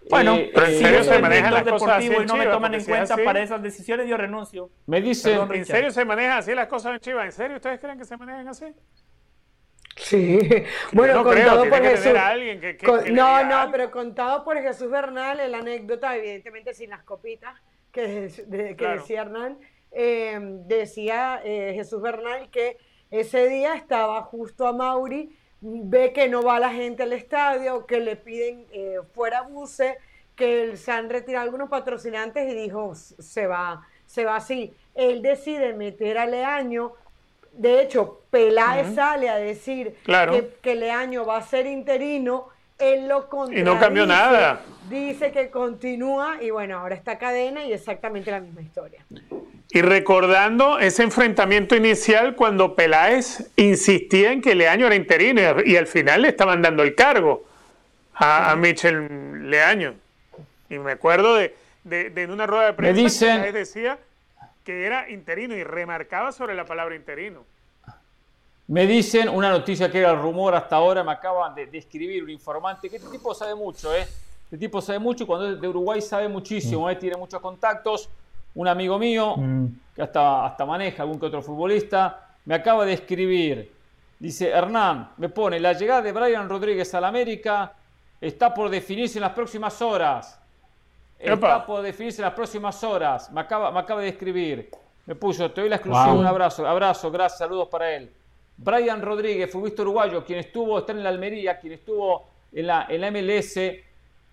[0.09, 2.35] Bueno, Eh, pero en eh, serio yo se manejan las cosas así en y no
[2.37, 4.71] me toman en porque si es cuenta así- para esas decisiones, yo renuncio.
[4.87, 7.25] Me dicen, Perdón, ¿En serio se manejan así las cosas en Chivas?
[7.25, 8.65] ¿En serio ustedes creen que se manejan así?
[10.01, 10.39] Sí,
[10.93, 12.03] bueno, no creo, contado tiene por que Jesús.
[12.05, 13.71] tener a alguien que- que- Con- que le no, no, algo.
[13.71, 17.53] pero contado por Jesús Bernal, la anécdota, evidentemente sin las copitas
[17.91, 19.01] que, de- que Claro.
[19.01, 19.59] decía Hernán,
[19.91, 20.37] eh,
[20.67, 22.77] decía eh, Jesús Bernal que
[23.11, 27.99] ese día estaba justo a Mauri, ve que no va la gente al estadio, que
[27.99, 29.97] le piden eh, fuera buce,
[30.35, 34.73] que se han retirado algunos patrocinantes y dijo, se va, se va así.
[34.95, 36.93] Él decide meter a Leaño,
[37.59, 40.31] de hecho, Peláez sale a decir Claro.
[40.33, 42.47] que, que Leaño va a ser interino,
[42.77, 44.61] él lo Y no cambió contradice, nada.
[44.89, 49.03] Dice que continúa y bueno, ahora está cadena y exactamente la misma historia.
[49.71, 55.85] Y recordando ese enfrentamiento inicial cuando Peláez insistía en que Leaño era interino y, al
[55.87, 57.43] final le estaban dando el cargo
[58.15, 59.93] a, a Michel Leaño.
[60.69, 63.97] Y me acuerdo de, de- de en una rueda de prensa que dicen- Peláez decía
[64.69, 67.43] que era interino y remarcaba sobre la palabra interino.
[68.67, 72.23] me dicen una noticia que era el rumor hasta ahora, me acaban de, de escribir
[72.23, 74.05] un informante, que este tipo sabe mucho, ¿eh?
[74.43, 76.95] Este tipo sabe mucho y cuando es de Uruguay sabe muchísimo, ¿eh?
[76.97, 78.09] Tiene muchos contactos.
[78.53, 79.37] Un amigo mío,
[79.95, 83.71] que hasta, hasta maneja algún que otro futbolista, me acaba de escribir.
[84.19, 87.73] Dice, Hernán, me pone, la llegada de Brian Rodríguez al América
[88.21, 90.38] está por definirse en las próximas horas.
[91.19, 91.65] Está Epa.
[91.65, 93.31] por definirse en las próximas horas.
[93.31, 94.69] Me acaba, me acaba de escribir.
[95.05, 96.19] Me puso, te doy la exclusiva, Wow.
[96.19, 98.11] un abrazo, abrazo, gracias, saludos para él.
[98.55, 103.01] Brian Rodríguez, futbolista uruguayo, quien estuvo, está en la Almería, quien estuvo en la, en
[103.01, 103.57] la MLS,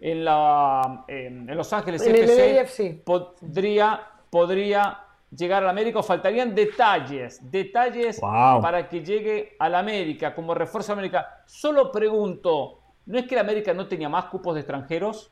[0.00, 4.00] en, la, en, en Los Ángeles En el FC, podría,
[4.30, 5.00] podría
[5.34, 6.00] llegar al América.
[6.00, 8.60] o Faltarían detalles, detalles Wow.
[8.60, 11.42] para que llegue al América como refuerzo a América.
[11.46, 15.30] Solo pregunto, ¿no es que el América no tenía más cupos de extranjeros?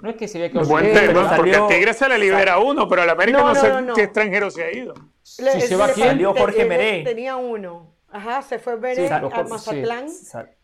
[0.00, 2.58] ¿No es que se había quedado Buen tema, porque salió- a Tigre se le libera
[2.58, 3.94] uno, pero al América No, no, no, sé no, no.
[3.94, 4.94] qué extranjero se ha ido.
[5.22, 6.08] Si se va quién?
[6.08, 7.02] Salió Jorge te- Meré.
[7.04, 7.94] Tenía uno.
[8.10, 9.48] Ajá, se fue Meré Sí, sí.
[9.48, 10.06] Mazatlán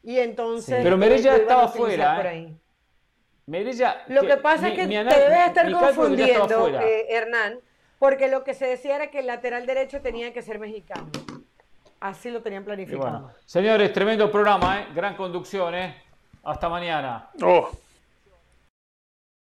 [0.03, 0.77] y entonces...
[0.77, 0.81] Sí.
[0.85, 2.55] Pero Meré ya a estaba utilizar fuera, por ¿eh?
[3.47, 7.59] Merella, Lo que pasa mi- es que mi te debes estar ya confundiendo, eh, Hernán,
[7.99, 11.11] porque lo que se decía era que el lateral derecho tenía que ser mexicano.
[11.99, 13.03] Así lo tenían planificado.
[13.11, 14.87] bueno, señores, tremendo programa, ¿eh?
[14.95, 15.75] gran conducción.
[15.75, 15.97] ¿eh?
[16.45, 17.29] Hasta mañana.
[17.43, 17.69] Oh.